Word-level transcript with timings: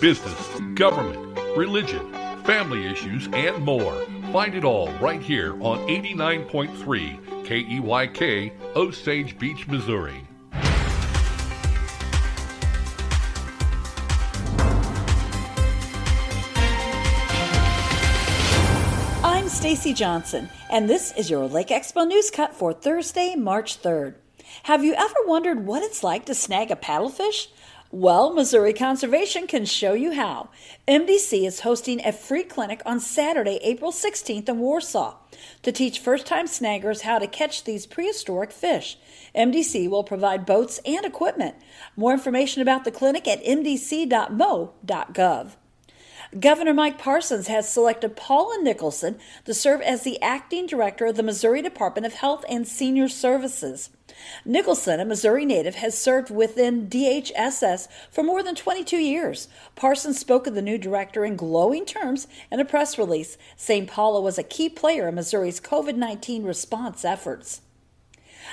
business, 0.00 0.60
government, 0.74 1.36
religion, 1.56 2.12
family 2.44 2.86
issues, 2.86 3.28
and 3.32 3.62
more. 3.62 3.94
Find 4.32 4.54
it 4.54 4.64
all 4.64 4.92
right 4.98 5.20
here 5.20 5.54
on 5.62 5.78
89.3 5.88 7.44
KEYK, 7.44 8.52
Osage 8.76 9.38
Beach, 9.38 9.66
Missouri. 9.66 10.22
I'm 19.24 19.48
Stacy 19.48 19.94
Johnson, 19.94 20.48
and 20.70 20.88
this 20.88 21.12
is 21.12 21.28
your 21.28 21.46
Lake 21.46 21.68
Expo 21.68 22.06
News 22.06 22.30
Cut 22.30 22.54
for 22.54 22.72
Thursday, 22.72 23.34
March 23.34 23.82
3rd. 23.82 24.14
Have 24.64 24.84
you 24.84 24.94
ever 24.94 25.14
wondered 25.26 25.66
what 25.66 25.82
it's 25.82 26.04
like 26.04 26.26
to 26.26 26.34
snag 26.34 26.70
a 26.70 26.76
paddlefish? 26.76 27.48
Well, 27.90 28.34
Missouri 28.34 28.74
Conservation 28.74 29.46
can 29.46 29.64
show 29.64 29.94
you 29.94 30.12
how. 30.12 30.50
MDC 30.86 31.46
is 31.46 31.60
hosting 31.60 32.04
a 32.04 32.12
free 32.12 32.44
clinic 32.44 32.82
on 32.84 33.00
Saturday, 33.00 33.58
April 33.62 33.92
16th 33.92 34.46
in 34.46 34.58
Warsaw 34.58 35.16
to 35.62 35.72
teach 35.72 35.98
first 35.98 36.26
time 36.26 36.46
snaggers 36.46 37.00
how 37.02 37.18
to 37.18 37.26
catch 37.26 37.64
these 37.64 37.86
prehistoric 37.86 38.52
fish. 38.52 38.98
MDC 39.34 39.88
will 39.88 40.04
provide 40.04 40.44
boats 40.44 40.80
and 40.84 41.06
equipment. 41.06 41.56
More 41.96 42.12
information 42.12 42.60
about 42.60 42.84
the 42.84 42.90
clinic 42.90 43.26
at 43.26 43.42
mdc.mo.gov. 43.42 44.16
Governor 46.38 46.74
Mike 46.74 46.98
Parsons 46.98 47.46
has 47.46 47.72
selected 47.72 48.16
Paula 48.16 48.58
Nickelson 48.62 49.18
to 49.46 49.54
serve 49.54 49.80
as 49.80 50.02
the 50.02 50.20
acting 50.20 50.66
director 50.66 51.06
of 51.06 51.16
the 51.16 51.22
Missouri 51.22 51.62
Department 51.62 52.04
of 52.04 52.12
Health 52.12 52.44
and 52.50 52.68
Senior 52.68 53.08
Services. 53.08 53.88
Nickelson, 54.46 55.00
a 55.00 55.04
Missouri 55.04 55.44
native, 55.44 55.76
has 55.76 55.96
served 55.96 56.30
within 56.30 56.88
DHSS 56.88 57.88
for 58.10 58.22
more 58.22 58.42
than 58.42 58.54
22 58.54 58.96
years. 58.96 59.48
Parsons 59.76 60.18
spoke 60.18 60.46
of 60.46 60.54
the 60.54 60.62
new 60.62 60.78
director 60.78 61.24
in 61.24 61.36
glowing 61.36 61.84
terms 61.84 62.26
in 62.50 62.60
a 62.60 62.64
press 62.64 62.98
release, 62.98 63.38
saying 63.56 63.86
Paula 63.86 64.20
was 64.20 64.38
a 64.38 64.42
key 64.42 64.68
player 64.68 65.08
in 65.08 65.14
Missouri's 65.14 65.60
COVID 65.60 65.96
19 65.96 66.44
response 66.44 67.04
efforts. 67.04 67.60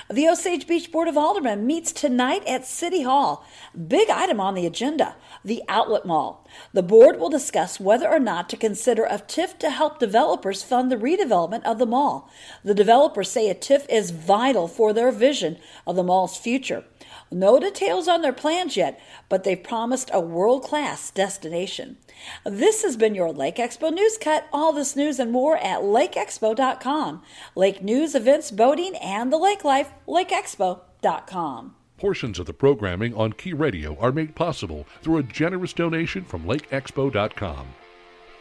The 0.08 0.28
Osage 0.28 0.68
Beach 0.68 0.92
Board 0.92 1.08
of 1.08 1.18
Aldermen 1.18 1.66
meets 1.66 1.92
tonight 1.92 2.46
at 2.46 2.68
City 2.68 3.02
Hall. 3.02 3.44
Big 3.88 4.08
item 4.12 4.40
on 4.40 4.54
the 4.54 4.68
agenda 4.68 5.16
the 5.44 5.64
Outlet 5.68 6.06
Mall. 6.06 6.48
The 6.74 6.84
board 6.84 7.20
will 7.20 7.30
discuss 7.30 7.80
whether 7.80 8.08
or 8.08 8.20
not 8.20 8.48
to 8.50 8.58
consider 8.58 9.06
a 9.06 9.18
TIF 9.18 9.58
to 9.58 9.72
help 9.72 9.98
developers 9.98 10.62
fund 10.62 10.92
the 10.92 10.96
redevelopment 10.96 11.64
of 11.64 11.80
the 11.80 11.88
mall. 11.88 12.30
The 12.64 12.76
developers 12.76 13.32
say 13.32 13.50
a 13.50 13.56
TIF 13.56 13.88
is 13.90 14.12
vital 14.12 14.68
for 14.68 14.94
their 14.94 15.12
vision 15.12 15.58
of 15.88 15.96
the 15.96 16.04
mall's 16.04 16.38
future. 16.38 16.84
No 17.32 17.60
details 17.60 18.08
on 18.08 18.22
their 18.22 18.34
plans 18.34 18.78
yet, 18.78 19.00
but 19.30 19.44
they've 19.44 19.62
promised 19.62 20.10
a 20.14 20.20
world 20.20 20.64
class 20.64 21.12
destination. 21.12 21.98
This 22.46 22.84
has 22.84 22.96
been 22.96 23.16
your 23.16 23.32
Lake 23.32 23.58
Expo 23.58 23.94
News 23.94 24.18
Cut. 24.18 24.48
All 24.54 24.72
this 24.72 24.96
news 24.96 25.20
and 25.20 25.32
more 25.32 25.58
at 25.58 25.82
lakeexpo.com. 25.82 27.24
Lake 27.56 27.84
news, 27.84 28.16
events, 28.16 28.52
boating, 28.52 28.96
and 28.98 29.32
the 29.34 29.38
lake 29.38 29.64
life, 29.64 29.92
lakeexpo.com. 30.08 31.76
Portions 31.98 32.40
of 32.40 32.46
the 32.46 32.54
programming 32.54 33.14
on 33.16 33.34
Key 33.34 33.54
Radio 33.54 33.98
are 34.00 34.12
made 34.12 34.36
possible 34.36 34.86
through 35.02 35.18
a 35.18 35.24
generous 35.24 35.72
donation 35.72 36.24
from 36.24 36.44
LakeExpo.com. 36.44 37.68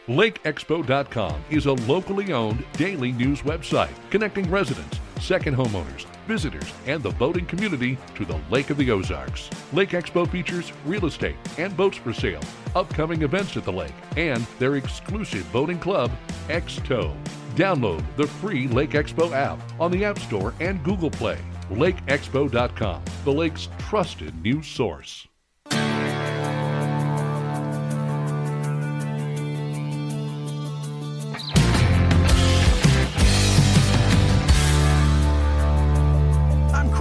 LakeExpo.com 0.07 1.43
is 1.49 1.65
a 1.65 1.73
locally 1.73 2.33
owned 2.33 2.63
daily 2.73 3.11
news 3.13 3.41
website 3.41 3.93
connecting 4.11 4.49
residents, 4.51 4.99
second 5.19 5.55
homeowners, 5.55 6.05
visitors, 6.25 6.71
and 6.85 7.01
the 7.01 7.11
boating 7.11 7.45
community 7.45 7.97
to 8.15 8.25
the 8.25 8.39
Lake 8.49 8.69
of 8.69 8.77
the 8.77 8.91
Ozarks. 8.91 9.49
Lake 9.73 9.91
Expo 9.91 10.29
features 10.29 10.71
real 10.85 11.05
estate 11.05 11.35
and 11.57 11.75
boats 11.75 11.97
for 11.97 12.13
sale, 12.13 12.41
upcoming 12.75 13.21
events 13.21 13.55
at 13.57 13.63
the 13.63 13.71
lake, 13.71 13.93
and 14.17 14.45
their 14.59 14.75
exclusive 14.75 15.51
boating 15.51 15.79
club, 15.79 16.11
X-Tow. 16.49 17.15
Download 17.55 18.03
the 18.17 18.27
free 18.27 18.67
Lake 18.67 18.91
Expo 18.91 19.31
app 19.31 19.59
on 19.79 19.91
the 19.91 20.03
App 20.03 20.19
Store 20.19 20.53
and 20.59 20.83
Google 20.83 21.09
Play. 21.11 21.37
LakeExpo.com, 21.69 23.03
the 23.23 23.33
lake's 23.33 23.69
trusted 23.79 24.39
news 24.43 24.67
source. 24.67 25.27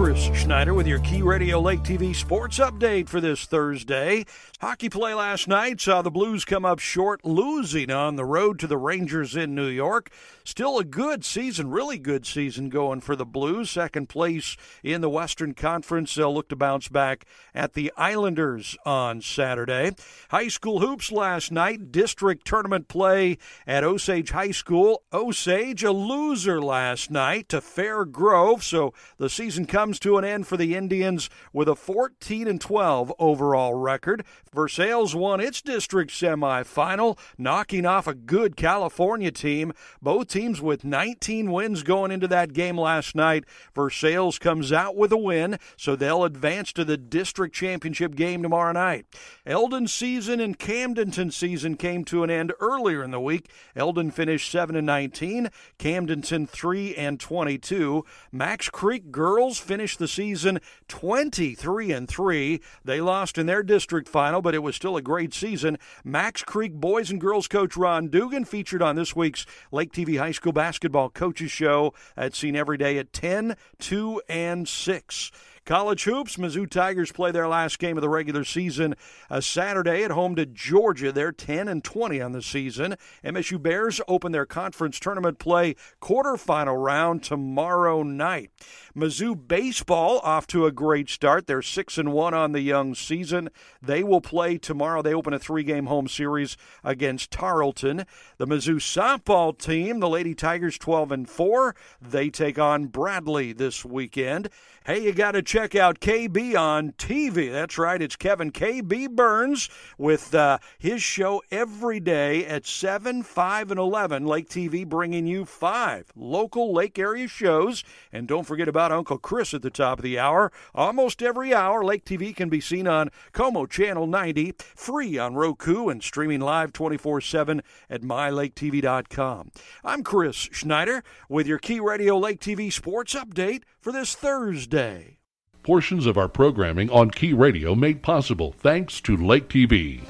Chris 0.04 0.24
Schneider 0.34 0.74
with 0.74 0.86
your 0.86 0.98
Key 0.98 1.22
Radio 1.22 1.58
Lake 1.58 1.80
TV 1.80 2.14
sports 2.14 2.58
update 2.58 3.08
for 3.08 3.22
this 3.22 3.46
Thursday. 3.46 4.26
Hockey 4.64 4.88
play 4.88 5.12
last 5.12 5.46
night 5.46 5.78
saw 5.78 6.00
the 6.00 6.10
Blues 6.10 6.46
come 6.46 6.64
up 6.64 6.78
short, 6.78 7.22
losing 7.22 7.90
on 7.90 8.16
the 8.16 8.24
road 8.24 8.58
to 8.60 8.66
the 8.66 8.78
Rangers 8.78 9.36
in 9.36 9.54
New 9.54 9.66
York. 9.66 10.10
Still 10.42 10.78
a 10.78 10.84
good 10.84 11.22
season, 11.22 11.68
really 11.68 11.98
good 11.98 12.24
season 12.24 12.70
going 12.70 13.02
for 13.02 13.14
the 13.14 13.26
Blues. 13.26 13.70
Second 13.70 14.08
place 14.08 14.56
in 14.82 15.02
the 15.02 15.10
Western 15.10 15.52
Conference. 15.52 16.14
They'll 16.14 16.32
look 16.32 16.48
to 16.48 16.56
bounce 16.56 16.88
back 16.88 17.26
at 17.54 17.74
the 17.74 17.92
Islanders 17.98 18.74
on 18.86 19.20
Saturday. 19.20 19.92
High 20.30 20.48
school 20.48 20.80
hoops 20.80 21.12
last 21.12 21.52
night, 21.52 21.92
district 21.92 22.46
tournament 22.46 22.88
play 22.88 23.36
at 23.66 23.84
Osage 23.84 24.30
High 24.30 24.52
School. 24.52 25.02
Osage, 25.12 25.84
a 25.84 25.92
loser 25.92 26.62
last 26.62 27.10
night 27.10 27.50
to 27.50 27.60
Fair 27.60 28.06
Grove, 28.06 28.64
so 28.64 28.94
the 29.18 29.28
season 29.28 29.66
comes 29.66 29.98
to 29.98 30.16
an 30.16 30.24
end 30.24 30.46
for 30.46 30.56
the 30.56 30.74
Indians 30.74 31.28
with 31.52 31.68
a 31.68 31.76
14 31.76 32.48
and 32.48 32.62
12 32.62 33.12
overall 33.18 33.74
record. 33.74 34.24
Versailles 34.54 35.14
won 35.14 35.40
its 35.40 35.60
district 35.60 36.10
semifinal, 36.12 37.18
knocking 37.36 37.84
off 37.84 38.06
a 38.06 38.14
good 38.14 38.56
California 38.56 39.30
team. 39.30 39.72
Both 40.00 40.28
teams 40.28 40.60
with 40.62 40.84
19 40.84 41.50
wins 41.50 41.82
going 41.82 42.10
into 42.10 42.28
that 42.28 42.52
game 42.52 42.78
last 42.78 43.14
night. 43.14 43.44
Versailles 43.74 44.38
comes 44.38 44.72
out 44.72 44.96
with 44.96 45.12
a 45.12 45.16
win, 45.16 45.58
so 45.76 45.96
they'll 45.96 46.24
advance 46.24 46.72
to 46.74 46.84
the 46.84 46.96
district 46.96 47.54
championship 47.54 48.14
game 48.14 48.42
tomorrow 48.42 48.72
night. 48.72 49.06
Eldon 49.44 49.88
season 49.88 50.40
and 50.40 50.58
Camdenton 50.58 51.32
season 51.32 51.76
came 51.76 52.04
to 52.04 52.22
an 52.22 52.30
end 52.30 52.52
earlier 52.60 53.02
in 53.02 53.10
the 53.10 53.20
week. 53.20 53.50
Eldon 53.74 54.10
finished 54.10 54.50
7 54.50 54.76
and 54.76 54.86
19, 54.86 55.50
Camdenton 55.78 56.48
3 56.48 56.94
and 56.94 57.18
22. 57.18 58.04
Macks 58.30 58.68
Creek 58.68 59.10
girls 59.10 59.58
finished 59.58 59.98
the 59.98 60.08
season 60.08 60.60
23 60.88 61.92
and 61.92 62.08
3. 62.08 62.60
They 62.84 63.00
lost 63.00 63.38
in 63.38 63.46
their 63.46 63.62
district 63.62 64.08
final, 64.08 64.42
but 64.44 64.54
it 64.54 64.62
was 64.62 64.76
still 64.76 64.96
a 64.96 65.02
great 65.02 65.34
season. 65.34 65.78
Macks 66.04 66.44
Creek 66.44 66.74
boys 66.74 67.10
and 67.10 67.20
girls 67.20 67.48
coach 67.48 67.76
Ron 67.76 68.08
Dugan 68.08 68.44
featured 68.44 68.82
on 68.82 68.94
this 68.94 69.16
week's 69.16 69.46
Lake 69.72 69.90
TV 69.90 70.18
High 70.18 70.32
School 70.32 70.52
Basketball 70.52 71.10
Coaches 71.10 71.50
Show. 71.50 71.94
That's 72.14 72.38
seen 72.38 72.54
every 72.54 72.76
day 72.76 72.98
at 72.98 73.12
10, 73.12 73.56
2, 73.80 74.22
and 74.28 74.68
6. 74.68 75.32
College 75.64 76.04
hoops, 76.04 76.36
Mizzou 76.36 76.68
Tigers 76.68 77.10
play 77.10 77.30
their 77.30 77.48
last 77.48 77.78
game 77.78 77.96
of 77.96 78.02
the 78.02 78.08
regular 78.10 78.44
season 78.44 78.94
a 79.30 79.40
Saturday 79.40 80.04
at 80.04 80.10
home 80.10 80.36
to 80.36 80.44
Georgia. 80.44 81.10
They're 81.10 81.32
10 81.32 81.68
and 81.68 81.82
20 81.82 82.20
on 82.20 82.32
the 82.32 82.42
season. 82.42 82.96
MSU 83.24 83.62
Bears 83.62 83.98
open 84.06 84.32
their 84.32 84.44
conference 84.44 85.00
tournament 85.00 85.38
play 85.38 85.74
quarterfinal 86.02 86.84
round 86.84 87.22
tomorrow 87.22 88.02
night. 88.02 88.50
Mizzou 88.94 89.48
baseball 89.48 90.18
off 90.18 90.46
to 90.48 90.66
a 90.66 90.72
great 90.72 91.08
start. 91.08 91.46
They're 91.46 91.62
6 91.62 91.96
and 91.96 92.12
1 92.12 92.34
on 92.34 92.52
the 92.52 92.60
young 92.60 92.94
season. 92.94 93.48
They 93.80 94.04
will 94.04 94.20
play 94.20 94.58
tomorrow. 94.58 95.00
They 95.00 95.14
open 95.14 95.32
a 95.32 95.38
three-game 95.38 95.86
home 95.86 96.08
series 96.08 96.58
against 96.84 97.30
Tarleton. 97.30 98.04
The 98.36 98.46
Mizzou 98.46 98.76
softball 98.76 99.58
team, 99.58 100.00
the 100.00 100.10
Lady 100.10 100.34
Tigers 100.34 100.76
12 100.76 101.10
and 101.10 101.28
4, 101.28 101.74
they 102.02 102.28
take 102.28 102.58
on 102.58 102.86
Bradley 102.86 103.54
this 103.54 103.82
weekend. 103.82 104.50
Hey, 104.84 105.02
you 105.02 105.12
got 105.12 105.32
to 105.32 105.42
check 105.54 105.76
out 105.76 106.00
KB 106.00 106.56
on 106.56 106.90
TV. 106.94 107.52
That's 107.52 107.78
right, 107.78 108.02
it's 108.02 108.16
Kevin 108.16 108.50
KB 108.50 109.08
Burns 109.08 109.70
with 109.96 110.34
uh, 110.34 110.58
his 110.80 111.00
show 111.00 111.44
every 111.48 112.00
day 112.00 112.44
at 112.44 112.66
7, 112.66 113.22
5, 113.22 113.70
and 113.70 113.78
11. 113.78 114.26
Lake 114.26 114.48
TV 114.48 114.84
bringing 114.84 115.28
you 115.28 115.44
five 115.44 116.10
local 116.16 116.72
lake 116.72 116.98
area 116.98 117.28
shows. 117.28 117.84
And 118.12 118.26
don't 118.26 118.48
forget 118.48 118.66
about 118.66 118.90
Uncle 118.90 119.16
Chris 119.16 119.54
at 119.54 119.62
the 119.62 119.70
top 119.70 120.00
of 120.00 120.02
the 120.02 120.18
hour. 120.18 120.50
Almost 120.74 121.22
every 121.22 121.54
hour, 121.54 121.84
Lake 121.84 122.04
TV 122.04 122.34
can 122.34 122.48
be 122.48 122.60
seen 122.60 122.88
on 122.88 123.10
Co-Mo 123.30 123.66
Channel 123.66 124.08
90, 124.08 124.54
free 124.58 125.18
on 125.18 125.36
Roku, 125.36 125.88
and 125.88 126.02
streaming 126.02 126.40
live 126.40 126.72
24 126.72 127.20
7 127.20 127.62
at 127.88 128.02
mylaketv.com. 128.02 129.52
I'm 129.84 130.02
Chris 130.02 130.48
Schneider 130.50 131.04
with 131.28 131.46
your 131.46 131.58
Key 131.58 131.78
Radio 131.78 132.18
Lake 132.18 132.40
TV 132.40 132.72
sports 132.72 133.14
update 133.14 133.62
for 133.80 133.92
this 133.92 134.16
Thursday. 134.16 135.18
Portions 135.64 136.04
of 136.04 136.18
our 136.18 136.28
programming 136.28 136.90
on 136.90 137.10
Key 137.10 137.32
Radio 137.32 137.74
made 137.74 138.02
possible 138.02 138.52
thanks 138.58 139.00
to 139.00 139.16
Lake 139.16 139.48
TV. 139.48 140.02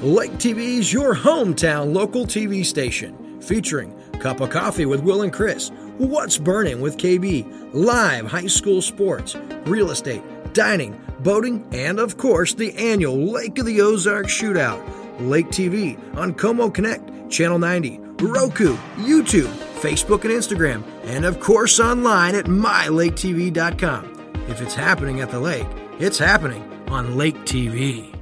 Lake 0.00 0.32
TV 0.32 0.78
is 0.78 0.90
your 0.90 1.14
hometown 1.14 1.92
local 1.92 2.24
TV 2.24 2.64
station, 2.64 3.42
featuring 3.42 3.94
Cup 4.20 4.40
of 4.40 4.48
Coffee 4.48 4.86
with 4.86 5.02
Will 5.02 5.20
and 5.20 5.34
Chris, 5.34 5.68
What's 5.98 6.38
Burning 6.38 6.80
with 6.80 6.96
KB, 6.96 7.74
live 7.74 8.24
high 8.24 8.46
school 8.46 8.80
sports, 8.80 9.36
real 9.66 9.90
estate, 9.90 10.22
dining, 10.54 10.98
boating, 11.18 11.62
and 11.72 12.00
of 12.00 12.16
course 12.16 12.54
the 12.54 12.74
annual 12.78 13.18
Lake 13.18 13.58
of 13.58 13.66
the 13.66 13.82
Ozarks 13.82 14.32
Shootout. 14.32 14.82
Lake 15.20 15.48
TV 15.48 15.98
on 16.16 16.32
Co-Mo 16.32 16.70
Connect, 16.70 17.30
Channel 17.30 17.58
90, 17.58 17.98
Roku, 18.22 18.78
YouTube, 18.96 19.52
Facebook, 19.82 20.24
and 20.24 20.32
Instagram, 20.32 20.82
and 21.04 21.26
of 21.26 21.38
course 21.38 21.78
online 21.78 22.34
at 22.34 22.46
mylaketv.com. 22.46 24.19
If 24.50 24.60
it's 24.60 24.74
happening 24.74 25.20
at 25.20 25.30
the 25.30 25.38
lake, 25.38 25.68
it's 26.00 26.18
happening 26.18 26.64
on 26.88 27.16
Lake 27.16 27.36
TV. 27.44 28.12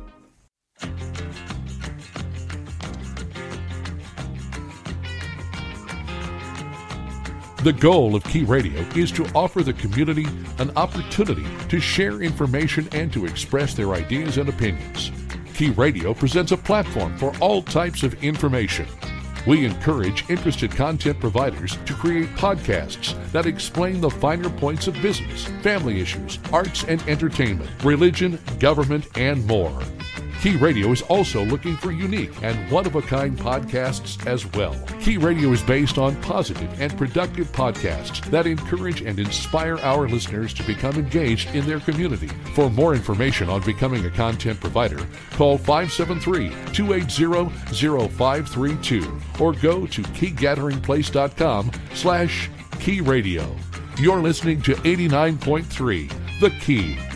The 7.64 7.72
goal 7.72 8.14
of 8.14 8.22
Key 8.24 8.44
Radio 8.44 8.78
is 8.94 9.10
to 9.12 9.26
offer 9.34 9.62
the 9.62 9.72
community 9.72 10.26
an 10.58 10.70
opportunity 10.76 11.46
to 11.70 11.80
share 11.80 12.20
information 12.20 12.86
and 12.92 13.10
to 13.14 13.24
express 13.24 13.72
their 13.72 13.94
ideas 13.94 14.36
and 14.36 14.50
opinions. 14.50 15.10
Key 15.54 15.70
Radio 15.70 16.12
presents 16.12 16.52
a 16.52 16.58
platform 16.58 17.16
for 17.16 17.32
all 17.40 17.62
types 17.62 18.02
of 18.02 18.22
information. 18.22 18.86
We 19.48 19.64
encourage 19.64 20.28
interested 20.28 20.70
content 20.70 21.20
providers 21.20 21.78
to 21.86 21.94
create 21.94 22.28
podcasts 22.34 23.16
that 23.32 23.46
explain 23.46 23.98
the 23.98 24.10
finer 24.10 24.50
points 24.50 24.88
of 24.88 25.00
business, 25.00 25.46
family 25.62 26.02
issues, 26.02 26.38
arts 26.52 26.84
and 26.84 27.00
entertainment, 27.08 27.70
religion, 27.82 28.38
government, 28.58 29.08
and 29.16 29.46
more. 29.46 29.80
Key 30.40 30.54
Radio 30.54 30.92
is 30.92 31.02
also 31.02 31.44
looking 31.44 31.76
for 31.76 31.90
unique 31.90 32.30
and 32.44 32.70
one 32.70 32.86
of 32.86 32.94
a 32.94 33.02
kind 33.02 33.36
podcasts 33.36 34.24
as 34.24 34.46
well. 34.52 34.76
Key 35.00 35.16
Radio 35.16 35.50
is 35.50 35.64
based 35.64 35.98
on 35.98 36.14
positive 36.22 36.80
and 36.80 36.96
productive 36.96 37.50
podcasts 37.50 38.24
that 38.30 38.46
encourage 38.46 39.02
and 39.02 39.18
inspire 39.18 39.78
our 39.78 40.08
listeners 40.08 40.54
to 40.54 40.62
become 40.62 40.94
engaged 40.94 41.52
in 41.56 41.66
their 41.66 41.80
community. 41.80 42.28
For 42.54 42.70
more 42.70 42.94
information 42.94 43.48
on 43.48 43.62
becoming 43.64 44.06
a 44.06 44.10
content 44.10 44.60
provider, 44.60 45.04
call 45.32 45.58
573 45.58 46.50
280 46.72 48.08
0532 48.08 49.20
or 49.40 49.52
go 49.54 49.86
to 49.88 50.02
keygatheringplace.com 50.02 51.72
slash 51.94 52.48
key 52.78 53.00
radio. 53.00 53.56
You're 53.98 54.22
listening 54.22 54.62
to 54.62 54.74
89.3 54.76 56.38
The 56.38 56.50
Key. 56.50 57.07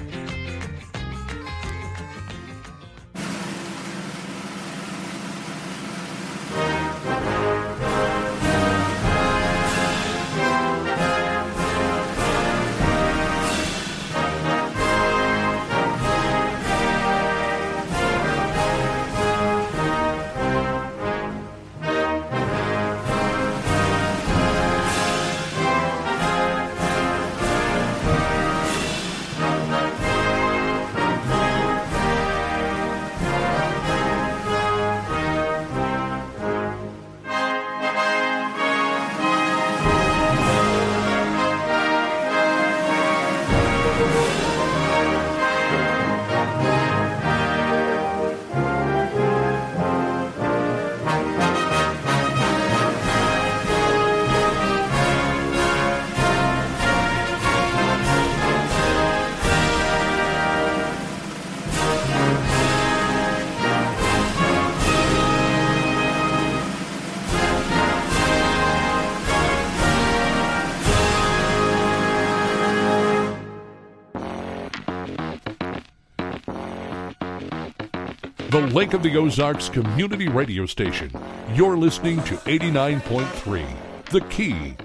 The 78.53 78.61
Lake 78.61 78.93
of 78.93 79.03
the 79.03 79.17
Ozarks 79.17 79.71
community 79.71 80.29
radio 80.29 80.67
station. 80.67 81.11
You're 81.55 81.79
listening 81.79 82.23
to 82.25 82.35
89.3, 82.37 83.67
The 84.11 84.21
Key. 84.27 84.77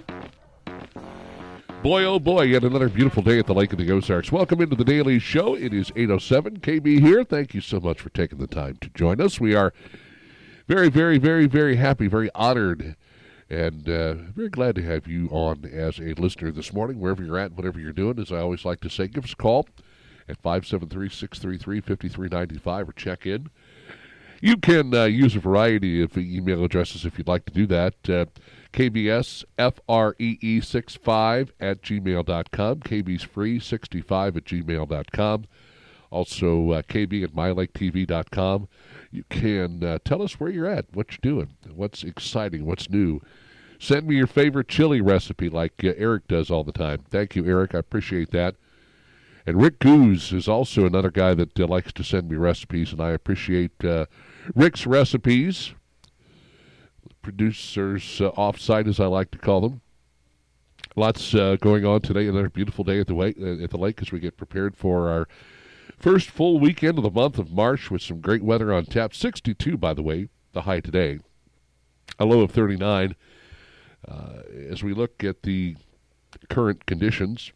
Boy, 1.84 2.06
oh 2.06 2.18
boy, 2.18 2.44
yet 2.44 2.64
another 2.64 2.88
beautiful 2.88 3.22
day 3.22 3.40
at 3.40 3.46
the 3.46 3.54
Lake 3.54 3.74
of 3.74 3.78
the 3.78 3.92
Ozarks. 3.92 4.32
Welcome 4.32 4.62
into 4.62 4.78
the 4.78 4.86
Daily 4.86 5.20
Show. 5.20 5.54
It 5.54 5.74
is 5.74 5.92
8.07, 5.92 6.60
KB 6.62 7.02
here. 7.02 7.26
Thank 7.26 7.54
you 7.54 7.60
so 7.60 7.82
much 7.82 8.00
for 8.00 8.08
taking 8.08 8.38
the 8.38 8.48
time 8.48 8.78
to 8.80 8.90
join 8.92 9.20
us. 9.20 9.38
We 9.38 9.54
are 9.54 9.74
very, 10.70 10.88
very, 10.88 11.18
very, 11.18 11.46
very 11.46 11.76
happy, 11.76 12.08
very 12.08 12.30
honored, 12.34 12.96
and 13.50 13.90
uh, 13.90 14.14
very 14.14 14.48
glad 14.48 14.76
to 14.76 14.82
have 14.84 15.08
you 15.08 15.28
on 15.30 15.66
as 15.66 16.00
a 16.00 16.14
listener 16.14 16.52
this 16.52 16.72
morning, 16.72 17.02
wherever 17.02 17.22
you're 17.22 17.38
at, 17.38 17.52
whatever 17.52 17.82
you're 17.82 17.92
doing. 17.92 18.18
As 18.18 18.32
I 18.32 18.38
always 18.38 18.64
like 18.64 18.80
to 18.80 18.90
say, 18.90 19.08
give 19.08 19.26
us 19.26 19.34
a 19.34 19.36
call 19.36 19.68
at 20.30 20.42
573-633-5395 20.42 22.90
or 22.90 22.94
check 22.94 23.26
in. 23.26 23.50
You 24.42 24.58
can 24.58 24.94
uh, 24.94 25.06
use 25.06 25.36
a 25.36 25.40
variety 25.40 26.02
of 26.02 26.18
email 26.18 26.64
addresses 26.64 27.06
if 27.06 27.18
you'd 27.18 27.28
like 27.28 27.46
to 27.46 27.54
do 27.54 27.66
that. 27.68 27.94
Uh, 28.08 28.26
KBSFREE65 28.74 31.50
at 31.60 31.82
gmail.com. 31.82 32.80
KB's 32.82 33.24
free 33.24 33.60
65 33.60 34.38
at 34.38 34.46
gmail.com. 34.46 35.46
Also, 36.10 36.72
uh, 36.72 36.82
KB 36.84 37.22
at 37.24 37.34
mylaketv.com. 37.34 38.68
You 39.12 39.24
can 39.30 39.84
uh, 39.84 40.00
tell 40.06 40.22
us 40.22 40.40
where 40.40 40.52
you're 40.52 40.68
at, 40.68 40.86
what 40.94 41.12
you're 41.12 41.20
doing, 41.22 41.50
what's 41.74 42.04
exciting, 42.04 42.66
what's 42.66 42.90
new. 42.90 43.22
Send 43.80 44.08
me 44.08 44.16
your 44.16 44.28
favorite 44.28 44.68
chili 44.68 45.02
recipe 45.02 45.50
like 45.50 45.84
uh, 45.84 45.94
Eric 45.98 46.28
does 46.28 46.50
all 46.50 46.64
the 46.64 46.72
time. 46.72 47.04
Thank 47.10 47.36
you, 47.36 47.46
Eric. 47.46 47.76
I 47.76 47.80
appreciate 47.80 48.32
that. 48.32 48.56
And 49.48 49.62
Rick 49.62 49.80
Goose 49.80 50.34
is 50.34 50.50
also 50.50 50.86
another 50.86 51.10
guy 51.10 51.34
that 51.34 51.58
uh, 51.58 51.66
likes 51.66 51.94
to 51.94 52.04
send 52.04 52.30
me 52.30 52.36
recipes, 52.36 52.92
and 52.92 53.00
I 53.00 53.12
appreciate 53.12 53.72
uh, 53.84 54.06
Rick's 54.54 54.86
recipes. 54.86 55.74
Producers 57.22 58.20
uh, 58.20 58.32
offsite, 58.32 58.90
as 58.90 59.00
I 59.00 59.06
like 59.06 59.32
to 59.32 59.38
call 59.38 59.62
them. 59.62 59.82
Lots 60.98 61.34
uh, 61.34 61.56
going 61.62 61.86
on 61.86 62.02
today. 62.02 62.28
Another 62.28 62.50
beautiful 62.50 62.84
day 62.84 63.00
at 63.00 63.08
the, 63.08 63.16
uh, 63.16 63.64
at 63.64 63.70
the 63.70 63.78
lake 63.78 64.02
as 64.02 64.12
we 64.12 64.20
get 64.20 64.36
prepared 64.36 64.76
for 64.76 65.08
our 65.08 65.30
first 65.98 66.30
full 66.30 66.60
weekend 66.60 66.98
of 66.98 67.06
the 67.06 67.10
month 67.10 67.40
of 67.40 67.50
March 67.50 67.90
with 67.90 68.02
some 68.02 68.20
great 68.20 68.44
weather 68.44 68.74
on 68.74 68.86
tap. 68.86 69.16
62, 69.16 69.78
by 69.78 69.94
the 69.94 70.04
way, 70.04 70.28
the 70.52 70.64
high 70.64 70.82
today. 70.82 71.20
A 72.20 72.26
low 72.26 72.42
of 72.42 72.52
39. 72.52 73.16
Uh, 74.06 74.42
as 74.70 74.84
we 74.84 74.94
look 74.94 75.24
at 75.24 75.44
the 75.44 75.78
current 76.50 76.86
conditions, 76.86 77.54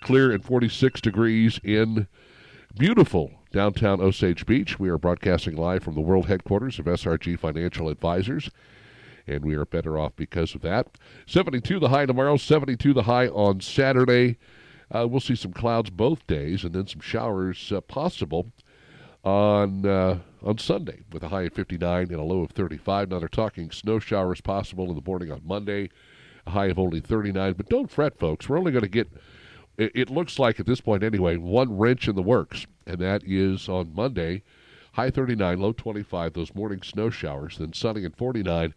clear 0.00 0.30
and 0.32 0.44
46 0.44 1.00
degrees 1.00 1.60
in 1.62 2.06
beautiful 2.76 3.32
downtown 3.52 4.00
Osage 4.00 4.46
Beach. 4.46 4.78
We 4.78 4.88
are 4.88 4.98
broadcasting 4.98 5.56
live 5.56 5.82
from 5.82 5.94
the 5.94 6.00
world 6.00 6.26
headquarters 6.26 6.78
of 6.78 6.84
SRG 6.84 7.38
Financial 7.38 7.88
Advisors, 7.88 8.50
and 9.26 9.44
we 9.44 9.54
are 9.54 9.64
better 9.64 9.98
off 9.98 10.14
because 10.16 10.54
of 10.54 10.62
that. 10.62 10.98
72 11.26 11.78
the 11.78 11.88
high 11.88 12.06
tomorrow, 12.06 12.36
72 12.36 12.92
the 12.92 13.02
high 13.02 13.28
on 13.28 13.60
Saturday. 13.60 14.38
Uh, 14.94 15.06
we'll 15.06 15.20
see 15.20 15.34
some 15.34 15.52
clouds 15.52 15.90
both 15.90 16.26
days, 16.26 16.64
and 16.64 16.72
then 16.74 16.86
some 16.86 17.00
showers 17.00 17.72
uh, 17.72 17.80
possible 17.80 18.52
on 19.24 19.84
uh, 19.84 20.18
on 20.42 20.56
Sunday 20.58 21.00
with 21.12 21.22
a 21.22 21.28
high 21.28 21.42
of 21.42 21.52
59 21.52 22.04
and 22.04 22.12
a 22.12 22.22
low 22.22 22.42
of 22.42 22.52
35. 22.52 23.10
Now 23.10 23.18
they're 23.18 23.28
talking 23.28 23.70
snow 23.70 23.98
showers 23.98 24.40
possible 24.40 24.88
in 24.88 24.94
the 24.94 25.02
morning 25.04 25.30
on 25.32 25.42
Monday, 25.44 25.90
a 26.46 26.50
high 26.50 26.66
of 26.66 26.78
only 26.78 27.00
39. 27.00 27.54
But 27.54 27.68
don't 27.68 27.90
fret, 27.90 28.18
folks. 28.18 28.48
We're 28.48 28.58
only 28.58 28.72
going 28.72 28.82
to 28.82 28.88
get 28.88 29.08
it, 29.78 29.92
it 29.94 30.10
looks 30.10 30.38
like 30.38 30.60
at 30.60 30.66
this 30.66 30.80
point 30.80 31.02
anyway, 31.02 31.36
one 31.36 31.78
wrench 31.78 32.08
in 32.08 32.16
the 32.16 32.22
works, 32.22 32.66
and 32.86 32.98
that 32.98 33.22
is 33.24 33.68
on 33.68 33.94
Monday, 33.94 34.42
high 34.92 35.10
39, 35.10 35.60
low 35.60 35.72
25, 35.72 36.34
those 36.34 36.54
morning 36.54 36.82
snow 36.82 37.08
showers, 37.08 37.56
then 37.58 37.72
sunny 37.72 38.04
at 38.04 38.16
49 38.16 38.74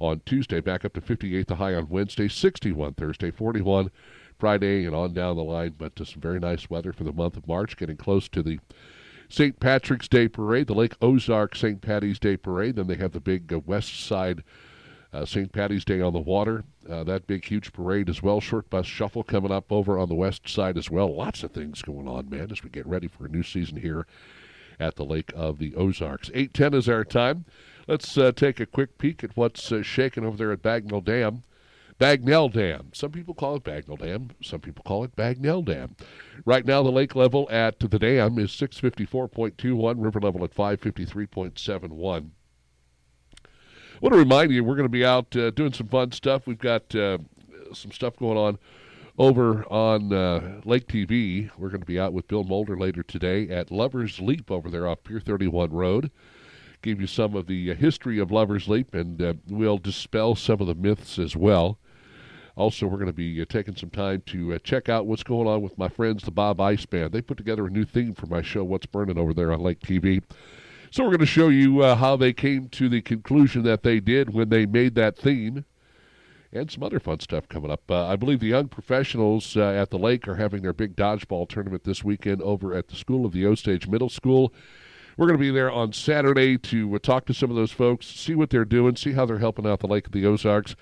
on 0.00 0.20
Tuesday, 0.26 0.60
back 0.60 0.84
up 0.84 0.94
to 0.94 1.00
58 1.00 1.46
the 1.46 1.54
high 1.56 1.74
on 1.74 1.88
Wednesday, 1.88 2.26
61 2.26 2.94
Thursday, 2.94 3.30
41 3.30 3.90
Friday, 4.38 4.84
and 4.84 4.94
on 4.94 5.12
down 5.12 5.36
the 5.36 5.44
line. 5.44 5.74
But 5.78 6.00
uh, 6.00 6.04
some 6.04 6.20
very 6.20 6.40
nice 6.40 6.68
weather 6.68 6.92
for 6.92 7.04
the 7.04 7.12
month 7.12 7.36
of 7.36 7.46
March, 7.46 7.76
getting 7.76 7.96
close 7.96 8.28
to 8.30 8.42
the 8.42 8.58
St. 9.28 9.60
Patrick's 9.60 10.08
Day 10.08 10.26
Parade, 10.26 10.66
the 10.66 10.74
Lake 10.74 10.94
Ozark 11.00 11.54
St. 11.54 11.80
Patty's 11.80 12.18
Day 12.18 12.36
Parade. 12.36 12.76
Then 12.76 12.88
they 12.88 12.96
have 12.96 13.12
the 13.12 13.20
big 13.20 13.52
uh, 13.52 13.60
West 13.60 14.04
Side 14.04 14.42
uh, 15.12 15.24
St. 15.24 15.52
Patty's 15.52 15.84
Day 15.84 16.00
on 16.00 16.12
the 16.12 16.20
water. 16.20 16.64
Uh, 16.88 17.04
that 17.04 17.26
big, 17.26 17.44
huge 17.44 17.72
parade 17.72 18.08
as 18.08 18.22
well. 18.22 18.40
Short 18.40 18.70
bus 18.70 18.86
shuffle 18.86 19.22
coming 19.22 19.52
up 19.52 19.70
over 19.70 19.98
on 19.98 20.08
the 20.08 20.14
west 20.14 20.48
side 20.48 20.78
as 20.78 20.90
well. 20.90 21.14
Lots 21.14 21.42
of 21.42 21.50
things 21.50 21.82
going 21.82 22.08
on, 22.08 22.30
man, 22.30 22.50
as 22.50 22.62
we 22.62 22.70
get 22.70 22.86
ready 22.86 23.08
for 23.08 23.26
a 23.26 23.28
new 23.28 23.42
season 23.42 23.76
here 23.76 24.06
at 24.78 24.96
the 24.96 25.04
Lake 25.04 25.32
of 25.34 25.58
the 25.58 25.74
Ozarks. 25.74 26.30
8:10 26.30 26.74
is 26.74 26.88
our 26.88 27.04
time. 27.04 27.44
Let's 27.86 28.16
uh, 28.16 28.32
take 28.32 28.60
a 28.60 28.66
quick 28.66 28.98
peek 28.98 29.24
at 29.24 29.36
what's 29.36 29.70
uh, 29.72 29.82
shaking 29.82 30.24
over 30.24 30.36
there 30.36 30.52
at 30.52 30.62
Bagnell 30.62 31.04
Dam. 31.04 31.42
Bagnell 31.98 32.50
Dam. 32.50 32.90
Some 32.94 33.10
people 33.10 33.34
call 33.34 33.56
it 33.56 33.64
Bagnell 33.64 33.98
Dam. 33.98 34.30
Some 34.42 34.60
people 34.60 34.82
call 34.84 35.04
it 35.04 35.14
Bagnell 35.16 35.64
Dam. 35.64 35.96
Right 36.46 36.64
now, 36.64 36.82
the 36.82 36.90
lake 36.90 37.14
level 37.14 37.46
at 37.50 37.78
the 37.78 37.98
dam 37.98 38.38
is 38.38 38.50
654.21, 38.52 40.02
river 40.02 40.20
level 40.20 40.42
at 40.44 40.54
553.71. 40.54 42.30
Want 44.00 44.14
to 44.14 44.18
remind 44.18 44.50
you, 44.50 44.64
we're 44.64 44.76
going 44.76 44.86
to 44.86 44.88
be 44.88 45.04
out 45.04 45.36
uh, 45.36 45.50
doing 45.50 45.74
some 45.74 45.88
fun 45.88 46.10
stuff. 46.12 46.46
We've 46.46 46.58
got 46.58 46.94
uh, 46.94 47.18
some 47.74 47.92
stuff 47.92 48.16
going 48.16 48.38
on 48.38 48.58
over 49.18 49.70
on 49.70 50.10
uh, 50.10 50.62
Lake 50.64 50.88
TV. 50.88 51.50
We're 51.58 51.68
going 51.68 51.82
to 51.82 51.86
be 51.86 52.00
out 52.00 52.14
with 52.14 52.26
Bill 52.26 52.42
Mulder 52.42 52.78
later 52.78 53.02
today 53.02 53.50
at 53.50 53.70
Lover's 53.70 54.18
Leap 54.18 54.50
over 54.50 54.70
there 54.70 54.88
off 54.88 55.04
Pier 55.04 55.20
31 55.20 55.70
Road. 55.70 56.10
Give 56.80 56.98
you 56.98 57.06
some 57.06 57.36
of 57.36 57.46
the 57.46 57.72
uh, 57.72 57.74
history 57.74 58.18
of 58.18 58.30
Lover's 58.30 58.68
Leap, 58.68 58.94
and 58.94 59.20
uh, 59.20 59.34
we'll 59.48 59.76
dispel 59.76 60.34
some 60.34 60.62
of 60.62 60.66
the 60.66 60.74
myths 60.74 61.18
as 61.18 61.36
well. 61.36 61.78
Also, 62.56 62.86
we're 62.86 62.96
going 62.96 63.06
to 63.06 63.12
be 63.12 63.42
uh, 63.42 63.44
taking 63.50 63.76
some 63.76 63.90
time 63.90 64.22
to 64.24 64.54
uh, 64.54 64.58
check 64.64 64.88
out 64.88 65.04
what's 65.04 65.22
going 65.22 65.46
on 65.46 65.60
with 65.60 65.76
my 65.76 65.88
friends, 65.88 66.22
the 66.22 66.30
Bob 66.30 66.58
Ice 66.58 66.86
Band. 66.86 67.12
They 67.12 67.20
put 67.20 67.36
together 67.36 67.66
a 67.66 67.70
new 67.70 67.84
theme 67.84 68.14
for 68.14 68.28
my 68.28 68.40
show, 68.40 68.64
What's 68.64 68.86
Burning, 68.86 69.18
over 69.18 69.34
there 69.34 69.52
on 69.52 69.60
Lake 69.60 69.80
TV. 69.80 70.22
So 70.92 71.04
we're 71.04 71.10
going 71.10 71.20
to 71.20 71.26
show 71.26 71.50
you 71.50 71.84
uh, 71.84 71.94
how 71.94 72.16
they 72.16 72.32
came 72.32 72.68
to 72.70 72.88
the 72.88 73.00
conclusion 73.00 73.62
that 73.62 73.84
they 73.84 74.00
did 74.00 74.34
when 74.34 74.48
they 74.48 74.66
made 74.66 74.96
that 74.96 75.16
theme, 75.16 75.64
and 76.52 76.68
some 76.68 76.82
other 76.82 76.98
fun 76.98 77.20
stuff 77.20 77.48
coming 77.48 77.70
up. 77.70 77.88
Uh, 77.88 78.08
I 78.08 78.16
believe 78.16 78.40
the 78.40 78.48
young 78.48 78.66
professionals 78.66 79.56
uh, 79.56 79.70
at 79.70 79.90
the 79.90 79.98
lake 80.00 80.26
are 80.26 80.34
having 80.34 80.62
their 80.62 80.72
big 80.72 80.96
dodgeball 80.96 81.48
tournament 81.48 81.84
this 81.84 82.02
weekend 82.02 82.42
over 82.42 82.74
at 82.74 82.88
the 82.88 82.96
School 82.96 83.24
of 83.24 83.30
the 83.30 83.46
Osage 83.46 83.86
Middle 83.86 84.08
School. 84.08 84.52
We're 85.16 85.28
going 85.28 85.38
to 85.38 85.44
be 85.44 85.52
there 85.52 85.70
on 85.70 85.92
Saturday 85.92 86.58
to 86.58 86.96
uh, 86.96 86.98
talk 86.98 87.24
to 87.26 87.34
some 87.34 87.50
of 87.50 87.56
those 87.56 87.70
folks, 87.70 88.06
see 88.06 88.34
what 88.34 88.50
they're 88.50 88.64
doing, 88.64 88.96
see 88.96 89.12
how 89.12 89.26
they're 89.26 89.38
helping 89.38 89.68
out 89.68 89.78
the 89.78 89.86
Lake 89.86 90.06
of 90.06 90.12
the 90.12 90.26
Ozarks, 90.26 90.74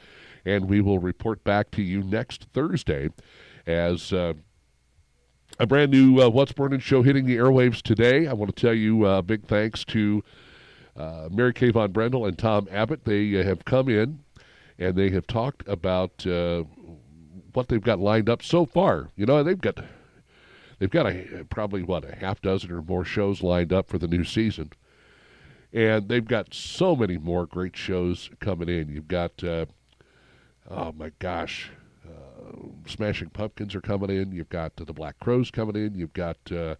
and 0.42 0.70
we 0.70 0.80
will 0.80 1.00
report 1.00 1.44
back 1.44 1.70
to 1.72 1.82
you 1.82 2.02
next 2.02 2.46
Thursday 2.54 3.10
as 3.66 4.10
uh, 4.14 4.32
a 5.58 5.66
brand 5.66 5.90
new 5.90 6.20
uh, 6.22 6.28
What's 6.28 6.52
Burning 6.52 6.78
show 6.78 7.02
hitting 7.02 7.26
the 7.26 7.36
airwaves 7.36 7.82
today. 7.82 8.26
I 8.26 8.32
want 8.32 8.54
to 8.54 8.60
tell 8.60 8.74
you 8.74 9.04
uh, 9.04 9.22
big 9.22 9.44
thanks 9.44 9.84
to 9.86 10.22
uh, 10.96 11.28
Mary 11.32 11.52
Kay 11.52 11.70
Von 11.70 11.90
Brendel 11.90 12.26
and 12.26 12.38
Tom 12.38 12.68
Abbott. 12.70 13.04
They 13.04 13.40
uh, 13.40 13.44
have 13.44 13.64
come 13.64 13.88
in 13.88 14.20
and 14.78 14.94
they 14.94 15.10
have 15.10 15.26
talked 15.26 15.66
about 15.66 16.24
uh, 16.26 16.62
what 17.52 17.68
they've 17.68 17.82
got 17.82 17.98
lined 17.98 18.28
up 18.28 18.42
so 18.42 18.66
far. 18.66 19.10
You 19.16 19.26
know, 19.26 19.42
they've 19.42 19.60
got 19.60 19.78
they've 20.78 20.90
got 20.90 21.06
a 21.06 21.44
probably 21.50 21.82
what 21.82 22.04
a 22.04 22.14
half 22.14 22.40
dozen 22.40 22.70
or 22.70 22.82
more 22.82 23.04
shows 23.04 23.42
lined 23.42 23.72
up 23.72 23.88
for 23.88 23.98
the 23.98 24.06
new 24.06 24.22
season, 24.22 24.70
and 25.72 26.08
they've 26.08 26.24
got 26.24 26.54
so 26.54 26.94
many 26.94 27.18
more 27.18 27.46
great 27.46 27.76
shows 27.76 28.30
coming 28.38 28.68
in. 28.68 28.88
You've 28.88 29.08
got 29.08 29.42
uh, 29.42 29.66
oh 30.70 30.92
my 30.92 31.10
gosh. 31.18 31.72
Uh, 32.48 32.68
Smashing 32.86 33.30
Pumpkins 33.30 33.74
are 33.74 33.80
coming 33.80 34.10
in. 34.10 34.32
You've 34.32 34.48
got 34.48 34.72
uh, 34.80 34.84
the 34.84 34.92
Black 34.92 35.18
Crowes 35.20 35.50
coming 35.50 35.76
in. 35.76 35.94
You've 35.94 36.12
got, 36.12 36.36
uh, 36.50 36.76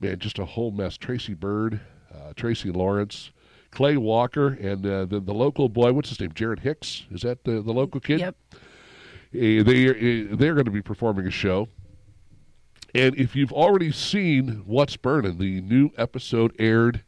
man, 0.00 0.18
just 0.18 0.38
a 0.38 0.44
whole 0.44 0.70
mess. 0.70 0.96
Tracy 0.96 1.34
Byrd, 1.34 1.80
uh, 2.14 2.32
Tracy 2.36 2.70
Lawrence, 2.70 3.30
Clay 3.70 3.96
Walker, 3.96 4.48
and 4.48 4.86
uh, 4.86 5.04
the, 5.04 5.20
the 5.20 5.34
local 5.34 5.68
boy, 5.68 5.92
what's 5.92 6.08
his 6.08 6.20
name? 6.20 6.32
Jared 6.34 6.60
Hicks. 6.60 7.04
Is 7.10 7.22
that 7.22 7.44
the, 7.44 7.60
the 7.62 7.72
local 7.72 8.00
kid? 8.00 8.20
Yep. 8.20 8.36
they, 9.32 9.62
they're 9.62 10.54
going 10.54 10.64
to 10.64 10.70
be 10.70 10.82
performing 10.82 11.26
a 11.26 11.30
show. 11.30 11.68
And 12.94 13.16
if 13.18 13.34
you've 13.34 13.52
already 13.52 13.90
seen 13.90 14.62
What's 14.66 14.96
Burning, 14.96 15.38
the 15.38 15.60
new 15.60 15.90
episode 15.96 16.54
aired 16.60 17.02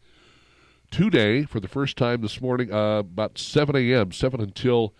today 0.91 1.45
for 1.45 1.61
the 1.61 1.69
first 1.69 1.97
time 1.97 2.23
this 2.23 2.41
morning, 2.41 2.73
uh, 2.73 2.99
about 2.99 3.39
7 3.39 3.77
a.m., 3.77 4.11
7 4.11 4.41
until 4.41 4.95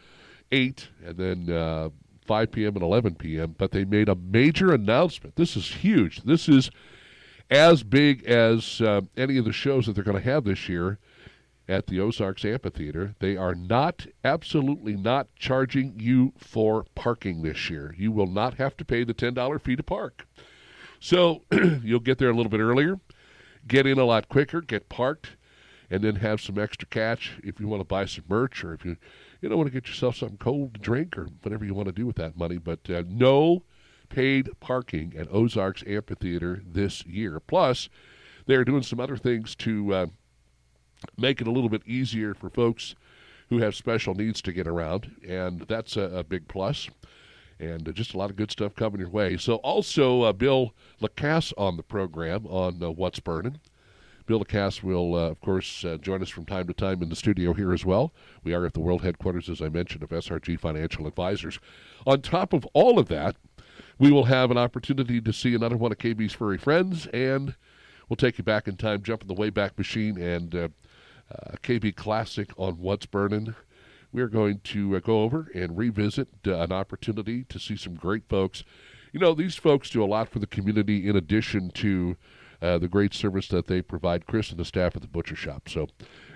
8, 0.53 0.89
and 1.05 1.17
then 1.17 1.51
uh, 1.51 1.89
5 2.27 2.53
p.m. 2.53 2.75
and 2.75 2.83
11 2.83 3.15
p.m. 3.17 3.55
But 3.57 3.71
they 3.71 3.85
made 3.85 4.09
a 4.09 4.15
major 4.15 4.73
announcement. 4.73 5.37
This 5.37 5.57
is 5.57 5.67
huge. 5.67 6.23
This 6.23 6.49
is 6.49 6.71
as 7.51 7.83
big 7.83 8.25
as 8.25 8.81
uh, 8.81 9.03
any 9.17 9.39
of 9.39 9.45
the 9.45 9.53
shows 9.53 9.87
that 9.87 9.93
they're 9.93 10.05
going 10.05 10.23
to 10.23 10.31
have 10.31 10.45
this 10.45 10.69
year 10.69 10.99
at 11.69 11.87
the 11.87 12.01
Ozarks 12.01 12.45
Amphitheater. 12.45 13.15
They 13.19 13.37
are 13.37 13.55
not, 13.55 14.07
absolutely 14.25 14.97
not 14.97 15.29
charging 15.37 15.99
you 15.99 16.33
for 16.37 16.85
parking 16.95 17.43
this 17.43 17.71
year. 17.71 17.95
You 17.97 18.13
will 18.13 18.27
not 18.27 18.55
have 18.55 18.77
to 18.79 18.85
pay 18.85 19.05
the 19.05 19.15
$10 19.15 19.61
fee 19.61 19.77
to 19.77 19.83
park. 19.83 20.27
So 21.01 21.43
you'll 21.83 22.01
get 22.01 22.19
there 22.19 22.31
a 22.31 22.35
little 22.35 22.51
bit 22.51 22.61
earlier, 22.61 23.01
get 23.67 23.87
in 23.87 23.99
a 23.99 24.05
lot 24.05 24.29
quicker, 24.29 24.61
get 24.61 24.89
parked, 24.89 25.37
and 25.91 26.03
then 26.03 26.17
have 26.17 26.41
some 26.41 26.59
extra 26.59 26.89
cash 26.89 27.39
if 27.43 27.61
you 27.61 27.69
want 27.69 27.81
to 27.81 27.85
buy 27.85 28.05
some 28.07 28.25
merch 28.29 28.65
or 28.65 28.75
if 28.75 28.85
you 28.85 28.97
you 29.47 29.51
know 29.51 29.59
want 29.59 29.69
to 29.69 29.73
get 29.73 29.89
yourself 29.89 30.17
something 30.17 30.39
cold 30.39 30.75
to 30.75 30.81
drink 30.81 31.17
or 31.17 31.29
whatever 31.43 31.65
you 31.65 31.73
want 31.73 31.87
to 31.87 31.93
do 31.93 32.05
with 32.05 32.17
that 32.17 32.37
money. 32.37 32.59
But 32.59 32.81
uh, 32.91 33.05
no 33.07 33.63
paid 34.09 34.51
parking 34.59 35.15
at 35.17 35.33
Ozarks 35.33 35.85
Amphitheater 35.87 36.63
this 36.67 37.07
year. 37.07 37.39
Plus, 37.39 37.89
they're 38.47 38.65
doing 38.65 38.83
some 38.83 38.99
other 38.99 39.17
things 39.17 39.55
to 39.57 39.95
uh, 39.95 40.07
make 41.17 41.41
it 41.41 41.47
a 41.47 41.51
little 41.53 41.69
bit 41.69 41.87
easier 41.87 42.35
for 42.35 42.51
folks 42.51 42.97
who 43.49 43.59
have 43.59 43.77
special 43.77 44.15
needs 44.15 44.43
to 44.43 44.53
get 44.53 44.67
around, 44.67 45.15
and 45.27 45.61
that's 45.69 45.97
a, 45.97 46.03
a 46.03 46.25
big 46.25 46.49
plus 46.49 46.89
and 47.61 47.89
uh, 47.89 47.93
just 47.93 48.15
a 48.15 48.19
lot 48.19 48.31
of 48.31 48.37
good 48.37 48.51
stuff 48.51 48.75
coming 48.75 49.01
your 49.01 49.09
way. 49.09 49.37
So, 49.37 49.57
also 49.57 50.23
uh, 50.23 50.33
Bill 50.33 50.75
Lacasse 51.01 51.53
on 51.57 51.77
the 51.77 51.85
program 51.85 52.47
on 52.47 52.83
uh, 52.83 52.91
What's 52.91 53.21
Burning. 53.21 53.61
Bill 54.27 54.41
Lacasse 54.41 54.83
will, 54.83 55.15
uh, 55.15 55.31
of 55.31 55.41
course, 55.41 55.85
uh, 55.85 55.97
join 55.97 56.23
us 56.23 56.29
from 56.29 56.45
time 56.45 56.67
to 56.67 56.75
time 56.75 57.03
in 57.03 57.09
the 57.09 57.17
studio 57.17 57.53
here 57.53 57.73
as 57.73 57.85
well. 57.85 58.13
We 58.43 58.55
are 58.55 58.67
at 58.67 58.75
the 58.75 58.81
world 58.81 59.03
headquarters, 59.03 59.49
as 59.49 59.63
I 59.63 59.69
mentioned, 59.69 60.03
of 60.03 60.11
SRG 60.11 60.59
Financial 60.59 61.07
Advisors. 61.07 61.59
On 62.07 62.21
top 62.21 62.53
of 62.53 62.67
all 62.75 62.99
of 62.99 63.09
that, 63.09 63.37
we 63.99 64.11
will 64.11 64.25
have 64.25 64.51
an 64.51 64.59
opportunity 64.59 65.21
to 65.21 65.33
see 65.33 65.55
another 65.55 65.77
one 65.77 65.93
of 65.93 65.99
KB's 65.99 66.33
furry 66.33 66.59
friends, 66.59 67.07
and 67.09 67.55
we'll 68.09 68.17
take 68.17 68.39
you 68.39 68.45
back 68.45 68.69
in 68.69 68.77
time, 68.77 69.03
jump 69.03 69.23
in 69.23 69.29
the 69.29 69.35
Wayback 69.35 69.79
Machine, 69.79 70.21
and 70.21 70.55
uh, 70.55 70.69
KB 71.63 71.95
Classic 71.95 72.51
on 72.57 72.75
What's 72.75 73.07
Burning 73.07 73.55
we're 74.17 74.29
going 74.29 74.61
to 74.61 74.97
uh, 74.97 75.01
go 75.01 75.23
over 75.23 75.51
and 75.55 75.77
revisit 75.77 76.29
uh, 76.47 76.61
an 76.61 76.73
opportunity 76.73 77.45
to 77.45 77.59
see 77.59 77.77
some 77.77 77.95
great 77.95 78.29
folks. 78.29 78.65
You 79.13 79.21
know, 79.21 79.35
these 79.35 79.57
folks 79.57 79.91
do 79.91 80.03
a 80.03 80.07
lot 80.07 80.31
for 80.31 80.39
the 80.39 80.47
community 80.47 81.07
in 81.07 81.17
addition 81.17 81.71
to 81.73 82.17
uh, 82.63 82.79
the 82.79 82.89
great 82.89 83.15
service 83.15 83.49
that 83.49 83.67
they 83.67 83.83
provide 83.83 84.27
Chris 84.27 84.51
and 84.51 84.59
the 84.59 84.65
staff 84.65 84.97
at 84.97 85.03
the 85.03 85.09
butcher 85.09 85.37
shop. 85.37 85.69
So 85.69 85.89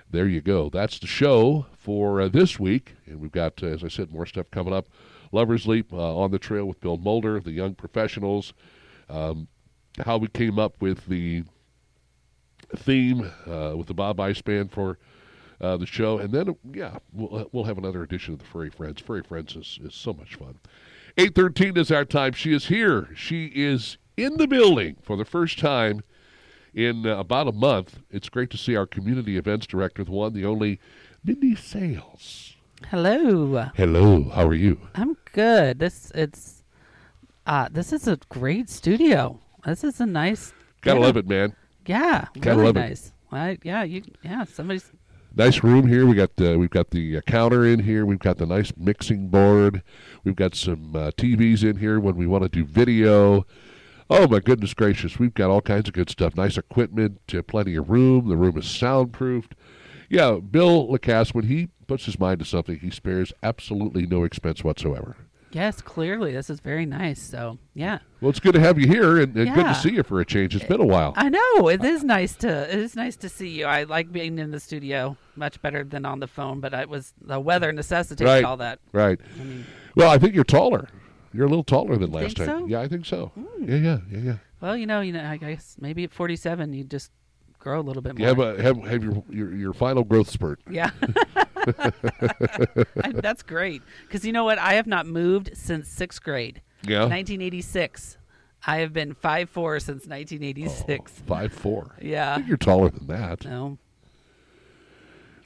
there 0.09 0.27
you 0.27 0.41
go. 0.41 0.69
That's 0.69 0.99
the 0.99 1.07
show 1.07 1.65
for 1.77 2.21
uh, 2.21 2.27
this 2.27 2.59
week. 2.59 2.95
And 3.05 3.19
we've 3.19 3.31
got, 3.31 3.61
uh, 3.63 3.67
as 3.67 3.83
I 3.83 3.87
said, 3.87 4.11
more 4.11 4.25
stuff 4.25 4.51
coming 4.51 4.73
up. 4.73 4.87
Lover's 5.31 5.67
Leap 5.67 5.93
uh, 5.93 6.17
on 6.17 6.31
the 6.31 6.39
trail 6.39 6.65
with 6.65 6.81
Bill 6.81 6.97
Mulder, 6.97 7.39
the 7.39 7.51
young 7.51 7.73
professionals, 7.73 8.53
um, 9.09 9.47
how 10.05 10.17
we 10.17 10.27
came 10.27 10.59
up 10.59 10.81
with 10.81 11.05
the 11.07 11.43
theme 12.75 13.31
with 13.45 13.87
the 13.87 13.93
Bob 13.93 14.19
Ice 14.19 14.41
Band 14.41 14.71
for 14.71 14.97
uh, 15.61 15.77
the 15.77 15.85
show. 15.85 16.17
And 16.17 16.33
then, 16.33 16.55
yeah, 16.73 16.97
we'll, 17.13 17.41
uh, 17.41 17.45
we'll 17.51 17.63
have 17.65 17.77
another 17.77 18.03
edition 18.03 18.33
of 18.33 18.39
the 18.39 18.45
Furry 18.45 18.69
Friends. 18.69 19.01
Furry 19.01 19.21
Friends 19.21 19.55
is, 19.55 19.79
is 19.83 19.93
so 19.93 20.11
much 20.11 20.35
fun. 20.35 20.59
8.13 21.17 21.77
is 21.77 21.91
our 21.91 22.05
time. 22.05 22.33
She 22.33 22.53
is 22.53 22.65
here. 22.65 23.09
She 23.15 23.45
is 23.47 23.97
in 24.17 24.37
the 24.37 24.47
building 24.47 24.97
for 25.01 25.15
the 25.15 25.25
first 25.25 25.59
time 25.59 26.01
in 26.73 27.05
uh, 27.05 27.17
about 27.17 27.47
a 27.47 27.51
month. 27.51 27.99
It's 28.09 28.29
great 28.29 28.49
to 28.51 28.57
see 28.57 28.75
our 28.75 28.85
community 28.85 29.37
events 29.37 29.67
director, 29.67 30.03
the 30.03 30.11
one, 30.11 30.33
the 30.33 30.45
only, 30.45 30.79
Mindi 31.23 31.55
Sales. 31.55 32.55
Hello. 32.89 33.69
Hello. 33.75 34.29
How 34.29 34.47
are 34.47 34.53
you? 34.53 34.79
I'm 34.95 35.15
good. 35.33 35.79
This 35.79 36.11
it's 36.15 36.63
uh 37.45 37.69
this 37.71 37.93
is 37.93 38.07
a 38.07 38.17
great 38.29 38.69
studio. 38.69 39.39
This 39.65 39.83
is 39.83 40.01
a 40.01 40.05
nice 40.05 40.53
Gotta 40.81 40.99
love 40.99 41.17
it, 41.17 41.27
man. 41.27 41.55
Yeah. 41.85 42.25
Gotta 42.39 42.57
really 42.57 42.65
love 42.65 42.75
nice. 42.75 43.07
It. 43.07 43.13
I, 43.31 43.57
yeah, 43.63 43.83
you 43.83 44.01
yeah, 44.23 44.43
somebody's 44.43 44.91
nice 45.35 45.63
room 45.63 45.87
here. 45.87 46.05
We 46.05 46.15
got 46.15 46.31
uh, 46.41 46.57
we've 46.57 46.69
got 46.71 46.89
the 46.89 47.17
uh, 47.17 47.21
counter 47.21 47.65
in 47.65 47.79
here. 47.79 48.05
We've 48.05 48.19
got 48.19 48.37
the 48.37 48.45
nice 48.45 48.73
mixing 48.75 49.29
board. 49.29 49.83
We've 50.23 50.35
got 50.35 50.55
some 50.55 50.95
uh, 50.95 51.11
TVs 51.11 51.63
in 51.63 51.77
here 51.77 51.99
when 51.99 52.15
we 52.15 52.27
want 52.27 52.43
to 52.43 52.49
do 52.49 52.65
video. 52.65 53.45
Oh 54.13 54.27
my 54.27 54.39
goodness 54.39 54.73
gracious! 54.73 55.17
We've 55.17 55.33
got 55.33 55.49
all 55.49 55.61
kinds 55.61 55.87
of 55.87 55.93
good 55.93 56.09
stuff. 56.09 56.35
Nice 56.35 56.57
equipment, 56.57 57.19
uh, 57.33 57.41
plenty 57.43 57.75
of 57.75 57.89
room. 57.89 58.27
The 58.27 58.35
room 58.35 58.57
is 58.57 58.65
soundproofed. 58.65 59.55
Yeah, 60.09 60.39
Bill 60.39 60.87
Lacasse, 60.89 61.33
when 61.33 61.45
he 61.45 61.69
puts 61.87 62.05
his 62.05 62.19
mind 62.19 62.39
to 62.39 62.45
something, 62.45 62.77
he 62.79 62.89
spares 62.89 63.31
absolutely 63.41 64.05
no 64.05 64.25
expense 64.25 64.63
whatsoever. 64.65 65.15
Yes, 65.53 65.81
clearly. 65.81 66.33
This 66.33 66.49
is 66.49 66.59
very 66.61 66.85
nice. 66.85 67.21
So, 67.21 67.57
yeah. 67.73 67.99
Well, 68.21 68.29
it's 68.29 68.39
good 68.39 68.53
to 68.53 68.59
have 68.61 68.77
you 68.79 68.87
here 68.87 69.17
and, 69.19 69.35
and 69.35 69.47
Yeah. 69.47 69.55
good 69.55 69.65
to 69.65 69.75
see 69.75 69.91
you 69.91 70.03
for 70.03 70.19
a 70.21 70.25
change. 70.25 70.55
It's 70.55 70.63
been 70.65 70.79
a 70.81 70.85
while. 70.85 71.13
I 71.17 71.27
know. 71.29 71.67
It 71.69 71.83
is 71.83 72.03
nice 72.05 72.35
to 72.37 72.49
it 72.73 72.79
is 72.79 72.95
nice 72.95 73.15
to 73.17 73.29
see 73.29 73.49
you. 73.49 73.65
I 73.65 73.83
like 73.83 74.11
being 74.13 74.39
in 74.39 74.51
the 74.51 74.59
studio 74.61 75.17
much 75.35 75.61
better 75.61 75.83
than 75.83 76.05
on 76.05 76.19
the 76.21 76.27
phone, 76.27 76.59
but 76.61 76.73
it 76.73 76.87
was 76.89 77.13
the 77.21 77.39
weather 77.39 77.71
necessitated 77.73 78.27
Right. 78.31 78.43
all 78.45 78.57
that. 78.57 78.79
Right. 78.93 79.19
I 79.39 79.43
mean, 79.43 79.65
Well, 79.95 80.09
I 80.09 80.17
think 80.17 80.35
you're 80.35 80.43
taller. 80.45 80.87
You're 81.33 81.45
a 81.45 81.49
little 81.49 81.63
taller 81.63 81.97
than 81.97 82.11
last 82.11 82.37
Think 82.37 82.49
time. 82.49 82.59
so? 82.61 82.65
Yeah, 82.67 82.81
I 82.81 82.87
think 82.87 83.05
so. 83.05 83.27
Hmm. 83.35 83.63
Yeah, 83.69 83.75
yeah, 83.77 83.97
yeah, 84.11 84.17
yeah. 84.19 84.35
well, 84.59 84.75
you 84.75 84.85
know, 84.85 85.01
you 85.01 85.13
know, 85.13 85.23
I 85.25 85.37
guess 85.37 85.77
maybe 85.79 86.03
at 86.03 86.11
47 86.11 86.73
you 86.73 86.83
just 86.83 87.11
grow 87.59 87.79
a 87.79 87.81
little 87.81 88.01
bit 88.01 88.17
more. 88.17 88.27
have 88.27 88.39
a, 88.39 88.61
have 88.61 88.77
have 88.85 89.03
your, 89.03 89.23
your 89.29 89.53
your 89.55 89.73
final 89.73 90.03
growth 90.03 90.29
spurt. 90.29 90.59
yeah. 90.69 90.91
That's 93.13 93.43
great. 93.43 93.81
Because 94.07 94.25
you 94.25 94.33
know 94.33 94.43
what? 94.43 94.57
I 94.57 94.73
have 94.73 94.87
not 94.87 95.05
moved 95.05 95.51
since 95.55 95.87
sixth 95.87 96.23
grade. 96.23 96.61
Yeah. 96.83 97.01
1986. 97.01 98.17
I 98.65 98.77
have 98.77 98.93
been 98.93 99.13
five 99.13 99.49
four 99.49 99.79
since 99.79 100.05
1986. 100.07 101.11
Five 101.25 101.53
four. 101.53 101.95
I 101.99 102.03
Yeah. 102.05 102.35
think 102.35 102.47
you're 102.47 102.57
taller 102.57 102.89
than 102.89 103.07
that. 103.07 103.45
No. 103.45 103.77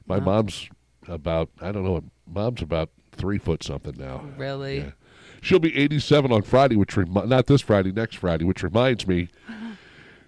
My 0.08 0.20
mom's 0.20 0.70
about 1.08 1.50
I 1.62 1.72
don't 1.72 1.84
know. 1.84 1.94
What 1.94 2.04
mom's 2.28 2.62
about 2.62 2.90
three 3.12 3.38
foot 3.38 3.64
something 3.64 3.96
now. 3.98 4.24
Really? 4.38 4.80
Yeah. 4.80 4.92
She'll 5.46 5.60
be 5.60 5.78
87 5.78 6.32
on 6.32 6.42
Friday, 6.42 6.76
which 6.76 6.98
remi- 6.98 7.28
not 7.28 7.46
this 7.46 7.62
Friday, 7.62 7.92
next 7.92 8.16
Friday, 8.18 8.46
which 8.46 8.64
reminds 8.64 9.06
me, 9.06 9.30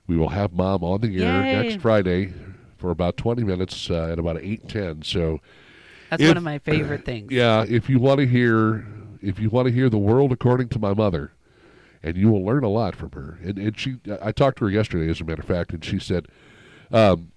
we 0.06 0.16
will 0.16 0.30
have 0.30 0.54
Mom 0.54 0.84
on 0.84 1.02
the 1.02 1.24
air 1.24 1.44
Yay. 1.44 1.64
next 1.70 1.82
Friday 1.82 2.34
for 2.78 2.92
about 2.92 3.18
20 3.18 3.44
minutes 3.44 3.90
uh, 3.90 4.10
at 4.12 4.20
about 4.20 4.36
8:10. 4.38 5.04
So 5.04 5.40
That's 6.12 6.22
If- 6.22 6.28
one 6.30 6.38
of 6.38 6.44
my 6.44 6.60
favorite 6.60 7.04
things. 7.04 7.32
yeah, 7.32 7.66
if 7.68 7.90
you 7.90 7.98
want 7.98 8.20
to 8.20 8.28
hear, 8.28 8.86
if 9.24 9.40
you 9.40 9.50
want 9.50 9.68
to 9.68 9.74
hear 9.74 9.90
the 9.90 9.98
world 9.98 10.32
according 10.32 10.70
to 10.70 10.80
my 10.80 10.94
mother, 10.94 11.32
and 12.04 12.16
you 12.16 12.30
will 12.30 12.46
learn 12.46 12.64
a 12.64 12.70
lot 12.70 12.96
from 12.96 13.12
her. 13.14 13.40
And, 13.44 13.58
and 13.58 13.76
she, 13.80 13.96
I 14.22 14.32
talked 14.32 14.60
to 14.60 14.66
her 14.66 14.70
yesterday, 14.72 15.10
as 15.10 15.20
a 15.20 15.24
matter 15.26 15.42
of 15.42 15.48
fact, 15.48 15.74
and 15.74 15.84
she 15.84 15.98
said, 15.98 16.28
um, 16.92 17.32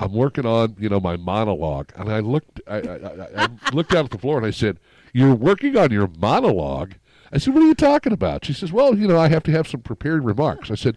"I'm 0.00 0.12
working 0.12 0.44
on, 0.44 0.74
you 0.80 0.88
know, 0.88 0.98
my 0.98 1.16
monologue." 1.16 1.90
And 1.94 2.10
I 2.10 2.18
looked, 2.18 2.60
I, 2.66 2.78
I, 2.80 2.94
I, 2.96 3.44
I 3.44 3.48
looked 3.72 3.92
down 3.92 4.06
at 4.06 4.10
the 4.10 4.18
floor, 4.18 4.38
and 4.38 4.44
I 4.46 4.50
said, 4.50 4.80
"You're 5.16 5.34
working 5.34 5.76
on 5.76 5.90
your 5.90 6.08
monologue. 6.18 6.94
I 7.32 7.38
said, 7.38 7.54
"What 7.54 7.62
are 7.62 7.66
you 7.66 7.74
talking 7.74 8.12
about?" 8.12 8.44
She 8.44 8.52
says, 8.52 8.72
"Well, 8.72 8.96
you 8.96 9.08
know, 9.08 9.18
I 9.18 9.28
have 9.28 9.42
to 9.44 9.50
have 9.52 9.66
some 9.66 9.80
prepared 9.80 10.24
remarks." 10.24 10.70
I 10.70 10.74
said, 10.74 10.96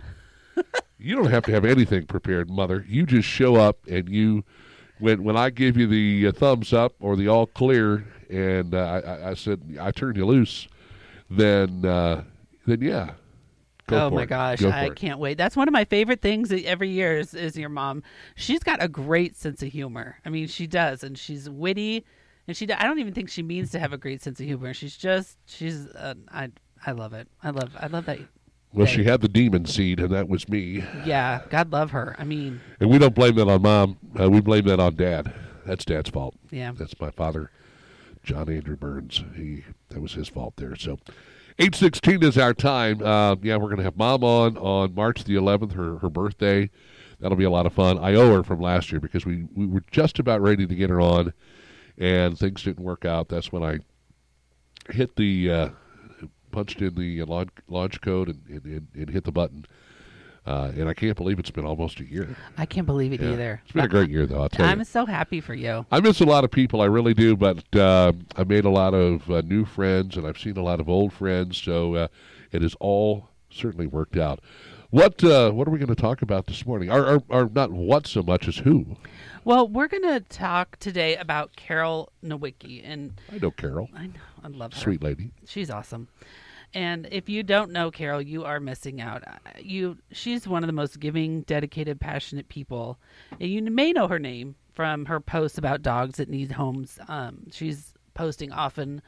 "You 0.97 1.15
don't 1.15 1.31
have 1.31 1.45
to 1.45 1.51
have 1.51 1.65
anything 1.65 2.05
prepared, 2.05 2.49
mother. 2.49 2.85
You 2.88 3.05
just 3.05 3.27
show 3.27 3.55
up 3.55 3.79
and 3.88 4.09
you." 4.09 4.43
when 4.99 5.23
when 5.23 5.38
I 5.38 5.49
give 5.49 5.77
you 5.77 5.88
the 5.88 6.27
uh, 6.27 6.31
thumbs 6.33 6.73
up 6.73 6.93
or 6.99 7.15
the 7.15 7.27
all 7.29 7.47
clear, 7.47 8.05
and 8.29 8.75
uh, 8.75 9.01
I- 9.05 9.29
I, 9.29 9.33
said 9.33 9.77
I 9.79 9.91
turn 9.91 10.15
you 10.17 10.25
loose, 10.25 10.67
then 11.29 11.85
uh, 11.85 12.23
then 12.67 12.81
yeah. 12.81 13.11
Go 13.88 14.05
oh 14.05 14.09
my 14.11 14.23
it. 14.23 14.29
gosh, 14.29 14.59
Go 14.59 14.69
I 14.69 14.88
it. 14.88 14.95
can't 14.95 15.17
wait. 15.17 15.38
That's 15.38 15.55
one 15.55 15.67
of 15.67 15.71
my 15.71 15.85
favorite 15.85 16.21
things 16.21 16.51
every 16.51 16.89
year 16.89 17.17
is, 17.17 17.33
is 17.33 17.57
your 17.57 17.69
mom. 17.69 18.03
She's 18.35 18.59
got 18.59 18.83
a 18.83 18.88
great 18.88 19.35
sense 19.35 19.63
of 19.63 19.71
humor. 19.71 20.17
I 20.25 20.29
mean, 20.29 20.47
she 20.47 20.67
does, 20.67 21.03
and 21.03 21.17
she's 21.17 21.49
witty, 21.49 22.05
and 22.50 22.58
she. 22.58 22.70
I 22.72 22.84
don't 22.84 23.00
even 23.00 23.13
think 23.13 23.29
she 23.29 23.44
means 23.44 23.72
to 23.72 23.79
have 23.79 23.94
a 23.94 23.98
great 23.98 24.22
sense 24.22 24.39
of 24.39 24.46
humor. 24.46 24.74
She's 24.74 24.98
just, 24.98 25.38
she's. 25.46 25.88
Uh, 25.88 26.15
I, 26.29 26.50
I 26.86 26.91
love 26.91 27.13
it. 27.13 27.27
I 27.44 27.51
love, 27.51 27.72
I 27.79 27.88
love 27.88 28.06
that. 28.08 28.20
Well, 28.74 28.86
she 28.86 29.03
had 29.03 29.22
the 29.22 29.27
demon 29.27 29.65
seed, 29.65 30.00
and 30.00 30.10
that 30.10 30.27
was 30.29 30.48
me. 30.50 30.84
Yeah, 31.06 31.41
God 31.50 31.72
love 31.72 31.91
her. 31.91 32.15
I 32.20 32.24
mean, 32.24 32.62
And 32.79 32.89
we 32.89 33.00
don't 33.00 33.15
blame 33.15 33.36
that 33.36 33.48
on 33.48 33.62
mom. 33.63 33.98
Uh, 34.20 34.29
we 34.29 34.41
blame 34.41 34.65
that 34.65 34.79
on 34.79 34.96
dad. 34.96 35.34
That's 35.65 35.86
dad's 35.86 36.10
fault. 36.10 36.36
yeah. 36.51 36.72
That's 36.77 37.00
my 37.00 37.10
father, 37.12 37.51
John 38.24 38.50
Andrew 38.50 38.75
Burns. 38.75 39.24
He 39.36 39.63
that 39.89 40.01
was 40.01 40.13
his 40.13 40.27
fault 40.27 40.56
there. 40.58 40.75
So, 40.75 41.00
eight 41.60 41.75
sixteen 41.75 42.22
is 42.24 42.38
our 42.38 42.53
time. 42.53 43.01
Uh, 43.03 43.36
yeah, 43.41 43.58
we're 43.58 43.70
gonna 43.70 43.84
have 43.84 43.98
mom 43.98 44.24
on 44.24 44.58
on 44.58 44.94
March 44.96 45.24
the 45.24 45.36
eleventh, 45.36 45.74
her 45.74 45.98
her 46.00 46.10
birthday. 46.10 46.70
That'll 47.20 47.38
be 47.38 47.44
a 47.44 47.50
lot 47.51 47.65
of 47.65 47.74
fun. 47.74 47.98
I 47.98 48.13
owe 48.15 48.34
her 48.36 48.44
from 48.44 48.62
last 48.62 48.91
year 48.91 49.01
because 49.01 49.25
we 49.25 49.46
we 49.56 49.65
were 49.65 49.84
just 49.91 50.20
about 50.20 50.41
ready 50.41 50.65
to 50.68 50.75
get 50.75 50.89
her 50.89 51.01
on, 51.01 51.34
and 52.00 52.39
things 52.39 52.63
didn't 52.63 52.84
work 52.84 53.06
out. 53.06 53.29
That's 53.29 53.51
when 53.51 53.63
I 53.63 53.79
hit 54.91 55.15
the 55.15 55.51
uh, 55.51 55.70
punched 56.51 56.82
in 56.82 56.96
the 56.96 57.24
launch, 57.24 57.50
launch 57.68 58.01
code 58.01 58.29
and, 58.29 58.65
and, 58.65 58.88
and, 58.96 59.10
hit 59.10 59.25
the 59.25 59.32
button. 59.32 59.65
Uh, 60.48 60.72
and 60.75 60.89
I 60.89 60.94
can't 60.94 61.15
believe 61.15 61.38
it's 61.38 61.51
been 61.51 61.65
almost 61.65 62.00
a 62.00 62.06
year. 62.06 62.36
I 62.58 62.65
can't 62.65 62.88
believe 62.88 63.13
it 63.13 63.22
Yeah. 63.22 63.34
either. 63.34 63.62
It's 63.63 63.74
been 63.74 63.86
a 63.86 63.89
great 63.89 64.10
year, 64.10 64.25
though. 64.25 64.48
Tell 64.48 64.65
I'm 64.65 64.84
so 64.84 65.06
happy 65.06 65.41
for 65.41 65.53
you. 65.53 65.86
I 65.91 66.00
miss 66.00 66.22
a 66.22 66.25
lot 66.25 66.44
of 66.44 66.50
people. 66.50 66.82
I 66.82 66.86
really 66.86 67.13
do, 67.13 67.36
but 67.36 67.63
uh, 67.75 68.13
I 68.35 68.46
made 68.46 68.66
a 68.66 68.70
lot 68.70 68.94
of 68.94 69.29
uh, 69.29 69.42
new 69.42 69.66
friends, 69.66 70.18
and 70.18 70.25
I've 70.25 70.40
seen 70.40 70.57
a 70.57 70.64
lot 70.64 70.79
of 70.79 70.90
old 70.90 71.14
friends. 71.14 71.57
So 71.57 71.94
uh, 71.96 72.07
it 72.51 72.62
has 72.64 72.74
all 72.79 73.29
certainly 73.51 73.85
worked 73.85 74.18
out. 74.18 74.40
What 74.91 75.23
uh, 75.23 75.51
What 75.51 75.67
are 75.67 75.71
we 75.71 75.77
going 75.77 75.93
to 75.93 76.01
talk 76.01 76.21
about 76.21 76.47
this 76.47 76.65
morning? 76.65 76.91
Or, 76.91 77.05
or, 77.05 77.23
or 77.29 77.49
not 77.53 77.71
what 77.71 78.07
so 78.07 78.23
much 78.23 78.47
as 78.47 78.57
who? 78.57 78.97
Well, 79.45 79.67
we're 79.67 79.87
gonna 79.87 80.19
talk 80.19 80.77
today 80.79 81.15
about 81.15 81.55
Carol 81.55 82.11
Nowicki, 82.23 82.81
and 82.83 83.19
I 83.31 83.37
know 83.37 83.51
Carol, 83.51 83.89
I 83.95 84.07
know 84.07 84.13
I 84.43 84.47
love 84.49 84.73
her. 84.73 84.79
sweet 84.79 85.01
lady. 85.01 85.31
She's 85.47 85.69
awesome. 85.69 86.07
And 86.73 87.07
if 87.09 87.29
you 87.29 87.41
don't 87.41 87.71
know 87.71 87.89
Carol, 87.89 88.21
you 88.21 88.43
are 88.43 88.59
missing 88.59 88.99
out. 89.01 89.23
Uh, 89.25 89.37
You, 89.59 89.97
she's 90.11 90.47
one 90.47 90.61
of 90.61 90.67
the 90.67 90.73
most 90.73 90.99
giving, 90.99 91.41
dedicated, 91.43 91.99
passionate 91.99 92.49
people. 92.49 92.99
And 93.39 93.49
you 93.49 93.61
may 93.63 93.91
know 93.93 94.07
her 94.07 94.19
name 94.19 94.55
from 94.73 95.05
her 95.05 95.19
posts 95.19 95.57
about 95.57 95.81
dogs 95.81 96.17
that 96.17 96.29
need 96.29 96.51
homes. 96.51 96.99
Um, 97.07 97.47
she's 97.51 97.93
posting 98.13 98.51
often 98.51 99.01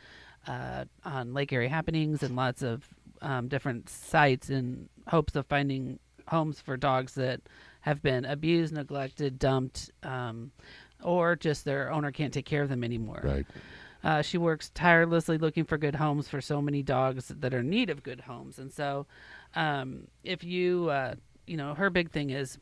uh, 0.48 0.86
on 1.04 1.34
Lake 1.34 1.52
Area 1.54 1.70
happenings 1.70 2.24
and 2.24 2.36
lots 2.36 2.64
of 2.64 2.88
um, 3.22 3.48
different 3.50 3.90
sites 3.90 4.50
in 4.50 4.90
hopes 5.08 5.36
of 5.36 5.46
finding 5.48 6.00
homes 6.28 6.62
for 6.62 6.78
dogs 6.78 7.16
that 7.16 7.42
have 7.82 8.02
been 8.02 8.26
abused, 8.26 8.74
neglected, 8.74 9.40
dumped, 9.40 9.92
um, 10.04 10.52
or 11.04 11.36
just 11.36 11.66
their 11.66 11.92
owner 11.92 12.12
can't 12.12 12.34
take 12.34 12.46
care 12.46 12.62
of 12.62 12.70
them 12.70 12.84
anymore. 12.84 13.22
Right. 13.24 13.46
Uh, 14.04 14.22
she 14.22 14.38
works 14.38 14.72
tirelessly 14.74 15.38
looking 15.38 15.64
for 15.64 15.78
good 15.78 15.96
homes 15.96 16.28
for 16.28 16.42
so 16.42 16.62
many 16.62 16.82
dogs 16.82 17.28
that 17.28 17.54
are 17.54 17.60
in 17.60 17.70
need 17.70 17.90
of 17.90 18.02
good 18.04 18.22
homes. 18.22 18.58
And 18.58 18.72
so, 18.72 19.06
um, 19.56 20.08
if 20.24 20.44
you, 20.44 20.90
uh, 20.90 21.16
you 21.46 21.58
know, 21.58 21.74
her 21.76 21.90
big 21.90 22.12
thing 22.12 22.32
is 22.32 22.58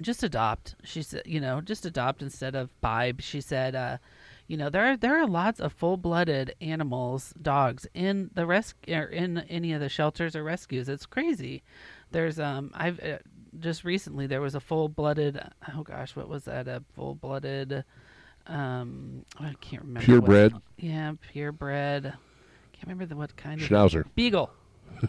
just 0.00 0.22
adopt. 0.22 0.74
She 0.84 1.02
said, 1.02 1.22
you 1.26 1.40
know, 1.40 1.60
just 1.60 1.86
adopt 1.86 2.22
instead 2.22 2.54
of 2.54 2.68
buy. 2.80 3.12
She 3.18 3.40
said, 3.40 3.74
uh, 3.74 3.98
you 4.52 4.58
know, 4.58 4.68
there 4.68 4.84
are, 4.84 4.96
there 4.98 5.18
are 5.18 5.26
lots 5.26 5.60
of 5.60 5.72
full-blooded 5.72 6.54
animals, 6.60 7.32
dogs 7.40 7.86
in 7.94 8.28
the 8.34 8.44
rescue 8.44 8.94
or 8.94 9.04
in 9.04 9.38
any 9.48 9.72
of 9.72 9.80
the 9.80 9.88
shelters 9.88 10.36
or 10.36 10.44
rescues. 10.44 10.90
It's 10.90 11.06
crazy. 11.06 11.62
There's 12.10 12.38
um, 12.38 12.70
I've 12.74 13.02
uh, 13.02 13.16
just 13.58 13.82
recently 13.82 14.26
there 14.26 14.42
was 14.42 14.54
a 14.54 14.60
full-blooded. 14.60 15.42
Oh 15.74 15.82
gosh, 15.82 16.14
what 16.14 16.28
was 16.28 16.44
that? 16.44 16.68
A 16.68 16.82
full-blooded. 16.94 17.82
Um, 18.46 19.24
I 19.40 19.54
can't 19.62 19.84
remember. 19.84 20.04
Purebred 20.04 20.54
yeah, 20.76 21.14
purebred. 21.32 22.02
Can't 22.02 22.82
remember 22.82 23.06
the 23.06 23.16
what 23.16 23.34
kind 23.34 23.58
of 23.58 23.66
Schnauzer, 23.66 24.04
beagle. 24.14 24.50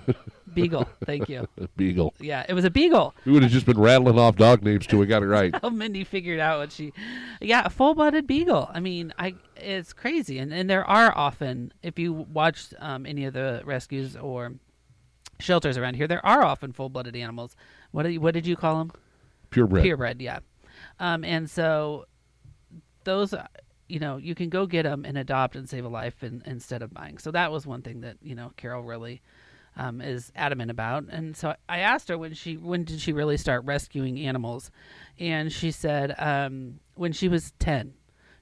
beagle. 0.53 0.87
Thank 1.05 1.29
you. 1.29 1.47
Beagle. 1.77 2.13
Yeah, 2.19 2.45
it 2.47 2.53
was 2.53 2.65
a 2.65 2.69
beagle. 2.69 3.15
We 3.25 3.31
would 3.31 3.43
have 3.43 3.51
just 3.51 3.65
been 3.65 3.79
rattling 3.79 4.19
off 4.19 4.35
dog 4.35 4.63
names 4.63 4.85
till 4.85 4.99
we 4.99 5.05
got 5.05 5.23
it 5.23 5.27
right. 5.27 5.53
Oh, 5.63 5.69
Mindi 5.69 6.03
figured 6.03 6.39
out 6.39 6.59
what 6.59 6.71
she. 6.71 6.93
Yeah, 7.41 7.63
a 7.65 7.69
full-blooded 7.69 8.27
beagle. 8.27 8.69
I 8.73 8.79
mean, 8.79 9.13
I 9.17 9.35
it's 9.55 9.93
crazy, 9.93 10.39
and 10.39 10.53
and 10.53 10.69
there 10.69 10.85
are 10.85 11.15
often, 11.17 11.73
if 11.81 11.97
you 11.97 12.13
watch 12.13 12.73
um, 12.79 13.05
any 13.05 13.25
of 13.25 13.33
the 13.33 13.61
rescues 13.65 14.15
or 14.15 14.53
shelters 15.39 15.77
around 15.77 15.95
here, 15.95 16.07
there 16.07 16.25
are 16.25 16.43
often 16.43 16.71
full-blooded 16.73 17.15
animals. 17.15 17.55
What 17.91 18.03
did 18.03 18.13
you, 18.13 18.21
what 18.21 18.33
did 18.33 18.45
you 18.45 18.55
call 18.55 18.77
them? 18.79 18.91
Purebred. 19.49 19.83
purebred 19.83 20.19
yeah 20.19 20.39
um, 20.99 21.23
and 21.23 21.49
so 21.49 22.05
those 23.03 23.33
uh, 23.33 23.47
you 23.87 23.99
know 23.99 24.17
you 24.17 24.35
can 24.35 24.49
go 24.49 24.65
get 24.65 24.83
them 24.83 25.05
and 25.05 25.17
adopt 25.17 25.55
and 25.55 25.69
save 25.69 25.85
a 25.85 25.89
life 25.89 26.23
in, 26.23 26.41
instead 26.45 26.81
of 26.81 26.93
buying 26.93 27.17
so 27.17 27.31
that 27.31 27.51
was 27.51 27.67
one 27.67 27.81
thing 27.81 28.01
that 28.01 28.17
you 28.21 28.35
know 28.35 28.51
carol 28.57 28.83
really 28.83 29.21
um, 29.75 30.01
is 30.01 30.31
adamant 30.35 30.71
about. 30.71 31.05
And 31.09 31.35
so 31.35 31.55
i 31.67 31.79
asked 31.79 32.09
her 32.09 32.17
when 32.17 32.33
she 32.33 32.57
when 32.57 32.83
did 32.83 32.99
she 32.99 33.13
really 33.13 33.37
start 33.37 33.63
rescuing 33.65 34.19
animals? 34.19 34.71
And 35.19 35.51
she 35.51 35.71
said 35.71 36.15
um, 36.17 36.79
when 36.95 37.13
she 37.13 37.27
was 37.27 37.53
10 37.59 37.93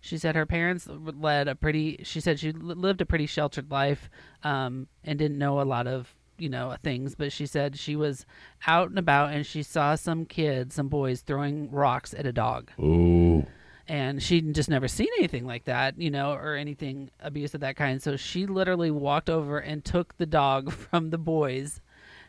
she 0.01 0.17
said 0.17 0.35
her 0.35 0.47
parents 0.47 0.87
led 0.89 1.47
a 1.47 1.55
pretty 1.55 2.01
she 2.03 2.19
said 2.19 2.39
she 2.39 2.51
lived 2.51 3.01
a 3.01 3.05
pretty 3.05 3.27
sheltered 3.27 3.69
life 3.71 4.09
um, 4.43 4.87
and 5.03 5.19
didn't 5.19 5.37
know 5.37 5.61
a 5.61 5.63
lot 5.63 5.87
of 5.87 6.15
you 6.41 6.49
know 6.49 6.75
things. 6.83 7.15
But 7.15 7.31
she 7.31 7.45
said 7.45 7.77
she 7.77 7.95
was 7.95 8.25
out 8.65 8.89
and 8.89 8.99
about 8.99 9.31
and 9.31 9.45
she 9.45 9.63
saw 9.63 9.95
some 9.95 10.25
kids 10.25 10.75
some 10.75 10.89
boys 10.89 11.21
throwing 11.21 11.71
rocks 11.71 12.13
at 12.15 12.25
a 12.25 12.33
dog. 12.33 12.71
Oh, 12.81 13.45
and 13.91 14.23
she'd 14.23 14.56
just 14.56 14.69
never 14.69 14.88
seen 14.88 15.08
anything 15.17 15.45
like 15.45 15.65
that 15.65 15.99
you 15.99 16.10
know 16.10 16.34
or 16.34 16.56
anything 16.56 17.10
abuse 17.19 17.54
of 17.54 17.62
that 17.62 17.75
kind 17.75 18.01
so 18.01 18.15
she 18.15 18.45
literally 18.45 18.91
walked 18.91 19.30
over 19.30 19.60
and 19.60 19.84
took 19.84 20.17
the 20.17 20.25
dog 20.25 20.71
from 20.89 21.10
the 21.10 21.17
boys 21.17 21.82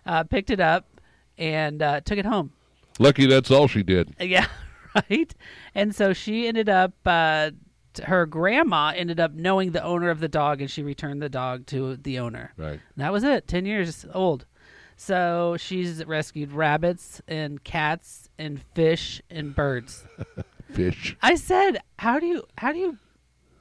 uh, 0.07 0.25
picked 0.25 0.51
it 0.51 0.61
up 0.61 0.87
and 1.38 1.83
uh, 1.83 2.01
took 2.01 2.18
it 2.18 2.27
home 2.27 2.53
lucky 2.98 3.27
that's 3.27 3.51
all 3.51 3.68
she 3.68 3.83
did. 3.83 4.14
yeah, 4.20 4.46
right. 5.11 5.35
And 5.75 5.94
so 5.94 6.12
she 6.12 6.46
ended 6.48 6.68
up. 6.68 6.92
Uh, 7.05 7.51
her 8.05 8.25
grandma 8.25 8.90
ended 8.96 9.20
up 9.20 9.35
knowing 9.35 9.72
the 9.72 9.85
owner 9.85 10.09
of 10.09 10.20
the 10.20 10.29
dog, 10.29 10.62
and 10.62 10.70
she 10.70 10.83
returned 10.83 11.20
the 11.20 11.29
dog 11.29 11.66
to 11.66 11.96
the 11.96 12.18
owner. 12.18 12.55
Right. 12.57 12.81
And 12.81 12.81
that 12.96 13.12
was 13.12 13.22
it. 13.22 13.46
Ten 13.46 13.66
years 13.66 14.07
old. 14.14 14.46
So 14.96 15.57
she's 15.59 16.05
rescued 16.05 16.53
rabbits 16.53 17.20
and 17.27 17.62
cats 17.62 18.31
and 18.38 18.62
fish 18.75 19.20
and 19.29 19.55
birds. 19.55 20.05
Fish. 20.74 21.16
I 21.22 21.35
said, 21.35 21.78
"How 21.98 22.18
do 22.18 22.26
you? 22.26 22.44
How 22.58 22.72
do 22.72 22.78
you? 22.78 22.98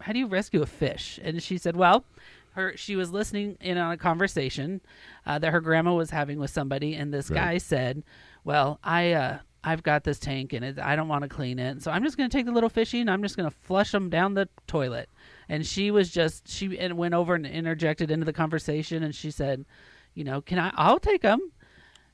How 0.02 0.14
do 0.14 0.20
you 0.20 0.28
rescue 0.28 0.62
a 0.62 0.66
fish?" 0.66 1.20
And 1.24 1.42
she 1.42 1.58
said, 1.58 1.76
"Well." 1.76 2.06
Her, 2.54 2.76
she 2.76 2.98
was 2.98 3.12
listening 3.12 3.56
in 3.62 3.78
on 3.78 3.94
a 3.94 3.98
conversation 3.98 4.82
uh, 5.26 5.40
that 5.40 5.54
her 5.54 5.62
grandma 5.62 5.94
was 5.94 6.10
having 6.10 6.38
with 6.38 6.50
somebody, 6.50 6.96
and 6.96 7.14
this 7.14 7.30
Right. 7.30 7.38
guy 7.38 7.58
said, 7.60 8.04
"Well, 8.44 8.78
I 8.84 9.14
uh, 9.14 9.38
I've 9.64 9.84
got 9.84 10.04
this 10.04 10.20
tank 10.20 10.54
and 10.54 10.66
it, 10.66 10.80
I 10.80 10.96
don't 10.96 11.08
want 11.08 11.22
to 11.24 11.30
clean 11.30 11.60
it. 11.60 11.82
So 11.84 11.92
I'm 11.92 12.04
just 12.04 12.18
going 12.18 12.30
to 12.30 12.36
take 12.36 12.46
the 12.46 12.52
little 12.52 12.70
fishy 12.70 13.00
and 13.00 13.10
I'm 13.10 13.22
just 13.22 13.38
going 13.38 13.50
to 13.50 13.56
flush 13.56 13.92
them 13.92 14.10
down 14.10 14.34
the 14.34 14.50
toilet. 14.68 15.08
And 15.48 15.66
she 15.66 15.92
was 15.92 16.10
just, 16.10 16.48
she 16.50 16.78
and 16.80 16.98
went 16.98 17.14
over 17.14 17.36
and 17.36 17.46
interjected 17.46 18.10
into 18.10 18.26
the 18.26 18.34
conversation 18.34 19.04
and 19.04 19.14
she 19.14 19.30
said, 19.30 19.66
you 20.16 20.24
know, 20.24 20.42
can 20.42 20.58
I, 20.58 20.72
I'll 20.76 21.00
take 21.00 21.22
them. 21.22 21.52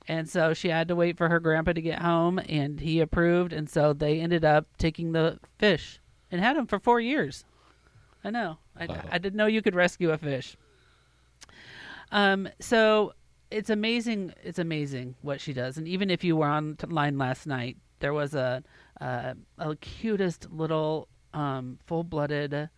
And 0.08 0.30
so 0.30 0.54
she 0.54 0.70
had 0.70 0.88
to 0.88 0.96
wait 0.96 1.17
for 1.17 1.28
her 1.30 1.39
grandpa 1.39 1.74
to 1.74 1.82
get 1.82 2.00
home 2.00 2.39
and 2.39 2.80
he 2.80 3.02
approved. 3.02 3.52
And 3.52 3.70
so 3.70 3.93
they 3.93 4.20
ended 4.20 4.46
up 4.46 4.65
taking 4.78 5.12
the 5.12 5.39
fish 5.60 6.00
and 6.32 6.39
had 6.41 6.56
him 6.56 6.65
for 6.65 6.80
four 6.80 7.02
years. 7.02 7.46
I 8.24 8.30
know. 8.30 8.58
I, 8.76 8.86
Wow. 8.86 9.04
I 9.12 9.17
didn't 9.17 9.36
know 9.38 9.48
you 9.48 9.62
could 9.62 9.76
rescue 9.76 10.12
a 10.12 10.17
fish. 10.17 10.56
Um, 12.12 12.48
so 12.60 13.13
it's 13.52 13.70
amazing. 13.70 14.34
It's 14.43 14.60
amazing 14.60 15.15
what 15.22 15.41
she 15.41 15.54
does. 15.54 15.78
And 15.78 15.88
even 15.88 16.10
if 16.10 16.24
you 16.24 16.38
were 16.38 16.48
online 16.48 17.17
last 17.17 17.48
night, 17.48 17.78
there 18.00 18.13
was 18.13 18.34
a 18.34 18.63
a, 19.00 19.36
a 19.58 19.76
cutest 19.76 20.52
little 20.52 21.08
um, 21.34 21.78
full-blooded 21.86 22.70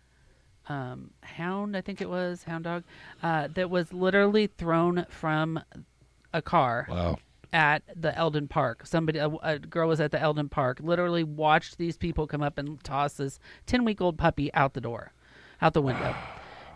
um, 0.68 1.10
hound. 1.22 1.76
I 1.76 1.80
think 1.80 2.00
it 2.00 2.08
was 2.08 2.44
hound 2.44 2.64
dog 2.64 2.84
uh, 3.22 3.48
that 3.54 3.70
was 3.70 3.92
literally 3.92 4.46
thrown 4.46 5.06
from 5.08 5.60
a 6.32 6.42
car 6.42 6.86
Wow. 6.88 7.18
at 7.52 7.82
the 7.94 8.16
Eldon 8.16 8.48
Park. 8.48 8.86
Somebody, 8.86 9.18
a, 9.18 9.28
a 9.42 9.58
girl 9.58 9.88
was 9.88 10.00
at 10.00 10.10
the 10.12 10.20
Eldon 10.20 10.48
Park, 10.48 10.80
literally 10.82 11.24
watched 11.24 11.78
these 11.78 11.96
people 11.96 12.26
come 12.26 12.42
up 12.42 12.58
and 12.58 12.82
toss 12.84 13.14
this 13.14 13.38
ten-week-old 13.66 14.16
puppy 14.18 14.52
out 14.54 14.74
the 14.74 14.80
door, 14.80 15.12
out 15.62 15.74
the 15.74 15.82
window. 15.82 16.14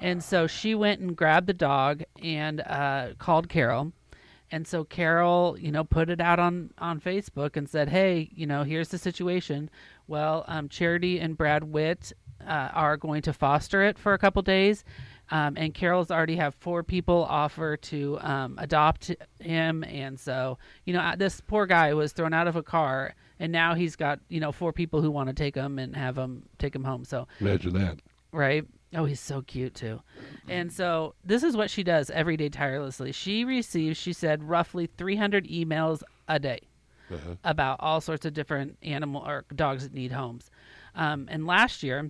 And 0.01 0.23
so 0.23 0.47
she 0.47 0.75
went 0.75 1.01
and 1.01 1.17
grabbed 1.17 1.47
the 1.47 1.55
dog 1.55 2.03
and 2.23 2.61
uh, 2.61 3.11
called 3.19 3.49
Carol. 3.49 3.93
And 4.51 4.67
so 4.67 4.85
Carol, 4.85 5.57
you 5.59 5.71
know, 5.73 5.85
put 5.85 6.11
it 6.11 6.21
out 6.21 6.39
on 6.39 6.71
on 6.79 7.01
Facebook 7.01 7.57
and 7.57 7.67
said, 7.69 7.89
"Hey, 7.89 8.29
you 8.35 8.45
know, 8.47 8.65
here's 8.65 8.89
the 8.89 8.99
situation. 8.99 9.71
Well, 10.07 10.45
um, 10.47 10.69
Charity 10.69 11.21
and 11.21 11.39
Brad 11.39 11.65
Witt 11.65 12.13
uh, 12.47 12.69
are 12.75 12.97
going 12.99 13.23
to 13.23 13.33
foster 13.33 13.83
it 13.85 13.99
for 13.99 14.13
a 14.13 14.19
couple 14.19 14.43
days, 14.43 14.85
um, 15.31 15.57
and 15.57 15.73
Carol's 15.75 16.11
already 16.11 16.37
have 16.37 16.55
four 16.57 16.83
people 16.83 17.25
offer 17.29 17.77
to 17.79 18.19
um, 18.21 18.57
adopt 18.59 19.11
him. 19.41 19.83
And 19.85 20.19
so, 20.21 20.59
you 20.85 20.93
know, 20.93 21.15
this 21.17 21.41
poor 21.41 21.67
guy 21.67 21.95
was 21.95 22.13
thrown 22.13 22.33
out 22.35 22.47
of 22.47 22.57
a 22.57 22.63
car, 22.63 23.15
and 23.39 23.51
now 23.53 23.75
he's 23.75 23.97
got 23.97 24.21
you 24.29 24.41
know 24.41 24.53
four 24.53 24.73
people 24.73 25.01
who 25.03 25.11
want 25.11 25.29
to 25.29 25.35
take 25.35 25.55
him 25.55 25.79
and 25.79 25.97
have 25.97 26.17
him 26.19 26.45
take 26.59 26.75
him 26.75 26.85
home. 26.85 27.05
So 27.05 27.27
Imagine 27.41 27.73
that. 27.75 28.01
right? 28.33 28.65
Oh, 28.97 29.07
he's 29.07 29.19
so 29.19 29.43
cute 29.43 29.75
too. 29.75 30.01
And 30.49 30.73
so 30.73 31.15
this 31.25 31.43
is 31.43 31.57
what 31.57 31.69
she 31.69 31.83
does 31.83 32.11
every 32.11 32.37
day 32.37 32.49
tirelessly. 32.49 33.11
She 33.11 33.45
receives, 33.45 33.97
she 33.99 34.13
said, 34.13 34.45
roughly 34.45 34.87
300 34.87 35.49
emails 35.49 36.03
a 36.29 36.39
day 36.39 36.61
Uh-huh. 37.11 37.35
about 37.43 37.79
all 37.81 38.01
sorts 38.01 38.25
of 38.25 38.35
different 38.35 38.79
animal 38.83 39.23
or 39.27 39.47
dogs 39.57 39.83
that 39.83 39.93
need 39.95 40.13
homes. 40.13 40.49
Um, 40.95 41.27
and 41.29 41.45
last 41.45 41.83
year, 41.83 42.09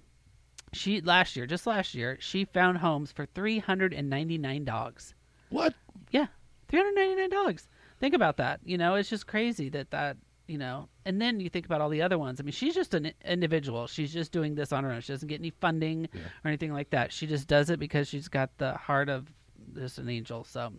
she 0.77 1.01
last 1.01 1.37
year, 1.37 1.47
just 1.47 1.67
last 1.67 1.95
year, 1.95 2.17
she 2.21 2.45
found 2.45 2.79
homes 2.79 3.13
for 3.13 3.27
399 3.27 4.65
dogs. 4.65 5.15
What? 5.51 5.75
Yeah, 6.11 6.27
399 6.69 7.31
dogs. 7.31 7.69
Think 8.01 8.15
about 8.15 8.37
that. 8.39 8.61
You 8.65 8.79
know, 8.79 8.95
it's 8.95 9.09
just 9.09 9.27
crazy 9.27 9.69
that 9.71 9.91
that, 9.91 10.17
you 10.47 10.59
know, 10.59 10.89
and 11.05 11.21
then 11.21 11.41
you 11.41 11.49
think 11.49 11.67
about 11.67 11.81
all 11.81 11.89
the 11.89 12.03
other 12.03 12.19
ones. 12.19 12.41
I 12.41 12.43
mean, 12.43 12.53
she's 12.53 12.75
just 12.75 12.95
an 12.95 13.13
individual. 13.25 13.87
She's 13.87 14.13
just 14.13 14.33
doing 14.33 14.55
this 14.55 14.73
on 14.73 14.85
her 14.85 14.93
own. 14.93 15.01
She 15.01 15.13
doesn't 15.13 15.29
get 15.29 15.41
any 15.41 15.51
funding 15.61 16.09
or 16.15 16.49
anything 16.49 16.73
like 16.73 16.91
that. 16.91 17.13
She 17.13 17.27
just 17.27 17.49
does 17.49 17.71
it 17.71 17.79
because 17.79 18.09
she's 18.09 18.29
got 18.29 18.51
the 18.59 18.75
heart 18.75 19.09
of 19.09 19.33
just 19.75 19.99
an 19.99 20.09
angel. 20.09 20.45
So, 20.45 20.73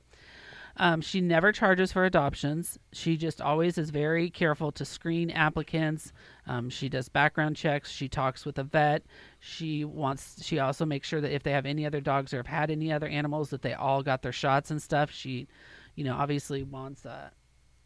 um, 0.77 1.01
she 1.01 1.21
never 1.21 1.51
charges 1.51 1.91
for 1.91 2.05
adoptions. 2.05 2.77
She 2.91 3.15
just 3.15 3.41
always 3.41 3.77
is 3.77 3.89
very 3.91 4.29
careful 4.29 4.71
to 4.73 4.83
screen 4.83 5.31
applicants. 5.31 6.11
Um, 6.47 6.69
she 6.69 6.89
does 6.89 7.07
background 7.07 7.55
checks. 7.55 7.89
She 7.91 8.09
talks 8.09 8.45
with 8.45 8.59
a 8.59 8.63
vet. 8.63 9.03
She 9.39 9.85
wants. 9.85 10.43
She 10.43 10.59
also 10.59 10.85
makes 10.85 11.07
sure 11.07 11.21
that 11.21 11.33
if 11.33 11.43
they 11.43 11.51
have 11.51 11.65
any 11.65 11.85
other 11.85 12.01
dogs 12.01 12.33
or 12.33 12.38
have 12.38 12.47
had 12.47 12.71
any 12.71 12.91
other 12.91 13.07
animals, 13.07 13.49
that 13.51 13.61
they 13.61 13.73
all 13.73 14.03
got 14.03 14.21
their 14.21 14.33
shots 14.33 14.69
and 14.69 14.81
stuff. 14.81 15.11
She, 15.11 15.47
you 15.95 16.03
know, 16.03 16.15
obviously 16.15 16.63
wants. 16.63 17.05
Uh, 17.05 17.29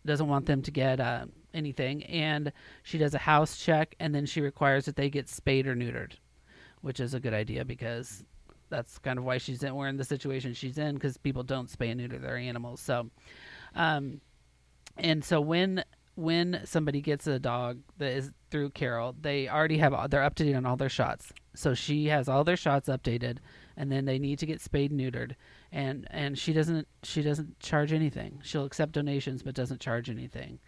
doesn't 0.06 0.28
want 0.28 0.45
them 0.45 0.62
to 0.62 0.71
get 0.71 0.99
uh, 0.99 1.25
anything, 1.54 2.04
and 2.06 2.52
she 2.84 2.97
does 2.97 3.13
a 3.13 3.19
house 3.19 3.58
check, 3.58 3.95
and 3.99 4.15
then 4.15 4.25
she 4.25 4.41
requires 4.41 4.86
that 4.86 4.95
they 4.95 5.10
get 5.10 5.28
spayed 5.28 5.67
or 5.67 5.75
neutered, 5.75 6.13
which 6.82 6.99
is 7.02 7.13
a 7.13 7.19
good 7.19 7.34
idea 7.34 7.65
because 7.65 8.23
that's 8.69 8.97
kind 8.99 9.17
of 9.17 9.25
why 9.25 9.38
she's 9.38 9.63
in. 9.63 9.75
We're 9.75 9.88
in 9.88 9.97
the 9.97 10.03
situation 10.03 10.53
she's 10.53 10.77
in 10.77 10.95
because 10.95 11.17
people 11.17 11.43
don't 11.43 11.69
spay 11.69 11.91
and 11.91 11.99
neuter 11.99 12.19
their 12.19 12.38
animals. 12.38 12.79
So, 12.79 13.10
um, 13.75 14.21
and 14.97 15.23
so 15.23 15.41
when 15.41 15.84
when 16.15 16.62
somebody 16.65 16.99
gets 16.99 17.27
a 17.27 17.39
dog 17.39 17.79
that 17.97 18.12
is 18.12 18.32
through 18.51 18.71
Carol, 18.71 19.15
they 19.21 19.47
already 19.47 19.77
have 19.77 20.10
they're 20.12 20.23
up 20.23 20.36
to 20.36 20.43
date 20.43 20.55
on 20.55 20.65
all 20.65 20.75
their 20.75 20.89
shots. 20.89 21.32
So 21.55 21.73
she 21.73 22.08
has 22.08 22.27
all 22.27 22.43
their 22.43 22.58
shots 22.58 22.89
updated, 22.89 23.38
and 23.77 23.91
then 23.91 24.05
they 24.05 24.19
need 24.19 24.39
to 24.39 24.45
get 24.45 24.62
spayed 24.62 24.91
neutered. 24.91 25.36
And 25.71 26.08
and 26.12 26.38
she 26.38 26.53
doesn't 26.53 26.88
she 27.03 27.21
doesn't 27.21 27.60
charge 27.60 27.93
anything. 27.93 28.39
She'll 28.43 28.65
accept 28.65 28.91
donations 28.93 29.43
but 29.43 29.55
doesn't 29.55 29.79
charge 29.79 30.10
anything. 30.10 30.60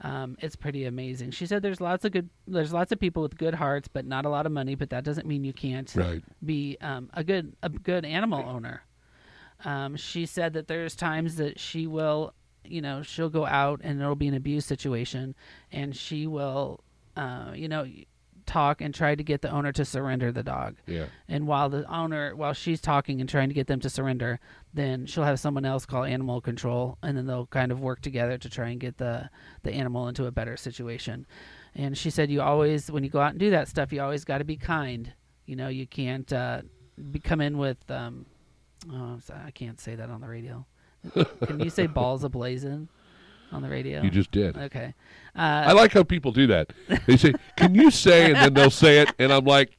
Um, 0.00 0.36
it's 0.40 0.54
pretty 0.54 0.84
amazing. 0.84 1.32
She 1.32 1.46
said 1.46 1.62
there's 1.62 1.80
lots 1.80 2.04
of 2.04 2.12
good 2.12 2.28
there's 2.46 2.72
lots 2.72 2.92
of 2.92 3.00
people 3.00 3.22
with 3.22 3.36
good 3.36 3.54
hearts, 3.54 3.88
but 3.88 4.04
not 4.06 4.24
a 4.24 4.28
lot 4.28 4.46
of 4.46 4.52
money. 4.52 4.74
But 4.76 4.90
that 4.90 5.02
doesn't 5.04 5.26
mean 5.26 5.42
you 5.44 5.52
can't 5.52 5.92
Right. 5.96 6.22
be 6.44 6.76
um, 6.80 7.10
a 7.14 7.24
good 7.24 7.56
a 7.62 7.68
good 7.68 8.04
animal 8.04 8.44
owner. 8.48 8.82
Um, 9.64 9.96
she 9.96 10.24
said 10.26 10.52
that 10.52 10.68
there's 10.68 10.94
times 10.94 11.34
that 11.36 11.58
she 11.58 11.88
will, 11.88 12.32
you 12.64 12.80
know, 12.80 13.02
she'll 13.02 13.28
go 13.28 13.44
out 13.44 13.80
and 13.82 14.00
it'll 14.00 14.14
be 14.14 14.28
an 14.28 14.34
abuse 14.34 14.64
situation, 14.64 15.34
and 15.72 15.96
she 15.96 16.28
will, 16.28 16.78
uh, 17.16 17.50
you 17.54 17.66
know, 17.68 17.84
talk 18.48 18.80
and 18.80 18.92
try 18.92 19.14
to 19.14 19.22
get 19.22 19.42
the 19.42 19.50
owner 19.50 19.70
to 19.72 19.84
surrender 19.84 20.32
the 20.32 20.42
dog. 20.42 20.76
Yeah. 20.86 21.06
And 21.28 21.46
while 21.46 21.68
the 21.68 21.88
owner, 21.92 22.34
while 22.34 22.54
she's 22.54 22.80
talking 22.80 23.20
and 23.20 23.28
trying 23.28 23.48
to 23.48 23.54
get 23.54 23.68
them 23.68 23.78
to 23.80 23.90
surrender, 23.90 24.40
then 24.74 25.06
she'll 25.06 25.24
have 25.24 25.38
someone 25.38 25.64
else 25.64 25.86
call 25.86 26.04
animal 26.04 26.40
control, 26.40 26.98
and 27.02 27.16
then 27.16 27.26
they'll 27.26 27.46
kind 27.46 27.70
of 27.70 27.80
work 27.80 28.00
together 28.00 28.38
to 28.38 28.48
try 28.48 28.70
and 28.70 28.80
get 28.80 28.96
the 28.98 29.30
the 29.62 29.72
animal 29.72 30.08
into 30.08 30.26
a 30.26 30.32
better 30.32 30.56
situation. 30.56 31.26
And 31.74 31.96
she 31.96 32.10
said, 32.10 32.30
you 32.30 32.40
always, 32.40 32.90
when 32.90 33.04
you 33.04 33.10
go 33.10 33.20
out 33.20 33.30
and 33.30 33.38
do 33.38 33.50
that 33.50 33.68
stuff, 33.68 33.92
you 33.92 34.00
always 34.02 34.24
got 34.24 34.38
to 34.38 34.44
be 34.44 34.56
kind. 34.56 35.12
You 35.46 35.54
know, 35.54 35.68
you 35.68 35.86
can't 35.86 36.32
uh, 36.32 36.62
be, 37.12 37.20
come 37.20 37.40
in 37.40 37.58
with. 37.58 37.78
Um, 37.90 38.26
oh, 38.92 39.18
so- 39.22 39.34
I 39.46 39.50
can't 39.52 39.78
say 39.78 39.94
that 39.94 40.10
on 40.10 40.20
the 40.20 40.28
radio. 40.28 40.66
Can 41.46 41.60
you 41.60 41.70
say 41.70 41.86
balls 41.86 42.24
ablazing 42.24 42.88
on 43.52 43.62
the 43.62 43.68
radio? 43.68 44.02
You 44.02 44.10
just 44.10 44.30
did. 44.30 44.56
okay. 44.56 44.94
I 45.34 45.66
Uh, 45.70 45.74
like 45.74 45.92
how 45.92 46.02
people 46.02 46.32
do 46.32 46.46
that. 46.48 46.72
They 47.06 47.16
say, 47.16 47.32
"Can 47.56 47.74
you 47.74 47.90
say?" 47.90 48.26
and 48.26 48.36
then 48.36 48.54
they'll 48.54 48.70
say 48.70 49.00
it, 49.00 49.12
and 49.18 49.32
I'm 49.32 49.44
like, 49.44 49.76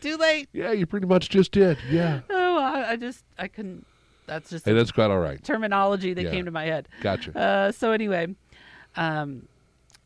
too 0.00 0.16
late. 0.16 0.48
"Yeah, 0.52 0.72
you 0.72 0.86
pretty 0.86 1.06
much 1.06 1.28
just 1.28 1.52
did." 1.52 1.78
Yeah. 1.90 2.20
Oh, 2.30 2.58
I, 2.58 2.90
I 2.92 2.96
just 2.96 3.24
I 3.38 3.48
couldn't. 3.48 3.86
That's 4.26 4.50
just 4.50 4.66
Hey, 4.66 4.72
that's 4.74 4.92
quite 4.92 5.10
all 5.10 5.18
right. 5.18 5.42
terminology 5.42 6.12
that 6.14 6.22
Yeah. 6.24 6.30
came 6.30 6.44
to 6.44 6.50
my 6.50 6.64
head. 6.64 6.86
Gotcha. 7.00 7.36
Uh, 7.36 7.72
so 7.72 7.92
anyway, 7.92 8.34
um, 8.94 9.48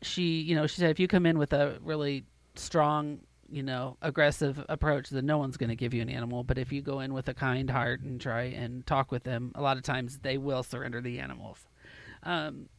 she, 0.01 0.39
you 0.41 0.55
know, 0.55 0.65
she 0.65 0.77
said 0.81 0.89
if 0.91 0.99
you 0.99 1.07
come 1.07 1.25
in 1.25 1.37
with 1.37 1.51
a 1.53 1.77
really 1.83 2.23
strong, 2.55 3.19
you 3.51 3.63
know, 3.63 3.97
aggressive 4.01 4.63
approach, 4.69 5.09
then 5.09 5.25
no 5.25 5.37
one's 5.37 5.57
going 5.57 5.69
to 5.69 5.75
give 5.75 5.93
you 5.93 6.01
an 6.01 6.09
animal. 6.09 6.43
But 6.43 6.57
if 6.57 6.71
you 6.71 6.81
go 6.81 6.99
in 7.01 7.13
with 7.13 7.27
a 7.27 7.33
kind 7.33 7.69
heart 7.69 8.01
and 8.01 8.19
try 8.19 8.43
and 8.43 8.85
talk 8.87 9.11
with 9.11 9.23
them, 9.23 9.51
a 9.55 9.61
lot 9.61 9.77
of 9.77 9.83
times 9.83 10.19
they 10.19 10.37
will 10.37 10.63
surrender 10.63 11.01
the 11.01 11.19
animals. 11.19 11.67
Um, 12.23 12.69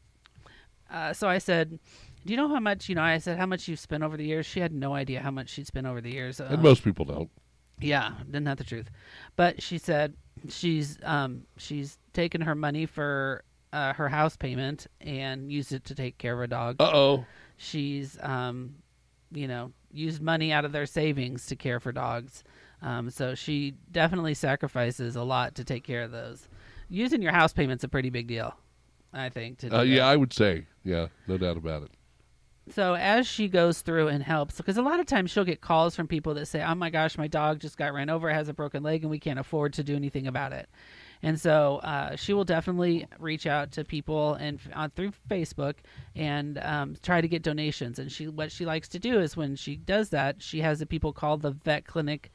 uh, 0.91 1.13
so 1.13 1.29
I 1.29 1.39
said, 1.39 1.79
"Do 2.25 2.33
you 2.33 2.37
know 2.37 2.49
how 2.49 2.61
much? 2.61 2.89
You 2.89 2.95
know, 2.95 3.03
I 3.03 3.19
said 3.19 3.39
how 3.39 3.47
much 3.47 3.69
you've 3.69 3.81
spent 3.81 4.03
over 4.03 4.17
the 4.17 4.25
years." 4.25 4.47
She 4.47 4.61
had 4.61 4.73
no 4.73 4.95
idea 4.95 5.21
how 5.21 5.31
much 5.31 5.49
she'd 5.51 5.67
spent 5.67 5.87
over 5.87 6.01
the 6.01 6.13
years. 6.13 6.41
and 6.41 6.55
Um, 6.55 6.63
most 6.63 6.83
people 6.85 7.05
don't. 7.05 7.31
yeah, 7.81 8.13
didn't 8.27 8.47
have 8.47 8.59
the 8.59 8.65
truth, 8.65 8.91
but 9.37 9.63
she 9.63 9.79
said 9.79 10.15
she's 10.49 10.99
um 11.05 11.43
she's 11.57 11.99
taken 12.13 12.41
her 12.41 12.55
money 12.55 12.87
for 12.87 13.43
uh, 13.73 13.93
her 13.93 14.09
house 14.09 14.37
payment 14.37 14.87
and 15.01 15.51
used 15.53 15.73
it 15.73 15.85
to 15.85 15.95
take 15.95 16.17
care 16.19 16.35
of 16.35 16.41
a 16.41 16.47
dog. 16.47 16.77
Uh 16.81 16.91
oh. 16.93 17.25
She's 17.57 18.19
um 18.23 18.77
you 19.33 19.47
know 19.49 19.73
used 19.93 20.23
money 20.23 20.53
out 20.53 20.65
of 20.65 20.73
their 20.73 20.87
savings 20.87 21.47
to 21.47 21.57
care 21.57 21.81
for 21.81 21.93
dogs. 21.93 22.45
Um, 22.83 23.11
so 23.11 23.35
she 23.35 23.75
definitely 23.91 24.35
sacrifices 24.35 25.17
a 25.17 25.23
lot 25.25 25.55
to 25.57 25.65
take 25.65 25.83
care 25.83 26.03
of 26.03 26.13
those. 26.13 26.49
Using 26.89 27.21
your 27.23 27.33
house 27.33 27.53
payment's 27.53 27.83
a 27.85 27.89
pretty 27.89 28.09
big 28.11 28.29
deal, 28.29 28.55
I 29.13 29.29
think. 29.29 29.59
To 29.59 29.71
do 29.71 29.77
Uh, 29.77 29.83
yeah. 29.83 30.07
I 30.07 30.17
would 30.17 30.33
say. 30.33 30.67
Yeah, 30.85 31.09
no 31.27 31.39
doubt 31.39 31.57
about 31.57 31.83
it. 31.83 31.91
So 32.71 32.95
as 32.95 33.27
she 33.27 33.49
goes 33.49 33.81
through 33.81 34.09
and 34.09 34.23
helps, 34.23 34.57
because 34.57 34.77
a 34.77 34.83
lot 34.83 35.01
of 35.01 35.07
times 35.07 35.31
she'll 35.31 35.45
get 35.45 35.63
calls 35.63 35.97
from 35.97 36.07
people 36.07 36.35
that 36.35 36.47
say, 36.47 36.63
"Oh 36.63 36.75
my 36.75 36.91
gosh, 36.91 37.17
my 37.17 37.27
dog 37.27 37.61
just 37.61 37.79
got 37.79 37.95
ran 37.95 38.11
over, 38.11 38.31
has 38.31 38.49
a 38.49 38.55
broken 38.55 38.83
leg, 38.83 39.03
and 39.03 39.11
we 39.11 39.19
can't 39.19 39.39
afford 39.39 39.73
to 39.75 39.83
do 39.83 39.97
anything 39.97 40.27
about 40.27 40.53
it." 40.53 40.69
And 41.23 41.41
so 41.41 41.77
uh, 41.79 42.15
she 42.17 42.33
will 42.33 42.45
definitely 42.45 43.07
reach 43.19 43.47
out 43.47 43.73
to 43.73 43.85
people 43.85 44.35
and 44.35 44.61
uh, 44.73 44.89
through 44.95 45.13
Facebook 45.29 45.75
and 46.15 46.59
um, 46.59 46.97
try 47.03 47.21
to 47.21 47.27
get 47.29 47.43
donations. 47.43 47.99
And 47.99 48.11
she, 48.13 48.29
what 48.29 48.53
she 48.53 48.65
likes 48.65 48.89
to 48.89 48.99
do 48.99 49.19
is 49.19 49.37
when 49.37 49.57
she 49.57 49.77
does 49.77 50.11
that, 50.11 50.43
she 50.43 50.61
has 50.61 50.79
the 50.79 50.87
people 50.87 51.13
call 51.13 51.37
the 51.37 51.51
vet 51.51 51.87
clinic 51.87 52.31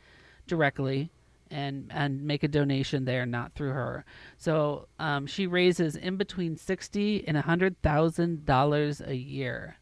directly 0.48 1.12
and 1.54 1.92
and 1.94 2.24
make 2.24 2.44
a 2.44 2.48
donation 2.48 3.06
there, 3.06 3.26
not 3.26 3.54
through 3.54 3.72
her. 3.72 4.04
So 4.38 4.88
um, 5.00 5.28
she 5.28 5.48
raises 5.48 5.96
in 5.96 6.18
between 6.18 6.58
sixty 6.58 7.26
and 7.28 7.38
a 7.38 7.42
hundred 7.42 7.82
thousand 7.82 8.46
dollars 8.46 9.00
a 9.02 9.16
year 9.16 9.78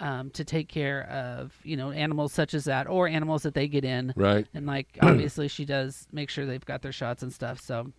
um, 0.00 0.30
to 0.30 0.44
take 0.44 0.68
care 0.68 1.02
of 1.10 1.52
you 1.64 1.76
know 1.76 1.90
animals 1.90 2.32
such 2.32 2.54
as 2.54 2.64
that 2.64 2.86
or 2.86 3.06
animals 3.08 3.42
that 3.42 3.54
they 3.54 3.68
get 3.68 3.84
in 3.84 4.12
Right. 4.16 4.46
and 4.54 4.64
like 4.66 4.86
obviously 5.02 5.48
she 5.48 5.64
does 5.64 6.06
make 6.12 6.30
sure 6.30 6.46
they've 6.46 6.64
got 6.64 6.82
their 6.82 6.92
shots 6.92 7.22
and 7.22 7.32
stuff 7.32 7.60
so 7.60 7.92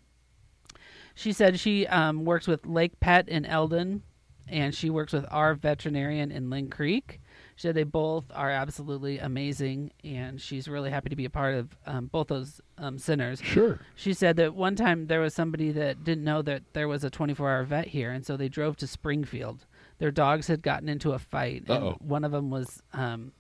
she 1.16 1.32
said 1.32 1.60
she 1.60 1.86
um, 1.88 2.26
works 2.26 2.48
with 2.48 2.66
lake 2.66 3.00
pet 3.00 3.30
in 3.30 3.46
eldon 3.46 4.02
and 4.48 4.74
she 4.74 4.90
works 4.90 5.14
with 5.14 5.26
our 5.32 5.54
veterinarian 5.54 6.32
in 6.32 6.50
linn 6.50 6.70
creek 6.70 7.22
she 7.56 7.62
said 7.68 7.76
they 7.76 7.84
both 7.84 8.26
are 8.34 8.50
absolutely 8.50 9.20
amazing 9.20 9.92
and 10.04 10.42
she's 10.42 10.68
really 10.68 10.90
happy 10.90 11.10
to 11.10 11.16
be 11.16 11.26
a 11.26 11.30
part 11.30 11.56
of 11.56 11.78
um, 11.86 12.08
both 12.08 12.28
those 12.28 12.60
um, 12.78 12.98
centers 12.98 13.42
Sure. 13.42 13.80
she 13.96 14.14
said 14.14 14.36
that 14.38 14.56
one 14.56 14.76
time 14.76 15.08
there 15.08 15.20
was 15.22 15.34
somebody 15.34 15.72
that 15.72 16.04
didn't 16.04 16.24
know 16.24 16.42
that 16.42 16.64
there 16.74 16.88
was 16.88 17.04
a 17.04 17.10
24 17.10 17.50
hour 17.50 17.64
vet 17.64 17.88
here, 17.88 18.12
and 18.12 18.26
so 18.26 18.36
they 18.38 18.50
drove 18.50 18.76
to 18.78 18.88
Springfield. 18.88 19.66
Their 20.00 20.12
dogs 20.12 20.48
had 20.48 20.62
gotten 20.64 20.90
into 20.90 21.12
a 21.12 21.20
fight, 21.20 21.62
and 21.68 21.84
Uh-oh. 21.84 21.98
one 22.00 22.24
of 22.24 22.32
them 22.32 22.50
was 22.50 22.82
um, 22.94 23.32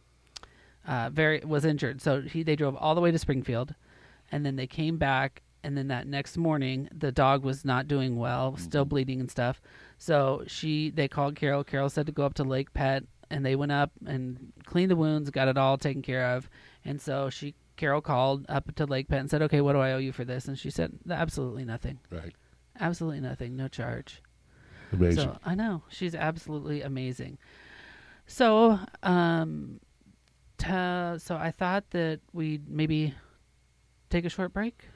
uh, 0.87 1.09
very 1.11 1.41
was 1.45 1.65
injured. 1.65 2.01
So 2.01 2.21
he 2.21 2.43
they 2.43 2.55
drove 2.55 2.75
all 2.75 2.95
the 2.95 3.01
way 3.01 3.11
to 3.11 3.17
Springfield, 3.17 3.73
and 4.31 4.45
then 4.45 4.55
they 4.55 4.67
came 4.67 4.97
back, 4.97 5.41
and 5.63 5.77
then 5.77 5.87
that 5.87 6.07
next 6.07 6.37
morning 6.37 6.89
the 6.95 7.11
dog 7.11 7.43
was 7.43 7.65
not 7.65 7.87
doing 7.87 8.17
well, 8.17 8.55
still 8.57 8.85
bleeding 8.85 9.19
and 9.19 9.29
stuff. 9.31 9.61
So 9.97 10.43
she 10.47 10.89
they 10.91 11.07
called 11.07 11.35
Carol. 11.35 11.63
Carol 11.63 11.89
said 11.89 12.05
to 12.05 12.11
go 12.11 12.25
up 12.25 12.33
to 12.35 12.43
Lake 12.43 12.73
Pet, 12.73 13.03
and 13.29 13.45
they 13.45 13.55
went 13.55 13.71
up 13.71 13.91
and 14.05 14.53
cleaned 14.65 14.91
the 14.91 14.95
wounds, 14.95 15.29
got 15.29 15.47
it 15.47 15.57
all 15.57 15.77
taken 15.77 16.01
care 16.01 16.35
of, 16.35 16.49
and 16.85 17.01
so 17.01 17.29
she. 17.29 17.55
Carol 17.75 18.01
called 18.01 18.45
up 18.49 18.75
to 18.75 18.85
Lake 18.85 19.07
Pet 19.07 19.19
and 19.19 19.31
said, 19.31 19.41
"Okay, 19.41 19.59
what 19.59 19.73
do 19.73 19.79
I 19.79 19.93
owe 19.93 19.97
you 19.97 20.11
for 20.11 20.23
this?" 20.23 20.47
And 20.47 20.59
she 20.59 20.69
said, 20.69 20.93
"Absolutely 21.09 21.65
nothing. 21.65 21.97
Right. 22.11 22.31
Absolutely 22.79 23.19
nothing. 23.19 23.55
No 23.57 23.67
charge." 23.67 24.21
Amazing. 24.91 25.23
So 25.23 25.39
I 25.43 25.55
know 25.55 25.81
she's 25.89 26.13
absolutely 26.13 26.83
amazing. 26.83 27.39
So, 28.27 28.79
um, 29.01 29.79
so 30.59 31.17
I 31.31 31.51
thought 31.51 31.89
that 31.89 32.19
we'd 32.31 32.69
maybe 32.69 33.15
take 34.11 34.25
a 34.25 34.29
short 34.29 34.53
break. 34.53 34.87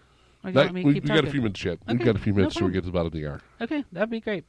Or 0.43 0.51
you 0.51 0.53
That- 0.53 0.65
want 0.65 0.75
me 0.75 0.81
to 0.83 0.87
we 0.87 0.93
we 0.93 0.99
got 0.99 1.25
a 1.25 1.31
few 1.31 1.41
minutes 1.41 1.65
yet. 1.65 1.79
We've 1.87 1.97
got 1.97 2.15
a 2.15 2.19
few 2.19 2.31
no 2.33 2.37
minutes 2.37 2.55
till 2.55 2.67
we 2.67 2.73
get 2.73 2.81
to 2.81 2.85
the 2.85 2.91
bottom 2.91 3.07
of 3.07 3.13
the 3.13 3.25
hour. 3.25 3.41
Okay, 3.59 3.83
that'd 3.91 4.11
be 4.11 4.21
great. 4.21 4.45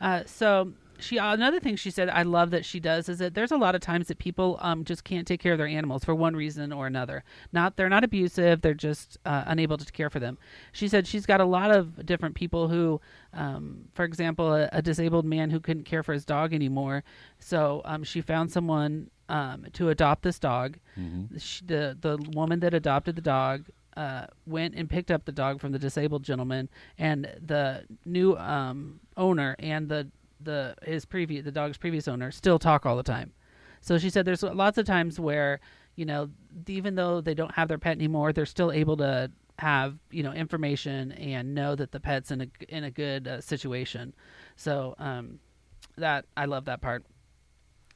Uh, 0.00 0.24
so 0.26 0.72
she 1.00 1.16
another 1.16 1.60
thing 1.60 1.76
she 1.76 1.90
said 1.90 2.08
I 2.08 2.22
love 2.22 2.50
that 2.50 2.64
she 2.64 2.80
does 2.80 3.08
is 3.08 3.18
that 3.18 3.34
there's 3.34 3.52
a 3.52 3.56
lot 3.56 3.74
of 3.74 3.80
times 3.80 4.08
that 4.08 4.18
people 4.18 4.58
um 4.60 4.84
just 4.84 5.04
can't 5.04 5.26
take 5.26 5.40
care 5.40 5.52
of 5.52 5.58
their 5.58 5.66
animals 5.66 6.04
for 6.04 6.14
one 6.14 6.34
reason 6.34 6.72
or 6.72 6.86
another. 6.86 7.24
Not 7.52 7.76
they're 7.76 7.88
not 7.88 8.04
abusive, 8.04 8.60
they're 8.60 8.74
just 8.74 9.18
uh, 9.24 9.44
unable 9.46 9.76
to 9.78 9.92
care 9.92 10.10
for 10.10 10.20
them. 10.20 10.38
She 10.72 10.88
said 10.88 11.06
she's 11.06 11.26
got 11.26 11.40
a 11.40 11.44
lot 11.44 11.70
of 11.70 12.04
different 12.06 12.34
people 12.34 12.68
who, 12.68 13.00
um, 13.32 13.84
for 13.94 14.04
example, 14.04 14.54
a, 14.54 14.68
a 14.72 14.82
disabled 14.82 15.24
man 15.24 15.50
who 15.50 15.60
couldn't 15.60 15.84
care 15.84 16.02
for 16.02 16.12
his 16.12 16.24
dog 16.24 16.52
anymore, 16.52 17.04
so 17.38 17.82
um, 17.84 18.04
she 18.04 18.20
found 18.20 18.50
someone 18.50 19.10
um, 19.28 19.66
to 19.74 19.90
adopt 19.90 20.22
this 20.22 20.38
dog. 20.38 20.78
She, 21.38 21.64
the 21.64 21.96
the 22.00 22.16
woman 22.34 22.60
that 22.60 22.74
adopted 22.74 23.16
the 23.16 23.22
dog 23.22 23.66
uh, 23.96 24.26
went 24.46 24.74
and 24.74 24.88
picked 24.88 25.10
up 25.10 25.24
the 25.24 25.32
dog 25.32 25.60
from 25.60 25.72
the 25.72 25.78
disabled 25.78 26.22
gentleman, 26.22 26.68
and 26.98 27.28
the 27.44 27.84
new 28.04 28.36
um, 28.36 29.00
owner 29.16 29.56
and 29.58 29.88
the 29.88 30.08
the 30.40 30.74
his 30.82 31.04
previous 31.04 31.44
the 31.44 31.52
dog's 31.52 31.76
previous 31.76 32.08
owner 32.08 32.30
still 32.30 32.58
talk 32.58 32.86
all 32.86 32.96
the 32.96 33.02
time. 33.02 33.32
So 33.80 33.98
she 33.98 34.10
said 34.10 34.24
there's 34.24 34.42
lots 34.42 34.78
of 34.78 34.86
times 34.86 35.20
where 35.20 35.60
you 35.96 36.04
know 36.04 36.30
even 36.66 36.94
though 36.94 37.20
they 37.20 37.34
don't 37.34 37.54
have 37.54 37.68
their 37.68 37.78
pet 37.78 37.96
anymore, 37.96 38.32
they're 38.32 38.46
still 38.46 38.72
able 38.72 38.96
to 38.98 39.30
have 39.58 39.96
you 40.10 40.22
know 40.22 40.32
information 40.32 41.12
and 41.12 41.54
know 41.54 41.74
that 41.74 41.92
the 41.92 42.00
pet's 42.00 42.30
in 42.30 42.40
a 42.42 42.48
in 42.68 42.84
a 42.84 42.90
good 42.90 43.26
uh, 43.26 43.40
situation. 43.40 44.14
So 44.56 44.94
um, 44.98 45.40
that 45.96 46.26
I 46.36 46.46
love 46.46 46.66
that 46.66 46.80
part. 46.80 47.04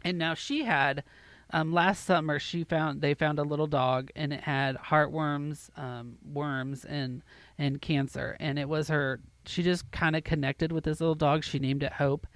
And 0.04 0.18
now 0.18 0.34
she 0.34 0.64
had 0.64 1.04
um, 1.52 1.72
last 1.72 2.04
summer 2.04 2.38
she 2.38 2.64
found 2.64 3.00
they 3.00 3.14
found 3.14 3.38
a 3.38 3.42
little 3.42 3.66
dog 3.66 4.10
and 4.16 4.32
it 4.32 4.40
had 4.40 4.76
heartworms, 4.76 5.70
um, 5.78 6.16
worms, 6.24 6.84
and 6.84 7.22
and 7.58 7.80
cancer. 7.80 8.36
And 8.40 8.58
it 8.58 8.68
was 8.68 8.88
her. 8.88 9.20
She 9.46 9.62
just 9.62 9.90
kind 9.90 10.16
of 10.16 10.24
connected 10.24 10.72
with 10.72 10.84
this 10.84 11.00
little 11.00 11.14
dog. 11.14 11.44
She 11.44 11.58
named 11.58 11.82
it 11.82 11.94
Hope. 11.94 12.26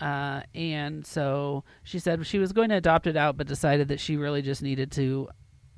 Uh, 0.00 0.42
and 0.54 1.04
so 1.04 1.64
she 1.82 1.98
said 1.98 2.24
she 2.26 2.38
was 2.38 2.52
going 2.52 2.68
to 2.68 2.76
adopt 2.76 3.06
it 3.06 3.16
out, 3.16 3.36
but 3.36 3.46
decided 3.46 3.88
that 3.88 4.00
she 4.00 4.16
really 4.16 4.42
just 4.42 4.62
needed 4.62 4.92
to, 4.92 5.28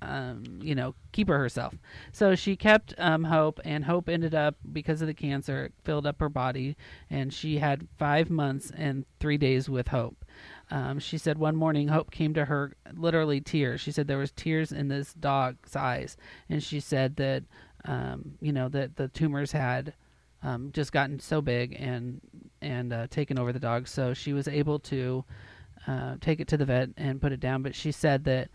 um, 0.03 0.45
you 0.63 0.75
know, 0.75 0.95
keep 1.13 1.29
her 1.29 1.39
herself. 1.39 1.75
So 2.13 2.35
she 2.35 2.55
kept 2.55 2.95
um, 2.99 3.25
Hope, 3.25 3.61
and 3.65 3.85
Hope 3.85 4.09
ended 4.09 4.35
up 4.35 4.57
because 4.73 5.01
of 5.01 5.07
the 5.07 5.15
cancer 5.15 5.73
filled 5.85 6.07
up 6.07 6.21
her 6.21 6.29
body, 6.29 6.77
and 7.09 7.33
she 7.33 7.59
had 7.59 7.89
five 7.99 8.29
months 8.29 8.71
and 8.77 9.07
three 9.21 9.39
days 9.39 9.71
with 9.71 9.89
Hope. 9.89 10.25
Um, 10.71 10.99
she 10.99 11.17
said 11.17 11.39
one 11.39 11.57
morning 11.57 11.89
Hope 11.89 12.11
came 12.11 12.35
to 12.35 12.45
her 12.45 12.75
literally 12.95 13.41
tears. 13.41 13.81
She 13.81 13.91
said 13.91 14.07
there 14.07 14.19
was 14.19 14.33
tears 14.33 14.71
in 14.71 14.89
this 14.89 15.15
dog's 15.15 15.75
eyes, 15.75 16.19
and 16.49 16.63
she 16.63 16.79
said 16.79 17.17
that 17.17 17.45
um, 17.87 18.33
you 18.41 18.53
know 18.53 18.69
that 18.69 18.97
the 18.97 19.09
tumors 19.09 19.53
had 19.53 19.95
um, 20.43 20.71
just 20.73 20.93
gotten 20.93 21.19
so 21.19 21.41
big 21.41 21.77
and 21.79 22.21
and 22.63 22.93
uh, 22.93 23.07
taken 23.09 23.39
over 23.39 23.53
the 23.53 23.59
dog. 23.59 23.89
So 23.89 24.15
she 24.15 24.33
was 24.33 24.49
able 24.49 24.79
to 24.81 25.25
uh, 25.87 26.17
take 26.21 26.41
it 26.41 26.49
to 26.49 26.57
the 26.57 26.65
vet 26.65 26.91
and 26.97 27.21
put 27.21 27.33
it 27.33 27.41
down. 27.41 27.63
But 27.63 27.75
she 27.75 27.93
said 27.93 28.25
that 28.25 28.49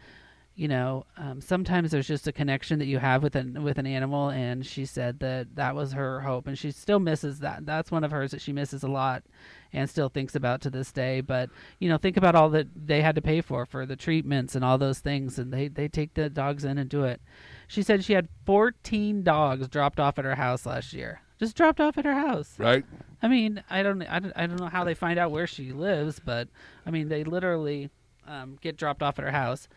you 0.55 0.67
know 0.67 1.05
um, 1.17 1.41
sometimes 1.41 1.91
there's 1.91 2.07
just 2.07 2.27
a 2.27 2.31
connection 2.31 2.79
that 2.79 2.85
you 2.85 2.97
have 2.97 3.21
with 3.21 3.35
an 3.35 3.63
with 3.63 3.77
an 3.77 3.85
animal, 3.85 4.29
and 4.29 4.65
she 4.65 4.85
said 4.85 5.19
that 5.19 5.55
that 5.55 5.75
was 5.75 5.93
her 5.93 6.21
hope, 6.21 6.47
and 6.47 6.57
she 6.57 6.71
still 6.71 6.99
misses 6.99 7.39
that. 7.39 7.65
That's 7.65 7.91
one 7.91 8.03
of 8.03 8.11
hers 8.11 8.31
that 8.31 8.41
she 8.41 8.53
misses 8.53 8.83
a 8.83 8.87
lot, 8.87 9.23
and 9.71 9.87
still 9.87 10.09
thinks 10.09 10.35
about 10.35 10.61
to 10.61 10.71
this 10.71 10.91
day. 10.91 11.21
But 11.21 11.51
you 11.79 11.87
know, 11.87 11.97
think 11.97 12.17
about 12.17 12.35
all 12.35 12.49
that 12.49 12.67
they 12.87 13.01
had 13.01 13.15
to 13.15 13.21
pay 13.21 13.41
for 13.41 13.65
for 13.65 13.85
the 13.85 13.95
treatments 13.95 14.55
and 14.55 14.65
all 14.65 14.79
those 14.79 14.99
things, 14.99 15.37
and 15.37 15.53
they 15.53 15.67
they 15.67 15.87
take 15.87 16.15
the 16.15 16.29
dogs 16.29 16.65
in 16.65 16.79
and 16.79 16.89
do 16.89 17.03
it. 17.03 17.21
She 17.67 17.83
said 17.83 18.03
she 18.03 18.13
had 18.13 18.29
14 18.45 19.23
dogs 19.23 19.67
dropped 19.67 19.99
off 19.99 20.19
at 20.19 20.25
her 20.25 20.35
house 20.35 20.65
last 20.67 20.93
year. 20.93 21.21
Just 21.39 21.55
dropped 21.55 21.81
off 21.81 21.97
at 21.97 22.05
her 22.05 22.13
house. 22.13 22.55
Right. 22.57 22.85
I 23.21 23.27
mean, 23.27 23.63
I 23.69 23.83
don't, 23.83 24.01
I 24.03 24.19
don't, 24.19 24.33
I 24.35 24.47
don't 24.47 24.59
know 24.59 24.67
how 24.67 24.83
they 24.83 24.93
find 24.93 25.19
out 25.19 25.31
where 25.31 25.47
she 25.47 25.71
lives, 25.71 26.19
but 26.23 26.47
I 26.85 26.91
mean, 26.91 27.09
they 27.09 27.23
literally 27.23 27.89
um, 28.27 28.57
get 28.61 28.77
dropped 28.77 29.03
off 29.03 29.19
at 29.19 29.25
her 29.25 29.31
house. 29.31 29.67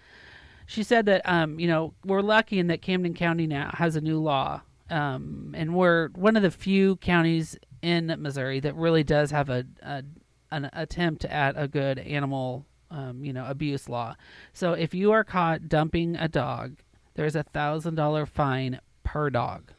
She 0.67 0.83
said 0.83 1.07
that, 1.07 1.23
um, 1.25 1.59
you 1.59 1.67
know, 1.67 1.95
we're 2.05 2.21
lucky 2.21 2.59
in 2.59 2.67
that 2.67 2.83
Camden 2.83 3.15
County 3.15 3.47
now 3.47 3.71
has 3.73 3.97
a 3.97 4.01
new 4.01 4.21
law, 4.21 4.61
um, 4.91 5.55
and 5.57 5.75
we're 5.75 6.09
one 6.11 6.37
of 6.37 6.43
the 6.43 6.51
few 6.51 6.97
counties 6.97 7.57
in 7.81 8.15
Missouri 8.19 8.61
that 8.61 8.75
really 8.75 9.03
does 9.03 9.31
have 9.31 9.49
a, 9.49 9.65
a 9.83 10.03
an 10.51 10.71
attempt 10.73 11.25
at 11.27 11.55
a 11.57 11.69
good 11.69 11.99
animal, 11.99 12.67
um, 12.91 13.25
you 13.25 13.33
know, 13.33 13.47
abuse 13.47 13.89
law. 13.89 14.15
So 14.53 14.73
if 14.73 14.95
you 14.95 15.13
are 15.13 15.25
caught 15.25 15.69
dumping 15.69 16.17
a 16.17 16.29
dog, 16.29 16.77
there's 17.15 17.37
a 17.37 17.43
thousand 17.43 17.95
dollar 17.97 18.27
fine 18.27 18.81
per 19.05 19.31
dog. 19.31 19.73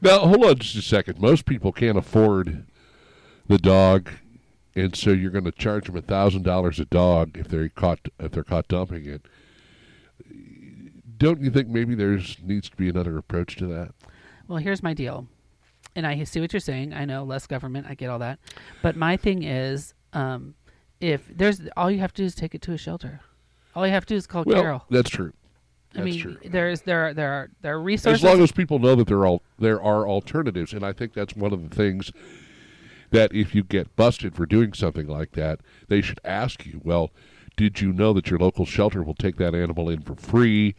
Now, 0.00 0.20
hold 0.20 0.44
on 0.44 0.58
just 0.58 0.76
a 0.76 0.82
second. 0.82 1.20
Most 1.20 1.46
people 1.46 1.72
can't 1.72 1.96
afford 1.98 2.66
the 3.48 3.58
dog, 3.58 4.10
and 4.74 4.94
so 4.94 5.10
you're 5.10 5.30
going 5.30 5.44
to 5.44 5.52
charge 5.52 5.86
them 5.86 5.96
a 5.96 6.02
thousand 6.02 6.42
dollars 6.42 6.78
a 6.80 6.84
dog 6.84 7.36
if 7.38 7.48
they're 7.48 7.68
caught 7.68 8.00
if 8.18 8.32
they're 8.32 8.44
caught 8.44 8.68
dumping 8.68 9.06
it. 9.06 9.26
Don't 11.16 11.40
you 11.40 11.50
think 11.50 11.68
maybe 11.68 11.94
there's 11.94 12.36
needs 12.42 12.68
to 12.70 12.76
be 12.76 12.88
another 12.88 13.16
approach 13.16 13.56
to 13.56 13.66
that? 13.68 13.92
Well, 14.48 14.58
here's 14.58 14.82
my 14.82 14.94
deal. 14.94 15.26
And 15.96 16.06
I 16.06 16.22
see 16.24 16.40
what 16.40 16.52
you're 16.52 16.60
saying. 16.60 16.92
I 16.92 17.04
know 17.04 17.22
less 17.22 17.46
government. 17.46 17.86
I 17.88 17.94
get 17.94 18.10
all 18.10 18.18
that. 18.18 18.40
But 18.82 18.96
my 18.96 19.16
thing 19.16 19.44
is, 19.44 19.94
um, 20.12 20.54
if 21.00 21.22
there's 21.34 21.60
all 21.76 21.90
you 21.90 22.00
have 22.00 22.12
to 22.14 22.22
do 22.22 22.26
is 22.26 22.34
take 22.34 22.54
it 22.54 22.62
to 22.62 22.72
a 22.72 22.78
shelter. 22.78 23.20
All 23.76 23.86
you 23.86 23.92
have 23.92 24.04
to 24.06 24.14
do 24.14 24.16
is 24.18 24.26
call 24.26 24.42
Well, 24.44 24.60
Carol. 24.60 24.84
that's 24.90 25.08
true. 25.10 25.32
I 25.94 25.98
That's 25.98 26.04
mean, 26.06 26.20
true. 26.20 26.36
there's 26.44 26.80
there 26.82 27.06
are 27.06 27.14
there 27.14 27.32
are 27.32 27.50
there 27.62 27.74
are 27.74 27.80
resources. 27.80 28.24
As 28.24 28.28
long 28.28 28.42
as 28.42 28.50
people 28.50 28.78
know 28.78 28.94
that 28.96 29.06
there 29.06 29.26
are 29.26 29.38
there 29.58 29.80
are 29.80 30.08
alternatives, 30.08 30.72
and 30.72 30.84
I 30.84 30.92
think 30.92 31.12
that's 31.14 31.36
one 31.36 31.52
of 31.52 31.68
the 31.68 31.74
things 31.74 32.10
that 33.10 33.32
if 33.32 33.54
you 33.54 33.62
get 33.62 33.94
busted 33.94 34.34
for 34.34 34.44
doing 34.44 34.72
something 34.72 35.06
like 35.06 35.32
that, 35.32 35.60
they 35.88 36.00
should 36.00 36.20
ask 36.24 36.66
you. 36.66 36.80
Well, 36.82 37.10
did 37.56 37.80
you 37.80 37.92
know 37.92 38.12
that 38.12 38.28
your 38.28 38.40
local 38.40 38.66
shelter 38.66 39.02
will 39.04 39.14
take 39.14 39.36
that 39.36 39.54
animal 39.54 39.88
in 39.88 40.00
for 40.02 40.16
free? 40.16 40.74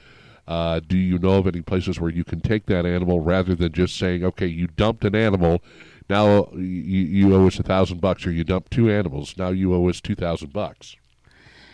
Uh, 0.48 0.80
do 0.86 0.98
you 0.98 1.18
know 1.18 1.36
of 1.40 1.48
any 1.48 1.62
places 1.62 2.00
where 2.00 2.12
you 2.12 2.24
can 2.24 2.40
take 2.42 2.66
that 2.68 2.86
animal 2.86 3.20
rather 3.22 3.56
than 3.56 3.72
just 3.72 3.98
saying, 3.98 4.24
"Okay, 4.24 4.48
you 4.48 4.68
dumped 4.68 5.06
an 5.06 5.16
animal, 5.16 5.64
now 6.10 6.50
you, 6.54 6.60
you 6.60 7.34
owe 7.36 7.48
us 7.48 7.58
a 7.58 7.64
thousand 7.64 8.02
bucks," 8.02 8.28
or 8.28 8.32
you 8.32 8.44
dumped 8.44 8.70
two 8.72 8.92
animals, 8.92 9.36
now 9.38 9.50
you 9.50 9.74
owe 9.74 9.88
us 9.90 10.02
two 10.02 10.14
thousand 10.16 10.52
bucks? 10.52 10.98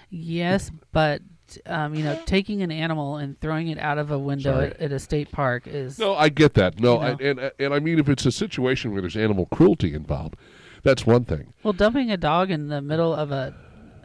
yes, 0.09 0.71
but 0.91 1.21
um, 1.65 1.95
you 1.95 2.03
know, 2.03 2.19
taking 2.25 2.61
an 2.61 2.71
animal 2.71 3.17
and 3.17 3.39
throwing 3.39 3.67
it 3.67 3.77
out 3.77 3.97
of 3.97 4.11
a 4.11 4.19
window 4.19 4.59
at, 4.59 4.79
at 4.79 4.91
a 4.91 4.99
state 4.99 5.31
park 5.31 5.67
is 5.67 5.97
No, 5.99 6.15
I 6.15 6.29
get 6.29 6.53
that. 6.55 6.79
No, 6.79 6.95
You 6.95 6.99
I, 7.01 7.09
and 7.21 7.51
and 7.59 7.73
I 7.73 7.79
mean 7.79 7.99
if 7.99 8.09
it's 8.09 8.25
a 8.25 8.31
situation 8.31 8.91
where 8.91 9.01
there's 9.01 9.17
animal 9.17 9.45
cruelty 9.47 9.93
involved, 9.93 10.35
that's 10.83 11.05
one 11.05 11.25
thing. 11.25 11.53
well 11.63 11.73
dumping 11.73 12.11
a 12.11 12.17
dog 12.17 12.51
in 12.51 12.67
the 12.67 12.81
middle 12.81 13.13
of 13.13 13.31
a, 13.31 13.53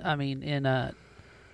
I 0.04 0.16
mean, 0.16 0.42
in 0.42 0.66
a 0.66 0.94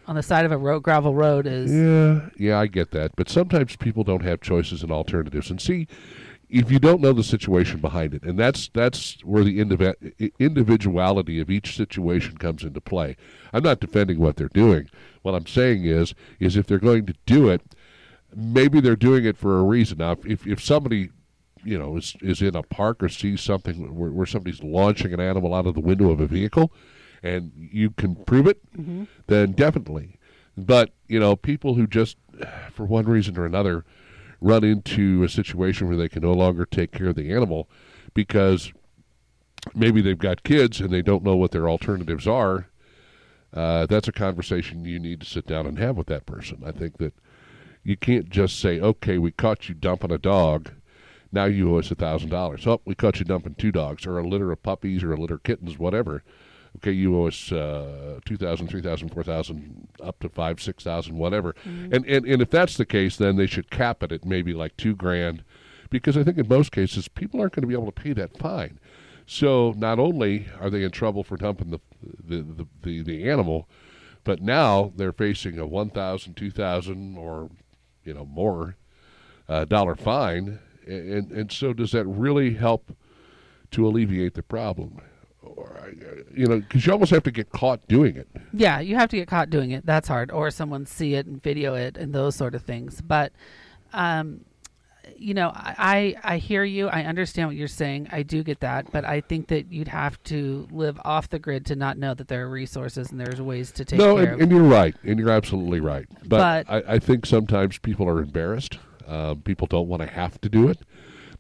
on 0.07 0.17
the 0.17 0.23
side 0.23 0.45
of 0.45 0.53
a 0.53 0.59
road 0.59 0.83
gravel 0.83 1.15
road 1.15 1.47
is 1.47 1.73
Yeah, 1.73 2.29
yeah, 2.37 2.59
I 2.59 2.67
get 2.67 2.91
that. 2.91 3.13
But 3.17 3.29
sometimes 3.29 3.77
people 3.77 4.05
don't 4.05 4.25
have 4.25 4.41
choices 4.41 4.83
and 4.83 4.91
alternatives. 4.91 5.51
And 5.51 5.61
see, 5.61 5.87
if 6.53 6.71
you 6.71 6.79
don't 6.79 7.01
know 7.01 7.15
the 7.15 7.25
situation 7.25 7.81
behind 7.81 8.13
it, 8.13 8.25
and 8.25 8.39
that's 8.39 8.69
that's 8.75 9.17
where 9.25 9.43
the 9.43 9.59
indiv- 9.59 10.33
individuality 10.39 11.41
of 11.41 11.51
each 11.51 11.75
situation 11.75 12.37
comes 12.37 12.63
into 12.63 12.81
play. 12.81 13.17
I'm 13.55 13.63
not 13.63 13.81
defending 13.81 14.19
what 14.19 14.37
they're 14.37 14.49
doing. 14.49 14.91
What 15.23 15.35
I'm 15.35 15.47
saying 15.47 15.87
is, 15.87 16.15
is 16.39 16.55
if 16.55 16.67
they're 16.67 16.79
going 16.79 17.07
to 17.07 17.15
do 17.25 17.49
it, 17.49 17.63
maybe 18.37 18.81
they're 18.81 18.97
doing 18.97 19.25
it 19.25 19.39
for 19.39 19.59
a 19.59 19.63
reason. 19.63 19.99
Now, 19.99 20.19
if 20.27 20.47
if 20.47 20.63
somebody 20.63 21.09
you 21.65 21.79
know 21.79 21.97
is 21.97 22.15
is 22.21 22.43
in 22.43 22.55
a 22.55 22.63
park 22.63 23.03
or 23.03 23.09
sees 23.09 23.41
something 23.41 23.95
where, 23.95 24.11
where 24.11 24.27
somebody's 24.27 24.63
launching 24.63 25.15
an 25.15 25.21
animal 25.21 25.55
out 25.55 25.67
of 25.67 25.73
the 25.73 25.81
window 25.81 26.11
of 26.11 26.21
a 26.21 26.27
vehicle, 26.27 26.71
and 27.23 27.51
you 27.57 27.91
can 27.93 28.15
prove 28.15 28.47
it, 28.47 28.61
mm-hmm. 28.77 29.05
then 29.27 29.53
definitely. 29.53 30.19
But 30.55 30.91
you 31.09 31.19
know, 31.19 31.35
people 31.35 31.77
who 31.77 31.87
just 31.87 32.19
for 32.71 32.85
one 32.85 33.07
reason 33.07 33.39
or 33.39 33.47
another 33.47 33.87
run 34.43 34.65
into 34.65 35.23
a 35.23 35.29
situation 35.29 35.89
where 35.89 35.97
they 35.97 36.09
can 36.09 36.23
no 36.23 36.33
longer 36.33 36.67
take 36.67 36.93
care 36.93 37.09
of 37.09 37.15
the 37.15 37.33
animal 37.33 37.69
because 38.13 38.73
maybe 39.75 40.03
they've 40.03 40.19
got 40.19 40.43
kids 40.43 40.81
and 40.81 40.91
they 40.91 41.03
don't 41.03 41.23
know 41.23 41.37
what 41.37 41.53
their 41.53 41.69
alternatives 41.69 42.27
are. 42.27 42.67
Uh, 43.55 43.87
that's 43.87 44.09
a 44.09 44.13
conversation 44.13 44.85
you 44.85 44.99
need 44.99 45.21
to 45.21 45.27
sit 45.27 45.47
down 45.47 45.67
and 45.67 45.79
have 45.79 45.97
with 45.97 46.07
that 46.09 46.27
person. 46.27 46.63
I 46.67 46.73
think 46.73 46.99
that 46.99 47.15
you 47.85 47.97
can't 47.97 48.31
just 48.31 48.59
say, 48.59 48.81
"Okay, 48.81 49.19
we 49.19 49.31
caught 49.31 49.69
you 49.69 49.75
dumping 49.75 50.11
a 50.11 50.19
dog." 50.19 50.71
Now 51.31 51.45
you 51.45 51.75
owe 51.75 51.79
us 51.79 51.91
a 51.91 51.95
thousand 51.95 52.31
dollars. 52.31 52.67
Oh, 52.67 52.81
we 52.85 52.95
caught 52.95 53.19
you 53.19 53.25
dumping 53.25 53.55
two 53.55 53.73
dogs, 53.73 54.07
or 54.07 54.19
a 54.19 54.27
litter 54.27 54.53
of 54.53 54.63
puppies, 54.63 55.03
or 55.03 55.13
a 55.13 55.17
litter 55.17 55.35
of 55.35 55.43
kittens, 55.43 55.79
whatever. 55.79 56.23
Okay, 56.77 56.93
you 56.93 57.17
owe 57.17 57.29
us 57.29 57.53
uh, 57.53 58.19
two 58.25 58.37
thousand, 58.37 58.69
three 58.69 58.81
thousand, 58.81 59.11
four 59.11 59.23
thousand, 59.23 59.89
up 60.03 60.19
to 60.21 60.29
five, 60.29 60.61
six 60.61 60.83
thousand, 60.83 61.17
whatever. 61.17 61.55
Mm-hmm. 61.65 61.95
And, 61.95 62.07
and 62.07 62.27
and 62.27 62.43
if 62.43 62.51
that's 62.51 62.77
the 62.77 62.87
case, 62.87 63.17
then 63.17 63.37
they 63.37 63.47
should 63.47 63.71
cap 63.71 64.03
it 64.03 64.13
at 64.13 64.25
maybe 64.25 64.53
like 64.53 64.77
two 64.77 64.97
grand, 64.97 65.45
because 65.91 66.17
I 66.17 66.25
think 66.25 66.39
in 66.39 66.49
most 66.49 66.73
cases 66.73 67.09
people 67.09 67.41
aren't 67.41 67.55
going 67.55 67.63
to 67.63 67.69
be 67.69 67.75
able 67.75 67.93
to 67.93 68.03
pay 68.03 68.13
that 68.15 68.39
fine. 68.39 68.79
So 69.27 69.73
not 69.77 69.99
only 69.99 70.47
are 70.61 70.71
they 70.71 70.83
in 70.83 70.91
trouble 70.91 71.25
for 71.25 71.37
dumping 71.37 71.71
the 71.71 71.81
the 72.03 72.43
the, 72.43 72.67
the, 72.83 73.03
the 73.03 73.31
animal, 73.31 73.69
but 74.25 74.41
now 74.41 74.93
they're 74.97 75.13
facing 75.13 75.59
a 75.59 75.67
one 75.67 75.91
thousand, 75.91 76.37
two 76.37 76.51
thousand, 76.51 77.19
or 77.19 77.51
you 78.03 78.15
know 78.15 78.25
more 78.25 78.77
uh, 79.49 79.65
dollar 79.65 79.95
fine 79.95 80.59
and 80.87 81.31
and 81.31 81.53
so 81.53 81.73
does 81.73 81.93
that 81.93 82.05
really 82.07 82.55
help 82.55 82.97
to 83.71 83.87
alleviate 83.87 84.35
the 84.35 84.43
problem? 84.43 85.01
Or 85.43 85.93
you 86.35 86.47
know, 86.47 86.61
because 86.61 86.87
you 86.87 86.93
almost 86.93 87.11
have 87.11 87.25
to 87.25 87.31
get 87.31 87.51
caught 87.51 87.87
doing 87.89 88.17
it. 88.17 88.29
Yeah, 88.53 88.81
you 88.81 88.97
have 88.97 89.09
to 89.11 89.17
get 89.17 89.29
caught 89.29 89.51
doing 89.51 89.73
it. 89.73 89.85
That's 89.85 90.09
hard, 90.09 90.31
or 90.31 90.51
someone 90.51 90.87
see 90.87 91.15
it 91.15 91.27
and 91.27 91.43
video 91.43 91.75
it 91.75 91.97
and 91.97 92.15
those 92.15 92.37
sort 92.37 92.55
of 92.55 92.63
things. 92.63 93.01
But, 93.01 93.33
um, 93.93 94.45
you 95.17 95.35
know, 95.35 95.51
I 95.55 96.15
I 96.23 96.39
hear 96.39 96.63
you. 96.65 96.89
I 96.89 97.03
understand 97.03 97.49
what 97.49 97.57
you're 97.57 97.67
saying. 97.69 98.09
I 98.13 98.23
do 98.23 98.45
get 98.45 98.61
that, 98.61 98.93
but 98.93 99.05
I 99.05 99.21
think 99.21 99.49
that 99.49 99.73
you'd 99.73 99.89
have 99.89 100.23
to 100.25 100.69
live 100.71 100.99
off 101.05 101.29
the 101.29 101.41
grid 101.41 101.67
to 101.67 101.77
not 101.77 101.99
know 101.99 102.15
that 102.15 102.29
there 102.29 102.47
are 102.47 102.51
resources 102.51 103.11
and 103.11 103.21
there's 103.21 103.43
ways 103.43 103.73
to 103.73 103.85
take 103.85 103.99
no, 103.99 104.15
care 104.15 104.25
and, 104.25 104.35
of. 104.35 104.41
and 104.43 104.53
you're 104.53 104.63
right, 104.63 104.95
and 105.03 105.19
you're 105.19 105.31
absolutely 105.31 105.81
right. 105.81 106.07
But, 106.27 106.67
But- 106.67 106.89
I, 106.89 106.95
I 106.95 106.99
think 106.99 107.27
sometimes 107.27 107.79
people 107.79 108.09
are 108.09 108.21
embarrassed. 108.21 108.79
Uh, 109.07 109.35
people 109.35 109.67
don't 109.67 109.89
want 109.89 110.01
to 110.01 110.09
have 110.09 110.41
to 110.41 110.49
do 110.49 110.69
it. 110.69 110.79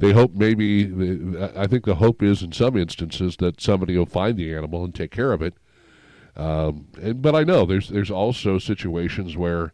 They 0.02 0.12
hope 0.12 0.34
maybe. 0.34 0.82
I 1.54 1.68
think 1.68 1.84
the 1.84 1.94
hope 1.94 2.24
is 2.24 2.42
in 2.42 2.50
some 2.50 2.76
instances 2.76 3.36
that 3.36 3.60
somebody 3.60 3.96
will 3.96 4.04
find 4.04 4.36
the 4.36 4.52
animal 4.52 4.84
and 4.84 4.92
take 4.92 5.12
care 5.12 5.32
of 5.32 5.40
it. 5.42 5.54
Um, 6.34 6.88
and, 7.00 7.22
but 7.22 7.36
I 7.36 7.44
know 7.44 7.64
there's 7.64 7.88
there's 7.88 8.10
also 8.10 8.58
situations 8.58 9.36
where 9.36 9.72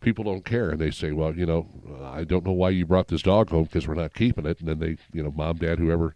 people 0.00 0.24
don't 0.24 0.46
care 0.46 0.70
and 0.70 0.80
they 0.80 0.90
say, 0.90 1.12
well, 1.12 1.36
you 1.36 1.44
know, 1.44 1.68
I 2.02 2.24
don't 2.24 2.46
know 2.46 2.52
why 2.52 2.70
you 2.70 2.86
brought 2.86 3.08
this 3.08 3.20
dog 3.20 3.50
home 3.50 3.64
because 3.64 3.86
we're 3.86 3.92
not 3.92 4.14
keeping 4.14 4.46
it, 4.46 4.60
and 4.60 4.68
then 4.70 4.78
they, 4.78 4.96
you 5.12 5.22
know, 5.22 5.30
mom, 5.30 5.58
dad, 5.58 5.78
whoever 5.78 6.14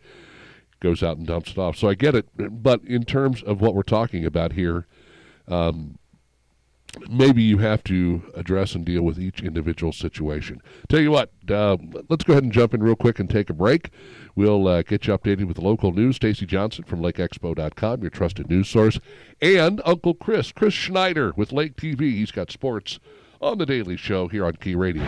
goes 0.80 1.02
out 1.02 1.18
and 1.18 1.26
dumps 1.26 1.50
it 1.50 1.58
off. 1.58 1.76
So 1.76 1.90
I 1.90 1.94
get 1.94 2.14
it, 2.14 2.30
but 2.62 2.82
in 2.84 3.04
terms 3.04 3.42
of 3.42 3.60
what 3.60 3.74
we're 3.74 3.82
talking 3.82 4.24
about 4.24 4.52
here, 4.52 4.86
um, 5.48 5.98
maybe 7.08 7.42
you 7.42 7.58
have 7.58 7.82
to 7.84 8.22
address 8.34 8.74
and 8.74 8.84
deal 8.84 9.02
with 9.02 9.18
each 9.18 9.42
individual 9.42 9.92
situation. 9.92 10.60
Tell 10.88 11.00
you 11.00 11.10
what, 11.10 11.30
uh, 11.48 11.76
let's 12.08 12.24
go 12.24 12.32
ahead 12.32 12.44
and 12.44 12.52
jump 12.52 12.74
in 12.74 12.82
real 12.82 12.96
quick 12.96 13.18
and 13.18 13.28
take 13.28 13.50
a 13.50 13.54
break. 13.54 13.90
We'll 14.34 14.66
uh, 14.68 14.82
get 14.82 15.06
you 15.06 15.16
updated 15.16 15.46
with 15.46 15.58
local 15.58 15.92
news. 15.92 16.16
Stacy 16.16 16.46
Johnson 16.46 16.84
from 16.84 17.00
LakeExpo.com, 17.00 18.00
your 18.00 18.10
trusted 18.10 18.48
news 18.48 18.68
source, 18.68 18.98
and 19.40 19.80
Uncle 19.84 20.14
Chris, 20.14 20.52
Chris 20.52 20.74
Schneider 20.74 21.32
with 21.36 21.52
Lake 21.52 21.76
TV. 21.76 22.00
He's 22.12 22.30
got 22.30 22.50
sports 22.50 22.98
on 23.40 23.58
the 23.58 23.66
Daily 23.66 23.96
Show 23.96 24.28
here 24.28 24.44
on 24.44 24.56
Key 24.56 24.74
Radio. 24.74 25.06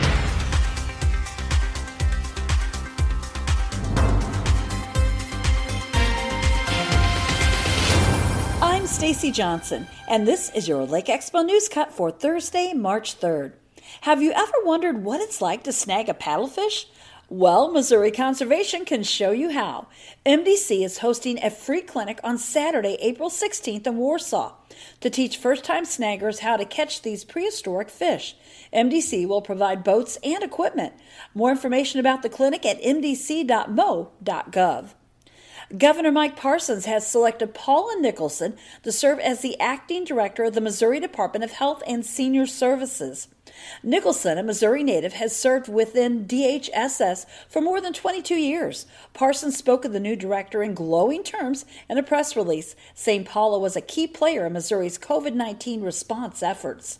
Stacy 9.03 9.31
Johnson, 9.31 9.85
and 10.07 10.25
this 10.25 10.49
is 10.51 10.65
your 10.65 10.85
Lake 10.85 11.07
Expo 11.07 11.45
News 11.45 11.67
Cut 11.67 11.91
for 11.91 12.09
Thursday, 12.09 12.71
March 12.71 13.19
3rd. 13.19 13.51
Have 13.99 14.21
you 14.21 14.31
ever 14.31 14.53
wondered 14.63 15.03
what 15.03 15.19
it's 15.19 15.41
like 15.41 15.61
to 15.65 15.73
snag 15.73 16.07
a 16.07 16.13
paddlefish? 16.13 16.85
Well, 17.27 17.69
Missouri 17.69 18.11
Conservation 18.11 18.85
can 18.85 19.03
show 19.03 19.31
you 19.31 19.49
how. 19.51 19.87
MDC 20.25 20.85
is 20.85 20.99
hosting 20.99 21.37
a 21.43 21.49
free 21.49 21.81
clinic 21.81 22.21
on 22.23 22.37
Saturday, 22.37 22.97
April 23.01 23.29
16th 23.29 23.85
in 23.85 23.97
Warsaw 23.97 24.53
to 25.01 25.09
teach 25.09 25.35
first 25.35 25.65
time 25.65 25.83
snaggers 25.83 26.39
how 26.39 26.55
to 26.55 26.63
catch 26.63 27.01
these 27.01 27.25
prehistoric 27.25 27.89
fish. 27.89 28.37
MDC 28.73 29.27
will 29.27 29.41
provide 29.41 29.83
boats 29.83 30.17
and 30.23 30.45
equipment. 30.45 30.93
More 31.33 31.51
information 31.51 31.99
about 31.99 32.21
the 32.21 32.29
clinic 32.29 32.65
at 32.65 32.81
mdc.mo.gov. 32.81 33.33
Governor 35.77 36.11
Mike 36.11 36.35
Parsons 36.35 36.85
has 36.85 37.07
selected 37.07 37.53
Paula 37.53 37.95
Nickelson 37.99 38.57
to 38.83 38.91
serve 38.91 39.19
as 39.19 39.41
the 39.41 39.59
acting 39.59 40.03
director 40.03 40.43
of 40.43 40.53
the 40.53 40.61
Missouri 40.61 40.99
Department 40.99 41.43
of 41.43 41.51
Health 41.51 41.81
and 41.87 42.05
Senior 42.05 42.45
Services. 42.45 43.27
Nickelson, 43.83 44.37
a 44.37 44.43
Missouri 44.43 44.83
native, 44.83 45.13
has 45.13 45.35
served 45.35 45.67
within 45.67 46.25
DHSS 46.25 47.25
for 47.47 47.61
more 47.61 47.79
than 47.79 47.93
22 47.93 48.35
years. 48.35 48.85
Parsons 49.13 49.57
spoke 49.57 49.85
of 49.85 49.93
the 49.93 49.99
new 49.99 50.15
director 50.15 50.63
in 50.63 50.73
glowing 50.73 51.23
terms 51.23 51.65
in 51.89 51.97
a 51.97 52.03
press 52.03 52.35
release, 52.35 52.75
saying 52.93 53.25
Paula 53.25 53.59
was 53.59 53.75
a 53.75 53.81
key 53.81 54.07
player 54.07 54.45
in 54.45 54.53
Missouri's 54.53 54.97
COVID 54.97 55.33
19 55.33 55.81
response 55.81 56.43
efforts. 56.43 56.99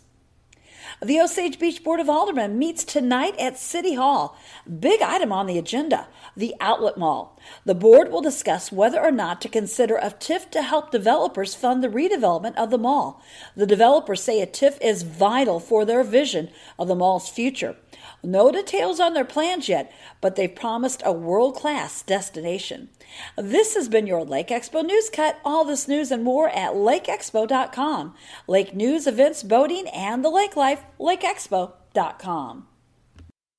The 1.04 1.20
Osage 1.20 1.58
Beach 1.58 1.84
Board 1.84 2.00
of 2.00 2.08
Aldermen 2.08 2.56
meets 2.56 2.82
tonight 2.82 3.38
at 3.38 3.58
City 3.58 3.92
Hall. 3.92 4.38
Big 4.80 5.02
item 5.02 5.32
on 5.32 5.44
the 5.44 5.58
agenda 5.58 6.08
the 6.34 6.54
Outlet 6.62 6.96
Mall. 6.96 7.38
The 7.66 7.74
board 7.74 8.10
will 8.10 8.22
discuss 8.22 8.72
whether 8.72 8.98
or 8.98 9.10
not 9.10 9.42
to 9.42 9.50
consider 9.50 9.96
a 9.96 10.08
TIF 10.08 10.50
to 10.52 10.62
help 10.62 10.90
developers 10.90 11.54
fund 11.54 11.84
the 11.84 11.88
redevelopment 11.88 12.56
of 12.56 12.70
the 12.70 12.78
mall. 12.78 13.22
The 13.54 13.66
developers 13.66 14.22
say 14.22 14.40
a 14.40 14.46
TIF 14.46 14.78
is 14.80 15.02
vital 15.02 15.60
for 15.60 15.84
their 15.84 16.02
vision 16.04 16.48
of 16.78 16.88
the 16.88 16.94
mall's 16.94 17.28
future. 17.28 17.76
No 18.24 18.50
details 18.50 19.00
on 19.00 19.12
their 19.14 19.24
plans 19.24 19.68
yet, 19.68 19.92
but 20.20 20.36
they've 20.36 20.54
promised 20.54 21.02
a 21.04 21.12
world 21.12 21.56
class 21.56 22.02
destination. 22.02 22.88
This 23.36 23.74
has 23.74 23.88
been 23.88 24.06
your 24.06 24.24
Lake 24.24 24.48
Expo 24.48 24.84
News 24.84 25.10
Cut. 25.10 25.38
All 25.44 25.64
this 25.64 25.86
news 25.86 26.10
and 26.10 26.24
more 26.24 26.48
at 26.48 26.72
lakeexpo.com. 26.72 28.14
Lake 28.48 28.74
news, 28.74 29.06
events, 29.06 29.42
boating, 29.42 29.88
and 29.88 30.24
the 30.24 30.30
lake 30.30 30.56
life, 30.56 30.82
lakeexpo.com. 30.98 32.66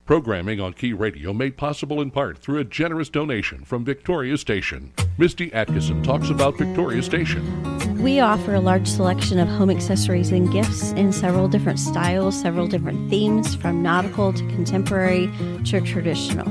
Programming 0.04 0.60
on 0.60 0.72
Key 0.72 0.92
Radio 0.92 1.32
made 1.32 1.56
possible 1.56 2.00
in 2.00 2.12
part 2.12 2.38
through 2.38 2.58
a 2.58 2.64
generous 2.64 3.08
donation 3.08 3.64
from 3.64 3.84
Victoria 3.84 4.36
Station. 4.36 4.92
Misty 5.18 5.52
Atkinson 5.52 6.02
talks 6.02 6.30
about 6.30 6.56
Victoria 6.56 7.02
Station. 7.02 7.75
We 7.98 8.20
offer 8.20 8.54
a 8.54 8.60
large 8.60 8.86
selection 8.86 9.38
of 9.38 9.48
home 9.48 9.70
accessories 9.70 10.30
and 10.30 10.52
gifts 10.52 10.92
in 10.92 11.12
several 11.12 11.48
different 11.48 11.78
styles, 11.78 12.38
several 12.40 12.66
different 12.66 13.08
themes, 13.08 13.54
from 13.54 13.82
nautical 13.82 14.32
to 14.32 14.46
contemporary 14.48 15.30
to 15.64 15.80
traditional. 15.80 16.46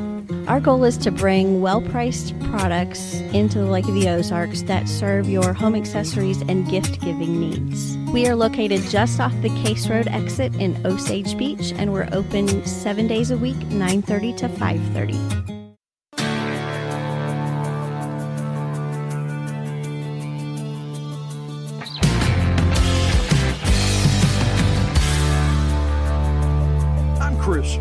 Our 0.48 0.60
goal 0.60 0.84
is 0.84 0.98
to 1.00 1.12
bring 1.12 1.62
well 1.62 1.82
priced 1.82 2.38
products 2.42 3.16
into 3.34 3.60
the 3.60 3.66
Lake 3.66 3.88
of 3.88 3.94
the 3.94 4.10
Ozarks 4.10 4.64
that 4.64 4.90
serve 4.90 5.30
your 5.30 5.54
home 5.54 5.76
accessories 5.76 6.42
and 6.42 6.70
gift 6.70 7.00
giving 7.02 7.40
needs. 7.40 7.96
We 8.12 8.28
are 8.28 8.36
located 8.36 8.82
just 8.90 9.20
off 9.20 9.34
the 9.42 9.50
Case 9.64 9.88
Road 9.88 10.08
exit 10.08 10.56
in 10.56 10.84
Osage 10.86 11.38
Beach 11.38 11.74
and 11.78 11.94
we're 11.94 12.10
open 12.12 12.66
seven 12.66 13.08
days 13.08 13.32
a 13.32 13.38
week, 13.38 13.58
9.30 13.58 14.38
to 14.38 14.50
5.30. 14.50 15.55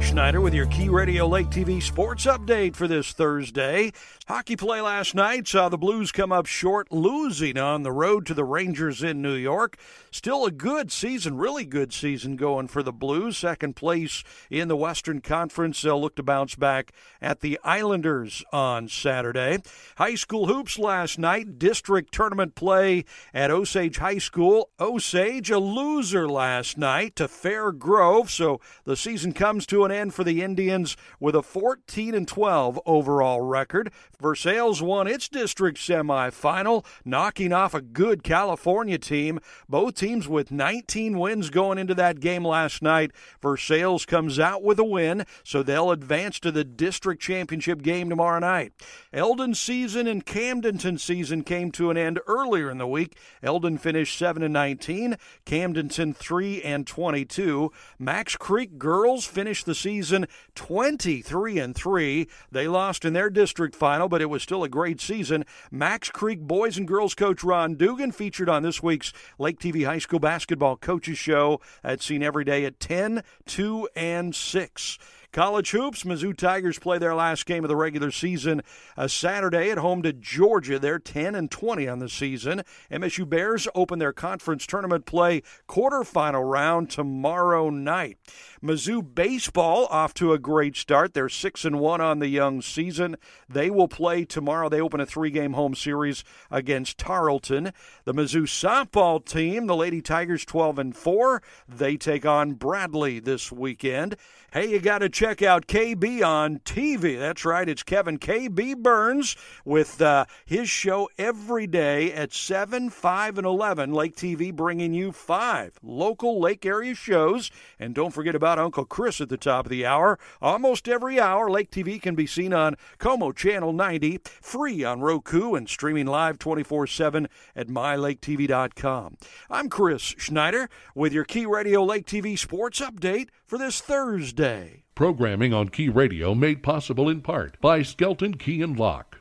Schneider 0.01 0.40
with 0.40 0.55
your 0.55 0.66
Key 0.66 0.88
Radio 0.88 1.26
Lake 1.26 1.49
TV 1.49 1.82
sports 1.82 2.26
update 2.26 2.74
for 2.74 2.88
this 2.88 3.12
Thursday. 3.12 3.92
Hockey 4.26 4.57
play 4.57 4.80
last 4.80 5.14
night 5.14 5.47
saw 5.47 5.68
the 5.68 5.76
Blues 5.76 6.11
come 6.11 6.32
up 6.32 6.47
short, 6.47 6.90
losing 6.90 7.59
on 7.59 7.82
the 7.82 7.92
road 7.92 8.24
to 8.26 8.34
the 8.34 8.45
Rangers 8.45 9.03
in 9.03 9.20
New 9.20 9.34
York. 9.34 9.76
Still 10.11 10.47
a 10.47 10.51
good 10.51 10.90
season, 10.90 11.36
really 11.36 11.64
good 11.64 11.92
season 11.92 12.36
going 12.36 12.68
for 12.68 12.82
the 12.82 12.92
Blues. 12.92 13.36
Second 13.36 13.76
place 13.76 14.24
in 14.51 14.68
the 14.68 14.76
Western 14.76 15.20
Conference. 15.20 15.82
They'll 15.82 16.01
look 16.01 16.16
to 16.16 16.22
bounce 16.22 16.55
back 16.55 16.92
at 17.20 17.40
the 17.40 17.59
Islanders 17.62 18.42
on 18.53 18.88
Saturday. 18.88 19.59
High 19.97 20.14
school 20.14 20.47
hoops 20.47 20.78
last 20.78 21.18
night, 21.18 21.59
district 21.59 22.14
tournament 22.14 22.55
play 22.55 23.05
at 23.34 23.51
Osage 23.51 23.99
High 23.99 24.18
School. 24.18 24.70
Osage, 24.80 25.51
a 25.51 25.59
loser 25.59 26.28
last 26.28 26.78
night 26.78 27.14
to 27.16 27.28
Fair 27.28 27.72
Grove, 27.72 28.30
so 28.30 28.61
the 28.84 28.97
season 28.97 29.32
comes 29.32 29.66
to 29.66 29.84
an 29.85 29.93
end 29.93 30.14
for 30.14 30.24
the 30.24 30.43
Indians 30.43 30.97
with 31.20 31.35
a 31.35 31.43
14 31.43 32.14
and 32.14 32.26
12 32.26 32.80
overall 32.87 33.41
record. 33.41 33.91
Versailles 34.20 34.80
won 34.80 35.07
its 35.07 35.28
district 35.28 35.78
semifinal, 35.78 36.85
knocking 37.05 37.53
off 37.53 37.74
a 37.74 37.82
good 37.82 38.22
California 38.22 38.99
team. 38.99 39.41
Both 39.68 39.95
teams 39.95 40.28
with 40.28 40.51
19 40.51 41.18
wins 41.18 41.51
going 41.51 41.78
into 41.78 41.95
that 41.95 42.20
game 42.20 42.45
last 42.45 42.82
night. 42.82 43.12
Versailles 43.43 44.05
comes 44.07 44.39
out 44.39 44.62
with 44.62 44.78
a 44.78 44.85
win, 44.85 45.26
so 45.43 45.62
they'll 45.62 45.91
advance 45.91 46.39
to 46.41 46.51
the 46.51 46.64
district 46.64 47.20
championship 47.20 47.82
game 47.82 48.09
tomorrow 48.09 48.39
night. 48.39 48.72
Eldon 49.12 49.55
season 49.55 50.07
and 50.07 50.24
Camdenton 50.24 50.99
season 50.99 51.43
came 51.43 51.70
to 51.72 51.91
an 51.91 51.97
end 51.97 52.20
earlier 52.26 52.70
in 52.70 52.78
the 52.78 52.87
week. 52.87 53.16
Eldon 53.43 53.78
finished 53.78 54.18
7 54.18 54.43
and 54.43 54.53
19, 54.53 55.16
Camdenton 55.47 56.16
3 56.16 56.62
and 56.62 56.87
22. 56.87 57.72
Macks 57.99 58.37
Creek 58.37 58.78
girls 58.78 59.24
finished 59.24 59.63
the 59.64 59.74
season 59.74 60.26
23 60.54 61.58
and 61.58 61.74
3. 61.74 62.28
They 62.50 62.68
lost 62.68 63.04
in 63.04 63.12
their 63.12 63.30
district 63.30 63.74
final, 63.74 64.08
but 64.08 64.22
it 64.22 64.30
was 64.30 64.42
still 64.42 64.64
a 64.64 64.68
great 64.68 65.00
season. 65.00 65.44
Macks 65.70 66.10
Creek 66.10 66.40
boys 66.40 66.76
and 66.76 66.86
girls 66.86 67.14
coach 67.14 67.42
Ron 67.42 67.74
Dugan 67.74 68.12
featured 68.12 68.48
on 68.48 68.62
this 68.62 68.82
week's 68.82 69.12
Lake 69.38 69.58
TV 69.58 69.84
High 69.84 69.98
School 69.98 70.20
Basketball 70.20 70.76
Coaches 70.76 71.18
Show. 71.18 71.60
That's 71.82 72.04
seen 72.04 72.22
every 72.22 72.44
day 72.44 72.64
at 72.64 72.80
10, 72.80 73.22
2, 73.46 73.88
and 73.96 74.34
6. 74.34 74.98
College 75.35 75.72
hoops, 75.72 76.05
Mizzou 76.05 76.37
Tigers 76.37 76.78
play 76.78 76.97
their 76.99 77.12
last 77.12 77.45
game 77.45 77.64
of 77.64 77.68
the 77.68 77.74
regular 77.74 78.12
season 78.12 78.62
a 78.97 79.09
Saturday 79.09 79.68
at 79.68 79.78
home 79.78 80.01
to 80.03 80.12
Georgia. 80.12 80.78
They're 80.78 81.01
10 81.01 81.35
and 81.35 81.51
20 81.51 81.89
on 81.89 81.99
the 81.99 82.09
season. 82.09 82.62
MSU 82.89 83.28
Bears 83.28 83.66
open 83.74 83.99
their 83.99 84.12
conference 84.12 84.64
tournament 84.64 85.07
play 85.07 85.43
quarterfinal 85.68 86.49
round 86.49 86.89
tomorrow 86.89 87.68
night. 87.68 88.16
Mizzou 88.62 89.03
baseball 89.14 89.87
off 89.87 90.14
to 90.14 90.32
a 90.32 90.39
great 90.39 90.76
start. 90.76 91.14
They're 91.14 91.28
6 91.28 91.64
and 91.64 91.80
1 91.80 92.01
on 92.01 92.20
the 92.20 92.28
young 92.28 92.62
season. 92.62 93.16
They 93.49 93.70
will 93.70 93.89
play 93.89 94.24
tomorrow. 94.24 94.68
They 94.68 94.80
open 94.80 95.01
a 95.01 95.07
three-game 95.07 95.55
home 95.55 95.74
series 95.74 96.22
against 96.49 96.97
Tarleton. 96.97 97.72
The 98.05 98.14
Mizzou 98.14 98.45
softball 98.45 99.22
team, 99.22 99.66
the 99.66 99.74
Lady 99.74 100.01
Tigers 100.01 100.45
12 100.45 100.78
and 100.78 100.97
4. 100.97 101.43
They 101.68 101.97
take 101.97 102.24
on 102.24 102.53
Bradley 102.53 103.18
this 103.18 103.51
weekend. 103.51 104.14
Hey, 104.53 104.70
you 104.70 104.78
got 104.78 104.99
to 104.99 105.09
check 105.09 105.24
out 105.25 105.66
KB 105.66 106.22
on 106.22 106.59
TV. 106.66 107.18
That's 107.18 107.47
right, 107.47 107.66
it's 107.66 107.83
Kevin 107.83 108.18
KB 108.18 108.77
Burns 108.77 109.37
with 109.64 110.03
uh, 110.03 110.27
his 110.45 110.68
show 110.68 111.09
every 111.16 111.66
day 111.66 112.12
at 112.12 112.35
7, 112.35 112.91
5, 112.91 113.39
and 113.39 113.47
11. 113.47 113.95
Lake 113.95 114.14
TV 114.16 114.55
bringing 114.55 114.93
you 114.93 115.12
five 115.12 115.79
local 115.83 116.41
lake 116.41 116.66
area 116.66 116.95
shows. 116.95 117.51
And 117.79 117.95
don't 117.95 118.11
forget 118.11 118.35
about 118.35 118.59
Uncle 118.59 118.85
Chris 118.85 119.18
at 119.18 119.31
the 119.31 119.39
top 119.39 119.64
of 119.64 119.70
the 119.70 119.87
hour. 119.87 120.18
Almost 120.43 120.91
every 120.91 121.18
hour, 121.18 121.51
Lake 121.51 121.70
TV 121.70 122.03
can 122.03 122.14
be 122.14 122.27
seen 122.27 122.53
on 122.53 122.77
Co-Mo 122.99 123.33
Channel 123.33 123.72
90, 123.72 124.20
free 124.43 124.85
on 124.85 125.01
Roku, 125.01 125.55
and 125.55 125.66
streaming 125.70 126.07
live 126.07 126.39
24 126.39 126.87
7 126.87 127.29
at 127.57 127.68
mylaketv.com. 127.68 129.16
I'm 129.49 129.70
Chris 129.70 130.03
Schneider 130.03 130.68
with 130.95 131.14
your 131.14 131.25
Key 131.25 131.47
Radio 131.47 131.83
Lake 131.83 132.05
TV 132.05 132.39
sports 132.39 132.81
update 132.81 133.31
for 133.47 133.57
this 133.57 133.81
Thursday. 133.81 134.84
Programming 134.95 135.53
on 135.53 135.70
Key 135.70 135.88
Radio 135.88 136.36
made 136.36 136.62
possible 136.62 137.09
in 137.09 137.20
part 137.20 137.61
by 137.61 137.82
Skelton 137.82 138.34
Key 138.34 138.62
and 138.62 138.78
Lock. 138.78 139.13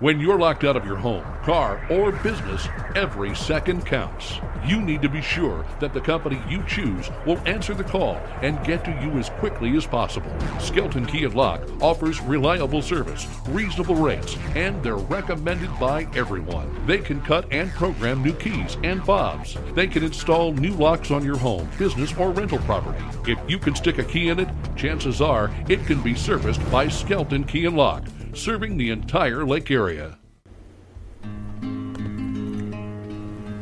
When 0.00 0.18
you're 0.18 0.38
locked 0.38 0.64
out 0.64 0.78
of 0.78 0.86
your 0.86 0.96
home, 0.96 1.26
car, 1.42 1.86
or 1.90 2.10
business, 2.10 2.66
every 2.96 3.34
second 3.34 3.84
counts. 3.84 4.40
You 4.64 4.80
need 4.80 5.02
to 5.02 5.10
be 5.10 5.20
sure 5.20 5.66
that 5.78 5.92
the 5.92 6.00
company 6.00 6.42
you 6.48 6.62
choose 6.66 7.10
will 7.26 7.36
answer 7.46 7.74
the 7.74 7.84
call 7.84 8.14
and 8.40 8.64
get 8.64 8.82
to 8.86 8.92
you 8.92 9.10
as 9.18 9.28
quickly 9.28 9.76
as 9.76 9.84
possible. 9.84 10.34
Skelton 10.58 11.04
Key 11.04 11.24
and 11.24 11.34
Lock 11.34 11.60
offers 11.82 12.22
reliable 12.22 12.80
service, 12.80 13.26
reasonable 13.50 13.94
rates, 13.94 14.38
and 14.54 14.82
they're 14.82 14.96
recommended 14.96 15.70
by 15.78 16.08
everyone. 16.14 16.74
They 16.86 16.98
can 16.98 17.20
cut 17.20 17.44
and 17.50 17.70
program 17.72 18.22
new 18.22 18.32
keys 18.32 18.78
and 18.82 19.04
fobs. 19.04 19.58
They 19.74 19.86
can 19.86 20.02
install 20.02 20.52
new 20.54 20.72
locks 20.72 21.10
on 21.10 21.26
your 21.26 21.36
home, 21.36 21.68
business, 21.78 22.16
or 22.16 22.30
rental 22.30 22.60
property. 22.60 23.04
If 23.30 23.38
you 23.50 23.58
can 23.58 23.74
stick 23.74 23.98
a 23.98 24.04
key 24.04 24.30
in 24.30 24.38
it, 24.38 24.48
chances 24.76 25.20
are 25.20 25.54
it 25.68 25.84
can 25.84 26.00
be 26.00 26.14
serviced 26.14 26.62
by 26.70 26.88
Skelton 26.88 27.44
Key 27.44 27.66
and 27.66 27.76
Lock 27.76 28.04
serving 28.34 28.76
the 28.76 28.90
entire 28.90 29.44
lake 29.44 29.70
area. 29.70 30.18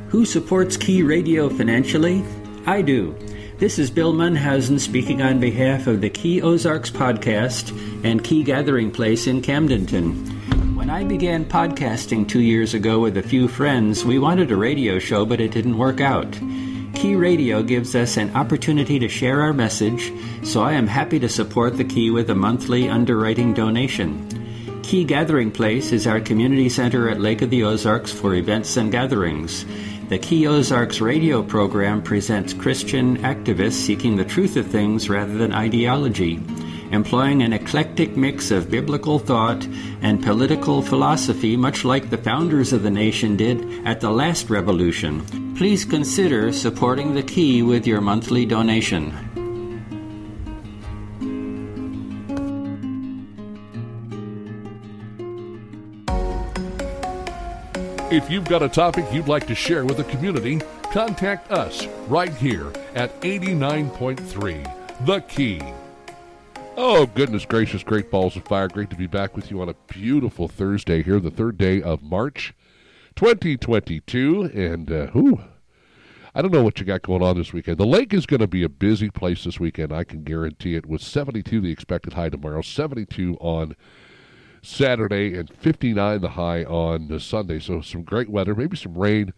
Who 0.09 0.25
supports 0.25 0.77
Key 0.77 1.03
Radio 1.03 1.49
financially? 1.49 2.25
I 2.67 2.83
do. 2.83 3.15
This 3.59 3.79
is 3.79 3.91
Bill 3.91 4.15
Munhausen 4.15 4.79
speaking 4.79 5.21
on 5.21 5.41
behalf 5.41 5.87
of 5.87 6.01
the 6.01 6.09
Key 6.09 6.41
Ozarks 6.41 6.91
podcast 6.91 7.73
and 8.05 8.23
Key 8.23 8.43
Gathering 8.45 8.91
Place 8.91 9.27
in 9.27 9.43
Camdenton. 9.43 10.77
When 10.77 10.89
I 10.89 11.05
began 11.05 11.45
podcasting 11.45 12.29
two 12.29 12.41
years 12.41 12.73
ago 12.73 13.01
with 13.01 13.17
a 13.17 13.23
few 13.23 13.49
friends, 13.49 14.05
we 14.05 14.19
wanted 14.19 14.51
a 14.51 14.57
radio 14.57 14.99
show, 14.99 15.27
but 15.27 15.41
it 15.41 15.51
didn't 15.51 15.77
work 15.77 16.01
out. 16.01 16.33
Key 16.95 17.15
Radio 17.15 17.63
gives 17.63 17.95
us 17.95 18.17
an 18.17 18.35
opportunity 18.35 18.99
to 18.99 19.09
share 19.09 19.43
our 19.43 19.53
message, 19.53 20.13
so 20.43 20.63
I 20.63 20.73
am 20.73 20.87
happy 20.87 21.19
to 21.19 21.29
support 21.29 21.77
the 21.77 21.85
Key 21.85 22.11
with 22.11 22.31
a 22.31 22.35
monthly 22.35 22.89
underwriting 22.89 23.55
donation. 23.55 24.38
Key 24.89 25.05
Gathering 25.05 25.51
Place 25.51 25.93
is 25.93 26.07
our 26.07 26.19
community 26.19 26.71
center 26.71 27.11
at 27.11 27.21
Lake 27.21 27.43
of 27.43 27.51
the 27.51 27.63
Ozarks 27.63 28.11
for 28.11 28.35
events 28.35 28.79
and 28.79 28.91
gatherings. 28.91 29.67
The 30.09 30.19
Key 30.19 30.47
Ozarks 30.47 31.03
radio 31.03 31.43
program 31.43 32.03
presents 32.03 32.55
Christian 32.55 33.19
activists 33.19 33.75
seeking 33.75 34.17
the 34.17 34.25
truth 34.25 34.57
of 34.57 34.67
things 34.67 35.11
rather 35.11 35.37
than 35.37 35.53
ideology, 35.53 36.41
employing 36.91 37.43
an 37.43 37.53
eclectic 37.53 38.17
mix 38.17 38.51
of 38.51 38.71
biblical 38.71 39.19
thought 39.19 39.63
and 40.01 40.23
political 40.23 40.81
philosophy, 40.81 41.55
much 41.55 41.85
like 41.85 42.09
the 42.09 42.17
founders 42.17 42.73
of 42.73 42.83
the 42.83 42.91
nation 42.91 43.37
did 43.37 43.87
at 43.87 44.01
the 44.01 44.11
last 44.11 44.49
revolution. 44.49 45.23
Please 45.55 45.85
consider 45.85 46.51
supporting 46.51 47.13
the 47.13 47.23
Key 47.23 47.63
with 47.63 47.87
your 47.87 48.01
monthly 48.01 48.47
donation. 48.47 49.13
If 58.11 58.31
you've 58.31 58.49
got 58.49 58.63
a 58.63 58.71
topic 58.71 59.05
you'd 59.13 59.29
like 59.29 59.47
to 59.49 59.55
share 59.55 59.85
with 59.85 59.99
the 59.99 60.05
community, 60.05 60.63
contact 60.91 61.53
us 61.53 61.87
right 62.07 62.33
here 62.33 62.73
at 62.95 63.21
89.3 63.21 65.05
The 65.05 65.21
Key. 65.21 65.61
Oh, 66.79 67.05
goodness 67.05 67.45
gracious, 67.45 67.83
great 67.83 68.11
balls 68.11 68.35
of 68.35 68.47
fire. 68.47 68.67
Great 68.67 68.89
to 68.89 68.97
be 68.97 69.07
back 69.07 69.37
with 69.37 69.51
you 69.51 69.61
on 69.61 69.69
a 69.69 69.75
beautiful 69.89 70.49
Thursday 70.49 71.03
here, 71.03 71.21
the 71.21 71.31
third 71.31 71.59
day 71.59 71.83
of 71.83 72.03
March 72.03 72.55
2022. 73.15 74.53
And, 74.55 74.91
uh, 74.91 75.11
I 76.35 76.41
don't 76.41 76.53
know 76.53 76.63
what 76.63 76.81
you 76.81 76.87
got 76.87 77.03
going 77.03 77.23
on 77.23 77.37
this 77.37 77.53
weekend. 77.53 77.77
The 77.77 77.85
lake 77.85 78.15
is 78.15 78.25
going 78.25 78.41
to 78.41 78.47
be 78.47 78.63
a 78.63 78.71
busy 78.71 79.11
place 79.11 79.45
this 79.45 79.61
weekend, 79.61 79.93
I 79.93 80.05
can 80.05 80.23
guarantee 80.23 80.77
it, 80.77 80.87
with 80.87 81.03
72 81.03 81.61
the 81.61 81.71
expected 81.71 82.15
high 82.15 82.31
tomorrow, 82.31 82.63
72 82.63 83.37
on 83.39 83.77
Saturday, 84.63 85.35
and 85.37 85.51
59 85.57 86.21
the 86.21 86.31
high 86.31 86.65
on 86.65 87.19
Sunday. 87.21 87.59
So 87.59 87.81
some 87.81 88.03
great 88.03 88.29
weather, 88.29 88.55
maybe 88.55 88.77
some 88.77 88.97
rain 88.97 89.33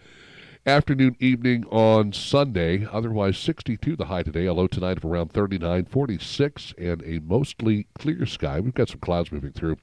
afternoon, 0.67 1.17
evening 1.19 1.65
on 1.71 2.13
Sunday. 2.13 2.87
Otherwise, 2.91 3.39
62 3.39 3.97
the 3.97 4.07
high 4.07 4.23
today, 4.23 4.47
a 4.47 4.53
low 4.53 4.67
tonight 4.67 4.99
of 4.99 5.05
around 5.05 5.33
39, 5.33 5.87
46, 5.87 6.75
and 6.79 7.03
a 7.03 7.21
mostly 7.21 7.87
clear 7.99 8.27
sky. 8.27 8.61
We've 8.61 8.75
got 8.75 8.89
some 8.89 9.01
clouds 9.01 9.33
moving 9.33 9.53
through. 9.53 9.77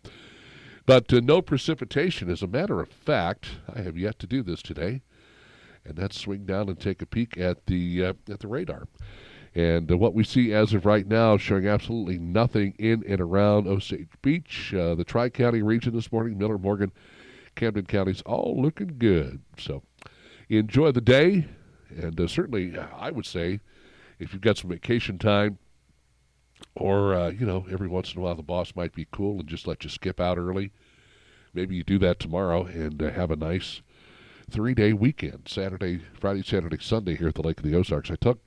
But 0.85 1.11
uh, 1.11 1.19
no 1.21 1.41
precipitation. 1.41 2.29
As 2.29 2.41
a 2.41 2.47
matter 2.47 2.79
of 2.79 2.89
fact, 2.89 3.57
I 3.73 3.81
have 3.81 3.97
yet 3.97 4.19
to 4.19 4.27
do 4.27 4.41
this 4.41 4.61
today, 4.61 5.01
and 5.83 5.97
that's 5.97 6.19
swing 6.19 6.45
down 6.45 6.69
and 6.69 6.79
take 6.79 7.01
a 7.01 7.05
peek 7.05 7.37
at 7.37 7.65
the 7.65 8.05
uh, 8.05 8.13
at 8.29 8.39
the 8.39 8.47
radar. 8.47 8.87
And 9.57 9.91
uh, 9.91 9.97
what 9.97 10.13
we 10.13 10.23
see 10.23 10.53
as 10.53 10.75
of 10.75 10.85
right 10.85 11.07
now 11.07 11.35
showing 11.35 11.67
absolutely 11.67 12.19
nothing 12.19 12.75
in 12.77 13.03
and 13.07 13.19
around 13.19 13.67
Osage 13.67 14.07
Beach, 14.21 14.71
uh, 14.71 14.93
the 14.93 15.03
Tri 15.03 15.29
County 15.29 15.63
region 15.63 15.95
this 15.95 16.11
morning, 16.11 16.37
Miller, 16.37 16.59
Morgan, 16.59 16.91
Camden 17.55 17.87
counties, 17.87 18.21
all 18.21 18.61
looking 18.61 18.99
good. 18.99 19.41
So 19.57 19.81
enjoy 20.47 20.91
the 20.91 21.01
day. 21.01 21.47
And 21.89 22.21
uh, 22.21 22.27
certainly, 22.27 22.77
I 22.77 23.09
would 23.09 23.25
say, 23.25 23.59
if 24.19 24.31
you've 24.31 24.43
got 24.43 24.57
some 24.57 24.69
vacation 24.69 25.17
time 25.17 25.57
or 26.75 27.15
uh, 27.15 27.29
you 27.29 27.47
know, 27.47 27.65
every 27.71 27.87
once 27.87 28.13
in 28.13 28.19
a 28.19 28.21
while 28.21 28.35
the 28.35 28.43
boss 28.43 28.75
might 28.75 28.93
be 28.93 29.07
cool 29.11 29.39
and 29.39 29.47
just 29.47 29.65
let 29.65 29.83
you 29.83 29.89
skip 29.89 30.19
out 30.19 30.37
early. 30.37 30.71
Maybe 31.55 31.75
you 31.75 31.83
do 31.83 31.97
that 31.99 32.19
tomorrow 32.19 32.65
and 32.65 33.01
uh, 33.01 33.09
have 33.09 33.31
a 33.31 33.35
nice 33.35 33.81
three-day 34.51 34.93
weekend: 34.93 35.47
Saturday, 35.47 36.01
Friday, 36.13 36.43
Saturday, 36.43 36.77
Sunday 36.79 37.15
here 37.15 37.29
at 37.29 37.35
the 37.35 37.41
Lake 37.41 37.57
of 37.57 37.63
the 37.63 37.75
Ozarks. 37.75 38.11
I 38.11 38.17
took 38.17 38.39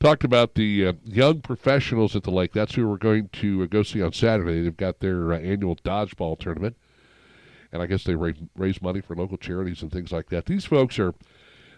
talked 0.00 0.24
about 0.24 0.54
the 0.54 0.86
uh, 0.86 0.92
young 1.04 1.40
professionals 1.40 2.14
at 2.14 2.22
the 2.22 2.30
lake. 2.30 2.52
That's 2.52 2.74
who 2.74 2.88
we're 2.88 2.96
going 2.96 3.28
to 3.34 3.62
uh, 3.62 3.66
go 3.66 3.82
see 3.82 4.02
on 4.02 4.12
Saturday. 4.12 4.62
They've 4.62 4.76
got 4.76 5.00
their 5.00 5.32
uh, 5.32 5.38
annual 5.38 5.76
dodgeball 5.76 6.38
tournament, 6.38 6.76
and 7.72 7.82
I 7.82 7.86
guess 7.86 8.04
they 8.04 8.14
raise, 8.14 8.36
raise 8.56 8.80
money 8.80 9.00
for 9.00 9.16
local 9.16 9.36
charities 9.36 9.82
and 9.82 9.90
things 9.90 10.12
like 10.12 10.28
that. 10.30 10.46
These 10.46 10.64
folks 10.64 10.98
are 10.98 11.14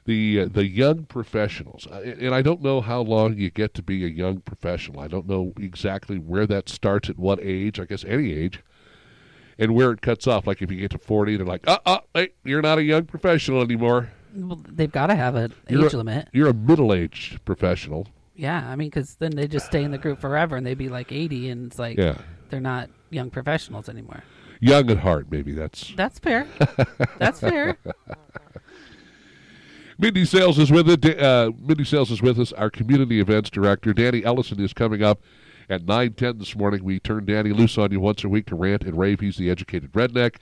the 0.05 0.41
uh, 0.41 0.49
the 0.51 0.67
young 0.67 1.05
professionals, 1.05 1.87
uh, 1.87 2.01
and 2.01 2.35
I 2.35 2.43
don't 2.43 2.63
know 2.63 2.81
how 2.81 3.01
long 3.01 3.37
you 3.37 3.51
get 3.51 3.75
to 3.75 3.83
be 3.83 4.05
a 4.05 4.09
young 4.09 4.41
professional. 4.41 5.01
I 5.01 5.09
don't 5.09 5.29
know 5.29 5.53
exactly 5.59 6.19
where 6.19 6.47
that 6.47 6.69
starts 6.69 7.11
at 7.11 7.19
what 7.19 7.39
age. 7.43 7.79
I 7.81 7.85
guess 7.85 8.05
any 8.05 8.33
age. 8.33 8.61
And 9.59 9.75
where 9.75 9.91
it 9.91 10.01
cuts 10.01 10.27
off, 10.27 10.47
like 10.47 10.63
if 10.63 10.71
you 10.71 10.79
get 10.79 10.93
to 10.93 10.99
40, 10.99 11.37
they're 11.37 11.45
like, 11.45 11.69
uh, 11.69 11.79
uh, 11.85 11.99
hey, 12.15 12.31
you're 12.45 12.63
not 12.63 12.79
a 12.79 12.83
young 12.83 13.05
professional 13.05 13.61
anymore. 13.61 14.09
Well, 14.35 14.61
they've 14.69 14.91
got 14.93 15.09
to 15.09 15.15
have 15.15 15.35
an 15.35 15.53
You're 15.69 15.87
age 15.87 15.93
a- 15.95 15.97
limit. 15.99 16.29
You're 16.33 16.49
a 16.49 16.55
middle-aged 16.55 17.45
professional. 17.45 18.07
Yeah, 18.37 18.67
I 18.69 18.77
mean, 18.77 18.89
because 18.89 19.17
then 19.17 19.33
they 19.33 19.47
just 19.47 19.67
stay 19.67 19.83
in 19.83 19.91
the 19.91 19.99
group 19.99 20.21
forever, 20.21 20.57
and 20.57 20.65
they'd 20.67 20.79
be 20.79 20.89
like 20.89 21.13
80, 21.13 21.51
and 21.51 21.67
it's 21.67 21.79
like 21.79 21.99
Yeah. 21.99 22.17
they're 22.49 22.61
not 22.61 22.89
young 23.11 23.29
professionals 23.31 23.89
anymore. 23.89 24.23
Young 24.61 24.91
at 24.91 24.99
heart, 24.99 25.27
maybe 25.31 25.53
that's 25.53 25.93
That's 25.97 26.19
fair. 26.19 26.47
That's 27.19 27.41
fair. 27.41 27.77
Mindi 29.99 30.25
Sales 30.25 30.59
is 30.59 30.71
with 30.71 30.89
it. 30.89 31.21
Uh, 31.21 31.53
Mindi 31.61 31.85
Sales 31.85 32.11
is 32.11 32.23
with 32.23 32.39
us. 32.41 32.53
Our 32.55 32.71
community 32.71 33.21
events 33.21 33.51
director, 33.51 33.93
Danny 33.93 34.25
Ellison, 34.25 34.59
is 34.61 34.73
coming 34.73 35.03
up 35.03 35.21
at 35.69 35.85
nine 35.85 36.15
ten 36.15 36.39
this 36.39 36.57
morning. 36.57 36.83
We 36.83 36.99
turn 37.01 37.27
Danny 37.27 37.51
loose 37.53 37.77
on 37.77 37.93
you 37.93 38.01
once 38.01 38.25
a 38.25 38.29
week 38.29 38.47
to 38.47 38.57
rant 38.57 38.83
and 38.85 38.99
rave. 38.99 39.21
He's 39.21 39.37
the 39.37 39.51
educated 39.51 39.93
redneck. 39.93 40.37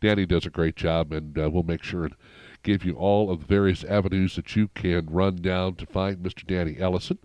Danny 0.00 0.24
does 0.26 0.46
a 0.46 0.50
great 0.50 0.76
job, 0.76 1.12
and 1.12 1.36
uh, 1.38 1.50
we'll 1.50 1.62
make 1.64 1.82
sure 1.82 2.04
and 2.04 2.14
give 2.62 2.84
you 2.84 2.94
all 2.94 3.30
of 3.30 3.40
the 3.40 3.46
various 3.46 3.84
avenues 3.84 4.36
that 4.36 4.54
you 4.56 4.68
can 4.68 5.06
run 5.06 5.36
down 5.36 5.74
to 5.76 5.86
find 5.86 6.18
Mr. 6.18 6.46
Danny 6.46 6.76
Ellison. 6.78 7.18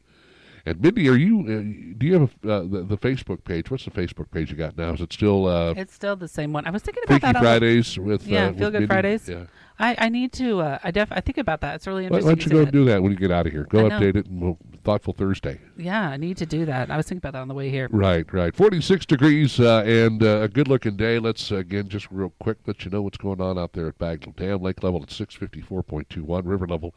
And 0.66 0.82
Mindi, 0.82 1.08
are 1.08 1.16
you? 1.16 1.40
Uh, 1.40 1.96
do 1.98 2.06
you 2.06 2.14
have 2.16 2.36
uh, 2.44 2.60
the, 2.68 2.84
the 2.84 2.98
Facebook 2.98 3.46
page? 3.46 3.72
What's 3.72 3.86
the 3.86 3.92
Facebook 3.92 4.30
page 4.32 4.52
you 4.52 4.58
got 4.58 4.78
now? 4.78 4.92
Is 4.92 5.00
it 5.00 5.14
still 5.14 5.48
uh, 5.48 5.74
it's 5.78 5.94
still 5.94 6.18
the 6.18 6.28
same 6.28 6.52
one. 6.52 6.68
I 6.68 6.72
was 6.72 6.82
thinking 6.82 7.04
about 7.06 7.22
Freaky 7.22 7.34
that. 7.34 7.42
Fridays 7.42 7.98
with 7.98 8.28
yeah, 8.28 8.48
uh, 8.48 8.50
with 8.50 8.60
Feel 8.60 8.72
Good 8.72 8.80
Mindi? 8.82 8.88
Fridays. 8.88 9.30
Yeah. 9.30 9.46
I, 9.80 9.96
I 9.98 10.10
need 10.10 10.34
to. 10.34 10.60
Uh, 10.60 10.80
I 10.84 10.92
def. 10.92 11.08
I 11.10 11.22
think 11.22 11.38
about 11.38 11.62
that. 11.62 11.76
It's 11.76 11.88
really 11.88 12.10
Why, 12.10 12.18
interesting. 12.18 12.26
why 12.26 12.36
don't 12.36 12.44
you 12.44 12.50
go 12.50 12.66
that. 12.66 12.72
do 12.72 12.86
that 12.86 13.02
when 13.02 13.14
you 13.14 13.18
get 13.18 13.32
out 13.32 13.48
of 13.48 13.54
here? 13.54 13.64
Go 13.64 13.86
I 13.86 13.88
know. 13.88 14.00
update 14.00 14.18
it, 14.18 14.26
and 14.26 14.42
we'll 14.42 14.58
thoughtful 14.88 15.12
Thursday. 15.12 15.60
Yeah, 15.76 16.08
I 16.08 16.16
need 16.16 16.38
to 16.38 16.46
do 16.46 16.64
that. 16.64 16.90
I 16.90 16.96
was 16.96 17.08
thinking 17.08 17.18
about 17.18 17.34
that 17.34 17.42
on 17.42 17.50
the 17.50 17.54
way 17.54 17.70
here. 17.70 17.90
Right, 17.92 18.26
right. 18.32 18.56
46 18.56 19.06
degrees 19.06 19.60
uh, 19.60 19.84
and 19.86 20.24
uh, 20.24 20.44
a 20.44 20.48
good 20.48 20.70
looking 20.70 20.96
day. 20.96 21.20
Let's, 21.20 21.52
uh, 21.52 21.58
again, 21.58 21.90
just 21.90 22.10
real 22.10 22.32
quick 22.40 22.60
let 22.66 22.86
you 22.86 22.92
know 22.92 23.02
what's 23.02 23.18
going 23.18 23.42
on 23.42 23.60
out 23.60 23.74
there 23.74 23.90
at 23.90 24.00
Bagnell 24.00 24.34
Dam. 24.38 24.62
Lake 24.62 24.82
level 24.82 25.04
at 25.04 25.10
654.21, 25.10 26.42
river 26.46 26.66
level 26.66 26.96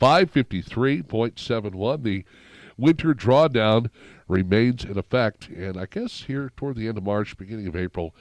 553.71. 0.00 2.02
The 2.04 2.24
winter 2.76 3.14
drawdown 3.14 3.90
remains 4.28 4.84
in 4.84 4.96
effect, 4.96 5.48
and 5.48 5.76
I 5.76 5.86
guess 5.86 6.22
here 6.28 6.52
toward 6.56 6.76
the 6.76 6.86
end 6.86 6.98
of 6.98 7.04
March, 7.04 7.36
beginning 7.36 7.66
of 7.66 7.74
April, 7.74 8.14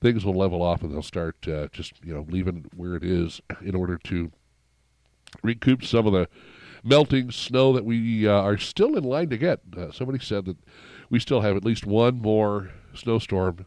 things 0.00 0.24
will 0.24 0.34
level 0.34 0.60
off 0.60 0.82
and 0.82 0.92
they'll 0.92 1.02
start 1.02 1.36
uh, 1.46 1.68
just, 1.70 2.04
you 2.04 2.12
know, 2.12 2.26
leaving 2.28 2.64
where 2.74 2.96
it 2.96 3.04
is 3.04 3.40
in 3.62 3.76
order 3.76 3.96
to 3.96 4.32
recoup 5.44 5.84
some 5.84 6.08
of 6.08 6.12
the 6.12 6.28
melting 6.84 7.30
snow 7.30 7.72
that 7.72 7.84
we 7.84 8.26
uh, 8.28 8.32
are 8.32 8.58
still 8.58 8.96
in 8.96 9.04
line 9.04 9.28
to 9.30 9.38
get. 9.38 9.60
Uh, 9.76 9.90
somebody 9.92 10.18
said 10.18 10.44
that 10.46 10.56
we 11.10 11.18
still 11.18 11.40
have 11.40 11.56
at 11.56 11.64
least 11.64 11.86
one 11.86 12.20
more 12.20 12.70
snowstorm 12.94 13.66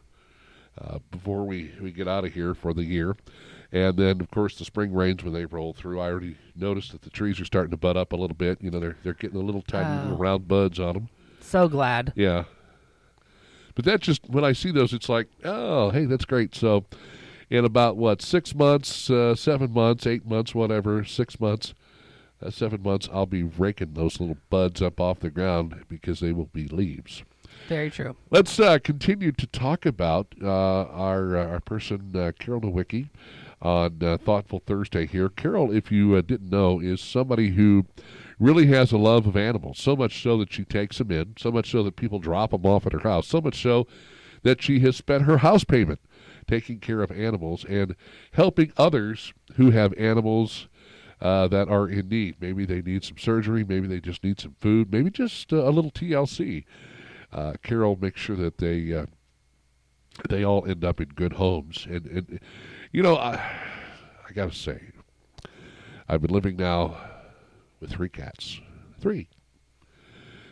uh, 0.80 0.98
before 1.10 1.44
we, 1.44 1.72
we 1.80 1.92
get 1.92 2.08
out 2.08 2.24
of 2.24 2.32
here 2.32 2.54
for 2.54 2.72
the 2.74 2.84
year. 2.84 3.16
And 3.72 3.96
then, 3.96 4.20
of 4.20 4.30
course, 4.30 4.56
the 4.56 4.64
spring 4.64 4.92
rains 4.92 5.24
when 5.24 5.32
they 5.32 5.46
roll 5.46 5.72
through. 5.72 6.00
I 6.00 6.08
already 6.10 6.36
noticed 6.54 6.92
that 6.92 7.02
the 7.02 7.10
trees 7.10 7.40
are 7.40 7.44
starting 7.44 7.72
to 7.72 7.76
bud 7.76 7.96
up 7.96 8.12
a 8.12 8.16
little 8.16 8.36
bit. 8.36 8.62
You 8.62 8.70
know, 8.70 8.78
they're 8.78 8.96
they're 9.02 9.14
getting 9.14 9.40
a 9.40 9.42
little 9.44 9.62
tiny 9.62 10.00
little 10.02 10.16
Oh. 10.16 10.20
round 10.20 10.46
buds 10.46 10.78
on 10.78 10.94
them. 10.94 11.08
So 11.40 11.66
glad. 11.68 12.12
Yeah. 12.14 12.44
But 13.74 13.84
that 13.86 14.00
just 14.00 14.28
when 14.28 14.44
I 14.44 14.52
see 14.52 14.70
those, 14.70 14.92
it's 14.92 15.08
like, 15.08 15.26
oh, 15.44 15.90
hey, 15.90 16.04
that's 16.04 16.24
great. 16.24 16.54
So, 16.54 16.84
in 17.50 17.64
about 17.64 17.96
what 17.96 18.22
six 18.22 18.54
months, 18.54 19.10
uh, 19.10 19.34
seven 19.34 19.72
months, 19.72 20.06
eight 20.06 20.24
months, 20.24 20.54
whatever, 20.54 21.04
six 21.04 21.40
months, 21.40 21.74
uh, 22.42 22.50
seven 22.50 22.82
months, 22.82 23.08
I'll 23.12 23.26
be 23.26 23.42
raking 23.42 23.94
those 23.94 24.20
little 24.20 24.38
buds 24.50 24.82
up 24.82 25.00
off 25.00 25.20
the 25.20 25.30
ground 25.30 25.84
because 25.88 26.20
they 26.20 26.32
will 26.32 26.50
be 26.52 26.68
leaves. 26.68 27.22
Very 27.68 27.90
true. 27.90 28.16
Let's 28.30 28.58
uh, 28.60 28.78
continue 28.78 29.32
to 29.32 29.46
talk 29.46 29.86
about 29.86 30.34
uh, 30.42 30.48
our 30.48 31.36
uh, 31.36 31.46
our 31.46 31.60
person 31.60 32.12
uh, 32.14 32.32
Carol 32.38 32.60
Nowicki 32.60 33.08
on 33.62 34.02
uh, 34.02 34.18
Thoughtful 34.18 34.62
Thursday 34.66 35.06
here. 35.06 35.28
Carol, 35.30 35.72
if 35.72 35.90
you 35.90 36.14
uh, 36.14 36.20
didn't 36.20 36.50
know, 36.50 36.80
is 36.80 37.00
somebody 37.00 37.50
who 37.50 37.86
really 38.38 38.66
has 38.66 38.92
a 38.92 38.98
love 38.98 39.26
of 39.26 39.36
animals. 39.36 39.78
So 39.78 39.96
much 39.96 40.22
so 40.22 40.36
that 40.38 40.52
she 40.52 40.64
takes 40.64 40.98
them 40.98 41.10
in. 41.10 41.34
So 41.38 41.50
much 41.50 41.70
so 41.70 41.82
that 41.84 41.96
people 41.96 42.18
drop 42.18 42.50
them 42.50 42.66
off 42.66 42.86
at 42.86 42.92
her 42.92 42.98
house. 42.98 43.28
So 43.28 43.40
much 43.40 43.62
so 43.62 43.86
that 44.42 44.60
she 44.60 44.80
has 44.80 44.96
spent 44.96 45.22
her 45.22 45.38
house 45.38 45.64
payment 45.64 46.00
taking 46.46 46.78
care 46.78 47.00
of 47.00 47.10
animals 47.10 47.64
and 47.64 47.96
helping 48.32 48.72
others 48.76 49.32
who 49.54 49.70
have 49.70 49.94
animals 49.94 50.68
uh, 51.20 51.48
that 51.48 51.68
are 51.68 51.88
in 51.88 52.08
need. 52.08 52.36
Maybe 52.40 52.64
they 52.64 52.82
need 52.82 53.04
some 53.04 53.18
surgery. 53.18 53.64
Maybe 53.64 53.86
they 53.86 54.00
just 54.00 54.24
need 54.24 54.40
some 54.40 54.56
food. 54.60 54.92
Maybe 54.92 55.10
just 55.10 55.52
uh, 55.52 55.68
a 55.68 55.70
little 55.70 55.90
TLC. 55.90 56.64
Uh, 57.32 57.54
Carol 57.62 57.98
makes 58.00 58.20
sure 58.20 58.36
that 58.36 58.58
they 58.58 58.92
uh, 58.92 59.06
they 60.28 60.44
all 60.44 60.64
end 60.66 60.84
up 60.84 61.00
in 61.00 61.08
good 61.08 61.34
homes. 61.34 61.86
And, 61.88 62.06
and 62.06 62.40
you 62.92 63.02
know, 63.02 63.16
I, 63.16 63.34
I 63.34 64.32
got 64.32 64.52
to 64.52 64.56
say, 64.56 64.80
I've 66.08 66.22
been 66.22 66.30
living 66.30 66.56
now 66.56 66.96
with 67.80 67.90
three 67.90 68.08
cats. 68.08 68.60
Three. 69.00 69.28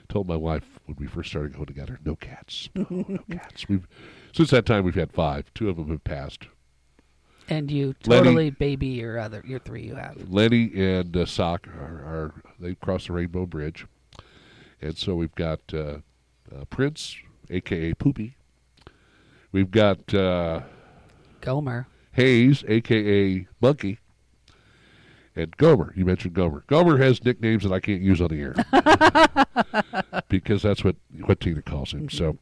Told 0.09 0.27
my 0.27 0.37
wife 0.37 0.79
when 0.85 0.97
we 0.99 1.07
first 1.07 1.31
started 1.31 1.55
going 1.55 1.67
together, 1.67 1.99
no 2.05 2.17
cats, 2.17 2.69
no, 2.75 2.87
no 2.91 3.19
cats. 3.31 3.67
We've 3.69 3.89
since 4.33 4.51
that 4.51 4.67
time 4.67 4.85
we've 4.85 4.95
had 4.95 5.13
five. 5.13 5.53
Two 5.55 5.71
of 5.71 5.77
them 5.77 5.89
have 5.89 6.05
passed. 6.05 6.49
And 7.53 7.71
you 7.71 7.93
totally 8.03 8.49
baby 8.49 8.87
your 8.87 9.19
other 9.19 9.43
your 9.47 9.59
three 9.59 9.83
you 9.83 9.95
have. 9.95 10.17
Lenny 10.31 10.73
and 10.75 11.15
uh, 11.15 11.27
Sock 11.27 11.69
are, 11.69 12.01
are 12.03 12.35
they 12.59 12.75
crossed 12.77 13.09
the 13.09 13.13
Rainbow 13.13 13.45
Bridge, 13.45 13.87
and 14.81 14.97
so 14.97 15.15
we've 15.15 15.35
got 15.35 15.61
uh, 15.75 15.99
uh, 16.51 16.65
Prince, 16.71 17.15
aka 17.51 17.93
Poopy. 17.93 18.37
We've 19.53 19.71
got 19.71 20.15
uh, 20.15 20.63
Gomer. 21.43 21.87
Hayes, 22.13 22.65
aka 22.67 23.47
Monkey, 23.61 23.99
and 25.35 25.57
Gomer. 25.57 25.93
You 25.97 26.05
mentioned 26.05 26.35
Gomer. 26.35 26.65
Gomer 26.67 26.99
has 26.99 27.25
nicknames 27.25 27.63
that 27.65 27.73
I 27.73 27.81
can't 27.81 28.03
use 28.03 28.21
on 28.21 28.29
the 28.29 28.41
air 28.41 28.55
because 30.29 30.63
that's 30.63 30.85
what 30.85 30.97
what 31.25 31.41
Tina 31.41 31.63
calls 31.63 31.93
him. 31.93 32.09
So, 32.11 32.39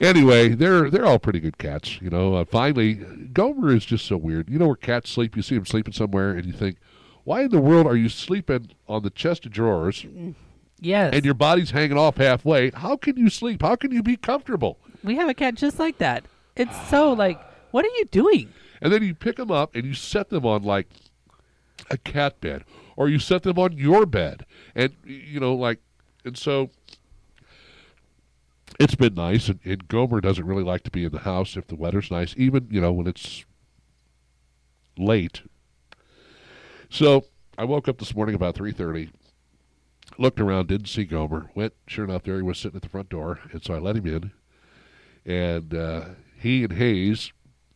anyway, 0.00 0.50
they're 0.50 0.90
they're 0.90 1.06
all 1.06 1.18
pretty 1.18 1.40
good 1.40 1.58
cats. 1.58 2.00
You 2.00 2.10
know. 2.10 2.34
Uh, 2.34 2.44
finally, 2.44 2.94
Gomer 2.94 3.74
is 3.74 3.84
just 3.84 4.06
so 4.06 4.16
weird. 4.16 4.48
You 4.48 4.58
know 4.58 4.66
where 4.66 4.76
cats 4.76 5.10
sleep? 5.10 5.36
You 5.36 5.42
see 5.42 5.54
them 5.56 5.66
sleeping 5.66 5.92
somewhere, 5.92 6.32
and 6.32 6.46
you 6.46 6.52
think, 6.52 6.76
why 7.24 7.42
in 7.42 7.50
the 7.50 7.60
world 7.60 7.86
are 7.86 7.96
you 7.96 8.08
sleeping 8.08 8.70
on 8.88 9.02
the 9.02 9.10
chest 9.10 9.46
of 9.46 9.52
drawers 9.52 10.04
Yes. 10.80 11.14
and 11.14 11.24
your 11.24 11.34
body's 11.34 11.70
hanging 11.70 11.98
off 11.98 12.16
halfway? 12.16 12.70
How 12.70 12.96
can 12.96 13.16
you 13.16 13.28
sleep? 13.30 13.62
How 13.62 13.76
can 13.76 13.92
you 13.92 14.02
be 14.02 14.16
comfortable? 14.16 14.78
we 15.04 15.16
have 15.16 15.28
a 15.28 15.34
cat 15.34 15.56
just 15.56 15.78
like 15.80 15.98
that. 15.98 16.24
It's 16.56 16.88
so 16.88 17.12
like, 17.12 17.40
what 17.72 17.84
are 17.84 17.88
you 17.96 18.04
doing? 18.12 18.48
And 18.80 18.92
then 18.92 19.02
you 19.02 19.14
pick 19.14 19.36
them 19.36 19.50
up 19.50 19.74
and 19.74 19.84
you 19.84 19.94
set 19.94 20.28
them 20.28 20.44
on 20.46 20.62
like 20.62 20.86
a 21.90 21.98
cat 21.98 22.40
bed, 22.40 22.64
or 22.96 23.08
you 23.08 23.18
set 23.18 23.42
them 23.42 23.58
on 23.58 23.72
your 23.72 24.06
bed, 24.06 24.46
and 24.74 24.94
you 25.04 25.40
know, 25.40 25.54
like, 25.54 25.78
and 26.24 26.36
so 26.36 26.70
it's 28.78 28.94
been 28.94 29.14
nice. 29.14 29.48
And, 29.48 29.60
and 29.64 29.88
Gomer 29.88 30.20
doesn't 30.20 30.46
really 30.46 30.64
like 30.64 30.82
to 30.84 30.90
be 30.90 31.04
in 31.04 31.12
the 31.12 31.20
house 31.20 31.56
if 31.56 31.66
the 31.66 31.76
weather's 31.76 32.10
nice, 32.10 32.34
even 32.36 32.68
you 32.70 32.80
know 32.80 32.92
when 32.92 33.06
it's 33.06 33.44
late. 34.98 35.42
So 36.90 37.24
I 37.56 37.64
woke 37.64 37.88
up 37.88 37.98
this 37.98 38.14
morning 38.14 38.34
about 38.34 38.54
three 38.54 38.72
thirty. 38.72 39.10
Looked 40.18 40.40
around, 40.40 40.68
didn't 40.68 40.88
see 40.88 41.04
Gomer. 41.04 41.50
Went, 41.54 41.72
sure 41.86 42.04
enough, 42.04 42.24
there 42.24 42.36
he 42.36 42.42
was 42.42 42.58
sitting 42.58 42.76
at 42.76 42.82
the 42.82 42.88
front 42.88 43.08
door, 43.08 43.40
and 43.50 43.64
so 43.64 43.74
I 43.74 43.78
let 43.78 43.96
him 43.96 44.06
in. 44.06 44.32
And 45.24 45.74
uh, 45.74 46.04
he 46.38 46.64
and 46.64 46.74
Hayes 46.74 47.32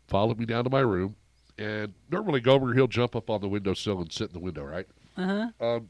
followed 0.07 0.38
me 0.38 0.44
down 0.44 0.64
to 0.64 0.70
my 0.70 0.80
room. 0.80 1.16
And 1.59 1.94
normally 2.11 2.40
Gomer, 2.40 2.74
he'll 2.74 2.86
jump 2.86 3.16
up 3.16 3.30
on 3.30 3.40
the 3.40 3.48
windowsill 3.48 4.00
and 4.00 4.12
sit 4.12 4.28
in 4.28 4.34
the 4.34 4.40
window, 4.40 4.64
right? 4.64 4.86
Uh 5.16 5.50
huh. 5.61 5.66
Um, 5.66 5.88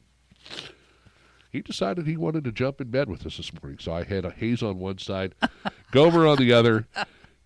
he 1.51 1.61
decided 1.63 2.07
he 2.07 2.17
wanted 2.17 2.45
to 2.45 2.53
jump 2.53 2.81
in 2.81 2.91
bed 2.91 3.09
with 3.09 3.27
us 3.27 3.39
this 3.39 3.51
morning. 3.61 3.79
So 3.81 3.93
I 3.93 4.05
had 4.05 4.25
a 4.25 4.31
Hayes 4.31 4.63
on 4.63 4.79
one 4.79 4.99
side, 4.99 5.35
Gomer 5.91 6.27
on 6.27 6.37
the 6.37 6.53
other, 6.53 6.87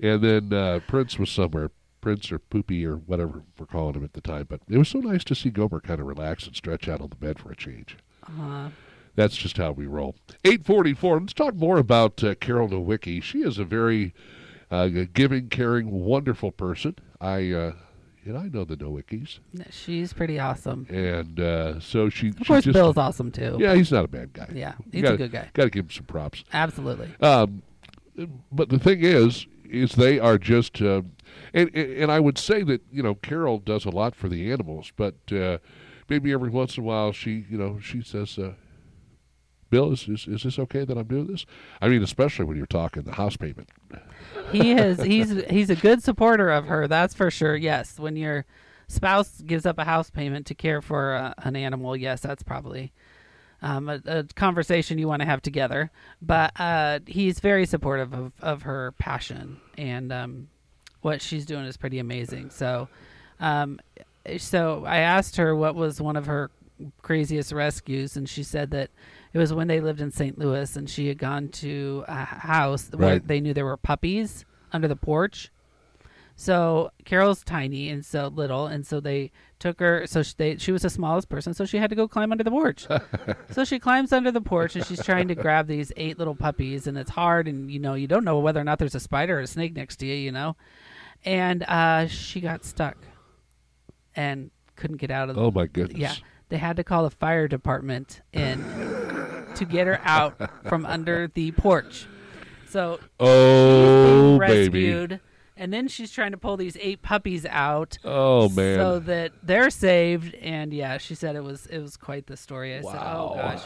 and 0.00 0.22
then 0.22 0.52
uh, 0.52 0.80
Prince 0.86 1.18
was 1.18 1.30
somewhere. 1.30 1.70
Prince 2.00 2.32
or 2.32 2.38
Poopy 2.38 2.86
or 2.86 2.96
whatever 2.96 3.42
we're 3.58 3.66
calling 3.66 3.94
him 3.94 4.04
at 4.04 4.14
the 4.14 4.22
time. 4.22 4.46
But 4.48 4.60
it 4.68 4.78
was 4.78 4.88
so 4.88 5.00
nice 5.00 5.22
to 5.24 5.34
see 5.34 5.50
Gomer 5.50 5.80
kind 5.80 6.00
of 6.00 6.06
relax 6.06 6.46
and 6.46 6.56
stretch 6.56 6.88
out 6.88 7.00
on 7.02 7.10
the 7.10 7.16
bed 7.16 7.38
for 7.38 7.52
a 7.52 7.56
change. 7.56 7.96
Uh-huh. 8.22 8.68
that's 9.16 9.36
just 9.36 9.56
how 9.56 9.72
we 9.72 9.86
roll. 9.86 10.14
844. 10.44 11.20
Let's 11.20 11.32
talk 11.32 11.54
more 11.54 11.78
about 11.78 12.22
uh, 12.22 12.34
Carol 12.36 12.68
Nowicki. 12.68 13.22
She 13.22 13.42
is 13.42 13.58
a 13.58 13.64
very 13.64 14.14
uh, 14.70 14.88
giving, 15.12 15.48
caring, 15.48 15.90
wonderful 15.90 16.52
person. 16.52 16.96
I, 17.20 17.50
uh, 17.50 17.72
know, 18.32 18.38
I 18.38 18.48
know 18.48 18.64
the 18.64 18.76
Nowickis, 18.76 19.38
She's 19.70 20.12
pretty 20.12 20.38
awesome. 20.38 20.86
and 20.88 21.38
uh, 21.40 21.80
so 21.80 22.08
she. 22.08 22.28
Of 22.28 22.46
course, 22.46 22.64
just, 22.64 22.74
Bill's 22.74 22.96
awesome 22.96 23.30
too. 23.30 23.56
Yeah, 23.60 23.74
he's 23.74 23.92
not 23.92 24.04
a 24.04 24.08
bad 24.08 24.32
guy. 24.32 24.48
Yeah, 24.52 24.74
he's 24.92 25.02
gotta, 25.02 25.14
a 25.14 25.18
good 25.18 25.32
guy. 25.32 25.50
Got 25.54 25.64
to 25.64 25.70
give 25.70 25.86
him 25.86 25.90
some 25.90 26.04
props. 26.06 26.44
Absolutely. 26.52 27.10
Um, 27.20 27.62
but 28.52 28.68
the 28.68 28.78
thing 28.78 29.00
is, 29.02 29.46
is 29.64 29.92
they 29.92 30.18
are 30.18 30.36
just, 30.36 30.82
uh, 30.82 31.02
and, 31.54 31.70
and 31.74 31.92
and 31.92 32.12
I 32.12 32.20
would 32.20 32.38
say 32.38 32.62
that 32.64 32.82
you 32.90 33.02
know 33.02 33.14
Carol 33.14 33.58
does 33.58 33.84
a 33.84 33.90
lot 33.90 34.14
for 34.14 34.28
the 34.28 34.52
animals, 34.52 34.92
but 34.96 35.14
uh, 35.32 35.58
maybe 36.08 36.32
every 36.32 36.50
once 36.50 36.76
in 36.76 36.82
a 36.82 36.86
while 36.86 37.12
she, 37.12 37.46
you 37.48 37.56
know, 37.56 37.78
she 37.80 38.02
says, 38.02 38.38
uh, 38.38 38.52
"Bill, 39.70 39.92
is, 39.92 40.08
is 40.08 40.26
is 40.26 40.42
this 40.42 40.58
okay 40.58 40.84
that 40.84 40.98
I'm 40.98 41.06
doing 41.06 41.28
this?" 41.28 41.46
I 41.80 41.88
mean, 41.88 42.02
especially 42.02 42.44
when 42.44 42.56
you're 42.56 42.66
talking 42.66 43.02
the 43.04 43.12
house 43.12 43.36
payment. 43.36 43.68
he 44.52 44.72
is 44.72 45.00
he's 45.02 45.44
he's 45.46 45.70
a 45.70 45.76
good 45.76 46.02
supporter 46.02 46.50
of 46.50 46.66
her 46.66 46.86
that's 46.88 47.14
for 47.14 47.30
sure 47.30 47.56
yes 47.56 47.98
when 47.98 48.16
your 48.16 48.44
spouse 48.88 49.40
gives 49.42 49.64
up 49.64 49.78
a 49.78 49.84
house 49.84 50.10
payment 50.10 50.46
to 50.46 50.54
care 50.54 50.82
for 50.82 51.14
uh, 51.14 51.32
an 51.38 51.54
animal 51.56 51.96
yes 51.96 52.20
that's 52.20 52.42
probably 52.42 52.92
um, 53.62 53.88
a, 53.88 54.00
a 54.06 54.24
conversation 54.34 54.98
you 54.98 55.06
want 55.06 55.20
to 55.22 55.26
have 55.26 55.40
together 55.42 55.90
but 56.20 56.52
uh, 56.58 56.98
he's 57.06 57.38
very 57.40 57.66
supportive 57.66 58.12
of, 58.12 58.32
of 58.40 58.62
her 58.62 58.92
passion 58.98 59.60
and 59.78 60.12
um, 60.12 60.48
what 61.02 61.22
she's 61.22 61.46
doing 61.46 61.64
is 61.64 61.76
pretty 61.76 61.98
amazing 61.98 62.50
so 62.50 62.88
um, 63.38 63.78
so 64.38 64.84
i 64.86 64.98
asked 64.98 65.36
her 65.36 65.54
what 65.54 65.74
was 65.74 66.00
one 66.00 66.16
of 66.16 66.26
her 66.26 66.50
craziest 67.02 67.52
rescues 67.52 68.16
and 68.16 68.28
she 68.28 68.42
said 68.42 68.70
that 68.70 68.90
it 69.32 69.38
was 69.38 69.52
when 69.52 69.68
they 69.68 69.80
lived 69.80 70.00
in 70.00 70.10
St. 70.10 70.38
Louis 70.38 70.74
and 70.76 70.88
she 70.90 71.08
had 71.08 71.18
gone 71.18 71.48
to 71.48 72.04
a 72.08 72.24
house 72.24 72.88
where 72.92 73.12
Right. 73.14 73.26
they 73.26 73.40
knew 73.40 73.54
there 73.54 73.64
were 73.64 73.76
puppies 73.76 74.44
under 74.72 74.88
the 74.88 74.96
porch. 74.96 75.50
So 76.36 76.90
Carol's 77.04 77.44
tiny 77.44 77.90
and 77.90 78.02
so 78.04 78.28
little, 78.28 78.66
and 78.66 78.86
so 78.86 78.98
they 78.98 79.30
took 79.58 79.78
her. 79.78 80.06
So 80.06 80.22
she, 80.22 80.34
they, 80.38 80.56
she 80.56 80.72
was 80.72 80.80
the 80.82 80.88
smallest 80.88 81.28
person, 81.28 81.52
so 81.52 81.66
she 81.66 81.76
had 81.76 81.90
to 81.90 81.96
go 81.96 82.08
climb 82.08 82.32
under 82.32 82.42
the 82.44 82.50
porch. 82.50 82.86
so 83.50 83.64
she 83.64 83.78
climbs 83.78 84.10
under 84.10 84.30
the 84.32 84.40
porch 84.40 84.74
and 84.74 84.86
she's 84.86 85.04
trying 85.04 85.28
to 85.28 85.34
grab 85.34 85.66
these 85.66 85.92
eight 85.98 86.18
little 86.18 86.34
puppies, 86.34 86.86
and 86.86 86.96
it's 86.96 87.10
hard, 87.10 87.46
and 87.46 87.70
you 87.70 87.78
know 87.78 87.92
you 87.92 88.06
don't 88.06 88.24
know 88.24 88.38
whether 88.38 88.58
or 88.58 88.64
not 88.64 88.78
there's 88.78 88.94
a 88.94 89.00
spider 89.00 89.36
or 89.36 89.42
a 89.42 89.46
snake 89.46 89.76
next 89.76 89.96
to 89.96 90.06
you, 90.06 90.14
you 90.14 90.32
know. 90.32 90.56
And 91.26 91.62
uh, 91.64 92.06
she 92.06 92.40
got 92.40 92.64
stuck 92.64 92.96
and 94.16 94.50
couldn't 94.76 94.96
get 94.96 95.10
out 95.10 95.28
of. 95.28 95.36
the 95.36 95.42
Oh 95.42 95.50
my 95.50 95.66
goodness! 95.66 95.98
yeah, 95.98 96.14
they 96.48 96.56
had 96.56 96.76
to 96.76 96.84
call 96.84 97.02
the 97.04 97.10
fire 97.10 97.48
department 97.48 98.22
in 98.32 98.64
to 99.60 99.64
get 99.64 99.86
her 99.86 100.00
out 100.04 100.36
from 100.68 100.84
under 100.84 101.28
the 101.32 101.52
porch. 101.52 102.06
So 102.68 102.98
Oh 103.18 104.04
being 104.04 104.38
baby! 104.38 104.90
rescued, 104.92 105.20
and 105.56 105.72
then 105.72 105.88
she's 105.88 106.10
trying 106.12 106.30
to 106.32 106.36
pull 106.36 106.56
these 106.56 106.76
eight 106.80 107.02
puppies 107.02 107.44
out. 107.46 107.98
Oh 108.04 108.48
man! 108.48 108.76
So 108.78 108.98
that 109.00 109.32
they're 109.42 109.70
saved, 109.70 110.34
and 110.36 110.72
yeah, 110.72 110.98
she 110.98 111.14
said 111.14 111.36
it 111.36 111.44
was 111.44 111.66
it 111.66 111.78
was 111.78 111.96
quite 111.96 112.26
the 112.26 112.36
story. 112.36 112.74
I 112.76 112.82
said, 112.82 112.94
"Oh 113.02 113.26
Wow. 113.28 113.32
gosh, 113.34 113.62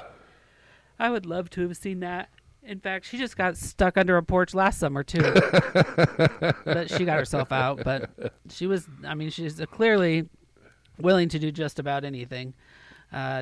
I 0.99 1.11
would 1.11 1.26
love 1.26 1.51
to 1.51 1.62
have 1.68 1.76
seen 1.76 2.01
that." 2.01 2.28
In 2.66 2.80
fact, 2.80 3.05
she 3.05 3.18
just 3.18 3.36
got 3.36 3.59
stuck 3.59 3.99
under 3.99 4.16
a 4.16 4.22
porch 4.22 4.55
last 4.55 4.78
summer 4.78 5.03
too, 5.03 5.20
but 6.64 6.90
she 6.90 7.05
got 7.05 7.18
herself 7.18 7.53
out. 7.53 7.84
But 7.84 8.11
she 8.49 8.66
was, 8.66 8.86
I 9.07 9.14
mean, 9.14 9.28
she's 9.28 9.61
clearly 9.70 10.28
willing 10.99 11.28
to 11.28 11.38
do 11.38 11.51
just 11.53 11.78
about 11.78 12.05
anything 12.05 12.55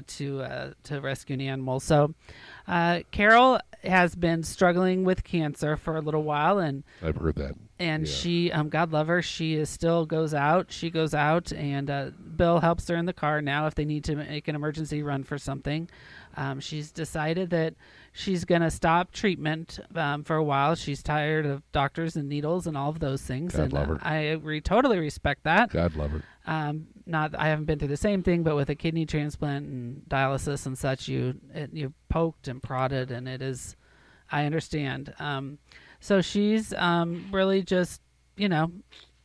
to 0.07 0.43
uh, 0.43 0.73
to 0.85 1.01
rescue 1.01 1.35
an 1.35 1.41
animal. 1.41 1.81
So, 1.81 2.14
uh, 2.68 3.01
Carol 3.11 3.59
has 3.85 4.14
been 4.14 4.43
struggling 4.45 5.05
with 5.05 5.25
cancer 5.25 5.77
for 5.77 5.97
a 5.97 6.01
little 6.01 6.23
while, 6.23 6.59
and 6.59 6.85
I've 7.03 7.16
heard 7.16 7.35
that. 7.37 7.55
and 7.81 8.07
Yeah. 8.07 8.12
she 8.12 8.53
um 8.53 8.68
god 8.68 8.93
love 8.93 9.09
her 9.09 9.23
she 9.23 9.55
is 9.55 9.68
still 9.68 10.07
goes 10.07 10.33
out 10.35 10.70
she 10.70 10.89
goes 10.91 11.14
out 11.14 11.53
and 11.53 11.91
uh, 11.91 12.11
bill 12.37 12.61
helps 12.61 12.87
her 12.89 12.95
in 12.97 13.07
the 13.07 13.12
car 13.12 13.43
now 13.43 13.66
if 13.66 13.75
they 13.75 13.85
need 13.85 14.05
to 14.05 14.14
make 14.14 14.47
an 14.47 14.55
emergency 14.55 15.03
run 15.03 15.25
for 15.25 15.37
something 15.39 15.89
um, 16.37 16.61
she's 16.61 16.93
decided 16.93 17.51
that 17.51 17.75
she's 18.12 18.44
going 18.44 18.60
to 18.62 18.70
stop 18.70 19.10
treatment 19.10 19.80
um, 19.94 20.22
for 20.22 20.36
a 20.36 20.44
while 20.44 20.74
she's 20.74 21.02
tired 21.02 21.46
of 21.46 21.62
doctors 21.72 22.14
and 22.16 22.28
needles 22.28 22.66
and 22.66 22.76
all 22.76 22.90
of 22.90 22.98
those 23.00 23.22
things 23.22 23.54
God 23.54 23.62
and 23.62 23.72
love 23.72 23.90
uh, 23.90 23.94
her. 23.94 23.98
i 24.02 24.30
re- 24.32 24.60
totally 24.60 24.98
respect 24.98 25.44
that 25.44 25.70
God 25.70 25.96
love 25.96 26.10
her. 26.10 26.22
um, 26.46 26.86
not 27.06 27.34
I 27.36 27.48
haven't 27.48 27.64
been 27.64 27.78
through 27.78 27.88
the 27.88 27.96
same 27.96 28.22
thing, 28.22 28.42
but 28.44 28.54
with 28.54 28.68
a 28.70 28.74
kidney 28.76 29.06
transplant 29.06 29.66
and 29.66 30.02
dialysis 30.08 30.66
and 30.66 30.78
such, 30.78 31.08
you 31.08 31.34
it, 31.52 31.70
you 31.72 31.92
poked 32.08 32.46
and 32.46 32.62
prodded, 32.62 33.10
and 33.10 33.26
it 33.28 33.42
is. 33.42 33.76
I 34.30 34.44
understand. 34.46 35.12
Um, 35.18 35.58
so 35.98 36.20
she's 36.20 36.72
um, 36.74 37.26
really 37.32 37.62
just 37.62 38.00
you 38.36 38.48
know 38.48 38.70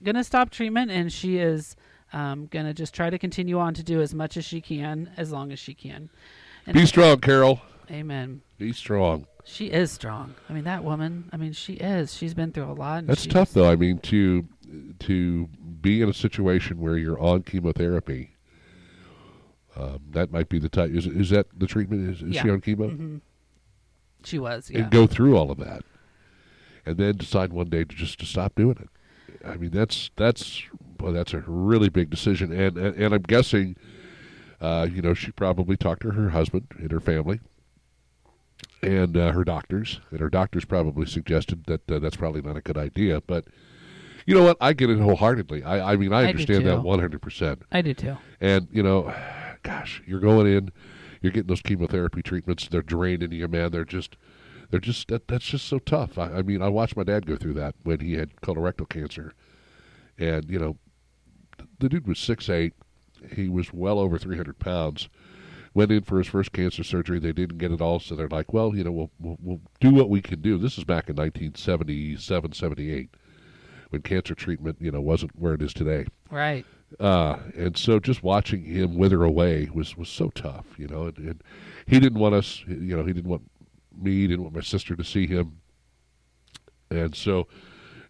gonna 0.03 0.23
stop 0.23 0.49
treatment, 0.49 0.89
and 0.89 1.13
she 1.13 1.38
is 1.38 1.75
um, 2.13 2.47
gonna 2.47 2.73
just 2.73 2.95
try 2.95 3.11
to 3.11 3.19
continue 3.19 3.59
on 3.59 3.75
to 3.75 3.83
do 3.83 4.01
as 4.01 4.15
much 4.15 4.38
as 4.38 4.43
she 4.43 4.59
can, 4.59 5.11
as 5.15 5.31
long 5.31 5.51
as 5.51 5.59
she 5.59 5.75
can. 5.75 6.09
And 6.65 6.73
Be 6.73 6.85
strong, 6.88 7.19
Carol. 7.19 7.61
Amen. 7.89 8.41
Be 8.57 8.73
strong. 8.73 9.27
She 9.43 9.67
is 9.67 9.91
strong. 9.91 10.35
I 10.49 10.53
mean, 10.53 10.65
that 10.65 10.83
woman. 10.83 11.29
I 11.31 11.38
mean, 11.38 11.53
she 11.53 11.73
is. 11.73 12.13
She's 12.13 12.33
been 12.33 12.51
through 12.51 12.65
a 12.65 12.73
lot. 12.73 12.99
And 12.99 13.07
That's 13.07 13.25
tough, 13.25 13.53
though. 13.53 13.69
I 13.69 13.75
mean, 13.75 13.99
to 13.99 14.45
to 14.99 15.47
be 15.81 16.01
in 16.01 16.09
a 16.09 16.13
situation 16.13 16.81
where 16.81 16.97
you're 16.97 17.19
on 17.19 17.43
chemotherapy, 17.43 18.35
um, 19.77 19.99
that 20.11 20.31
might 20.31 20.49
be 20.49 20.59
the 20.59 20.69
type. 20.69 20.91
Is 20.91 21.05
is 21.07 21.29
that 21.29 21.47
the 21.57 21.67
treatment? 21.67 22.09
Is, 22.09 22.21
is 22.23 22.35
she 22.41 22.49
on 22.49 22.59
chemo? 22.61 22.91
Mhm. 22.97 23.21
She 24.25 24.38
was. 24.39 24.69
Yeah. 24.69 24.79
And 24.79 24.91
go 24.91 25.07
through 25.07 25.38
all 25.38 25.49
of 25.49 25.59
that, 25.59 25.83
and 26.85 26.97
then 26.97 27.15
decide 27.15 27.53
one 27.53 27.69
day 27.69 27.85
to 27.85 27.95
just 27.95 28.19
to 28.19 28.25
stop 28.25 28.55
doing 28.55 28.77
it. 28.81 28.89
I 29.47 29.55
mean, 29.55 29.71
that's 29.71 30.11
that's 30.17 30.63
well, 30.99 31.13
that's 31.13 31.33
a 31.33 31.43
really 31.47 31.89
big 31.89 32.09
decision, 32.09 32.51
and 32.51 32.77
and, 32.77 32.95
and 32.97 33.13
I'm 33.13 33.21
guessing, 33.21 33.77
uh, 34.59 34.88
you 34.91 35.01
know, 35.01 35.13
she 35.13 35.31
probably 35.31 35.77
talked 35.77 36.01
to 36.01 36.11
her 36.11 36.31
husband 36.31 36.67
and 36.79 36.91
her 36.91 36.99
family. 36.99 37.39
And 38.82 39.18
uh, 39.18 39.32
her 39.32 39.43
doctors, 39.43 39.99
and 40.12 40.20
her 40.20 40.30
doctors 40.30 40.66
probably 40.66 41.05
suggested 41.08 41.66
that 41.66 41.89
uh, 41.91 41.99
that's 41.99 42.16
probably 42.16 42.41
not 42.41 42.58
a 42.58 42.62
good 42.62 42.78
idea. 42.78 43.22
But 43.22 43.45
you 44.26 44.36
know 44.36 44.43
what? 44.43 44.58
I 44.62 44.74
get 44.74 44.89
it 44.89 44.99
wholeheartedly. 44.99 45.64
I, 45.64 45.93
I 45.93 45.95
mean, 45.95 46.14
I 46.14 46.22
I 46.22 46.26
understand 46.28 46.66
that 46.68 46.84
100. 46.84 47.22
percent 47.22 47.64
I 47.72 47.82
do 47.82 47.93
too. 47.93 48.18
and 48.39 48.68
you 48.72 48.84
know, 48.84 49.14
gosh, 49.64 50.03
you're 50.05 50.20
going 50.20 50.47
in, 50.47 50.72
you're 51.22 51.32
getting 51.32 51.47
those 51.47 51.62
chemotherapy 51.62 52.22
treatments. 52.22 52.68
They're 52.68 52.82
draining 52.82 53.32
you, 53.32 53.47
man. 53.47 53.72
They're 53.72 53.86
just, 53.86 54.16
they're 54.70 54.80
just 54.80 55.08
that, 55.08 55.28
that's 55.28 55.45
just 55.45 55.66
so 55.66 55.80
tough. 55.80 56.18
I, 56.18 56.26
I 56.34 56.41
mean, 56.43 56.62
I 56.62 56.70
watched 56.70 56.95
my 56.95 57.03
dad 57.03 57.26
go 57.26 57.36
through 57.36 57.53
that 57.53 57.76
when 57.84 57.99
he 57.99 58.14
had 58.14 58.36
colorectal 58.41 58.88
cancer, 58.88 59.34
and 60.20 60.49
you 60.49 60.60
know, 60.60 60.78
the 61.80 61.89
dude 61.89 62.08
was 62.08 62.20
six 62.20 62.47
eight. 62.49 62.74
He 63.36 63.49
was 63.49 63.74
well 63.74 63.97
over 63.97 64.20
300 64.20 64.60
pounds. 64.60 65.10
Went 65.78 65.91
in 65.91 66.01
for 66.01 66.17
his 66.17 66.25
first 66.25 66.53
cancer 66.53 66.84
surgery. 66.84 67.19
They 67.19 67.34
didn't 67.34 67.59
get 67.59 67.71
it 67.71 67.82
all, 67.82 67.99
so 67.99 68.15
they're 68.15 68.28
like, 68.28 68.51
well, 68.51 68.75
you 68.75 68.84
know, 68.84 68.91
we'll, 68.91 69.11
we'll, 69.19 69.38
we'll 69.39 69.61
do 69.80 69.91
what 69.91 70.09
we 70.09 70.23
can 70.23 70.41
do. 70.41 70.57
This 70.57 70.75
is 70.80 70.84
back 70.84 71.07
in 71.07 71.15
1977, 71.15 72.53
78, 72.53 73.11
when 73.91 74.01
cancer 74.01 74.34
treatment, 74.34 74.78
you 74.80 74.89
know, 74.89 75.01
wasn't 75.01 75.38
where 75.39 75.53
it 75.53 75.61
is 75.61 75.75
today. 75.75 76.07
Right. 76.32 76.65
Uh, 76.99 77.38
and 77.55 77.78
so 77.78 77.99
just 77.99 78.23
watching 78.23 78.63
him 78.63 78.97
wither 78.97 79.23
away 79.23 79.69
was, 79.71 79.95
was 79.95 80.09
so 80.09 80.30
tough, 80.30 80.65
you 80.80 80.88
know. 80.88 81.03
And, 81.03 81.17
and 81.19 81.43
he 81.86 81.99
didn't 81.99 82.17
want 82.17 82.34
us, 82.34 82.63
you 82.65 82.97
know, 82.97 83.05
he 83.05 83.13
didn't 83.13 83.30
want 83.30 83.43
me, 83.95 84.21
he 84.21 84.28
didn't 84.28 84.41
want 84.41 84.55
my 84.55 84.61
sister 84.61 84.95
to 84.95 85.03
see 85.03 85.28
him. 85.28 85.59
And 86.89 87.13
so, 87.13 87.41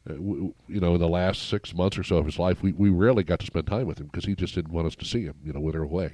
uh, 0.10 0.14
w- 0.14 0.54
you 0.70 0.80
know, 0.80 0.94
in 0.94 1.02
the 1.02 1.10
last 1.10 1.50
six 1.50 1.74
months 1.74 1.98
or 1.98 2.04
so 2.04 2.16
of 2.16 2.28
his 2.28 2.40
life, 2.40 2.64
we, 2.64 2.72
we 2.72 2.88
rarely 2.88 3.26
got 3.26 3.42
to 3.42 3.46
spend 3.46 3.68
time 3.68 3.88
with 3.88 4.00
him 4.00 4.06
because 4.06 4.24
he 4.24 4.36
just 4.36 4.56
didn't 4.56 4.72
want 4.72 4.88
us 4.88 4.96
to 4.96 5.04
see 5.04 5.26
him, 5.26 5.36
you 5.44 5.52
know, 5.52 5.60
wither 5.60 5.84
away. 5.84 6.14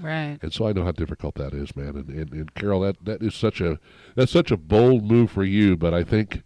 Right. 0.00 0.38
And 0.42 0.52
so 0.52 0.66
I 0.66 0.72
know 0.72 0.84
how 0.84 0.92
difficult 0.92 1.34
that 1.36 1.54
is, 1.54 1.74
man. 1.76 1.96
And, 1.96 2.08
and, 2.08 2.32
and 2.32 2.54
Carol, 2.54 2.80
that, 2.80 3.04
that 3.04 3.22
is 3.22 3.34
such 3.34 3.60
a 3.60 3.78
that's 4.14 4.32
such 4.32 4.50
a 4.50 4.56
bold 4.56 5.04
move 5.04 5.30
for 5.30 5.44
you. 5.44 5.76
But 5.76 5.94
I 5.94 6.02
think, 6.02 6.42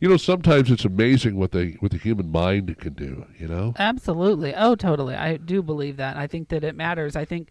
you 0.00 0.08
know, 0.08 0.16
sometimes 0.16 0.70
it's 0.70 0.84
amazing 0.84 1.36
what 1.36 1.52
the 1.52 1.76
what 1.80 1.92
the 1.92 1.98
human 1.98 2.30
mind 2.30 2.76
can 2.78 2.94
do. 2.94 3.26
You 3.38 3.48
know, 3.48 3.74
Absolutely. 3.78 4.54
Oh, 4.54 4.74
totally. 4.74 5.14
I 5.14 5.36
do 5.36 5.62
believe 5.62 5.96
that. 5.98 6.16
I 6.16 6.26
think 6.26 6.48
that 6.48 6.64
it 6.64 6.74
matters. 6.74 7.16
I 7.16 7.24
think 7.24 7.50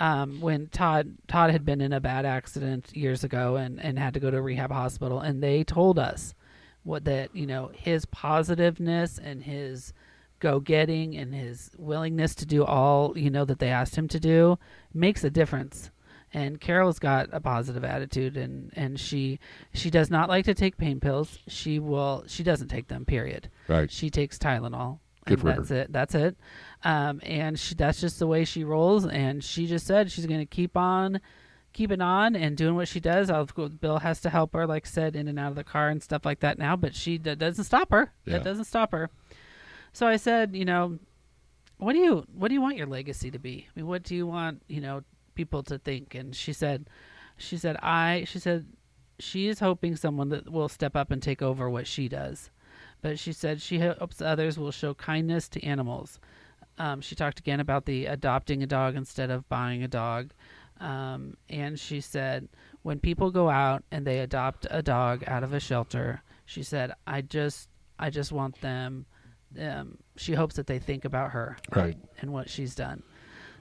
um, 0.00 0.40
when 0.40 0.68
Todd 0.68 1.16
Todd 1.28 1.50
had 1.50 1.64
been 1.64 1.80
in 1.80 1.92
a 1.92 2.00
bad 2.00 2.24
accident 2.24 2.96
years 2.96 3.22
ago 3.22 3.56
and, 3.56 3.78
and 3.80 3.98
had 3.98 4.14
to 4.14 4.20
go 4.20 4.30
to 4.30 4.38
a 4.38 4.42
rehab 4.42 4.72
hospital, 4.72 5.20
and 5.20 5.42
they 5.42 5.62
told 5.62 5.98
us 5.98 6.34
what 6.82 7.04
that 7.04 7.34
you 7.36 7.46
know 7.46 7.70
his 7.74 8.06
positiveness 8.06 9.18
and 9.22 9.42
his 9.42 9.92
go 10.40 10.58
getting 10.60 11.16
and 11.16 11.34
his 11.34 11.70
willingness 11.78 12.34
to 12.34 12.46
do 12.46 12.64
all 12.64 13.16
you 13.16 13.30
know 13.30 13.44
that 13.44 13.58
they 13.58 13.68
asked 13.68 13.96
him 13.96 14.08
to 14.08 14.18
do 14.18 14.58
makes 14.92 15.22
a 15.22 15.30
difference 15.30 15.90
and 16.32 16.60
carol's 16.60 16.98
got 16.98 17.28
a 17.32 17.40
positive 17.40 17.84
attitude 17.84 18.36
and 18.36 18.72
and 18.74 18.98
she 18.98 19.38
she 19.72 19.90
does 19.90 20.10
not 20.10 20.28
like 20.28 20.44
to 20.44 20.54
take 20.54 20.76
pain 20.76 20.98
pills 20.98 21.38
she 21.46 21.78
will 21.78 22.24
she 22.26 22.42
doesn't 22.42 22.68
take 22.68 22.88
them 22.88 23.04
period 23.04 23.48
right? 23.68 23.90
she 23.90 24.10
takes 24.10 24.38
Tylenol. 24.38 24.98
Good 25.26 25.34
and 25.34 25.40
for 25.42 25.50
her. 25.50 25.56
that's 25.56 25.70
it. 25.70 25.92
That's 25.92 26.14
it. 26.14 26.36
Um, 26.82 27.20
and 27.22 27.58
she, 27.58 27.74
that's 27.74 28.00
just 28.00 28.18
the 28.18 28.26
way 28.26 28.44
she 28.44 28.64
rolls. 28.64 29.06
And 29.06 29.44
she 29.44 29.66
just 29.66 29.86
said 29.86 30.10
she's 30.10 30.26
going 30.26 30.40
to 30.40 30.46
keep 30.46 30.76
on 30.76 31.20
keeping 31.72 32.00
on 32.00 32.34
and 32.34 32.56
doing 32.56 32.74
what 32.74 32.88
she 32.88 33.00
does. 33.00 33.30
I'll, 33.30 33.44
Bill 33.44 33.98
has 33.98 34.20
to 34.22 34.30
help 34.30 34.54
her, 34.54 34.66
like 34.66 34.86
I 34.86 34.88
said, 34.88 35.14
in 35.14 35.28
and 35.28 35.38
out 35.38 35.50
of 35.50 35.56
the 35.56 35.64
car 35.64 35.88
and 35.88 36.02
stuff 36.02 36.24
like 36.24 36.40
that 36.40 36.58
now, 36.58 36.74
but 36.74 36.94
she 36.94 37.18
that 37.18 37.38
doesn't 37.38 37.64
stop 37.64 37.90
her. 37.90 38.12
Yeah. 38.24 38.34
That 38.34 38.44
doesn't 38.44 38.64
stop 38.64 38.92
her. 38.92 39.10
So 39.92 40.06
I 40.06 40.16
said, 40.16 40.54
you 40.54 40.64
know, 40.64 40.98
what 41.78 41.94
do 41.94 41.98
you 41.98 42.24
what 42.34 42.48
do 42.48 42.54
you 42.54 42.60
want 42.60 42.76
your 42.76 42.86
legacy 42.86 43.30
to 43.30 43.38
be? 43.38 43.66
I 43.68 43.78
mean, 43.78 43.86
what 43.86 44.02
do 44.02 44.14
you 44.14 44.26
want, 44.26 44.62
you 44.68 44.80
know, 44.80 45.02
people 45.34 45.62
to 45.64 45.78
think? 45.78 46.14
And 46.14 46.34
she 46.34 46.52
said, 46.52 46.88
she 47.36 47.56
said, 47.56 47.76
I, 47.82 48.24
she 48.26 48.38
said, 48.38 48.66
she 49.18 49.48
is 49.48 49.60
hoping 49.60 49.96
someone 49.96 50.28
that 50.30 50.50
will 50.50 50.68
step 50.68 50.96
up 50.96 51.10
and 51.10 51.22
take 51.22 51.42
over 51.42 51.68
what 51.68 51.86
she 51.86 52.08
does. 52.08 52.50
But 53.02 53.18
she 53.18 53.32
said 53.32 53.60
she 53.60 53.78
hopes 53.78 54.20
others 54.20 54.58
will 54.58 54.70
show 54.70 54.94
kindness 54.94 55.48
to 55.50 55.64
animals. 55.64 56.20
Um, 56.78 57.00
she 57.00 57.14
talked 57.14 57.38
again 57.38 57.60
about 57.60 57.86
the 57.86 58.06
adopting 58.06 58.62
a 58.62 58.66
dog 58.66 58.96
instead 58.96 59.30
of 59.30 59.48
buying 59.48 59.82
a 59.82 59.88
dog. 59.88 60.32
Um, 60.80 61.36
and 61.48 61.78
she 61.78 62.00
said, 62.00 62.48
when 62.82 63.00
people 63.00 63.30
go 63.30 63.50
out 63.50 63.84
and 63.90 64.06
they 64.06 64.20
adopt 64.20 64.66
a 64.70 64.82
dog 64.82 65.24
out 65.26 65.42
of 65.42 65.52
a 65.52 65.60
shelter, 65.60 66.22
she 66.46 66.62
said, 66.62 66.92
I 67.06 67.20
just, 67.20 67.68
I 67.98 68.08
just 68.08 68.32
want 68.32 68.60
them. 68.60 69.06
Um, 69.58 69.98
she 70.16 70.34
hopes 70.34 70.56
that 70.56 70.66
they 70.66 70.78
think 70.78 71.04
about 71.04 71.30
her 71.32 71.56
Right. 71.74 71.96
and 72.20 72.32
what 72.32 72.48
she's 72.50 72.74
done. 72.74 73.02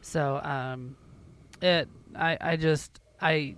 So, 0.02 0.40
um, 0.44 0.96
it, 1.62 1.88
I, 2.16 2.38
I 2.40 2.56
just, 2.58 3.00
I, 3.22 3.56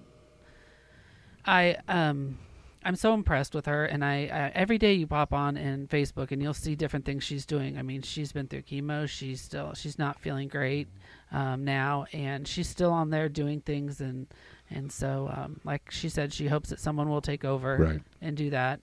I, 1.45 1.77
um, 1.87 2.37
I'm 2.83 2.95
so 2.95 3.13
impressed 3.13 3.53
with 3.53 3.67
her, 3.67 3.85
and 3.85 4.03
I, 4.03 4.23
I 4.31 4.51
every 4.55 4.79
day 4.79 4.93
you 4.93 5.05
pop 5.05 5.33
on 5.33 5.55
in 5.55 5.87
Facebook 5.87 6.31
and 6.31 6.41
you'll 6.41 6.53
see 6.55 6.73
different 6.75 7.05
things 7.05 7.23
she's 7.23 7.45
doing. 7.45 7.77
I 7.77 7.83
mean, 7.83 8.01
she's 8.01 8.31
been 8.31 8.47
through 8.47 8.63
chemo. 8.63 9.07
She's 9.07 9.39
still 9.39 9.73
she's 9.75 9.99
not 9.99 10.19
feeling 10.19 10.47
great 10.47 10.87
um, 11.31 11.63
now, 11.63 12.05
and 12.11 12.47
she's 12.47 12.67
still 12.67 12.91
on 12.91 13.11
there 13.11 13.29
doing 13.29 13.61
things, 13.61 14.01
and 14.01 14.25
and 14.71 14.91
so 14.91 15.31
um, 15.35 15.59
like 15.63 15.91
she 15.91 16.09
said, 16.09 16.33
she 16.33 16.47
hopes 16.47 16.69
that 16.69 16.79
someone 16.79 17.07
will 17.07 17.21
take 17.21 17.45
over 17.45 17.77
Right. 17.77 18.01
and 18.19 18.35
do 18.35 18.49
that. 18.49 18.79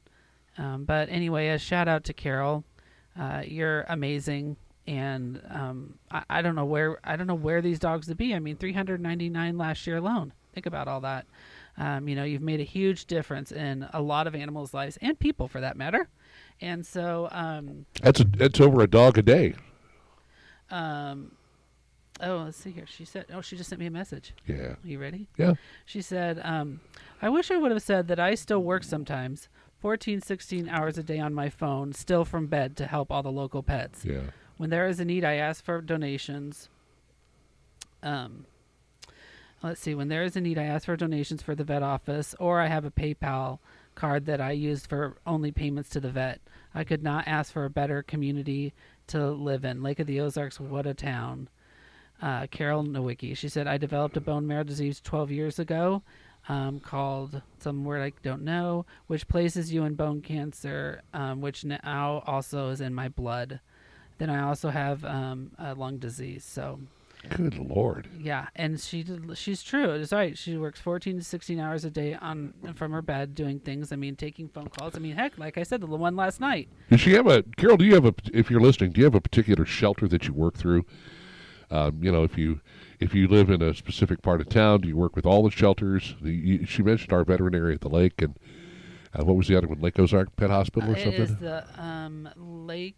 Um, 0.59 0.84
but 0.84 1.09
anyway, 1.09 1.49
a 1.49 1.59
shout 1.59 1.88
out 1.88 2.05
to 2.05 2.12
Carol. 2.12 2.62
Uh, 3.19 3.43
you're 3.45 3.83
amazing, 3.89 4.57
and 4.87 5.43
um, 5.51 5.99
I, 6.11 6.23
I 6.31 6.43
don't 6.43 6.55
know 6.55 6.64
where 6.64 6.99
I 7.05 7.16
don't 7.16 7.27
know 7.27 7.35
where 7.35 7.61
these 7.61 7.79
dogs 7.79 8.07
would 8.09 8.16
be. 8.16 8.35
I 8.35 8.39
mean, 8.39 8.57
399 8.57 9.59
last 9.59 9.87
year 9.87 9.97
alone. 9.97 10.33
Think 10.55 10.66
about 10.66 10.87
all 10.89 11.01
that. 11.01 11.27
Um, 11.77 12.09
you 12.09 12.16
know, 12.16 12.25
you've 12.25 12.43
made 12.43 12.61
a 12.61 12.64
huge 12.64 13.07
difference 13.07 13.53
in 13.53 13.87
a 13.93 14.01
lot 14.03 14.27
of 14.27 14.35
animals' 14.35 14.75
lives 14.75 14.99
and 15.01 15.19
people, 15.19 15.47
for 15.49 15.61
that 15.61 15.77
matter. 15.77 16.09
And 16.61 16.85
so, 16.85 17.29
um, 17.31 17.87
That's 18.03 18.21
a, 18.21 18.25
that's 18.25 18.61
over 18.61 18.81
a 18.83 18.89
dog 18.89 19.16
a 19.19 19.23
day. 19.23 19.55
um, 20.71 21.33
oh, 22.21 22.39
let's 22.47 22.57
see 22.59 22.71
here. 22.73 22.87
She 22.87 23.05
said, 23.05 23.27
oh, 23.33 23.41
she 23.41 23.57
just 23.57 23.69
sent 23.71 23.79
me 23.81 23.87
a 23.87 23.91
message. 23.91 24.35
Yeah. 24.47 24.57
Are 24.57 24.79
you 24.83 24.99
ready? 24.99 25.29
Yeah. 25.37 25.55
She 25.87 26.03
said, 26.03 26.41
um, 26.43 26.81
I 27.23 27.29
wish 27.29 27.51
I 27.51 27.57
would 27.59 27.71
have 27.71 27.83
said 27.83 28.09
that 28.09 28.19
I 28.19 28.35
still 28.35 28.62
work 28.62 28.83
sometimes, 28.83 29.49
14, 29.81 30.20
16 30.20 30.68
hours 30.68 30.99
a 30.99 31.03
day 31.03 31.18
on 31.18 31.33
my 31.33 31.49
phone, 31.49 31.93
still 31.93 32.24
from 32.24 32.47
bed 32.47 32.76
to 32.76 32.87
help 32.87 33.12
all 33.12 33.22
the 33.22 33.31
local 33.31 33.62
pets. 33.62 34.05
Yeah. 34.05 34.22
When 34.57 34.70
there 34.70 34.89
is 34.89 34.99
a 34.99 35.05
need, 35.05 35.24
I 35.24 35.35
ask 35.35 35.64
for 35.64 35.81
donations. 35.81 36.68
Um, 38.03 38.47
let's 39.62 39.81
see. 39.81 39.95
When 39.95 40.09
there 40.09 40.24
is 40.24 40.37
a 40.37 40.41
need, 40.41 40.59
I 40.59 40.64
ask 40.64 40.87
for 40.87 40.97
donations 40.97 41.43
for 41.43 41.55
the 41.55 41.62
vet 41.62 41.83
office, 41.83 42.35
or 42.41 42.61
I 42.61 42.66
have 42.66 42.85
a 42.85 42.91
PayPal 42.91 43.61
card 43.95 44.26
that 44.26 44.41
I 44.41 44.53
use 44.53 44.85
for 44.85 45.16
only 45.26 45.53
payments 45.53 45.91
to 45.91 46.01
the 46.01 46.11
vet. 46.11 46.41
I 46.74 46.83
could 46.83 47.03
not 47.03 47.29
ask 47.29 47.53
for 47.53 47.64
a 47.64 47.70
better 47.70 48.03
community 48.03 48.74
to 49.09 49.31
live 49.31 49.64
in. 49.64 49.83
Lake 49.83 50.01
of 50.01 50.07
the 50.09 50.20
Ozarks, 50.20 50.59
what 50.59 50.87
a 50.87 50.95
town. 50.95 51.49
Uh, 52.20 52.49
Carol 52.49 52.83
Nowicki. 52.83 53.37
She 53.37 53.49
said, 53.49 53.68
I 53.68 53.79
developed 53.79 54.16
a 54.16 54.20
bone 54.20 54.45
marrow 54.45 54.64
disease 54.64 55.01
12 55.01 55.31
years 55.31 55.59
ago 55.61 56.03
um, 56.49 56.80
called 56.80 57.42
some 57.61 57.84
word 57.84 58.01
I 58.01 58.12
don't 58.22 58.42
know, 58.42 58.86
which 59.07 59.28
places 59.28 59.72
you 59.72 59.84
in 59.84 59.94
bone 59.94 60.22
cancer, 60.22 61.03
um, 61.12 61.40
which 61.40 61.64
now 61.64 62.22
also 62.26 62.70
is 62.70 62.80
in 62.80 62.94
my 62.94 63.09
blood. 63.09 63.61
Then 64.18 64.30
I 64.30 64.42
also 64.42 64.70
have 64.70 65.05
um, 65.05 65.53
a 65.59 65.74
lung 65.74 65.99
disease. 65.99 66.44
So, 66.44 66.80
Good 67.28 67.59
lord. 67.59 68.09
yeah, 68.18 68.46
and 68.57 68.80
she 68.80 69.03
did, 69.03 69.36
she's 69.36 69.62
true. 69.62 69.90
It's 69.90 70.12
right. 70.12 70.36
She 70.38 70.57
works 70.57 70.80
14 70.80 71.18
to 71.18 71.24
16 71.24 71.61
hours 71.61 71.84
a 71.84 71.90
day 71.90 72.14
on 72.14 72.55
from 72.74 72.92
her 72.92 73.03
bed 73.03 73.34
doing 73.34 73.61
things. 73.61 73.92
I 73.92 73.96
mean, 73.96 74.16
taking 74.16 74.49
phone 74.49 74.68
calls. 74.68 74.96
I 74.96 75.01
mean, 75.01 75.16
heck, 75.16 75.38
like 75.38 75.59
I 75.59 75.62
said, 75.62 75.80
the 75.82 75.86
one 75.86 76.16
last 76.16 76.40
night. 76.40 76.68
Does 76.90 77.01
she 77.01 77.12
have 77.12 77.26
a 77.26 77.42
Carol? 77.57 77.76
Do 77.76 77.84
you 77.84 77.94
have 77.94 78.07
a? 78.07 78.14
If 78.32 78.51
you're 78.51 78.61
listening, 78.61 78.92
do 78.92 79.01
you 79.01 79.05
have 79.05 79.14
a 79.14 79.20
particular 79.20 79.64
shelter 79.64 80.09
that 80.09 80.26
you 80.26 80.32
work 80.32 80.57
through? 80.57 80.84
Um, 81.70 82.03
you 82.03 82.11
know, 82.11 82.24
if 82.24 82.38
you 82.38 82.61
if 83.01 83.14
you 83.14 83.28
live 83.28 83.51
in 83.51 83.62
a 83.62 83.74
specific 83.74 84.22
part 84.22 84.40
of 84.40 84.49
town, 84.49 84.80
do 84.82 84.88
you 84.88 84.96
work 84.96 85.14
with 85.16 85.26
all 85.26 85.42
the 85.42 85.51
shelters? 85.51 86.14
The, 86.20 86.32
you, 86.32 86.66
she 86.66 86.82
mentioned 86.82 87.12
our 87.12 87.24
veterinary 87.24 87.74
at 87.74 87.80
the 87.80 87.88
lake, 87.88 88.20
and 88.20 88.36
uh, 89.14 89.24
what 89.24 89.36
was 89.36 89.49
the 89.49 89.57
other 89.57 89.66
one? 89.68 89.80
Lake 89.80 89.99
Ozark 89.99 90.34
Pet 90.36 90.51
Hospital 90.51 90.90
or 90.90 90.94
Uh, 90.94 90.99
it 90.99 91.03
something? 91.05 91.22
is 91.22 91.36
the 91.36 91.64
um, 91.82 92.28
Lake 92.36 92.96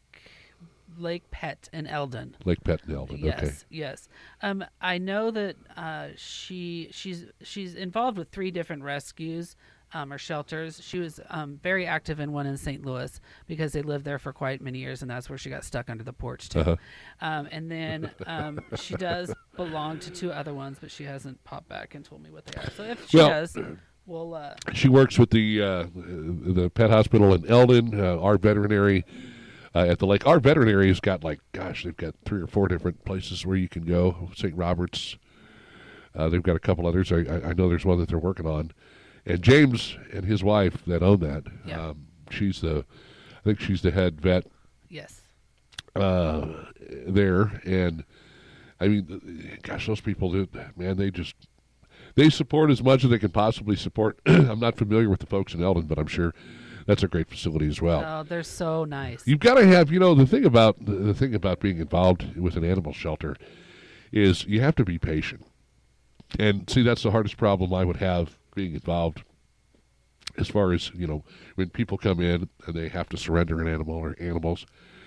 Lake 0.99 1.31
Pet 1.31 1.69
in 1.73 1.87
Eldon. 1.87 2.37
Lake 2.45 2.63
Pet 2.65 2.81
in 2.87 2.95
Eldon. 2.95 3.19
Yes, 3.19 3.39
Okay. 3.39 3.53
yes. 3.71 4.09
Um, 4.43 4.65
I 4.81 4.99
know 4.99 5.31
that 5.31 5.57
uh, 5.77 6.09
she 6.17 6.89
she's 6.91 7.27
she's 7.43 7.75
involved 7.75 8.19
with 8.19 8.31
three 8.31 8.51
different 8.51 8.83
rescues 8.83 9.57
um, 9.93 10.13
or 10.13 10.19
shelters. 10.19 10.81
She 10.83 10.99
was 10.99 11.21
um, 11.31 11.59
very 11.63 11.87
active 11.87 12.21
in 12.21 12.33
one 12.33 12.47
in 12.47 12.57
St. 12.57 12.85
Louis 12.85 13.21
because 13.47 13.73
they 13.73 13.83
lived 13.83 14.05
there 14.05 14.19
for 14.19 14.33
quite 14.33 14.61
many 14.61 14.79
years, 14.79 15.03
and 15.03 15.11
that's 15.11 15.29
where 15.29 15.39
she 15.39 15.51
got 15.51 15.65
stuck 15.65 15.91
under 15.91 16.05
the 16.05 16.13
porch 16.13 16.49
too. 16.49 16.61
Uh-huh. 16.61 16.77
Um, 17.21 17.49
and 17.51 17.71
then 17.71 18.11
um, 18.27 18.61
she 18.77 18.95
does 18.95 19.33
belong 19.57 19.99
to 20.01 20.11
two 20.11 20.33
other 20.33 20.55
ones, 20.55 20.79
but 20.81 20.91
she 20.91 21.05
hasn't 21.05 21.43
popped 21.45 21.69
back 21.69 21.95
and 21.95 22.05
told 22.05 22.23
me 22.23 22.31
what 22.31 22.47
they 22.47 22.61
are. 22.61 22.71
So 22.71 22.83
if 22.85 23.09
she 23.09 23.17
Well- 23.19 23.29
does, 23.29 23.57
we'll. 24.07 24.35
Uh, 24.35 24.55
She 24.73 24.89
works 24.89 25.19
with 25.19 25.31
the 25.31 25.63
uh, 25.63 25.87
the 25.95 26.71
pet 26.71 26.91
hospital 26.91 27.35
in 27.35 27.47
Eldon. 27.49 27.99
Uh, 27.99 28.19
our 28.21 28.39
veterinary 28.39 29.05
uh, 29.75 29.81
at 29.87 29.99
the 29.99 30.07
lake. 30.07 30.27
Our 30.27 30.41
veterinary 30.41 30.89
has 30.89 31.01
got 31.01 31.23
like, 31.25 31.41
gosh, 31.53 31.85
they've 31.85 31.97
got 31.97 32.15
three 32.25 32.41
or 32.43 32.47
four 32.47 32.67
different 32.69 33.05
places 33.05 33.45
where 33.47 33.57
you 33.57 33.69
can 33.69 33.85
go. 33.85 34.31
St. 34.35 34.55
Robert's. 34.57 35.17
Uh, 36.13 36.29
they've 36.29 36.43
got 36.43 36.57
a 36.57 36.61
couple 36.61 36.87
others. 36.89 37.13
I, 37.13 37.19
I- 37.19 37.49
I 37.51 37.53
know 37.53 37.69
there's 37.69 37.85
one 37.85 37.99
that 37.99 38.09
they're 38.09 38.19
working 38.19 38.47
on. 38.47 38.73
And 39.27 39.43
James 39.43 39.97
and 40.13 40.25
his 40.25 40.43
wife 40.43 40.85
that 40.87 41.03
own 41.03 41.21
that. 41.21 41.45
Yeah. 41.67 41.89
Um, 41.89 42.07
she's 42.31 42.61
the, 42.61 42.85
I 43.39 43.43
think 43.45 43.61
she's 43.61 43.83
the 43.83 43.91
head 43.91 44.21
vet 44.21 44.47
yes. 44.89 45.21
uh, 45.95 46.47
there, 47.07 47.61
and 47.65 48.05
I 48.81 48.89
mean, 48.89 49.59
gosh, 49.63 49.87
those 49.87 50.01
people, 50.01 50.31
do- 50.33 50.49
man, 50.77 50.97
they 50.97 51.11
just 51.11 51.35
they 52.15 52.31
support 52.31 52.71
as 52.71 52.83
much 52.83 53.05
as 53.05 53.11
they 53.11 53.19
can 53.19 53.31
possibly 53.31 53.77
support. 53.77 54.19
I'm 54.27 54.59
not 54.59 54.77
familiar 54.77 55.09
with 55.09 55.21
the 55.21 55.27
folks 55.27 55.55
in 55.55 55.63
Eldon, 55.63 55.87
but 55.87 55.99
I'm 55.99 56.07
sure 56.07 56.35
that's 56.87 57.03
a 57.03 57.09
great 57.09 57.29
facility 57.29 57.69
as 57.69 57.81
well. 57.81 58.03
Oh, 58.05 58.23
they're 58.25 58.43
so 58.43 58.85
nice. 58.85 59.27
You've 59.27 59.41
got 59.41 59.55
to 59.55 59.67
have, 59.67 59.93
you 59.93 60.01
know, 60.01 60.15
the 60.15 60.27
thing 60.27 60.45
about 60.45 60.85
the, 60.85 60.93
the 60.93 61.15
thing 61.15 61.35
about 61.35 61.61
being 61.61 61.79
involved 61.79 62.37
with 62.37 62.57
an 62.57 62.65
animal 62.65 62.93
shelter 62.93 63.37
is 64.13 64.45
you 64.47 64.61
have 64.61 64.75
to 64.77 64.85
be 64.85 64.99
patient. 64.99 65.47
And 66.39 66.69
see, 66.69 66.83
that's 66.83 67.03
the 67.03 67.11
hardest 67.11 67.37
problem 67.37 67.73
I 67.75 67.85
would 67.85 67.97
have 67.99 68.39
being 68.55 68.75
involved. 68.75 69.23
As 70.39 70.49
far 70.49 70.73
as 70.73 70.91
you 70.95 71.07
know, 71.07 71.25
when 71.57 71.71
people 71.71 71.99
come 71.99 72.21
in 72.21 72.49
and 72.67 72.75
they 72.75 72.89
have 72.89 73.09
to 73.11 73.17
surrender 73.17 73.61
an 73.61 73.67
animal 73.69 73.95
or 73.97 74.15
animals. 74.21 74.65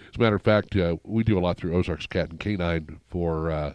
As 0.10 0.18
a 0.18 0.22
matter 0.22 0.36
of 0.36 0.42
fact, 0.44 0.76
uh, 0.76 0.98
we 1.04 1.24
do 1.24 1.40
a 1.40 1.42
lot 1.42 1.58
through 1.58 1.76
Ozarks 1.76 2.06
Cat 2.06 2.30
and 2.30 2.40
Canine 2.40 3.00
for 3.08 3.50
uh, 3.50 3.74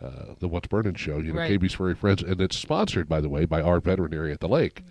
uh, 0.00 0.34
the 0.38 0.48
What's 0.48 0.68
Burning 0.68 0.94
show. 0.94 1.18
You 1.18 1.32
know, 1.32 1.40
Right. 1.40 1.60
KB's 1.60 1.74
Furry 1.74 1.94
Friends, 1.94 2.22
and 2.22 2.40
it's 2.40 2.56
sponsored, 2.56 3.08
by 3.08 3.20
the 3.20 3.28
way, 3.28 3.44
by 3.44 3.60
our 3.60 3.80
veterinary 3.80 4.32
at 4.32 4.40
the 4.40 4.48
lake. 4.48 4.82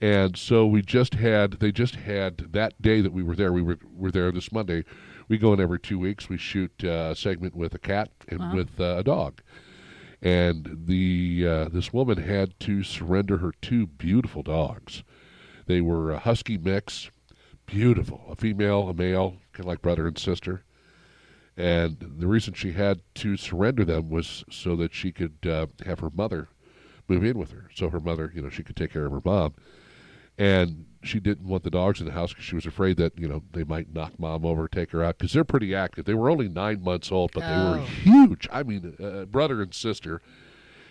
And 0.00 0.36
so 0.36 0.66
we 0.66 0.82
just 0.82 1.14
had 1.14 1.52
they 1.60 1.70
just 1.70 1.94
had 1.94 2.38
that 2.52 2.80
day 2.82 3.00
that 3.00 3.12
we 3.12 3.22
were 3.22 3.36
there. 3.36 3.52
We 3.52 3.62
were 3.62 3.78
were 3.94 4.10
there 4.10 4.32
this 4.32 4.50
Monday. 4.50 4.84
We 5.28 5.38
go 5.38 5.52
in 5.54 5.60
every 5.60 5.78
two 5.78 5.98
weeks. 6.00 6.28
We 6.28 6.36
shoot 6.36 6.72
uh, 6.82 7.10
a 7.12 7.16
segment 7.16 7.54
with 7.54 7.72
a 7.74 7.78
cat 7.78 8.10
and 8.28 8.52
with 8.52 8.80
uh, 8.80 8.96
a 8.98 9.04
dog. 9.04 9.40
And 10.22 10.84
the 10.86 11.46
uh, 11.46 11.68
this 11.68 11.92
woman 11.92 12.18
had 12.18 12.58
to 12.60 12.84
surrender 12.84 13.38
her 13.38 13.52
two 13.60 13.86
beautiful 13.86 14.44
dogs. 14.44 15.02
They 15.66 15.80
were 15.80 16.12
a 16.12 16.20
husky 16.20 16.56
mix, 16.56 17.10
beautiful, 17.66 18.22
a 18.30 18.36
female, 18.36 18.88
a 18.88 18.94
male, 18.94 19.36
kind 19.52 19.60
of 19.60 19.66
like 19.66 19.82
brother 19.82 20.06
and 20.06 20.16
sister. 20.16 20.62
And 21.56 21.96
the 22.18 22.28
reason 22.28 22.54
she 22.54 22.72
had 22.72 23.00
to 23.16 23.36
surrender 23.36 23.84
them 23.84 24.08
was 24.08 24.44
so 24.48 24.76
that 24.76 24.94
she 24.94 25.12
could 25.12 25.38
uh, 25.44 25.66
have 25.84 26.00
her 26.00 26.10
mother 26.14 26.48
move 27.08 27.24
in 27.24 27.36
with 27.36 27.50
her. 27.50 27.68
So 27.74 27.90
her 27.90 28.00
mother, 28.00 28.32
you 28.34 28.42
know, 28.42 28.48
she 28.48 28.62
could 28.62 28.76
take 28.76 28.92
care 28.92 29.06
of 29.06 29.12
her 29.12 29.20
mom. 29.24 29.54
And 30.38 30.86
she 31.02 31.18
didn't 31.20 31.46
want 31.46 31.62
the 31.64 31.70
dogs 31.70 32.00
in 32.00 32.06
the 32.06 32.12
house 32.12 32.30
because 32.32 32.44
she 32.44 32.54
was 32.54 32.66
afraid 32.66 32.96
that, 32.98 33.18
you 33.18 33.26
know, 33.28 33.42
they 33.52 33.64
might 33.64 33.92
knock 33.92 34.12
mom 34.18 34.44
over, 34.46 34.68
take 34.68 34.90
her 34.92 35.02
out, 35.02 35.18
because 35.18 35.32
they're 35.32 35.44
pretty 35.44 35.74
active. 35.74 36.04
They 36.04 36.14
were 36.14 36.30
only 36.30 36.48
nine 36.48 36.82
months 36.82 37.10
old, 37.10 37.32
but 37.32 37.40
they 37.40 37.46
were 37.56 37.78
Oh. 37.80 37.84
huge. 37.84 38.48
I 38.52 38.62
mean, 38.62 38.96
uh, 39.02 39.24
brother 39.24 39.60
and 39.62 39.74
sister. 39.74 40.22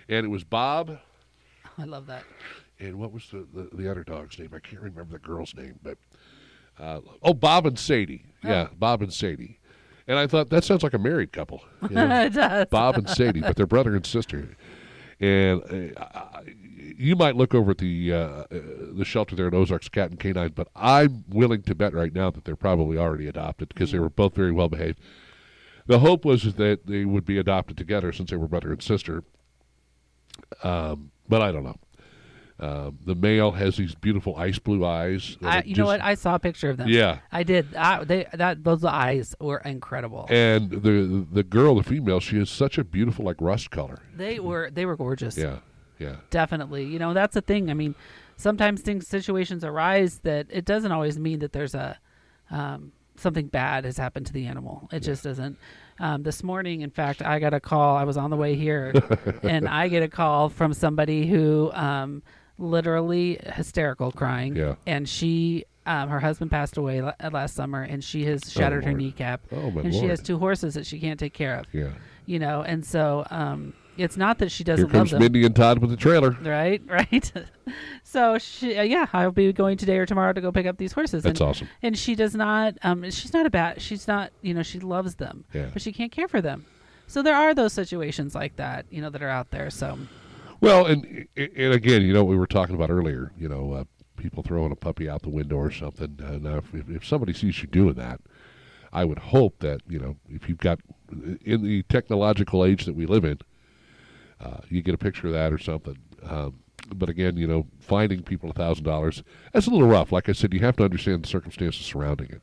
And 0.10 0.26
it 0.26 0.30
was 0.30 0.44
Bob 0.44 1.00
I 1.78 1.86
love 1.86 2.08
that. 2.08 2.24
and 2.80 3.00
what 3.00 3.12
was 3.14 3.30
the, 3.32 3.48
the, 3.54 3.70
the 3.76 3.90
other 3.90 4.04
dog's 4.04 4.38
name? 4.38 4.50
I 4.54 4.60
can't 4.60 4.82
remember 4.82 5.14
the 5.14 5.20
girl's 5.20 5.56
name, 5.56 5.80
but 5.82 5.98
uh, 6.80 7.00
oh, 7.24 7.34
Bob 7.34 7.66
and 7.66 7.78
Sadie. 7.80 8.26
Yeah, 8.44 8.68
Bob 8.78 9.02
and 9.02 9.14
Sadie. 9.14 9.60
And 10.08 10.18
I 10.20 10.28
thought 10.28 10.50
that 10.50 10.64
sounds 10.64 10.84
like 10.84 10.94
a 10.94 11.00
married 11.00 11.32
couple. 11.32 11.62
you 11.84 11.90
know? 11.96 12.22
it 12.26 12.34
does. 12.34 12.66
Bob 12.70 12.98
and 12.98 13.08
Sadie, 13.10 13.40
but 13.42 13.56
they're 13.56 13.68
brother 13.68 13.96
and 13.96 14.06
sister. 14.06 14.50
and 15.20 15.94
uh, 15.96 16.02
I- 16.14 16.44
you 16.98 17.16
might 17.16 17.36
look 17.36 17.54
over 17.54 17.72
at 17.72 17.78
the 17.78 18.14
uh, 18.14 18.18
uh, 18.18 18.46
the 18.52 19.06
shelter 19.06 19.36
there 19.36 19.48
at 19.48 19.54
Ozarks 19.54 19.90
Cat 19.90 20.12
and 20.12 20.20
Canine, 20.20 20.54
but 20.54 20.68
I'm 20.76 21.24
willing 21.30 21.64
to 21.64 21.76
bet 21.76 21.94
right 21.94 22.14
now 22.14 22.32
that 22.32 22.46
they're 22.46 22.56
probably 22.56 22.98
already 22.98 23.28
adopted 23.28 23.70
because 23.70 23.92
they 23.92 24.00
were 24.00 24.10
both 24.10 24.36
very 24.36 24.52
well 24.52 24.70
behaved. 24.70 25.00
The 25.88 26.00
hope 26.00 26.26
was 26.26 26.56
that 26.56 26.88
they 26.88 27.06
would 27.06 27.26
be 27.26 27.38
adopted 27.38 27.78
together 27.78 28.12
since 28.12 28.30
they 28.30 28.38
were 28.38 28.48
brother 28.48 28.72
and 28.72 28.82
sister. 28.82 29.24
Um, 30.64 31.12
but 31.28 31.42
I 31.42 31.52
don't 31.52 31.64
know. 31.64 31.78
Um, 32.62 33.00
the 33.06 33.16
male 33.16 33.52
has 33.52 33.78
these 33.78 33.96
beautiful 33.96 34.36
ice 34.36 34.60
blue 34.60 34.86
eyes. 34.86 35.36
I, 35.42 35.64
you 35.64 35.74
know 35.74 35.88
what? 35.88 36.00
I 36.00 36.14
saw 36.14 36.36
a 36.36 36.40
picture 36.40 36.70
of 36.70 36.78
them. 36.78 36.88
Yeah. 36.90 37.18
I 37.32 37.42
did. 37.42 37.74
I, 37.76 38.04
they 38.04 38.28
that 38.34 38.64
those 38.64 38.86
eyes 38.86 39.36
were 39.40 39.58
incredible. 39.66 40.28
And 40.30 40.70
the 40.70 41.26
the 41.32 41.42
girl, 41.42 41.74
the 41.76 41.84
female, 41.84 42.20
she 42.20 42.38
has 42.38 42.52
such 42.52 42.78
a 42.78 42.84
beautiful 42.84 43.26
like 43.26 43.38
rust 43.42 43.72
color. 43.72 44.04
They 44.16 44.40
were 44.40 44.70
they 44.70 44.86
were 44.86 44.96
gorgeous. 44.96 45.36
Yeah, 45.38 45.58
yeah. 46.02 46.16
Definitely. 46.30 46.86
You 46.86 47.00
know, 47.00 47.14
that's 47.14 47.36
the 47.36 47.42
thing. 47.42 47.70
I 47.70 47.74
mean, 47.74 47.96
sometimes 48.38 48.82
things 48.82 49.08
situations 49.08 49.64
arise 49.64 50.20
that 50.24 50.48
it 50.50 50.66
doesn't 50.66 50.92
always 50.92 51.20
mean 51.20 51.40
that 51.40 51.54
there's 51.54 51.76
a 51.76 52.00
um, 52.50 52.92
something 53.16 53.48
bad 53.48 53.86
has 53.86 53.98
happened 53.98 54.26
to 54.28 54.34
the 54.34 54.48
animal. 54.48 54.90
It 54.92 55.02
just 55.02 55.24
doesn't. 55.24 55.58
Um, 56.00 56.24
this 56.24 56.44
morning, 56.44 56.82
in 56.82 56.90
fact, 56.90 57.22
I 57.22 57.40
got 57.40 57.54
a 57.54 57.60
call. 57.60 57.96
I 57.96 58.04
was 58.04 58.18
on 58.18 58.30
the 58.32 58.36
way 58.36 58.56
here, 58.56 58.94
and 59.44 59.68
I 59.68 59.88
get 59.88 60.04
a 60.04 60.08
call 60.08 60.50
from 60.50 60.74
somebody 60.74 61.28
who 61.28 61.72
um, 61.74 62.24
literally 62.58 63.40
hysterical 63.54 64.12
crying. 64.12 64.56
Yeah. 64.56 64.76
And 64.88 65.08
she, 65.08 65.66
um, 65.86 66.10
her 66.10 66.20
husband 66.20 66.50
passed 66.50 66.78
away 66.78 67.02
la- 67.02 67.14
last 67.32 67.56
summer, 67.56 67.84
and 67.84 68.04
she 68.04 68.26
has 68.26 68.52
shattered 68.52 68.84
her 68.84 68.94
kneecap. 68.94 69.42
Oh, 69.52 69.70
my 69.72 69.82
and 69.82 69.94
she 69.94 70.08
has 70.08 70.22
two 70.22 70.40
horses 70.40 70.74
that 70.74 70.86
she 70.86 71.00
can't 71.00 71.20
take 71.20 71.34
care 71.34 71.60
of. 71.60 71.66
Yeah. 71.72 71.92
You 72.26 72.40
know, 72.40 72.64
and 72.64 72.86
so 72.86 73.26
um, 73.30 73.74
it's 73.98 74.16
not 74.18 74.38
that 74.40 74.52
she 74.52 74.64
doesn't 74.64 74.86
love 74.86 74.92
comes 74.94 75.12
them 75.12 75.20
Mindi 75.20 75.46
and 75.46 75.56
Todd 75.56 75.80
with 75.80 75.90
the 75.90 75.98
trailer. 75.98 76.32
right 76.42 76.82
right 76.88 77.32
so 78.04 78.38
she 78.38 78.78
uh, 78.78 78.84
yeah 78.84 79.06
i'll 79.14 79.32
be 79.32 79.52
going 79.54 79.78
today 79.78 79.98
or 79.98 80.06
tomorrow 80.06 80.34
to 80.34 80.42
go 80.42 80.52
pick 80.52 80.66
up 80.66 80.78
these 80.78 80.94
horses 80.94 81.24
That's 81.24 81.40
and, 81.40 81.50
awesome. 81.50 81.70
and 81.82 81.98
she 81.98 82.16
does 82.16 82.34
not 82.36 82.76
um 82.84 83.04
she's 83.12 83.34
not 83.34 83.46
a 83.46 83.50
bad 83.50 83.82
she's 83.82 84.08
not 84.08 84.32
you 84.42 84.54
know 84.54 84.64
she 84.64 84.80
loves 84.80 85.16
them 85.16 85.46
Yeah. 85.54 85.68
but 85.74 85.82
she 85.82 85.92
can't 85.92 86.12
care 86.12 86.28
for 86.28 86.42
them 86.42 86.66
so 87.08 87.22
there 87.22 87.36
are 87.36 87.54
those 87.54 87.74
situations 87.74 88.34
like 88.36 88.56
that 88.56 88.86
you 88.90 89.02
know 89.02 89.10
that 89.10 89.22
are 89.22 89.30
out 89.30 89.52
there 89.52 89.70
so 89.70 89.98
Well, 90.62 90.86
and 90.86 91.28
and 91.36 91.74
again, 91.74 92.04
you 92.04 92.14
know, 92.14 92.24
we 92.24 92.38
were 92.38 92.46
talking 92.48 92.76
about 92.76 92.92
earlier. 92.92 93.32
You 93.36 93.50
know, 93.50 93.74
uh, 93.74 93.84
people 94.16 94.44
throwing 94.44 94.72
a 94.72 94.76
puppy 94.76 95.10
out 95.10 95.24
the 95.24 95.30
window 95.30 95.56
or 95.58 95.72
something. 95.72 96.20
Uh, 96.24 96.38
now, 96.38 96.58
if, 96.58 96.88
if 96.88 97.04
somebody 97.04 97.34
sees 97.34 97.60
you 97.64 97.68
doing 97.68 97.96
that, 97.96 98.22
I 98.94 99.04
would 99.04 99.18
hope 99.18 99.58
that 99.60 99.82
you 99.90 99.98
know, 100.00 100.18
if 100.30 100.48
you've 100.48 100.60
got 100.60 100.80
in 101.44 101.64
the 101.64 101.82
technological 101.90 102.64
age 102.64 102.86
that 102.86 102.94
we 102.94 103.08
live 103.08 103.26
in, 103.26 103.40
uh, 104.42 104.62
you 104.70 104.82
get 104.82 104.94
a 104.94 104.98
picture 104.98 105.28
of 105.28 105.34
that 105.34 105.54
or 105.54 105.58
something. 105.58 105.98
Um, 106.24 106.56
but 106.94 107.10
again, 107.10 107.38
you 107.38 107.48
know, 107.48 107.68
finding 107.80 108.24
people 108.24 108.50
a 108.50 108.54
thousand 108.54 108.84
dollars 108.84 109.24
that's 109.54 109.68
a 109.68 109.70
little 109.70 109.88
rough. 109.88 110.12
Like 110.12 110.30
I 110.30 110.34
said, 110.34 110.54
you 110.54 110.60
have 110.62 110.76
to 110.78 110.84
understand 110.84 111.24
the 111.24 111.28
circumstances 111.28 111.86
surrounding 111.86 112.30
it. 112.30 112.42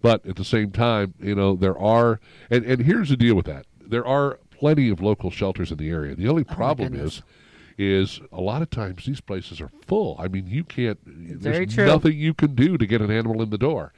But 0.00 0.24
at 0.26 0.36
the 0.36 0.44
same 0.44 0.70
time, 0.70 1.14
you 1.20 1.34
know, 1.34 1.56
there 1.56 1.76
are, 1.76 2.20
and, 2.50 2.64
and 2.64 2.82
here's 2.82 3.08
the 3.08 3.16
deal 3.16 3.34
with 3.34 3.46
that: 3.46 3.66
there 3.84 4.06
are 4.06 4.38
plenty 4.50 4.90
of 4.90 5.00
local 5.00 5.30
shelters 5.30 5.70
in 5.70 5.78
the 5.78 5.90
area. 5.90 6.14
The 6.14 6.28
only 6.28 6.44
problem 6.44 6.92
goodness. 6.92 7.22
is, 7.76 8.20
is 8.20 8.20
a 8.32 8.40
lot 8.40 8.62
of 8.62 8.70
times 8.70 9.04
these 9.04 9.20
places 9.20 9.60
are 9.60 9.70
full. 9.86 10.16
I 10.18 10.28
mean, 10.28 10.46
you 10.46 10.64
can't. 10.64 10.98
Very 11.04 11.64
there's 11.64 11.74
true. 11.74 11.86
nothing 11.86 12.16
you 12.16 12.34
can 12.34 12.54
do 12.54 12.78
to 12.78 12.86
get 12.86 13.00
an 13.00 13.10
animal 13.10 13.42
in 13.42 13.50
the 13.50 13.58
door, 13.58 13.92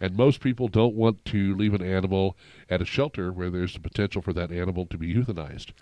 and 0.00 0.14
most 0.14 0.40
people 0.40 0.68
don't 0.68 0.94
want 0.94 1.24
to 1.26 1.56
leave 1.56 1.74
an 1.74 1.82
animal 1.82 2.36
at 2.68 2.82
a 2.82 2.86
shelter 2.86 3.32
where 3.32 3.50
there's 3.50 3.74
the 3.74 3.80
potential 3.80 4.20
for 4.20 4.34
that 4.34 4.52
animal 4.52 4.86
to 4.86 4.98
be 4.98 5.14
euthanized. 5.14 5.72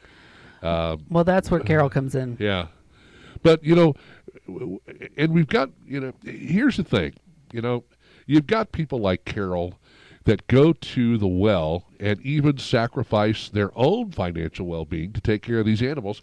Um, 0.62 1.04
well 1.08 1.24
that's 1.24 1.50
where 1.50 1.60
carol 1.60 1.88
comes 1.88 2.14
in 2.14 2.36
Yeah, 2.40 2.68
but 3.42 3.62
you 3.62 3.74
know, 3.74 3.94
and 5.16 5.32
we've 5.32 5.48
got 5.48 5.70
you 5.86 6.00
know. 6.00 6.12
Here's 6.24 6.76
the 6.76 6.84
thing, 6.84 7.14
you 7.52 7.60
know, 7.60 7.84
you've 8.26 8.46
got 8.46 8.72
people 8.72 8.98
like 8.98 9.24
Carol 9.24 9.74
that 10.24 10.46
go 10.46 10.72
to 10.72 11.16
the 11.16 11.28
well 11.28 11.84
and 11.98 12.20
even 12.20 12.58
sacrifice 12.58 13.48
their 13.48 13.70
own 13.74 14.12
financial 14.12 14.66
well-being 14.66 15.12
to 15.12 15.20
take 15.20 15.42
care 15.42 15.58
of 15.58 15.66
these 15.66 15.82
animals. 15.82 16.22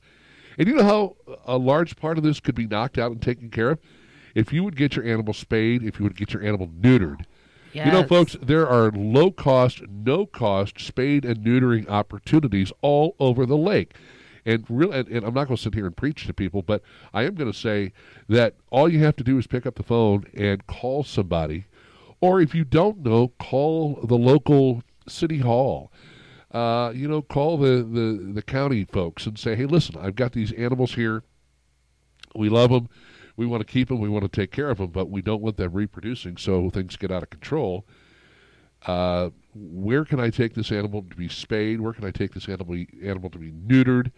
And 0.58 0.68
you 0.68 0.76
know 0.76 0.84
how 0.84 1.38
a 1.46 1.58
large 1.58 1.96
part 1.96 2.18
of 2.18 2.24
this 2.24 2.40
could 2.40 2.56
be 2.56 2.68
knocked 2.68 2.98
out 2.98 3.12
and 3.12 3.22
taken 3.22 3.50
care 3.50 3.72
of 3.72 3.80
if 4.36 4.54
you 4.54 4.64
would 4.64 4.76
get 4.76 4.96
your 4.96 5.06
animal 5.06 5.34
spayed, 5.34 5.82
if 5.82 6.00
you 6.00 6.04
would 6.04 6.16
get 6.16 6.34
your 6.34 6.44
animal 6.44 6.68
neutered. 6.68 7.26
Yes. 7.74 7.88
You 7.88 7.92
know, 7.92 8.04
folks, 8.04 8.38
there 8.42 8.68
are 8.68 8.92
low 8.92 9.32
cost, 9.32 9.82
no 9.90 10.26
cost 10.26 10.80
spayed 10.80 11.26
and 11.26 11.44
neutering 11.44 11.90
opportunities 11.90 12.72
all 12.82 13.16
over 13.20 13.46
the 13.46 13.58
lake. 13.58 13.96
And 14.46 14.64
real, 14.70 14.91
and, 14.91 15.08
and 15.08 15.26
I'm 15.26 15.34
not 15.34 15.48
going 15.48 15.58
to 15.58 15.62
sit 15.62 15.74
here 15.74 15.88
and 15.88 15.98
preach 15.98 16.28
to 16.28 16.34
people, 16.34 16.62
but 16.62 16.84
I 17.14 17.24
am 17.24 17.34
going 17.36 17.52
to 17.52 17.58
say 17.58 17.93
that 18.30 18.56
all 18.70 18.88
you 18.88 19.00
have 19.00 19.16
to 19.16 19.24
do 19.24 19.38
is 19.39 19.48
pick 19.48 19.66
up 19.66 19.76
the 19.76 19.84
phone 19.84 20.26
and 20.36 20.66
call 20.68 21.04
somebody, 21.04 21.66
or 22.22 22.39
if 22.41 22.54
you 22.54 22.64
don't 22.64 23.04
know, 23.04 23.30
call 23.39 24.00
the 24.04 24.18
local 24.18 24.84
city 25.08 25.39
hall. 25.39 25.91
Uh, 26.52 26.91
you 26.96 27.08
know, 27.08 27.22
call 27.22 27.58
the, 27.58 27.84
the 27.84 28.32
the 28.34 28.41
county 28.41 28.86
folks 28.86 29.26
and 29.26 29.38
say, 29.38 29.56
"Hey, 29.56 29.66
listen, 29.66 29.98
I've 30.00 30.16
got 30.16 30.32
these 30.32 30.54
animals 30.54 30.93
here. 30.93 31.24
We 32.34 32.48
love 32.48 32.70
them. 32.70 32.88
We 33.36 33.46
want 33.46 33.66
to 33.66 33.72
keep 33.72 33.89
them. 33.89 34.00
We 34.00 34.08
want 34.08 34.24
to 34.24 34.30
take 34.30 34.52
care 34.52 34.70
of 34.70 34.78
them, 34.78 34.91
but 34.91 35.10
we 35.10 35.22
don't 35.22 35.41
want 35.41 35.58
them 35.58 35.74
reproducing, 35.74 36.38
so 36.38 36.70
things 36.70 36.96
get 36.96 37.12
out 37.12 37.24
of 37.24 37.30
control." 37.30 37.86
uh, 38.86 39.30
where 39.54 40.06
can 40.06 40.20
I 40.20 40.30
take 40.30 40.54
this 40.54 40.72
animal 40.72 41.04
to 41.10 41.16
be 41.16 41.28
spayed? 41.28 41.82
Where 41.82 41.93
can 41.93 42.06
I 42.06 42.12
take 42.12 42.34
this 42.34 42.48
animal 42.48 42.84
animal 43.04 43.30
to 43.32 43.38
be 43.38 43.52
neutered? 43.52 44.12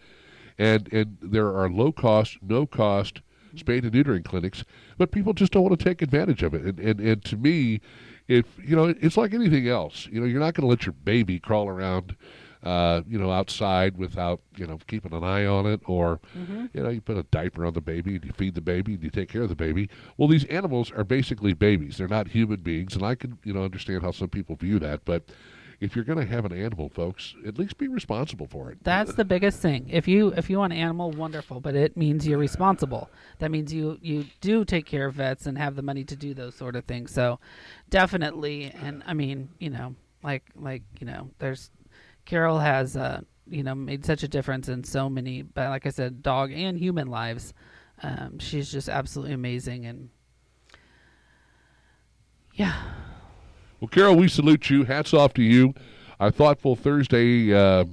And 0.58 0.92
and 0.92 1.18
there 1.22 1.56
are 1.56 1.70
low 1.70 1.92
cost, 1.92 2.38
no 2.42 2.66
cost 2.66 3.22
spayed 3.56 3.84
and 3.84 3.92
neutering 3.92 4.24
clinics, 4.24 4.64
but 4.96 5.10
people 5.10 5.32
just 5.32 5.52
don't 5.52 5.62
want 5.62 5.78
to 5.78 5.84
take 5.84 6.02
advantage 6.02 6.42
of 6.42 6.54
it. 6.54 6.62
And 6.62 6.78
and, 6.78 7.00
and 7.00 7.24
to 7.24 7.36
me, 7.36 7.80
if 8.26 8.46
you 8.62 8.76
know, 8.76 8.94
it's 9.00 9.16
like 9.16 9.34
anything 9.34 9.68
else. 9.68 10.06
You 10.10 10.20
know, 10.20 10.26
you're 10.26 10.40
not 10.40 10.54
going 10.54 10.62
to 10.62 10.68
let 10.68 10.86
your 10.86 10.92
baby 10.92 11.38
crawl 11.38 11.68
around. 11.68 12.16
Uh, 12.60 13.02
you 13.06 13.16
know, 13.16 13.30
outside 13.30 13.96
without 13.96 14.40
you 14.56 14.66
know 14.66 14.78
keeping 14.88 15.14
an 15.14 15.22
eye 15.22 15.46
on 15.46 15.64
it, 15.64 15.80
or 15.86 16.18
you 16.74 16.82
know, 16.82 16.88
you 16.88 17.00
put 17.00 17.16
a 17.16 17.22
diaper 17.22 17.64
on 17.64 17.72
the 17.72 17.80
baby 17.80 18.16
and 18.16 18.24
you 18.24 18.32
feed 18.32 18.56
the 18.56 18.60
baby 18.60 18.94
and 18.94 19.02
you 19.04 19.10
take 19.10 19.28
care 19.28 19.42
of 19.42 19.48
the 19.48 19.54
baby. 19.54 19.88
Well, 20.16 20.26
these 20.26 20.44
animals 20.46 20.90
are 20.90 21.04
basically 21.04 21.52
babies; 21.52 21.98
they're 21.98 22.08
not 22.08 22.26
human 22.26 22.60
beings, 22.60 22.96
and 22.96 23.04
I 23.04 23.14
can 23.14 23.38
you 23.44 23.52
know 23.52 23.62
understand 23.62 24.02
how 24.02 24.10
some 24.10 24.28
people 24.28 24.56
view 24.56 24.80
that. 24.80 25.04
But 25.04 25.28
if 25.80 25.94
you're 25.94 26.04
going 26.04 26.18
to 26.18 26.26
have 26.26 26.44
an 26.44 26.52
animal, 26.52 26.88
folks, 26.88 27.34
at 27.46 27.58
least 27.58 27.78
be 27.78 27.86
responsible 27.86 28.48
for 28.48 28.70
it. 28.70 28.78
That's 28.82 29.14
the 29.14 29.24
biggest 29.24 29.60
thing. 29.60 29.88
If 29.88 30.08
you 30.08 30.28
if 30.36 30.50
you 30.50 30.58
want 30.58 30.72
an 30.72 30.78
animal, 30.78 31.12
wonderful, 31.12 31.60
but 31.60 31.76
it 31.76 31.96
means 31.96 32.26
you're 32.26 32.38
responsible. 32.38 33.10
That 33.38 33.50
means 33.50 33.72
you 33.72 33.98
you 34.02 34.26
do 34.40 34.64
take 34.64 34.86
care 34.86 35.06
of 35.06 35.14
vets 35.14 35.46
and 35.46 35.56
have 35.56 35.76
the 35.76 35.82
money 35.82 36.04
to 36.04 36.16
do 36.16 36.34
those 36.34 36.54
sort 36.56 36.74
of 36.74 36.84
things. 36.84 37.12
So, 37.12 37.38
definitely, 37.90 38.72
and 38.82 39.02
I 39.06 39.14
mean, 39.14 39.50
you 39.58 39.70
know, 39.70 39.94
like 40.22 40.44
like 40.56 40.82
you 40.98 41.06
know, 41.06 41.30
there's 41.38 41.70
Carol 42.24 42.58
has 42.58 42.96
uh 42.96 43.20
you 43.46 43.62
know 43.62 43.74
made 43.74 44.04
such 44.04 44.24
a 44.24 44.28
difference 44.28 44.68
in 44.68 44.82
so 44.82 45.08
many, 45.08 45.42
but 45.42 45.68
like 45.68 45.86
I 45.86 45.90
said, 45.90 46.22
dog 46.22 46.52
and 46.52 46.76
human 46.78 47.08
lives. 47.08 47.54
Um, 48.00 48.38
she's 48.38 48.70
just 48.70 48.88
absolutely 48.88 49.34
amazing, 49.34 49.86
and 49.86 50.10
yeah, 52.54 52.76
Well, 53.80 53.88
Carol, 53.88 54.16
we 54.16 54.26
salute 54.26 54.70
you. 54.70 54.84
Hats 54.84 55.14
off 55.14 55.34
to 55.34 55.42
you. 55.42 55.72
Our 56.18 56.32
thoughtful 56.32 56.74
Thursday 56.74 57.54
uh, 57.54 57.84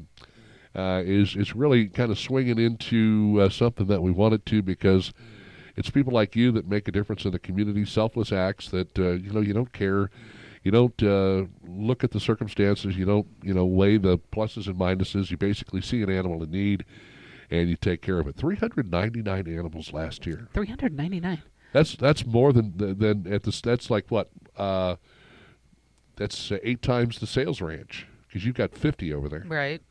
uh, 0.74 1.04
is 1.06 1.36
is 1.36 1.56
really 1.56 1.88
kind 1.88 2.12
of 2.12 2.18
swinging 2.18 2.58
into 2.58 3.40
uh, 3.40 3.50
something 3.50 3.86
that 3.86 4.02
we 4.02 4.10
wanted 4.10 4.48
to 4.48 4.64
because 4.64 5.14
it's 5.76 5.92
people 5.92 6.12
like 6.12 6.36
you 6.36 6.52
that 6.54 6.68
make 6.68 6.88
a 6.88 6.92
difference 6.92 7.24
in 7.26 7.32
the 7.32 7.40
community. 7.40 7.86
Selfless 7.86 8.32
acts 8.32 8.70
that 8.70 8.98
uh, 8.98 9.12
you 9.12 9.32
know 9.32 9.42
you 9.42 9.54
don't 9.54 9.72
care, 9.74 10.10
you 10.64 10.72
don't 10.72 11.04
uh, 11.04 11.46
look 11.68 12.04
at 12.04 12.10
the 12.10 12.20
circumstances, 12.20 12.98
you 12.98 13.06
don't 13.06 13.28
you 13.44 13.54
know 13.54 13.66
weigh 13.66 13.98
the 13.98 14.18
pluses 14.18 14.66
and 14.66 14.78
minuses. 14.78 15.30
You 15.30 15.38
basically 15.38 15.82
see 15.82 16.02
an 16.02 16.10
animal 16.10 16.42
in 16.42 16.50
need, 16.50 16.84
and 17.52 17.70
you 17.70 17.76
take 17.76 18.02
care 18.02 18.20
of 18.20 18.28
it. 18.28 18.36
Three 18.36 18.56
hundred 18.56 18.90
ninety 18.90 19.22
nine 19.22 19.48
animals 19.48 19.94
last 19.94 20.26
year. 20.26 20.48
three 20.52 20.68
hundred 20.68 20.98
ninety 20.98 21.20
nine. 21.20 21.44
That's 21.74 21.96
that's 21.96 22.26
more 22.26 22.52
than 22.54 22.74
than 22.76 23.32
at 23.32 23.44
this. 23.44 23.62
That's 23.62 23.92
like 23.92 24.06
what? 24.10 24.32
Uh, 24.58 24.96
that's 26.18 26.52
uh, 26.52 26.58
eight 26.64 26.82
times 26.82 27.20
the 27.20 27.28
sales 27.28 27.62
ranch 27.62 28.08
because 28.28 28.46
you've 28.46 28.56
got 28.56 28.74
fifty 28.74 29.14
over 29.14 29.28
there. 29.30 29.44
Right. 29.48 29.82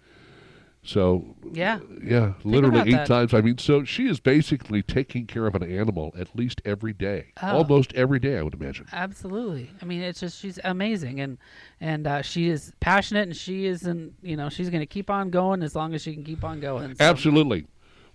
So 0.86 1.34
Yeah. 1.50 1.78
yeah, 2.02 2.34
literally 2.44 2.80
eight 2.80 2.92
that. 2.92 3.06
times. 3.06 3.32
I 3.32 3.40
mean, 3.40 3.56
so 3.56 3.84
she 3.84 4.06
is 4.06 4.20
basically 4.20 4.82
taking 4.82 5.26
care 5.26 5.46
of 5.46 5.54
an 5.54 5.62
animal 5.62 6.14
at 6.18 6.36
least 6.36 6.60
every 6.66 6.92
day, 6.92 7.28
Oh. 7.42 7.56
almost 7.56 7.94
every 7.94 8.18
day. 8.18 8.36
I 8.36 8.42
would 8.42 8.52
imagine. 8.52 8.86
Absolutely. 8.92 9.70
I 9.80 9.86
mean, 9.86 10.02
it's 10.02 10.20
just 10.20 10.38
she's 10.38 10.58
amazing, 10.62 11.20
and 11.20 11.38
and 11.80 12.06
uh, 12.06 12.20
she 12.20 12.48
is 12.50 12.72
passionate, 12.80 13.22
and 13.22 13.34
she 13.36 13.64
isn't. 13.64 14.12
You 14.22 14.36
know, 14.36 14.50
she's 14.50 14.68
going 14.68 14.82
to 14.82 14.86
keep 14.86 15.08
on 15.08 15.30
going 15.30 15.62
as 15.62 15.74
long 15.74 15.94
as 15.94 16.02
she 16.02 16.12
can 16.12 16.22
keep 16.22 16.44
on 16.44 16.60
going. 16.60 16.94
So- 16.96 17.02
Absolutely. 17.04 17.66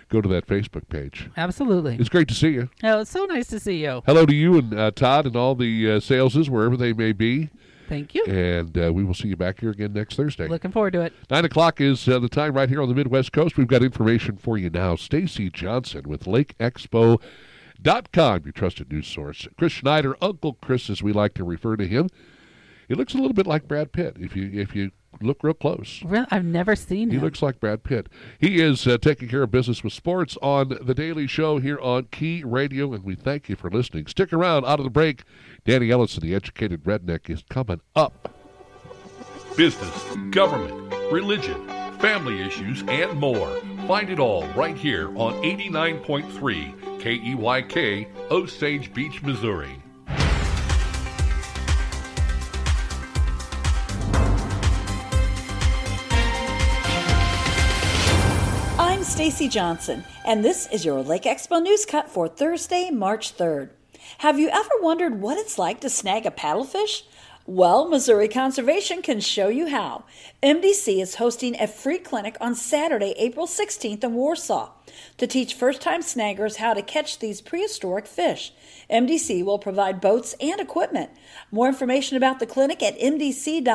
go 0.08 0.22
to 0.22 0.28
that 0.30 0.46
Facebook 0.46 0.88
page. 0.88 1.28
Absolutely. 1.36 1.96
It's 1.96 2.08
great 2.08 2.28
to 2.28 2.34
see 2.34 2.52
you. 2.52 2.70
Oh, 2.82 3.00
it's 3.00 3.10
so 3.10 3.26
nice 3.26 3.48
to 3.48 3.60
see 3.60 3.84
you. 3.84 4.02
Hello 4.06 4.24
to 4.24 4.34
you 4.34 4.56
and 4.56 4.72
uh, 4.72 4.92
Todd 4.92 5.26
and 5.26 5.36
all 5.36 5.54
the 5.54 5.90
uh, 5.90 6.00
saleses 6.00 6.48
wherever 6.48 6.74
they 6.74 6.94
may 6.94 7.12
be. 7.12 7.50
Thank 7.88 8.14
you. 8.14 8.24
And 8.24 8.76
uh, 8.76 8.92
we 8.92 9.04
will 9.04 9.14
see 9.14 9.28
you 9.28 9.36
back 9.36 9.60
here 9.60 9.70
again 9.70 9.92
next 9.92 10.16
Thursday. 10.16 10.46
Looking 10.46 10.72
forward 10.72 10.92
to 10.92 11.00
it. 11.00 11.12
Nine 11.30 11.44
o'clock 11.44 11.80
is 11.80 12.08
uh, 12.08 12.18
the 12.18 12.28
time 12.28 12.54
right 12.54 12.68
here 12.68 12.82
on 12.82 12.88
the 12.88 12.94
Midwest 12.94 13.32
Coast. 13.32 13.56
We've 13.56 13.66
got 13.66 13.82
information 13.82 14.36
for 14.36 14.58
you 14.58 14.70
now. 14.70 14.96
Stacy 14.96 15.50
Johnson 15.50 16.02
with 16.06 16.24
LakeExpo.com, 16.24 18.42
your 18.44 18.52
trusted 18.52 18.92
news 18.92 19.06
source. 19.06 19.48
Chris 19.56 19.72
Schneider, 19.72 20.16
Uncle 20.20 20.58
Chris, 20.60 20.90
as 20.90 21.02
we 21.02 21.12
like 21.12 21.34
to 21.34 21.44
refer 21.44 21.76
to 21.76 21.86
him. 21.86 22.08
He 22.88 22.94
looks 22.94 23.14
a 23.14 23.18
little 23.18 23.34
bit 23.34 23.46
like 23.46 23.68
Brad 23.68 23.92
Pitt 23.92 24.16
if 24.18 24.34
you 24.34 24.50
if 24.52 24.74
you 24.74 24.90
look 25.20 25.42
real 25.42 25.54
close. 25.54 26.02
Really, 26.04 26.26
I've 26.30 26.44
never 26.44 26.74
seen 26.76 27.10
He 27.10 27.16
him. 27.16 27.22
looks 27.22 27.42
like 27.42 27.60
Brad 27.60 27.82
Pitt. 27.82 28.08
He 28.38 28.60
is 28.60 28.86
uh, 28.86 28.98
taking 28.98 29.28
care 29.28 29.42
of 29.42 29.50
business 29.50 29.82
with 29.84 29.92
sports 29.92 30.36
on 30.42 30.76
The 30.80 30.94
Daily 30.94 31.26
Show 31.26 31.58
here 31.58 31.78
on 31.80 32.04
Key 32.10 32.42
Radio, 32.44 32.92
and 32.92 33.04
we 33.04 33.14
thank 33.14 33.48
you 33.48 33.56
for 33.56 33.70
listening. 33.70 34.06
Stick 34.06 34.32
around 34.32 34.64
out 34.64 34.78
of 34.80 34.84
the 34.84 34.90
break. 34.90 35.22
Danny 35.64 35.90
Ellison, 35.90 36.22
the 36.22 36.34
educated 36.34 36.84
redneck, 36.84 37.28
is 37.28 37.42
coming 37.50 37.80
up. 37.96 38.34
business, 39.56 40.16
government, 40.30 40.94
religion, 41.12 41.66
family 41.98 42.40
issues, 42.42 42.82
and 42.88 43.18
more. 43.18 43.50
Find 43.86 44.08
it 44.10 44.18
all 44.20 44.46
right 44.48 44.76
here 44.76 45.08
on 45.18 45.34
89.3 45.42 47.00
KEYK, 47.00 48.06
Osage 48.30 48.92
Beach, 48.94 49.22
Missouri. 49.22 49.82
Stacy 59.18 59.48
Johnson, 59.48 60.04
and 60.24 60.44
this 60.44 60.68
is 60.68 60.84
your 60.84 61.02
Lake 61.02 61.24
Expo 61.24 61.60
News 61.60 61.84
Cut 61.84 62.08
for 62.08 62.28
Thursday, 62.28 62.88
March 62.88 63.36
3rd. 63.36 63.70
Have 64.18 64.38
you 64.38 64.48
ever 64.48 64.70
wondered 64.80 65.20
what 65.20 65.36
it's 65.36 65.58
like 65.58 65.80
to 65.80 65.90
snag 65.90 66.24
a 66.24 66.30
paddlefish? 66.30 67.02
Well, 67.44 67.88
Missouri 67.88 68.28
Conservation 68.28 69.02
can 69.02 69.18
show 69.18 69.48
you 69.48 69.70
how. 69.70 70.04
MDC 70.40 71.02
is 71.02 71.16
hosting 71.16 71.60
a 71.60 71.66
free 71.66 71.98
clinic 71.98 72.36
on 72.40 72.54
Saturday, 72.54 73.12
April 73.18 73.48
16th 73.48 74.04
in 74.04 74.14
Warsaw 74.14 74.70
to 75.16 75.26
teach 75.26 75.54
first 75.54 75.80
time 75.80 76.02
snaggers 76.02 76.58
how 76.58 76.72
to 76.72 76.80
catch 76.80 77.18
these 77.18 77.40
prehistoric 77.40 78.06
fish. 78.06 78.52
MDC 78.88 79.44
will 79.44 79.58
provide 79.58 80.00
boats 80.00 80.36
and 80.40 80.60
equipment. 80.60 81.10
More 81.50 81.66
information 81.66 82.16
about 82.16 82.38
the 82.38 82.46
clinic 82.46 82.84
at 82.84 82.96
mdc.mo.gov. 83.00 83.66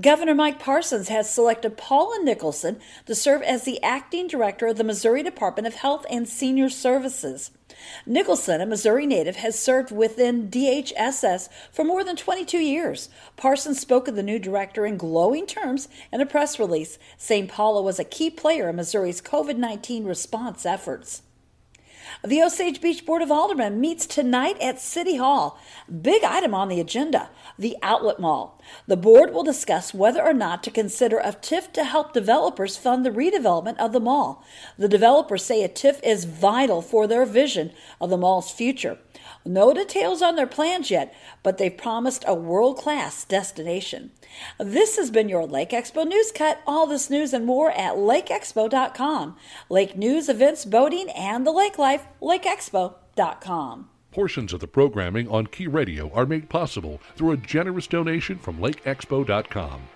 Governor 0.00 0.34
Mike 0.34 0.58
Parsons 0.58 1.08
has 1.08 1.30
selected 1.30 1.76
Paula 1.76 2.18
Nickelson 2.24 2.80
to 3.06 3.14
serve 3.14 3.42
as 3.42 3.62
the 3.62 3.80
acting 3.80 4.26
director 4.26 4.66
of 4.66 4.76
the 4.76 4.82
Missouri 4.82 5.22
Department 5.22 5.68
of 5.68 5.74
Health 5.74 6.04
and 6.10 6.28
Senior 6.28 6.68
Services. 6.68 7.52
Nickelson, 8.08 8.60
a 8.60 8.66
Missouri 8.66 9.06
native, 9.06 9.36
has 9.36 9.56
served 9.56 9.92
within 9.92 10.48
DHSS 10.48 11.48
for 11.70 11.84
more 11.84 12.02
than 12.02 12.16
22 12.16 12.58
years. 12.58 13.08
Parsons 13.36 13.78
spoke 13.78 14.08
of 14.08 14.16
the 14.16 14.22
new 14.22 14.38
director 14.40 14.84
in 14.84 14.96
glowing 14.96 15.46
terms 15.46 15.88
in 16.10 16.20
a 16.20 16.26
press 16.26 16.58
release, 16.58 16.98
saying 17.16 17.46
Paula 17.46 17.80
was 17.80 18.00
a 18.00 18.04
key 18.04 18.30
player 18.30 18.70
in 18.70 18.76
Missouri's 18.76 19.20
COVID 19.20 19.58
19 19.58 20.04
response 20.04 20.66
efforts. 20.66 21.22
The 22.26 22.40
Osage 22.40 22.80
Beach 22.80 23.04
Board 23.04 23.20
of 23.20 23.30
Aldermen 23.30 23.80
meets 23.80 24.06
tonight 24.06 24.56
at 24.58 24.80
City 24.80 25.16
Hall. 25.16 25.60
Big 26.00 26.24
item 26.24 26.54
on 26.54 26.68
the 26.68 26.80
agenda 26.80 27.28
the 27.58 27.76
Outlet 27.82 28.18
Mall. 28.18 28.58
The 28.86 28.96
board 28.96 29.34
will 29.34 29.42
discuss 29.42 29.92
whether 29.92 30.22
or 30.22 30.32
not 30.32 30.62
to 30.62 30.70
consider 30.70 31.18
a 31.18 31.32
TIF 31.32 31.70
to 31.74 31.84
help 31.84 32.14
developers 32.14 32.78
fund 32.78 33.04
the 33.04 33.10
redevelopment 33.10 33.76
of 33.76 33.92
the 33.92 34.00
mall. 34.00 34.42
The 34.78 34.88
developers 34.88 35.44
say 35.44 35.62
a 35.62 35.68
TIF 35.68 36.00
is 36.02 36.24
vital 36.24 36.80
for 36.80 37.06
their 37.06 37.26
vision 37.26 37.72
of 38.00 38.08
the 38.08 38.16
mall's 38.16 38.50
future. 38.50 38.96
No 39.44 39.74
details 39.74 40.22
on 40.22 40.36
their 40.36 40.46
plans 40.46 40.90
yet, 40.90 41.14
but 41.42 41.58
they've 41.58 41.76
promised 41.76 42.24
a 42.26 42.34
world 42.34 42.78
class 42.78 43.24
destination. 43.26 44.12
This 44.58 44.96
has 44.96 45.10
been 45.10 45.28
your 45.28 45.46
Lake 45.46 45.70
Expo 45.70 46.06
News 46.06 46.32
Cut. 46.32 46.60
All 46.66 46.86
this 46.86 47.10
news 47.10 47.32
and 47.32 47.46
more 47.46 47.70
at 47.72 47.94
lakeexpo.com. 47.94 49.36
Lake 49.68 49.96
news, 49.96 50.28
events, 50.28 50.64
boating, 50.64 51.10
and 51.10 51.46
the 51.46 51.52
lake 51.52 51.78
life, 51.78 52.06
lakeexpo.com. 52.20 53.90
Portions 54.14 54.52
of 54.52 54.60
the 54.60 54.68
programming 54.68 55.28
on 55.28 55.48
Key 55.48 55.66
Radio 55.66 56.08
are 56.12 56.24
made 56.24 56.48
possible 56.48 57.00
through 57.16 57.32
a 57.32 57.36
generous 57.36 57.88
donation 57.88 58.38
from 58.38 58.58
LakeExpo.com. 58.58 59.88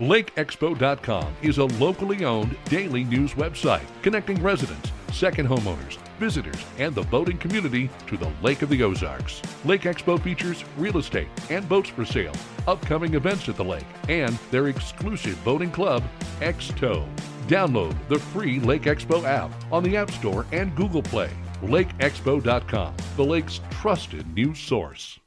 LakeExpo.com 0.00 1.34
is 1.42 1.58
a 1.58 1.64
locally 1.64 2.24
owned 2.24 2.56
daily 2.64 3.04
news 3.04 3.34
website 3.34 3.84
connecting 4.02 4.42
residents, 4.42 4.90
second 5.12 5.46
homeowners, 5.46 5.98
visitors, 6.18 6.64
and 6.78 6.94
the 6.94 7.02
boating 7.02 7.36
community 7.36 7.90
to 8.06 8.16
the 8.16 8.32
Lake 8.42 8.62
of 8.62 8.70
the 8.70 8.82
Ozarks. 8.82 9.42
Lake 9.66 9.82
Expo 9.82 10.20
features 10.20 10.64
real 10.78 10.96
estate 10.96 11.28
and 11.50 11.68
boats 11.68 11.90
for 11.90 12.06
sale, 12.06 12.34
upcoming 12.66 13.14
events 13.14 13.50
at 13.50 13.56
the 13.56 13.64
lake, 13.64 13.84
and 14.08 14.38
their 14.50 14.68
exclusive 14.68 15.42
boating 15.44 15.70
club, 15.70 16.02
X-Tow. 16.40 17.06
Download 17.46 17.94
the 18.08 18.18
free 18.18 18.60
Lake 18.60 18.84
Expo 18.84 19.24
app 19.24 19.50
on 19.70 19.82
the 19.82 19.96
App 19.96 20.10
Store 20.10 20.46
and 20.52 20.74
Google 20.74 21.02
Play. 21.02 21.30
LakeExpo.com, 21.60 22.96
the 23.16 23.24
lake's 23.24 23.60
trusted 23.70 24.26
news 24.34 24.58
source. 24.58 25.20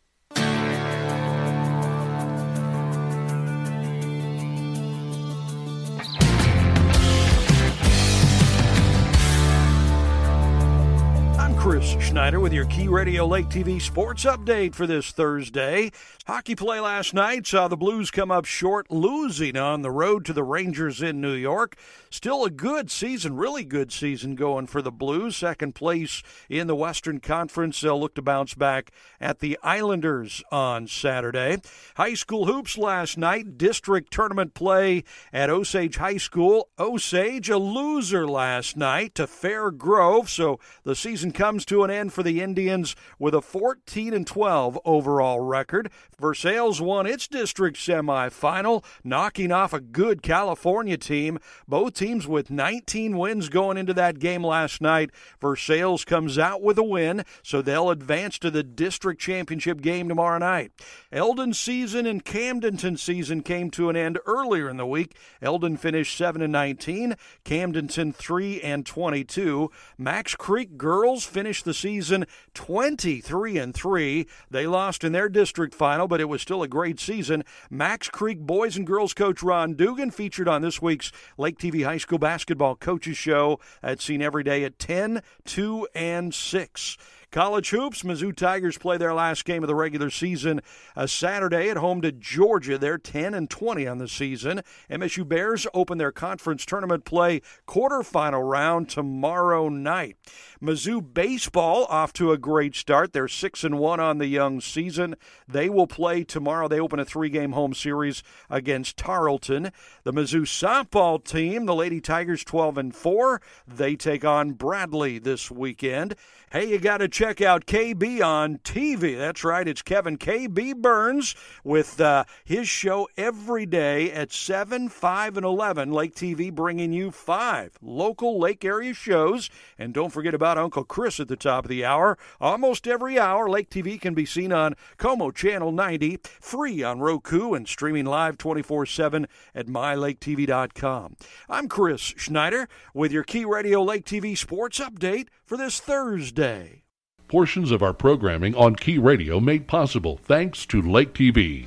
Chris 11.66 11.96
Schneider 12.00 12.40
with 12.40 12.54
your 12.54 12.66
Key 12.66 12.88
Radio 12.88 13.26
Lake 13.26 13.48
TV 13.48 13.82
sports 13.82 14.24
update 14.24 14.76
for 14.76 14.86
this 14.86 15.10
Thursday. 15.10 15.92
Hockey 16.28 16.54
play 16.54 16.80
last 16.80 17.12
night 17.12 17.48
saw 17.48 17.68
the 17.68 17.76
Blues 17.76 18.12
come 18.12 18.30
up 18.30 18.46
short, 18.46 18.92
losing 18.92 19.58
on 19.58 19.82
the 19.82 19.90
road 19.90 20.26
to 20.26 20.34
the 20.34 20.44
Rangers 20.44 21.02
in 21.02 21.22
New 21.22 21.34
York. 21.34 21.76
Still 22.12 22.46
a 22.46 22.52
good 22.52 22.92
season, 22.92 23.36
really 23.36 23.64
good 23.64 23.92
season 23.92 24.36
going 24.36 24.68
for 24.68 24.84
the 24.84 24.92
Blues. 24.92 25.38
Second 25.38 25.74
place 25.74 26.22
in 26.50 26.68
the 26.68 26.76
Western 26.76 27.20
Conference. 27.20 27.82
They'll 27.82 28.00
look 28.00 28.14
to 28.16 28.22
bounce 28.22 28.54
back 28.54 28.92
at 29.20 29.40
the 29.40 29.58
Islanders 29.64 30.44
on 30.52 30.88
Saturday. 30.88 31.58
High 31.96 32.14
school 32.14 32.46
hoops 32.46 32.78
last 32.78 33.18
night, 33.18 33.58
district 33.58 34.14
tournament 34.14 34.54
play 34.54 35.04
at 35.34 35.50
Osage 35.50 35.98
High 35.98 36.18
School. 36.18 36.70
Osage, 36.78 37.50
a 37.50 37.58
loser 37.58 38.28
last 38.28 38.78
night 38.78 39.16
to 39.16 39.26
Fair 39.26 39.72
Grove, 39.72 40.30
so 40.30 40.60
the 40.84 40.96
season 40.96 41.32
comes 41.32 41.55
comes 41.56 41.64
to 41.64 41.86
an 41.86 41.90
end 41.90 42.12
for 42.12 42.22
the 42.22 42.42
Indians 42.42 42.98
with 43.18 43.34
a 43.34 43.40
14 43.40 44.14
and 44.14 44.28
12 44.28 44.78
overall 44.84 45.40
record. 45.40 45.90
Versailles 46.20 46.82
won 46.82 47.08
its 47.08 47.30
district 47.30 47.78
semifinal, 47.78 48.84
knocking 49.06 49.54
off 49.54 49.72
a 49.72 49.80
good 49.80 50.22
California 50.22 50.98
team. 50.98 51.40
Both 51.66 51.94
teams 51.94 52.28
with 52.28 52.52
19 52.52 53.18
wins 53.18 53.48
going 53.48 53.78
into 53.78 53.94
that 53.94 54.20
game 54.20 54.44
last 54.46 54.82
night. 54.82 55.12
Versailles 55.40 56.04
comes 56.04 56.38
out 56.38 56.62
with 56.62 56.78
a 56.78 56.84
win, 56.84 57.24
so 57.42 57.62
they'll 57.62 57.90
advance 57.90 58.38
to 58.40 58.52
the 58.52 58.62
district 58.62 59.22
championship 59.22 59.80
game 59.80 60.10
tomorrow 60.10 60.40
night. 60.40 60.74
Eldon's 61.10 61.58
season 61.58 62.06
and 62.06 62.26
Camdenton 62.26 63.00
season 63.00 63.42
came 63.44 63.72
to 63.72 63.88
an 63.90 63.96
end 63.96 64.20
earlier 64.26 64.68
in 64.70 64.76
the 64.76 64.86
week. 64.86 65.16
Eldon 65.42 65.78
finished 65.78 66.18
7 66.18 66.42
and 66.42 66.52
19, 66.52 67.16
Camdenton 67.46 68.14
3 68.14 68.60
and 68.60 68.86
22. 68.86 69.72
Macks 69.98 70.36
Creek 70.36 70.78
girls 70.78 71.24
finished 71.24 71.45
the 71.46 71.74
season 71.74 72.26
23 72.54 73.58
and 73.58 73.74
3. 73.74 74.28
They 74.50 74.68
lost 74.68 75.04
in 75.04 75.12
their 75.12 75.30
district 75.30 75.76
final, 75.76 76.08
but 76.08 76.22
it 76.22 76.26
was 76.26 76.42
still 76.42 76.64
a 76.64 76.68
great 76.68 77.00
season. 77.00 77.44
Macks 77.70 78.10
Creek 78.10 78.40
boys 78.40 78.76
and 78.76 78.88
girls 78.88 79.14
coach 79.14 79.44
Ron 79.44 79.74
Dugan 79.76 80.12
featured 80.12 80.48
on 80.48 80.62
this 80.62 80.82
week's 80.82 81.12
Lake 81.38 81.60
TV 81.60 81.86
High 81.86 81.98
School 81.98 82.18
Basketball 82.18 82.76
Coaches 82.76 83.18
Show. 83.18 83.60
That's 83.82 84.04
seen 84.04 84.22
every 84.22 84.44
day 84.44 84.64
at 84.64 84.80
10, 84.80 85.22
2, 85.46 85.88
and 85.94 86.34
6. 86.34 86.98
College 87.36 87.72
hoops, 87.72 88.04
Mizzou 88.04 88.34
Tigers 88.34 88.78
play 88.78 88.96
their 88.96 89.14
last 89.14 89.44
game 89.44 89.62
of 89.62 89.68
the 89.68 89.76
regular 89.76 90.10
season 90.10 90.62
a 90.96 91.06
Saturday 91.06 91.70
at 91.70 91.76
home 91.76 92.00
to 92.02 92.14
Georgia. 92.14 92.78
They're 92.78 92.98
10 92.98 93.34
and 93.34 93.50
20 93.50 93.86
on 93.86 93.98
the 93.98 94.08
season. 94.08 94.62
MSU 94.90 95.28
Bears 95.28 95.68
open 95.74 95.98
their 95.98 96.14
conference 96.14 96.66
tournament 96.66 97.04
play 97.04 97.42
quarterfinal 97.68 98.50
round 98.50 98.88
tomorrow 98.88 99.68
night. 99.68 100.16
Mizzou 100.62 101.14
baseball 101.14 101.86
off 101.90 102.14
to 102.14 102.32
a 102.32 102.38
great 102.38 102.74
start. 102.74 103.12
They're 103.12 103.28
6 103.28 103.64
and 103.66 103.80
1 103.80 104.00
on 104.00 104.18
the 104.18 104.28
young 104.28 104.62
season. 104.62 105.16
They 105.46 105.68
will 105.68 105.88
play 105.88 106.24
tomorrow. 106.24 106.70
They 106.70 106.80
open 106.80 107.00
a 107.00 107.06
three-game 107.06 107.52
home 107.52 107.74
series 107.74 108.24
against 108.50 108.96
Tarleton. 108.96 109.72
The 110.06 110.14
Mizzou 110.14 110.44
softball 110.44 111.22
team, 111.22 111.66
the 111.66 111.76
Lady 111.76 112.00
Tigers 112.00 112.46
12 112.46 112.78
and 112.78 112.96
4. 112.96 113.42
They 113.68 113.98
take 113.98 114.24
on 114.24 114.54
Bradley 114.54 115.20
this 115.20 115.52
weekend. 115.52 116.16
Hey, 116.52 116.70
you 116.70 116.80
got 116.80 117.00
to 117.00 117.10
check 117.10 117.25
out 117.26 117.66
KB 117.66 118.24
on 118.24 118.60
TV. 118.60 119.18
That's 119.18 119.44
right, 119.44 119.68
it's 119.68 119.82
Kevin 119.82 120.16
KB 120.16 120.76
Burns 120.76 121.34
with 121.64 122.00
uh, 122.00 122.26
his 122.44 122.70
show 122.70 123.10
every 123.18 123.66
day 123.66 124.12
at 124.12 124.32
7, 124.32 124.90
5, 124.90 125.38
and 125.38 125.46
11. 125.46 125.92
Lake 125.92 126.14
TV 126.14 126.54
bringing 126.54 126.94
you 126.94 127.10
five 127.10 127.80
local 127.82 128.40
lake 128.40 128.64
area 128.64 128.94
shows. 128.94 129.50
And 129.80 129.92
don't 129.92 130.12
forget 130.12 130.36
about 130.36 130.60
Uncle 130.60 130.84
Chris 130.84 131.20
at 131.20 131.28
the 131.28 131.36
top 131.36 131.66
of 131.66 131.70
the 131.70 131.84
hour. 131.84 132.16
Almost 132.40 132.88
every 132.88 133.18
hour, 133.18 133.50
Lake 133.50 133.72
TV 133.72 134.00
can 134.00 134.14
be 134.14 134.28
seen 134.28 134.54
on 134.54 134.76
Co-Mo 134.98 135.32
Channel 135.32 135.72
90, 135.72 136.20
free 136.40 136.84
on 136.84 137.00
Roku, 137.00 137.56
and 137.56 137.68
streaming 137.68 138.06
live 138.06 138.38
24 138.38 138.86
7 138.86 139.28
at 139.56 139.66
mylaketv.com. 139.66 141.16
I'm 141.50 141.70
Chris 141.70 142.02
Schneider 142.02 142.70
with 142.94 143.12
your 143.12 143.24
Key 143.24 143.46
Radio 143.46 143.82
Lake 143.82 144.06
TV 144.06 144.38
sports 144.38 144.80
update 144.80 145.30
for 145.44 145.58
this 145.58 145.80
Thursday. 145.80 146.85
Portions 147.28 147.72
of 147.72 147.82
our 147.82 147.94
programming 147.94 148.54
on 148.54 148.76
Key 148.76 149.00
Radio 149.00 149.40
made 149.40 149.68
possible 149.68 150.20
thanks 150.24 150.64
to 150.68 150.80
Lake 150.80 151.14
TV. 151.14 151.66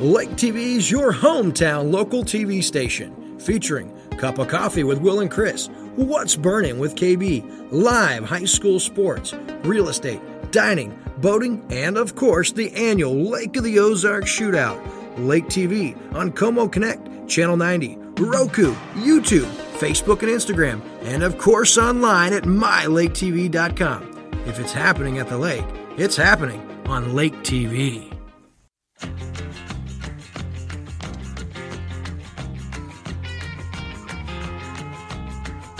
Lake 0.00 0.30
TV 0.30 0.74
is 0.76 0.90
your 0.90 1.12
hometown 1.12 1.92
local 1.92 2.24
TV 2.24 2.62
station 2.62 3.38
featuring 3.38 3.96
Cup 4.18 4.38
of 4.38 4.48
Coffee 4.48 4.82
with 4.82 4.98
Will 4.98 5.20
and 5.20 5.30
Chris, 5.30 5.68
What's 5.94 6.34
Burning 6.34 6.80
with 6.80 6.96
KB, 6.96 7.68
live 7.70 8.24
high 8.24 8.46
school 8.46 8.80
sports, 8.80 9.32
real 9.62 9.88
estate, 9.88 10.20
dining, 10.50 10.98
boating, 11.18 11.64
and 11.70 11.96
of 11.96 12.16
course 12.16 12.50
the 12.50 12.72
annual 12.72 13.14
Lake 13.14 13.56
of 13.56 13.62
the 13.62 13.78
Ozarks 13.78 14.30
Shootout. 14.30 14.84
Lake 15.18 15.44
TV 15.44 15.96
on 16.16 16.32
Co-Mo 16.32 16.68
Connect, 16.68 17.28
Channel 17.28 17.56
90, 17.56 17.96
Roku, 18.18 18.74
YouTube, 18.94 19.48
Facebook 19.78 20.22
and 20.22 20.32
Instagram, 20.32 20.80
and 21.02 21.22
of 21.22 21.38
course 21.38 21.78
online 21.78 22.32
at 22.32 22.42
mylaketv.com. 22.42 24.13
If 24.46 24.60
it's 24.60 24.72
happening 24.72 25.18
at 25.18 25.28
the 25.28 25.38
lake, 25.38 25.64
it's 25.96 26.16
happening 26.16 26.60
on 26.86 27.14
Lake 27.14 27.32
TV. 27.36 28.10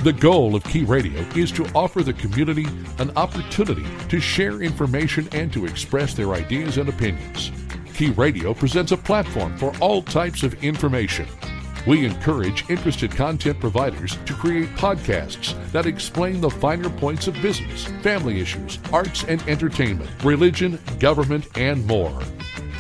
The 0.02 0.12
goal 0.12 0.54
of 0.54 0.64
Key 0.64 0.84
Radio 0.84 1.20
is 1.36 1.52
to 1.52 1.66
offer 1.74 2.02
the 2.02 2.14
community 2.14 2.66
an 2.98 3.10
opportunity 3.16 3.86
to 4.08 4.18
share 4.18 4.62
information 4.62 5.28
and 5.32 5.52
to 5.52 5.66
express 5.66 6.14
their 6.14 6.32
ideas 6.32 6.78
and 6.78 6.88
opinions. 6.88 7.52
Key 7.94 8.10
Radio 8.10 8.54
presents 8.54 8.92
a 8.92 8.96
platform 8.96 9.56
for 9.58 9.74
all 9.80 10.02
types 10.02 10.42
of 10.42 10.62
information. 10.64 11.26
We 11.86 12.06
encourage 12.06 12.68
interested 12.70 13.10
content 13.10 13.60
providers 13.60 14.16
to 14.24 14.32
create 14.32 14.70
podcasts 14.70 15.54
that 15.72 15.84
explain 15.84 16.40
the 16.40 16.48
finer 16.48 16.88
points 16.88 17.26
of 17.26 17.34
business, 17.42 17.84
family 18.02 18.40
issues, 18.40 18.78
arts 18.90 19.24
and 19.24 19.42
entertainment, 19.42 20.10
religion, 20.24 20.78
government, 20.98 21.46
and 21.58 21.86
more. 21.86 22.18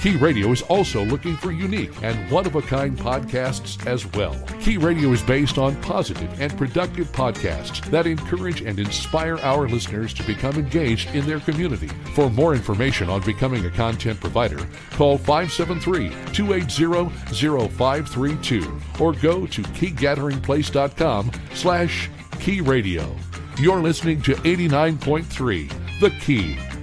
Key 0.04 0.16
Radio 0.16 0.50
is 0.52 0.60
also 0.60 1.02
looking 1.02 1.34
for 1.34 1.50
unique 1.50 1.90
and 2.02 2.30
one 2.30 2.44
of 2.44 2.56
a 2.56 2.60
kind 2.60 2.94
podcasts 2.94 3.86
as 3.86 4.04
well. 4.12 4.38
Key 4.60 4.76
Radio 4.76 5.12
is 5.12 5.22
based 5.22 5.56
on 5.56 5.80
positive 5.80 6.30
and 6.38 6.54
productive 6.58 7.10
podcasts 7.10 7.82
that 7.86 8.06
encourage 8.06 8.60
and 8.60 8.78
inspire 8.78 9.38
our 9.38 9.66
listeners 9.66 10.12
to 10.12 10.22
become 10.24 10.56
engaged 10.56 11.14
in 11.14 11.24
their 11.24 11.40
community. 11.40 11.88
For 12.14 12.28
more 12.28 12.54
information 12.54 13.08
on 13.08 13.22
becoming 13.22 13.64
a 13.64 13.70
content 13.70 14.20
provider, 14.20 14.68
call 14.90 15.16
573 15.16 16.10
280 16.34 17.08
0532 17.70 18.80
or 19.00 19.14
go 19.14 19.46
to 19.46 19.62
keygatheringplace.com 19.62 21.32
slash 21.54 22.10
key 22.40 22.60
radio. 22.60 23.16
You're 23.58 23.80
listening 23.80 24.20
to 24.20 24.34
89.3 24.34 26.00
The 26.00 26.10
Key. 26.10 26.73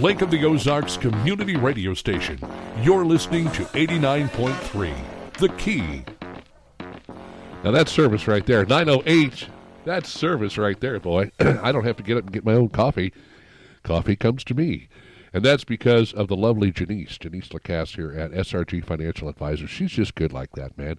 Lake 0.00 0.20
of 0.22 0.30
the 0.30 0.44
Ozarks 0.44 0.96
community 0.96 1.56
radio 1.56 1.94
station. 1.94 2.38
You're 2.82 3.04
listening 3.04 3.50
to 3.52 3.64
89.3, 3.64 4.94
The 5.38 5.48
Key. 5.50 6.04
Now 7.64 7.70
that's 7.70 7.90
service 7.92 8.28
right 8.28 8.44
there. 8.44 8.64
908. 8.66 9.48
That's 9.84 10.08
service 10.10 10.58
right 10.58 10.78
there, 10.80 11.00
boy. 11.00 11.30
I 11.40 11.72
don't 11.72 11.84
have 11.84 11.96
to 11.96 12.02
get 12.02 12.16
up 12.16 12.24
and 12.24 12.32
get 12.32 12.44
my 12.44 12.54
own 12.54 12.68
coffee. 12.68 13.12
Coffee 13.82 14.16
comes 14.16 14.44
to 14.44 14.54
me. 14.54 14.88
And 15.32 15.44
that's 15.44 15.64
because 15.64 16.12
of 16.12 16.28
the 16.28 16.36
lovely 16.36 16.70
Janice, 16.70 17.18
Janice 17.18 17.48
Lacasse 17.48 17.96
here 17.96 18.12
at 18.12 18.30
SRG 18.32 18.84
Financial 18.84 19.28
Advisors. 19.28 19.70
She's 19.70 19.92
just 19.92 20.14
good 20.14 20.32
like 20.32 20.52
that, 20.52 20.76
man. 20.78 20.96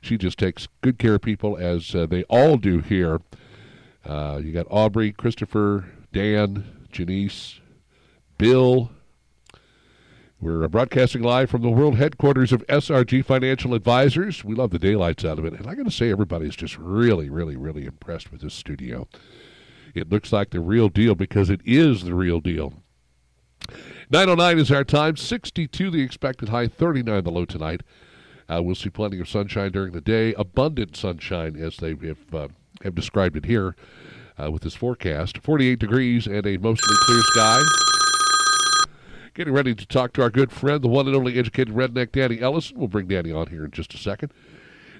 she 0.00 0.16
just 0.18 0.38
takes 0.38 0.68
good 0.80 0.98
care 0.98 1.14
of 1.14 1.22
people, 1.22 1.56
as 1.56 1.94
uh, 1.94 2.06
they 2.06 2.24
all 2.24 2.56
do 2.56 2.80
here. 2.80 3.20
Uh, 4.04 4.40
you 4.42 4.52
got 4.52 4.66
Aubrey, 4.70 5.12
Christopher, 5.12 5.86
Dan, 6.12 6.64
Janice, 6.92 7.60
Bill. 8.38 8.90
We're 10.40 10.68
broadcasting 10.68 11.22
live 11.22 11.50
from 11.50 11.62
the 11.62 11.70
world 11.70 11.96
headquarters 11.96 12.52
of 12.52 12.64
SRG 12.68 13.24
Financial 13.24 13.74
Advisors. 13.74 14.44
We 14.44 14.54
love 14.54 14.70
the 14.70 14.78
daylights 14.78 15.24
out 15.24 15.40
of 15.40 15.44
it. 15.44 15.54
And 15.54 15.66
I 15.66 15.74
got 15.74 15.86
to 15.86 15.90
say, 15.90 16.12
everybody's 16.12 16.54
just 16.54 16.78
really, 16.78 17.28
really, 17.28 17.56
really 17.56 17.84
impressed 17.84 18.30
with 18.30 18.42
this 18.42 18.54
studio. 18.54 19.08
It 19.96 20.08
looks 20.08 20.32
like 20.32 20.50
the 20.50 20.60
real 20.60 20.88
deal 20.88 21.16
because 21.16 21.50
it 21.50 21.60
is 21.64 22.04
the 22.04 22.14
real 22.14 22.40
deal. 22.40 22.74
909 24.10 24.58
is 24.60 24.70
our 24.70 24.84
time. 24.84 25.16
62 25.16 25.90
the 25.90 26.02
expected 26.02 26.50
high, 26.50 26.68
39 26.68 27.24
the 27.24 27.30
low 27.32 27.44
tonight. 27.44 27.82
Uh, 28.48 28.62
we'll 28.62 28.76
see 28.76 28.90
plenty 28.90 29.18
of 29.18 29.28
sunshine 29.28 29.72
during 29.72 29.92
the 29.92 30.00
day, 30.00 30.34
abundant 30.34 30.96
sunshine 30.96 31.56
as 31.56 31.78
they 31.78 31.96
have, 32.06 32.34
uh, 32.34 32.48
have 32.84 32.94
described 32.94 33.36
it 33.36 33.46
here 33.46 33.74
uh, 34.40 34.50
with 34.52 34.62
this 34.62 34.76
forecast. 34.76 35.38
48 35.38 35.80
degrees 35.80 36.28
and 36.28 36.46
a 36.46 36.56
mostly 36.58 36.94
clear 37.06 37.22
sky. 37.22 37.62
Getting 39.38 39.54
ready 39.54 39.72
to 39.72 39.86
talk 39.86 40.14
to 40.14 40.22
our 40.22 40.30
good 40.30 40.50
friend, 40.50 40.82
the 40.82 40.88
one 40.88 41.06
and 41.06 41.14
only 41.14 41.38
educated 41.38 41.72
redneck 41.72 42.10
Danny 42.10 42.40
Ellison. 42.40 42.76
We'll 42.76 42.88
bring 42.88 43.06
Danny 43.06 43.30
on 43.30 43.46
here 43.46 43.64
in 43.64 43.70
just 43.70 43.94
a 43.94 43.96
second. 43.96 44.32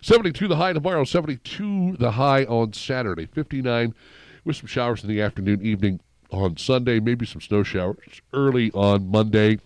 72 0.01 0.47
the 0.47 0.55
high 0.55 0.73
tomorrow, 0.73 1.03
72 1.03 1.97
the 1.97 2.13
high 2.13 2.45
on 2.45 2.73
Saturday, 2.73 3.27
59 3.27 3.97
with 4.45 4.55
some 4.55 4.69
showers 4.69 5.03
in 5.03 5.09
the 5.09 5.21
afternoon, 5.21 5.61
evening 5.61 5.99
on 6.31 6.57
Sunday, 6.57 7.01
maybe 7.01 7.27
some 7.27 7.41
snow 7.41 7.65
showers 7.65 8.23
early 8.33 8.71
on 8.75 9.11
Monday. 9.11 9.59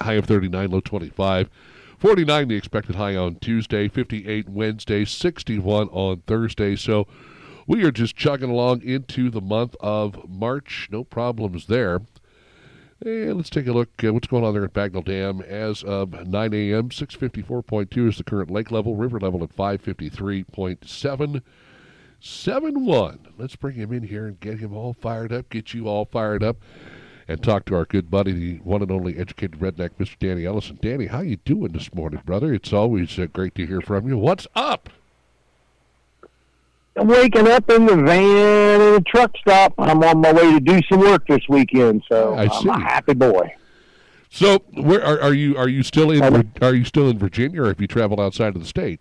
High 0.00 0.12
of 0.12 0.26
39, 0.26 0.70
low 0.70 0.78
25. 0.78 1.50
49 1.98 2.46
the 2.46 2.54
expected 2.54 2.94
high 2.94 3.16
on 3.16 3.34
Tuesday, 3.40 3.88
58 3.88 4.48
Wednesday, 4.48 5.04
61 5.04 5.88
on 5.88 6.22
Thursday. 6.28 6.76
So 6.76 7.08
we 7.66 7.82
are 7.82 7.90
just 7.90 8.14
chugging 8.14 8.50
along 8.50 8.82
into 8.82 9.28
the 9.28 9.40
month 9.40 9.74
of 9.80 10.28
March. 10.28 10.86
No 10.92 11.02
problems 11.02 11.66
there. 11.66 12.02
And 13.04 13.36
let's 13.36 13.50
take 13.50 13.66
a 13.66 13.72
look 13.72 14.04
at 14.04 14.14
what's 14.14 14.28
going 14.28 14.44
on 14.44 14.54
there 14.54 14.64
at 14.64 14.72
Bagnell 14.72 15.04
Dam. 15.04 15.40
As 15.40 15.82
of 15.82 16.12
9 16.26 16.54
a.m., 16.54 16.90
654.2 16.90 18.08
is 18.08 18.18
the 18.18 18.22
current 18.24 18.50
lake 18.50 18.70
level, 18.70 18.94
river 18.94 19.18
level 19.18 19.42
at 19.42 19.56
553.7. 19.56 21.42
7 22.20 22.84
1. 22.84 23.28
Let's 23.36 23.56
bring 23.56 23.74
him 23.74 23.92
in 23.92 24.04
here 24.04 24.26
and 24.26 24.38
get 24.38 24.60
him 24.60 24.72
all 24.72 24.92
fired 24.92 25.32
up, 25.32 25.48
get 25.48 25.74
you 25.74 25.88
all 25.88 26.04
fired 26.04 26.44
up 26.44 26.58
and 27.26 27.42
talk 27.42 27.64
to 27.64 27.74
our 27.74 27.84
good 27.84 28.08
buddy, 28.08 28.32
the 28.32 28.56
one 28.58 28.82
and 28.82 28.92
only 28.92 29.18
educated 29.18 29.58
redneck, 29.58 29.90
Mr. 29.98 30.16
Danny 30.20 30.44
Ellison. 30.44 30.78
Danny, 30.80 31.06
how 31.06 31.20
you 31.20 31.36
doing 31.36 31.72
this 31.72 31.92
morning, 31.92 32.20
brother? 32.24 32.54
It's 32.54 32.72
always 32.72 33.18
uh, 33.18 33.26
great 33.26 33.56
to 33.56 33.66
hear 33.66 33.80
from 33.80 34.06
you. 34.06 34.16
What's 34.16 34.46
up? 34.54 34.88
I'm 36.96 37.08
waking 37.08 37.48
up 37.48 37.70
in 37.70 37.86
the 37.86 37.96
van 37.96 38.80
at 38.80 38.94
a 38.96 39.02
truck 39.06 39.30
stop. 39.38 39.74
I'm 39.78 40.02
on 40.02 40.20
my 40.20 40.32
way 40.32 40.52
to 40.52 40.60
do 40.60 40.80
some 40.90 41.00
work 41.00 41.26
this 41.26 41.40
weekend, 41.48 42.02
so 42.08 42.34
I 42.34 42.44
I'm 42.44 42.62
see. 42.62 42.68
a 42.68 42.78
happy 42.78 43.14
boy. 43.14 43.54
So, 44.30 44.58
where 44.74 45.04
are, 45.04 45.20
are 45.20 45.34
you? 45.34 45.56
Are 45.56 45.68
you 45.68 45.82
still 45.82 46.10
in? 46.10 46.52
Are 46.60 46.74
you 46.74 46.84
still 46.84 47.08
in 47.08 47.18
Virginia, 47.18 47.62
or 47.62 47.68
have 47.68 47.80
you 47.80 47.86
traveled 47.86 48.20
outside 48.20 48.54
of 48.54 48.62
the 48.62 48.68
state? 48.68 49.00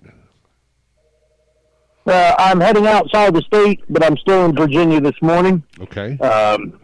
Uh, 2.05 2.35
I'm 2.39 2.59
heading 2.59 2.87
outside 2.87 3.33
the 3.33 3.41
state, 3.41 3.81
but 3.89 4.03
I'm 4.03 4.17
still 4.17 4.45
in 4.45 4.55
Virginia 4.55 4.99
this 4.99 5.15
morning. 5.21 5.63
Okay. 5.79 6.17
Um, 6.17 6.79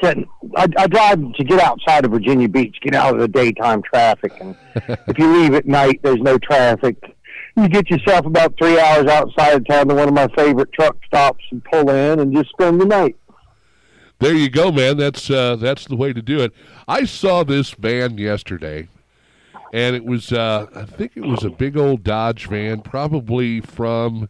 said 0.00 0.24
I, 0.56 0.66
I 0.76 0.86
drive 0.86 1.32
to 1.34 1.44
get 1.44 1.60
outside 1.60 2.04
of 2.04 2.12
Virginia 2.12 2.48
Beach, 2.48 2.76
get 2.82 2.94
out 2.94 3.14
of 3.14 3.20
the 3.20 3.28
daytime 3.28 3.82
traffic, 3.82 4.32
and 4.40 4.56
if 5.08 5.18
you 5.18 5.32
leave 5.32 5.54
at 5.54 5.66
night, 5.66 6.00
there's 6.02 6.20
no 6.20 6.38
traffic. 6.38 6.96
You 7.56 7.68
get 7.68 7.90
yourself 7.90 8.24
about 8.24 8.54
three 8.56 8.78
hours 8.78 9.06
outside 9.06 9.54
of 9.54 9.66
town 9.66 9.88
to 9.88 9.94
one 9.94 10.08
of 10.08 10.14
my 10.14 10.28
favorite 10.28 10.72
truck 10.72 10.96
stops 11.06 11.44
and 11.50 11.62
pull 11.64 11.90
in 11.90 12.20
and 12.20 12.34
just 12.34 12.50
spend 12.50 12.80
the 12.80 12.86
night. 12.86 13.16
There 14.20 14.34
you 14.34 14.48
go, 14.48 14.70
man. 14.70 14.96
That's 14.96 15.28
uh, 15.30 15.56
that's 15.56 15.86
the 15.86 15.96
way 15.96 16.12
to 16.12 16.22
do 16.22 16.40
it. 16.40 16.52
I 16.86 17.04
saw 17.04 17.42
this 17.42 17.72
van 17.72 18.18
yesterday, 18.18 18.88
and 19.72 19.96
it 19.96 20.04
was 20.04 20.32
uh, 20.32 20.68
I 20.74 20.84
think 20.84 21.12
it 21.16 21.26
was 21.26 21.42
a 21.42 21.50
big 21.50 21.76
old 21.76 22.04
Dodge 22.04 22.46
van, 22.46 22.82
probably 22.82 23.60
from 23.60 24.28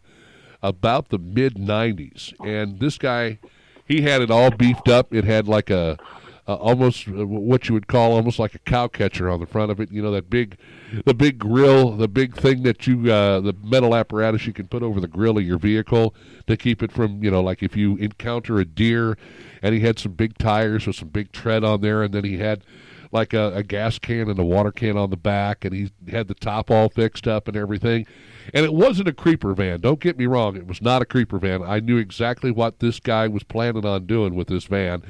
about 0.63 1.09
the 1.09 1.19
mid 1.19 1.55
'90s. 1.55 2.33
And 2.43 2.79
this 2.79 2.97
guy, 2.97 3.37
he 3.85 4.01
had 4.01 4.23
it 4.23 4.31
all 4.31 4.49
beefed 4.49 4.89
up. 4.89 5.13
It 5.13 5.25
had 5.25 5.47
like 5.47 5.69
a, 5.69 5.99
a 6.47 6.53
almost 6.53 7.07
uh, 7.07 7.25
what 7.25 7.67
you 7.67 7.73
would 7.73 7.87
call 7.87 8.13
almost 8.13 8.37
like 8.37 8.53
a 8.53 8.59
cow 8.59 8.87
catcher 8.87 9.29
on 9.29 9.39
the 9.39 9.45
front 9.45 9.71
of 9.71 9.79
it. 9.79 9.91
You 9.91 10.01
know 10.01 10.11
that 10.11 10.29
big, 10.29 10.57
the 11.05 11.13
big 11.13 11.39
grill, 11.39 11.91
the 11.91 12.07
big 12.07 12.35
thing 12.35 12.63
that 12.63 12.85
you 12.85 13.11
uh, 13.11 13.39
the 13.39 13.55
metal 13.63 13.95
apparatus 13.95 14.45
you 14.45 14.53
can 14.53 14.67
put 14.67 14.83
over 14.83 14.99
the 14.99 15.07
grill 15.07 15.37
of 15.37 15.43
your 15.43 15.57
vehicle 15.57 16.13
to 16.47 16.57
keep 16.57 16.83
it 16.83 16.91
from 16.91 17.23
you 17.23 17.31
know 17.31 17.41
like 17.41 17.63
if 17.63 17.75
you 17.75 17.95
encounter 17.97 18.59
a 18.59 18.65
deer. 18.65 19.17
And 19.61 19.73
he 19.73 19.79
had 19.79 19.97
some 19.97 20.11
big 20.11 20.37
tires 20.37 20.85
with 20.85 20.97
some 20.97 21.07
big 21.07 21.31
tread 21.31 21.63
on 21.63 21.79
there, 21.79 22.03
and 22.03 22.13
then 22.13 22.25
he 22.25 22.37
had 22.37 22.65
like 23.13 23.33
a, 23.33 23.53
a, 23.55 23.63
gas 23.63 23.99
can 23.99 24.29
and 24.29 24.37
a 24.37 24.43
water 24.43 24.71
can 24.71 24.97
on 24.97 25.11
the 25.11 25.15
back, 25.15 25.63
and 25.63 25.73
he 25.73 25.91
had 26.09 26.27
the 26.27 26.33
top 26.33 26.69
all 26.69 26.89
fixed 26.89 27.27
up 27.27 27.47
and 27.47 27.55
everything. 27.55 28.05
And 28.53 28.65
it 28.65 28.73
wasn't 28.73 29.07
a 29.07 29.13
creeper 29.13 29.53
van. 29.53 29.79
Don't 29.79 30.01
get 30.01 30.17
me 30.17 30.25
wrong; 30.25 30.57
it 30.57 30.67
was 30.67 30.81
not 30.81 31.01
a 31.01 31.05
creeper 31.05 31.37
van. 31.37 31.63
I 31.63 31.79
knew 31.79 31.97
exactly 31.97 32.51
what 32.51 32.79
this 32.79 32.99
guy 32.99 33.27
was 33.29 33.43
planning 33.43 33.85
on 33.85 34.05
doing 34.05 34.35
with 34.35 34.47
this 34.47 34.65
van, 34.65 35.03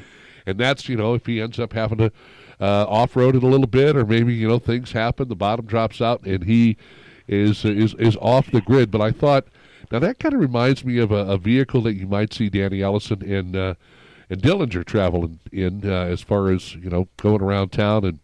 and 0.45 0.57
that's 0.57 0.89
you 0.89 0.95
know 0.95 1.13
if 1.13 1.25
he 1.25 1.41
ends 1.41 1.59
up 1.59 1.73
having 1.73 1.97
to 1.99 2.11
uh, 2.59 2.85
off 2.87 3.15
road 3.15 3.35
it 3.35 3.43
a 3.43 3.47
little 3.47 3.67
bit, 3.67 3.95
or 3.95 4.05
maybe 4.05 4.33
you 4.33 4.47
know 4.47 4.59
things 4.59 4.91
happen, 4.91 5.27
the 5.27 5.35
bottom 5.35 5.65
drops 5.65 6.01
out, 6.01 6.23
and 6.25 6.43
he 6.43 6.77
is 7.27 7.65
is 7.65 7.93
is 7.95 8.17
off 8.17 8.51
the 8.51 8.61
grid. 8.61 8.91
But 8.91 9.01
I 9.01 9.11
thought. 9.11 9.45
Now 9.91 9.99
that 9.99 10.17
kind 10.17 10.33
of 10.33 10.39
reminds 10.39 10.83
me 10.83 10.97
of 10.97 11.11
a, 11.11 11.17
a, 11.17 11.37
vehicle 11.37 11.81
that 11.81 11.93
you 11.93 12.07
might 12.07 12.33
see 12.33 12.49
Danny 12.49 12.81
Ellison 12.81 13.21
in 13.21 13.55
uh, 13.55 13.75
and 14.27 14.41
Dillinger 14.41 14.83
traveling 14.83 15.39
in 15.51 15.87
uh, 15.87 16.05
as 16.05 16.21
far 16.21 16.49
as 16.49 16.73
you 16.73 16.89
know 16.89 17.07
going 17.17 17.41
around 17.41 17.69
town 17.69 18.03
and 18.03 18.19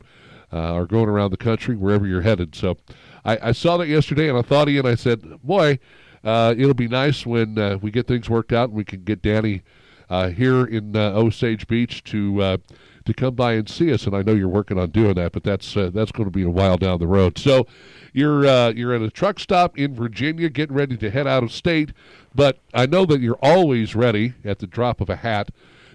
uh, 0.51 0.73
or 0.73 0.85
going 0.85 1.07
around 1.09 1.31
the 1.31 1.37
country 1.37 1.75
wherever 1.75 2.07
you're 2.07 2.21
headed. 2.21 2.55
So 2.55 2.77
I, 3.23 3.49
I 3.49 3.51
saw 3.51 3.77
that 3.77 3.87
yesterday 3.87 4.29
and 4.29 4.37
I 4.37 4.41
thought 4.41 4.67
of 4.67 4.73
you 4.73 4.79
and 4.79 4.87
I 4.87 4.95
said, 4.95 5.21
boy, 5.43 5.79
uh, 6.23 6.55
it'll 6.57 6.73
be 6.73 6.87
nice 6.87 7.25
when 7.25 7.57
uh, 7.57 7.77
we 7.81 7.91
get 7.91 8.07
things 8.07 8.29
worked 8.29 8.51
out 8.51 8.69
and 8.69 8.77
we 8.77 8.83
can 8.83 9.03
get 9.03 9.21
Danny 9.21 9.61
here 10.09 10.65
in 10.65 10.95
uh, 10.95 11.11
Osage 11.11 11.67
Beach 11.67 12.03
to 12.05 12.59
to 13.05 13.13
come 13.13 13.33
by 13.33 13.53
and 13.53 13.67
see 13.67 13.91
us. 13.93 14.05
And 14.05 14.15
I 14.15 14.21
know 14.21 14.33
you're 14.33 14.47
working 14.47 14.77
on 14.77 14.91
doing 14.91 15.15
that, 15.15 15.31
but 15.31 15.43
that's 15.43 15.73
that's 15.73 16.11
going 16.11 16.25
to 16.25 16.31
be 16.31 16.43
a 16.43 16.49
while 16.49 16.77
down 16.77 16.99
the 16.99 17.07
road. 17.07 17.37
So 17.37 17.65
you're 18.13 18.43
you're 18.71 18.93
at 18.93 19.01
a 19.01 19.09
truck 19.09 19.39
stop 19.39 19.77
in 19.77 19.95
Virginia, 19.95 20.49
getting 20.49 20.75
ready 20.75 20.97
to 20.97 21.09
head 21.09 21.27
out 21.27 21.43
of 21.43 21.51
state. 21.51 21.91
But 22.35 22.59
I 22.73 22.85
know 22.85 23.05
that 23.05 23.21
you're 23.21 23.39
always 23.41 23.95
ready 23.95 24.33
at 24.43 24.59
the 24.59 24.67
drop 24.67 25.01
of 25.01 25.09
a 25.09 25.17
hat 25.17 25.49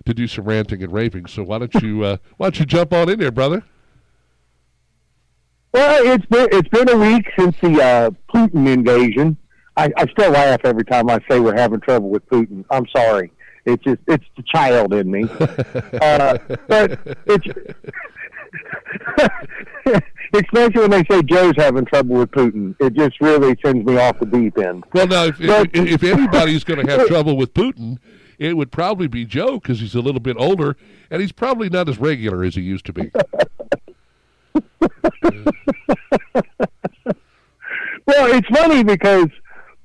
to 0.06 0.14
do 0.14 0.26
some 0.26 0.44
ranting 0.44 0.82
and 0.82 0.92
raving. 0.92 1.26
So 1.26 1.42
why 1.42 1.58
don't 1.58 1.74
you 1.82 2.04
uh, 2.04 2.16
why 2.36 2.46
don't 2.46 2.58
you 2.60 2.66
jump 2.66 2.92
on 2.92 3.08
in 3.08 3.18
there, 3.18 3.30
brother? 3.30 3.64
Well, 5.72 6.06
it's 6.06 6.26
been 6.26 6.48
it's 6.52 6.68
been 6.68 6.88
a 6.88 6.96
week 6.96 7.26
since 7.38 7.56
the 7.60 7.82
uh, 7.82 8.10
Putin 8.32 8.68
invasion. 8.68 9.36
I, 9.76 9.90
I 9.96 10.06
still 10.06 10.30
laugh 10.30 10.60
every 10.64 10.84
time 10.84 11.10
I 11.10 11.18
say 11.28 11.40
we're 11.40 11.56
having 11.56 11.80
trouble 11.80 12.10
with 12.10 12.24
Putin. 12.28 12.64
I'm 12.70 12.86
sorry. 12.94 13.32
It's 13.66 13.82
just 13.82 14.00
it's 14.06 14.24
the 14.36 14.42
child 14.42 14.92
in 14.92 15.10
me. 15.10 15.24
uh, 16.00 16.38
but 16.68 16.98
it's 17.26 17.46
especially 20.32 20.80
when 20.80 20.90
they 20.90 21.04
say 21.10 21.22
Joe's 21.22 21.54
having 21.56 21.84
trouble 21.84 22.16
with 22.16 22.30
Putin. 22.30 22.74
It 22.80 22.94
just 22.94 23.20
really 23.20 23.56
sends 23.64 23.84
me 23.86 23.96
off 23.98 24.18
the 24.18 24.26
deep 24.26 24.58
end. 24.58 24.84
Well, 24.92 25.06
now 25.06 25.24
if, 25.24 25.38
but, 25.38 25.70
if, 25.72 26.02
if 26.02 26.04
anybody's 26.04 26.64
going 26.64 26.84
to 26.84 26.92
have 26.92 27.06
trouble 27.08 27.36
with 27.36 27.54
Putin, 27.54 27.98
it 28.38 28.56
would 28.56 28.72
probably 28.72 29.06
be 29.06 29.24
Joe 29.24 29.54
because 29.54 29.80
he's 29.80 29.94
a 29.94 30.00
little 30.00 30.20
bit 30.20 30.36
older 30.38 30.76
and 31.10 31.20
he's 31.20 31.32
probably 31.32 31.68
not 31.68 31.88
as 31.88 31.98
regular 31.98 32.44
as 32.44 32.54
he 32.54 32.62
used 32.62 32.86
to 32.86 32.92
be. 32.92 33.10
well, 38.06 38.26
it's 38.32 38.48
funny 38.48 38.82
because 38.84 39.28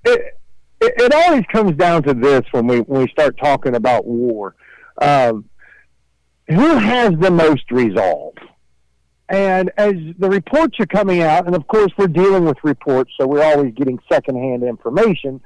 it, 0.05 0.38
it, 0.81 0.93
it 0.97 1.13
always 1.13 1.43
comes 1.51 1.75
down 1.77 2.03
to 2.03 2.13
this 2.13 2.41
when 2.51 2.67
we 2.67 2.79
when 2.81 3.01
we 3.01 3.07
start 3.09 3.37
talking 3.37 3.75
about 3.75 4.05
war. 4.05 4.55
Um, 5.01 5.45
who 6.47 6.75
has 6.77 7.11
the 7.19 7.31
most 7.31 7.69
resolve? 7.71 8.33
And 9.29 9.71
as 9.77 9.93
the 10.17 10.29
reports 10.29 10.79
are 10.79 10.87
coming 10.87 11.21
out, 11.21 11.45
and 11.45 11.55
of 11.55 11.67
course 11.67 11.91
we're 11.97 12.07
dealing 12.07 12.45
with 12.45 12.57
reports, 12.63 13.11
so 13.19 13.27
we're 13.27 13.43
always 13.43 13.73
getting 13.75 13.99
secondhand 14.09 14.63
information 14.63 15.39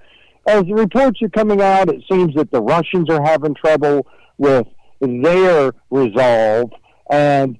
as 0.46 0.64
the 0.66 0.74
reports 0.74 1.22
are 1.22 1.30
coming 1.30 1.62
out, 1.62 1.90
it 1.90 2.04
seems 2.12 2.36
that 2.36 2.52
the 2.52 2.62
Russians 2.62 3.10
are 3.10 3.24
having 3.24 3.56
trouble 3.56 4.06
with 4.38 4.68
their 5.00 5.74
resolve, 5.90 6.72
and 7.10 7.58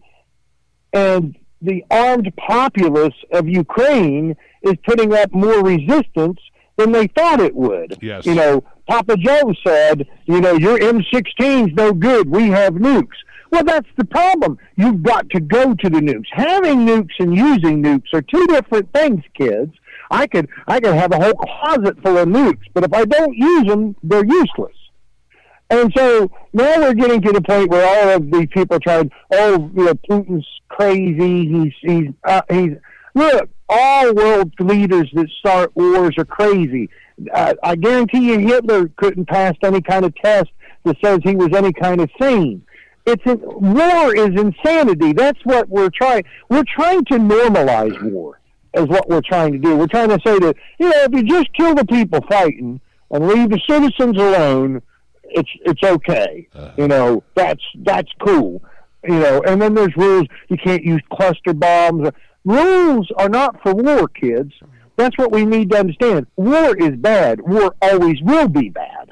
and 0.92 1.38
the 1.62 1.84
armed 1.90 2.32
populace 2.36 3.16
of 3.32 3.48
Ukraine 3.48 4.36
is 4.62 4.74
putting 4.86 5.14
up 5.14 5.34
more 5.34 5.64
resistance 5.64 6.40
than 6.78 6.92
they 6.92 7.08
thought 7.08 7.40
it 7.40 7.56
would. 7.56 7.98
Yes. 8.02 8.26
You 8.26 8.36
know, 8.36 8.64
Papa 8.88 9.18
Joe 9.18 9.54
said, 9.66 10.08
you 10.26 10.42
know, 10.42 10.54
your 10.54 10.78
M16's 10.80 11.74
no 11.76 11.94
good. 11.94 12.30
We 12.30 12.50
have 12.50 12.74
nukes. 12.74 13.16
Well, 13.52 13.64
that's 13.64 13.88
the 13.98 14.06
problem. 14.06 14.58
You've 14.78 15.04
got 15.04 15.30
to 15.30 15.40
go 15.40 15.76
to 15.76 15.90
the 15.90 16.00
nukes. 16.00 16.26
Having 16.32 16.88
nukes 16.88 17.14
and 17.20 17.36
using 17.36 17.84
nukes 17.84 18.12
are 18.14 18.24
two 18.24 18.48
different 18.48 18.92
things, 18.94 19.24
kids. 19.38 19.72
I 20.10 20.28
could 20.28 20.50
I 20.68 20.80
could 20.80 20.96
have 20.96 21.12
a 21.12 21.20
whole 21.20 21.34
closet 21.34 22.02
full 22.04 22.18
of 22.18 22.28
nukes, 22.28 22.64
but 22.74 22.84
if 22.84 22.94
I 22.94 23.06
don't 23.06 23.36
use 23.36 23.68
them, 23.68 23.96
they're 24.04 24.26
useless. 24.26 24.76
And 25.70 25.92
so 25.96 26.30
now 26.52 26.80
we're 26.80 26.94
getting 26.94 27.22
to 27.22 27.32
the 27.32 27.42
point 27.42 27.70
where 27.70 27.86
all 27.86 28.16
of 28.16 28.32
these 28.32 28.48
people 28.52 28.78
are 28.78 28.80
trying. 28.80 29.12
Oh, 29.32 29.72
you 29.76 29.86
know, 29.86 29.94
Putin's 29.94 30.48
crazy. 30.70 31.48
He's 31.48 31.74
he's 31.82 32.14
uh, 32.26 32.42
he's 32.50 32.72
look. 33.14 33.50
All 33.70 34.14
world 34.14 34.54
leaders 34.60 35.10
that 35.14 35.28
start 35.40 35.76
wars 35.76 36.16
are 36.18 36.26
crazy. 36.26 36.90
Uh, 37.34 37.56
I 37.64 37.76
guarantee 37.76 38.32
you, 38.32 38.40
Hitler 38.40 38.90
couldn't 38.98 39.26
pass 39.26 39.56
any 39.64 39.82
kind 39.82 40.06
of 40.06 40.14
test 40.16 40.50
that 40.84 40.98
says 41.04 41.20
he 41.24 41.36
was 41.36 41.50
any 41.56 41.74
kind 41.74 42.02
of 42.02 42.10
sane. 42.22 42.64
It's 43.06 43.26
a, 43.26 43.36
war 43.36 44.16
is 44.16 44.40
insanity. 44.40 45.14
That's 45.14 45.40
what 45.44 45.70
we're 45.70 45.90
trying. 45.90 46.24
We're 46.50 46.64
trying 46.76 47.04
to 47.06 47.16
normalize 47.16 48.12
war. 48.12 48.40
Is 48.76 48.88
what 48.88 49.08
we're 49.08 49.22
trying 49.22 49.52
to 49.52 49.60
do. 49.60 49.76
We're 49.76 49.88
trying 49.88 50.10
to 50.10 50.20
say 50.26 50.40
that 50.40 50.56
you 50.80 50.90
know 50.90 51.04
if 51.04 51.12
you 51.14 51.24
just 51.24 51.54
kill 51.54 51.76
the 51.76 51.86
people 51.86 52.22
fighting 52.28 52.82
and 53.12 53.28
leave 53.28 53.52
the 53.52 53.62
citizens 53.70 54.18
alone, 54.18 54.82
it's 55.26 55.50
it's 55.64 55.84
okay. 55.84 56.48
Uh-huh. 56.56 56.72
You 56.78 56.88
know 56.88 57.24
that's 57.36 57.62
that's 57.84 58.10
cool. 58.26 58.64
You 59.04 59.20
know, 59.20 59.44
and 59.46 59.62
then 59.62 59.76
there's 59.76 59.96
rules. 59.96 60.26
You 60.50 60.58
can't 60.58 60.84
use 60.84 61.02
cluster 61.12 61.54
bombs. 61.54 62.10
Rules 62.46 63.10
are 63.18 63.30
not 63.30 63.62
for 63.62 63.74
war, 63.74 64.08
kids. 64.08 64.54
That's 64.96 65.18
what 65.18 65.32
we 65.32 65.46
need 65.46 65.72
to 65.72 65.80
understand. 65.80 66.28
War 66.36 66.76
is 66.76 66.96
bad. 66.98 67.42
War 67.42 67.74
always 67.82 68.22
will 68.22 68.48
be 68.48 68.70
bad. 68.70 69.10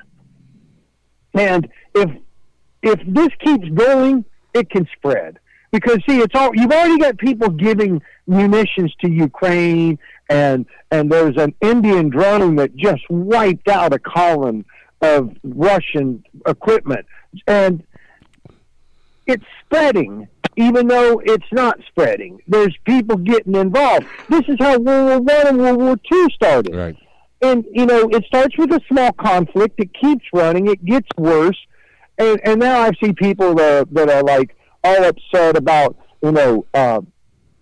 And 1.33 1.67
if 1.95 2.09
if 2.83 2.99
this 3.05 3.29
keeps 3.39 3.67
going, 3.69 4.25
it 4.53 4.69
can 4.69 4.87
spread. 4.97 5.39
Because 5.71 5.99
see, 6.07 6.19
it's 6.19 6.35
all 6.35 6.51
you've 6.53 6.71
already 6.71 6.97
got 6.97 7.17
people 7.17 7.49
giving 7.49 8.01
munitions 8.27 8.93
to 9.01 9.09
Ukraine, 9.09 9.97
and 10.29 10.65
and 10.91 11.11
there's 11.11 11.37
an 11.37 11.53
Indian 11.61 12.09
drone 12.09 12.57
that 12.57 12.75
just 12.75 13.09
wiped 13.09 13.69
out 13.69 13.93
a 13.93 13.99
column 13.99 14.65
of 15.01 15.35
Russian 15.43 16.23
equipment, 16.45 17.05
and 17.47 17.83
it's 19.25 19.45
spreading, 19.65 20.27
even 20.57 20.87
though 20.87 21.21
it's 21.23 21.45
not 21.51 21.79
spreading. 21.87 22.41
There's 22.47 22.75
people 22.85 23.17
getting 23.17 23.55
involved. 23.55 24.05
This 24.29 24.43
is 24.47 24.57
how 24.59 24.77
World 24.79 25.25
War 25.25 25.37
One 25.37 25.47
and 25.47 25.57
World 25.57 25.81
War 25.81 25.97
Two 26.09 26.27
started. 26.33 26.75
Right. 26.75 26.97
And 27.41 27.65
you 27.71 27.85
know, 27.85 28.09
it 28.09 28.23
starts 28.25 28.57
with 28.57 28.71
a 28.71 28.81
small 28.87 29.11
conflict. 29.13 29.79
It 29.79 29.93
keeps 29.93 30.25
running. 30.33 30.67
It 30.67 30.83
gets 30.85 31.07
worse, 31.17 31.57
and 32.17 32.39
and 32.43 32.59
now 32.59 32.81
I 32.81 32.91
see 33.03 33.13
people 33.13 33.55
that 33.55 33.93
that 33.93 34.09
are 34.09 34.23
like 34.23 34.55
all 34.83 35.03
upset 35.05 35.57
about 35.57 35.95
you 36.21 36.31
know 36.31 36.65
uh, 36.73 37.01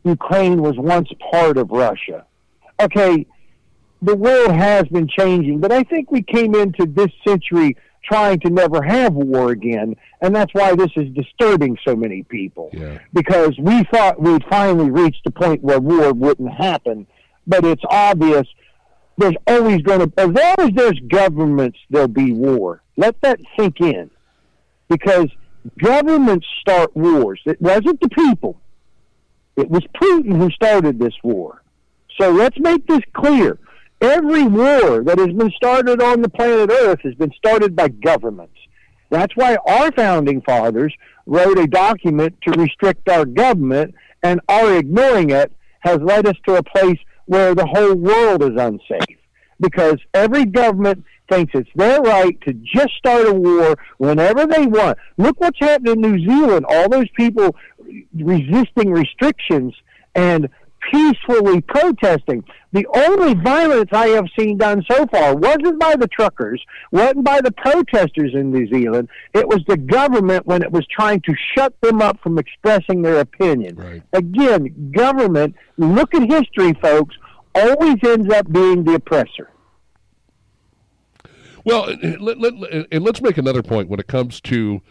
Ukraine 0.03 0.61
was 0.61 0.75
once 0.77 1.09
part 1.31 1.57
of 1.57 1.69
Russia. 1.71 2.25
Okay, 2.81 3.25
the 4.01 4.15
world 4.15 4.51
has 4.51 4.83
been 4.87 5.07
changing, 5.07 5.59
but 5.59 5.71
I 5.71 5.83
think 5.83 6.11
we 6.11 6.21
came 6.21 6.55
into 6.55 6.85
this 6.85 7.11
century 7.27 7.75
trying 8.09 8.39
to 8.39 8.49
never 8.49 8.81
have 8.81 9.13
war 9.13 9.51
again, 9.51 9.95
and 10.21 10.35
that's 10.35 10.53
why 10.53 10.75
this 10.75 10.91
is 10.95 11.09
disturbing 11.13 11.77
so 11.87 11.95
many 11.95 12.23
people. 12.23 12.69
Yeah. 12.73 12.99
Because 13.13 13.55
we 13.59 13.83
thought 13.85 14.19
we'd 14.19 14.43
finally 14.49 14.89
reached 14.89 15.23
the 15.25 15.31
point 15.31 15.63
where 15.63 15.79
war 15.79 16.11
wouldn't 16.13 16.51
happen, 16.51 17.05
but 17.45 17.63
it's 17.63 17.83
obvious 17.89 18.47
there's 19.17 19.35
always 19.47 19.81
going 19.81 19.99
to, 19.99 20.11
as 20.17 20.29
long 20.29 20.55
as 20.59 20.69
there's 20.75 20.99
governments, 21.09 21.77
there'll 21.89 22.07
be 22.07 22.31
war. 22.31 22.81
Let 22.97 23.19
that 23.21 23.39
sink 23.57 23.81
in, 23.81 24.09
because 24.87 25.27
governments 25.77 26.47
start 26.61 26.95
wars. 26.95 27.41
It 27.45 27.61
wasn't 27.61 27.99
the 28.01 28.09
people. 28.09 28.59
It 29.55 29.69
was 29.69 29.83
Putin 30.01 30.37
who 30.37 30.49
started 30.51 30.99
this 30.99 31.15
war. 31.21 31.61
So 32.19 32.31
let's 32.31 32.57
make 32.59 32.87
this 32.87 33.01
clear. 33.13 33.59
Every 34.01 34.43
war 34.43 35.03
that 35.03 35.17
has 35.17 35.29
been 35.29 35.51
started 35.51 36.01
on 36.01 36.21
the 36.21 36.29
planet 36.29 36.71
Earth 36.71 37.01
has 37.03 37.15
been 37.15 37.31
started 37.37 37.75
by 37.75 37.89
governments. 37.89 38.55
That's 39.09 39.35
why 39.35 39.57
our 39.67 39.91
founding 39.91 40.41
fathers 40.41 40.93
wrote 41.25 41.59
a 41.59 41.67
document 41.67 42.35
to 42.47 42.59
restrict 42.59 43.09
our 43.09 43.25
government, 43.25 43.95
and 44.23 44.39
our 44.47 44.77
ignoring 44.77 45.31
it 45.31 45.51
has 45.81 45.99
led 45.99 46.27
us 46.27 46.35
to 46.47 46.55
a 46.55 46.63
place 46.63 46.97
where 47.25 47.53
the 47.53 47.65
whole 47.65 47.95
world 47.95 48.43
is 48.43 48.57
unsafe. 48.57 49.17
Because 49.59 49.97
every 50.13 50.45
government 50.45 51.03
thinks 51.29 51.51
it's 51.53 51.69
their 51.75 52.01
right 52.01 52.39
to 52.41 52.53
just 52.53 52.93
start 52.97 53.27
a 53.27 53.33
war 53.33 53.75
whenever 53.97 54.45
they 54.45 54.65
want. 54.65 54.97
Look 55.17 55.39
what's 55.41 55.59
happened 55.59 55.89
in 55.89 56.01
New 56.01 56.19
Zealand. 56.25 56.65
All 56.67 56.89
those 56.89 57.09
people 57.17 57.55
resisting 58.15 58.91
restrictions 58.91 59.73
and 60.15 60.49
peacefully 60.91 61.61
protesting. 61.61 62.43
The 62.71 62.85
only 62.93 63.33
violence 63.33 63.89
I 63.91 64.09
have 64.09 64.27
seen 64.37 64.57
done 64.57 64.83
so 64.89 65.07
far 65.07 65.35
wasn't 65.35 65.79
by 65.79 65.95
the 65.95 66.07
truckers, 66.07 66.63
wasn't 66.91 67.23
by 67.23 67.41
the 67.41 67.51
protesters 67.51 68.33
in 68.33 68.51
New 68.51 68.67
Zealand. 68.67 69.09
It 69.33 69.47
was 69.47 69.61
the 69.67 69.77
government 69.77 70.45
when 70.45 70.61
it 70.61 70.71
was 70.71 70.85
trying 70.87 71.21
to 71.21 71.33
shut 71.55 71.73
them 71.81 72.01
up 72.01 72.19
from 72.21 72.37
expressing 72.37 73.01
their 73.01 73.19
opinion. 73.19 73.75
Right. 73.75 74.03
Again, 74.13 74.91
government, 74.95 75.55
look 75.77 76.13
at 76.13 76.29
history, 76.29 76.73
folks, 76.81 77.15
always 77.55 77.95
ends 78.05 78.31
up 78.33 78.51
being 78.51 78.83
the 78.83 78.95
oppressor. 78.95 79.49
Well, 81.65 81.93
let, 82.19 82.39
let, 82.39 82.53
and 82.91 83.03
let's 83.03 83.21
make 83.21 83.37
another 83.37 83.61
point 83.61 83.89
when 83.89 83.99
it 83.99 84.07
comes 84.07 84.39
to 84.41 84.81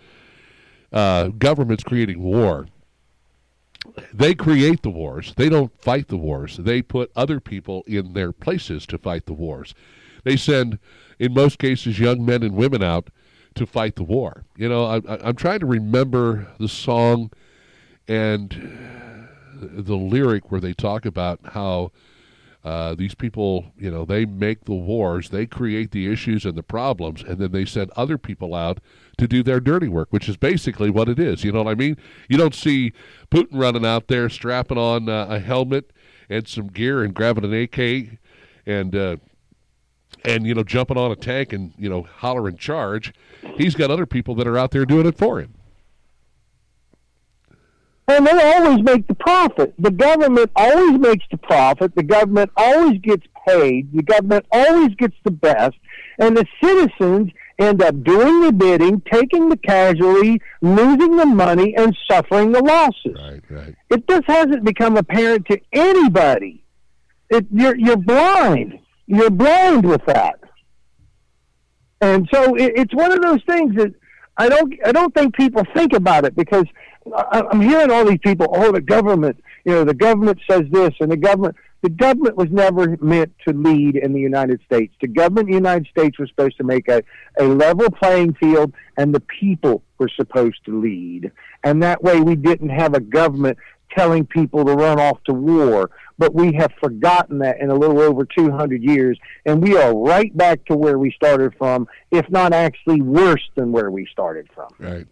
uh, 0.93 1.29
governments 1.29 1.83
creating 1.85 2.21
war 2.21 2.67
they 4.13 4.35
create 4.35 4.83
the 4.83 4.91
wars. 4.91 5.35
They 5.37 5.49
don't 5.49 5.73
fight 5.81 6.09
the 6.09 6.17
wars. 6.17 6.57
They 6.57 6.83
put 6.83 7.11
other 7.17 7.41
people 7.41 7.85
in 7.87 8.13
their 8.13 8.33
places 8.33 8.87
to 8.87 8.99
fight 8.99 9.27
the 9.27 9.33
wars. 9.33 9.75
They 10.25 10.37
send, 10.37 10.79
in 11.19 11.35
most 11.35 11.59
cases, 11.59 11.99
young 11.99 12.25
men 12.25 12.43
and 12.43 12.55
women 12.55 12.83
out 12.83 13.11
to 13.55 13.67
fight 13.67 13.97
the 13.97 14.05
war. 14.05 14.45
You 14.57 14.69
know, 14.69 14.85
I, 14.85 15.29
am 15.29 15.37
trying 15.37 15.61
to 15.61 15.67
remember 15.67 16.49
the 16.59 16.69
song 16.69 17.31
and 18.07 18.79
the 19.61 19.97
lyric 19.97 20.51
where 20.51 20.61
they 20.61 20.73
talk 20.73 21.05
about 21.05 21.41
how 21.53 21.93
uh, 22.65 22.95
these 22.95 23.15
people, 23.15 23.73
you 23.79 23.91
know, 23.91 24.05
they 24.05 24.25
make 24.25 24.65
the 24.65 24.75
wars, 24.75 25.31
they 25.31 25.47
create 25.47 25.91
the 25.91 26.11
issues 26.11 26.45
and 26.45 26.57
the 26.57 26.63
problems, 26.63 27.23
and 27.23 27.39
then 27.39 27.53
they 27.53 27.65
send 27.65 27.91
other 27.97 28.19
people 28.19 28.55
out 28.55 28.79
to 29.19 29.29
do 29.29 29.43
their 29.43 29.61
dirty 29.61 29.89
work, 29.89 30.09
which 30.11 30.29
is 30.29 30.37
basically 30.37 30.91
what 30.91 31.09
it 31.09 31.19
is. 31.19 31.45
You 31.45 31.53
know 31.53 31.63
what 31.63 31.71
I 31.71 31.75
mean? 31.75 31.97
You 32.29 32.39
don't 32.39 32.55
see 32.55 32.93
Putin 33.31 33.49
running 33.53 33.85
out 33.85 34.09
there 34.09 34.29
strapping 34.29 34.79
on 34.79 35.09
uh, 35.09 35.27
a 35.29 35.39
helmet 35.39 35.93
and 36.31 36.47
some 36.49 36.69
gear 36.69 37.03
and 37.03 37.13
grabbing 37.13 37.45
an 37.45 37.53
AK 37.53 38.19
and 38.67 38.95
uh, 38.95 39.17
and 40.25 40.47
you 40.47 40.55
know 40.55 40.63
jumping 40.63 40.97
on 40.97 41.11
a 41.11 41.17
tank 41.17 41.53
and 41.53 41.73
you 41.77 41.89
know 41.89 42.03
hollering 42.03 42.57
charge. 42.57 43.13
He's 43.57 43.75
got 43.75 43.91
other 43.91 44.07
people 44.07 44.35
that 44.37 44.47
are 44.47 44.57
out 44.57 44.71
there 44.71 44.87
doing 44.87 45.07
it 45.07 45.19
for 45.19 45.41
him. 45.41 45.55
And 48.07 48.27
they 48.27 48.55
always 48.55 48.83
make 48.83 49.07
the 49.07 49.15
profit. 49.15 49.75
The 49.79 49.91
government 49.91 50.51
always 50.57 50.99
makes 50.99 51.27
the 51.31 51.37
profit. 51.37 51.95
The 51.95 52.03
government 52.03 52.51
always 52.57 52.99
gets 53.01 53.27
paid. 53.47 53.93
The 53.93 54.03
government 54.03 54.47
always 54.51 54.95
gets 54.95 55.15
the 55.25 55.31
best. 55.31 55.77
And 56.19 56.35
the 56.35 56.47
citizens 56.63 57.31
end 57.59 57.83
up 57.83 58.03
doing 58.03 58.43
the 58.43 58.53
bidding, 58.53 59.03
taking 59.13 59.49
the 59.49 59.57
casualty, 59.57 60.41
losing 60.63 61.17
the 61.17 61.27
money, 61.27 61.75
and 61.77 61.97
suffering 62.11 62.53
the 62.53 62.63
losses. 62.63 63.17
Right, 63.17 63.43
right. 63.51 63.75
It 63.91 64.09
just 64.09 64.25
hasn't 64.27 64.65
become 64.65 64.97
apparent 64.97 65.47
to 65.47 65.61
anybody. 65.73 66.65
It, 67.31 67.47
you're, 67.53 67.77
you're 67.77 67.97
blind. 67.97 68.79
You're 69.07 69.31
blind 69.31 69.89
with 69.89 70.05
that. 70.07 70.39
And 72.01 72.29
so 72.33 72.55
it, 72.55 72.73
it's 72.77 72.95
one 72.95 73.13
of 73.13 73.21
those 73.23 73.41
things 73.49 73.75
that 73.77 73.93
I 74.37 74.49
don't 74.49 74.73
I 74.85 74.93
don't 74.93 75.13
think 75.15 75.35
people 75.35 75.65
think 75.75 75.93
about 75.93 76.25
it 76.25 76.37
because 76.37 76.65
I'm 77.33 77.61
hearing 77.61 77.91
all 77.91 78.05
these 78.05 78.21
people. 78.23 78.47
Oh, 78.51 78.71
the 78.71 78.81
government, 78.81 79.43
you 79.65 79.73
know, 79.73 79.85
the 79.85 79.95
government 79.95 80.39
says 80.49 80.63
this, 80.71 80.93
and 81.01 81.11
the 81.11 81.17
government. 81.17 81.57
The 81.83 81.91
government 81.91 82.37
was 82.37 82.49
never 82.51 82.97
meant 83.01 83.33
to 83.47 83.55
lead 83.55 83.97
in 83.97 84.13
the 84.13 84.21
United 84.21 84.61
States. 84.65 84.95
The 85.01 85.07
government 85.07 85.49
in 85.49 85.53
the 85.53 85.59
United 85.59 85.87
States 85.89 86.19
was 86.19 86.29
supposed 86.29 86.57
to 86.59 86.65
make 86.65 86.89
a, 86.89 87.03
a 87.39 87.45
level 87.45 87.91
playing 87.91 88.35
field, 88.35 88.73
and 88.97 89.15
the 89.15 89.21
people 89.21 89.83
were 89.99 90.11
supposed 90.17 90.65
to 90.65 90.81
lead. 90.81 91.31
And 91.63 91.83
that 91.83 92.03
way, 92.03 92.21
we 92.21 92.35
didn't 92.35 92.71
have 92.71 92.95
a 92.95 93.01
government 93.01 93.59
telling 93.97 94.27
people 94.27 94.65
to 94.65 94.73
run 94.73 95.01
off 95.01 95.23
to 95.25 95.33
war. 95.33 95.91
But 96.19 96.35
we 96.35 96.53
have 96.55 96.73
forgotten 96.81 97.39
that 97.39 97.61
in 97.61 97.71
a 97.71 97.75
little 97.75 98.01
over 98.01 98.25
200 98.25 98.83
years, 98.83 99.19
and 99.47 99.63
we 99.63 99.77
are 99.77 99.97
right 99.97 100.37
back 100.37 100.65
to 100.67 100.77
where 100.77 100.99
we 100.99 101.13
started 101.13 101.55
from, 101.57 101.87
if 102.11 102.29
not 102.29 102.53
actually 102.53 103.01
worse 103.01 103.49
than 103.55 103.71
where 103.71 103.91
we 103.93 104.05
started 104.11 104.49
from. 104.53 104.69
Right. 104.81 105.07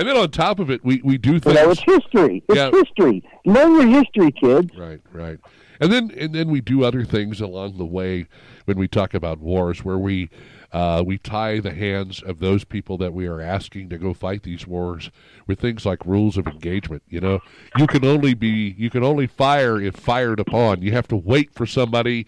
And 0.00 0.08
then 0.08 0.16
on 0.16 0.30
top 0.30 0.58
of 0.60 0.70
it, 0.70 0.82
we, 0.82 1.02
we 1.04 1.18
do 1.18 1.38
things. 1.38 1.54
You 1.56 1.62
know, 1.62 1.70
it's 1.72 1.80
history. 1.82 2.42
It's 2.48 2.56
Yeah. 2.56 2.70
history. 2.70 3.22
Learn 3.44 3.72
your 3.74 4.02
history, 4.02 4.32
kids. 4.32 4.70
Right, 4.74 4.98
right. 5.12 5.38
And 5.78 5.92
then 5.92 6.10
and 6.16 6.34
then 6.34 6.48
we 6.48 6.62
do 6.62 6.84
other 6.84 7.04
things 7.04 7.38
along 7.38 7.76
the 7.76 7.84
way 7.84 8.26
when 8.64 8.78
we 8.78 8.88
talk 8.88 9.12
about 9.12 9.40
wars, 9.40 9.84
where 9.84 9.98
we 9.98 10.30
uh, 10.72 11.02
we 11.04 11.18
tie 11.18 11.60
the 11.60 11.74
hands 11.74 12.22
of 12.22 12.38
those 12.38 12.64
people 12.64 12.96
that 12.96 13.12
we 13.12 13.26
are 13.26 13.42
asking 13.42 13.90
to 13.90 13.98
go 13.98 14.14
fight 14.14 14.42
these 14.42 14.66
wars 14.66 15.10
with 15.46 15.60
things 15.60 15.84
like 15.84 16.06
rules 16.06 16.38
of 16.38 16.46
engagement. 16.46 17.02
You 17.08 17.20
know, 17.20 17.40
you 17.76 17.86
can 17.86 18.02
only 18.02 18.32
be 18.32 18.74
you 18.78 18.88
can 18.88 19.04
only 19.04 19.26
fire 19.26 19.78
if 19.78 19.96
fired 19.96 20.40
upon. 20.40 20.80
You 20.80 20.92
have 20.92 21.08
to 21.08 21.16
wait 21.16 21.52
for 21.54 21.66
somebody 21.66 22.26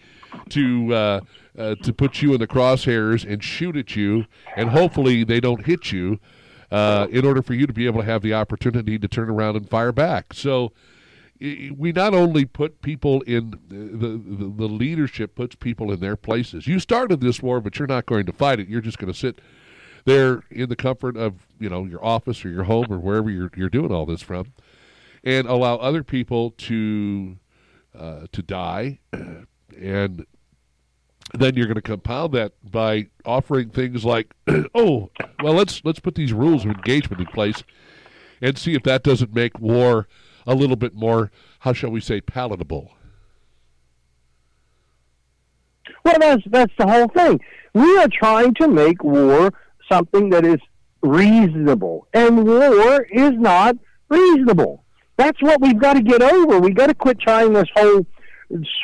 to 0.49 0.93
uh, 0.93 1.19
uh, 1.57 1.75
to 1.81 1.91
put 1.91 2.21
you 2.21 2.33
in 2.35 2.39
the 2.39 2.47
crosshairs 2.47 3.27
and 3.27 3.43
shoot 3.43 3.75
at 3.75 3.95
you, 3.95 4.25
and 4.55 4.69
hopefully 4.69 5.23
they 5.23 5.39
don't 5.39 5.65
hit 5.65 5.91
you. 5.91 6.19
Uh, 6.73 7.05
in 7.11 7.23
order 7.23 7.43
for 7.43 7.53
you 7.53 7.67
to 7.67 7.73
be 7.73 7.85
able 7.85 8.01
to 8.01 8.05
have 8.05 8.23
the 8.23 8.33
opportunity 8.33 8.97
to 8.97 9.07
turn 9.07 9.29
around 9.29 9.55
and 9.55 9.69
fire 9.69 9.91
back. 9.91 10.33
So 10.33 10.71
we 11.39 11.91
not 11.91 12.15
only 12.15 12.45
put 12.45 12.81
people 12.81 13.21
in 13.21 13.51
the, 13.67 14.17
the, 14.17 14.45
the 14.45 14.67
leadership 14.67 15.35
puts 15.35 15.53
people 15.53 15.91
in 15.91 15.99
their 15.99 16.15
places. 16.15 16.65
You 16.65 16.79
started 16.79 17.21
this 17.21 17.43
war, 17.43 17.61
but 17.61 17.77
you're 17.77 17.87
not 17.87 18.07
going 18.07 18.25
to 18.25 18.33
fight 18.33 18.59
it. 18.59 18.67
You're 18.67 18.81
just 18.81 18.97
going 18.97 19.13
to 19.13 19.17
sit 19.17 19.39
there 20.05 20.41
in 20.49 20.67
the 20.67 20.75
comfort 20.75 21.15
of 21.15 21.45
you 21.59 21.69
know 21.69 21.85
your 21.85 22.03
office 22.03 22.43
or 22.43 22.49
your 22.49 22.63
home 22.63 22.87
or 22.89 22.97
wherever 22.97 23.29
you're 23.29 23.51
you're 23.55 23.69
doing 23.69 23.91
all 23.91 24.07
this 24.07 24.23
from, 24.23 24.53
and 25.23 25.47
allow 25.47 25.75
other 25.75 26.03
people 26.03 26.55
to 26.57 27.37
uh, 27.95 28.25
to 28.31 28.41
die, 28.41 28.97
and 29.77 30.25
then 31.33 31.55
you're 31.55 31.65
going 31.65 31.75
to 31.75 31.81
compound 31.81 32.33
that 32.33 32.53
by 32.63 33.07
offering 33.25 33.69
things 33.69 34.05
like, 34.05 34.33
oh, 34.75 35.09
well, 35.41 35.53
let's 35.53 35.81
let's 35.83 35.99
put 35.99 36.15
these 36.15 36.33
rules 36.33 36.65
of 36.65 36.71
engagement 36.71 37.21
in 37.21 37.27
place, 37.27 37.63
and 38.41 38.57
see 38.57 38.75
if 38.75 38.83
that 38.83 39.03
doesn't 39.03 39.33
make 39.33 39.59
war 39.59 40.07
a 40.45 40.53
little 40.53 40.75
bit 40.75 40.93
more, 40.93 41.31
how 41.59 41.73
shall 41.73 41.89
we 41.89 42.01
say, 42.01 42.21
palatable. 42.21 42.91
Well, 46.03 46.17
that's 46.19 46.43
that's 46.47 46.73
the 46.77 46.87
whole 46.87 47.07
thing. 47.07 47.39
We 47.73 47.97
are 47.97 48.07
trying 48.07 48.53
to 48.55 48.67
make 48.67 49.03
war 49.03 49.51
something 49.91 50.29
that 50.29 50.45
is 50.45 50.59
reasonable, 51.01 52.07
and 52.13 52.45
war 52.45 53.01
is 53.11 53.31
not 53.31 53.77
reasonable. 54.09 54.83
That's 55.17 55.41
what 55.41 55.61
we've 55.61 55.79
got 55.79 55.93
to 55.93 56.01
get 56.01 56.21
over. 56.21 56.59
We've 56.59 56.75
got 56.75 56.87
to 56.87 56.95
quit 56.95 57.19
trying 57.19 57.53
this 57.53 57.69
whole 57.75 58.05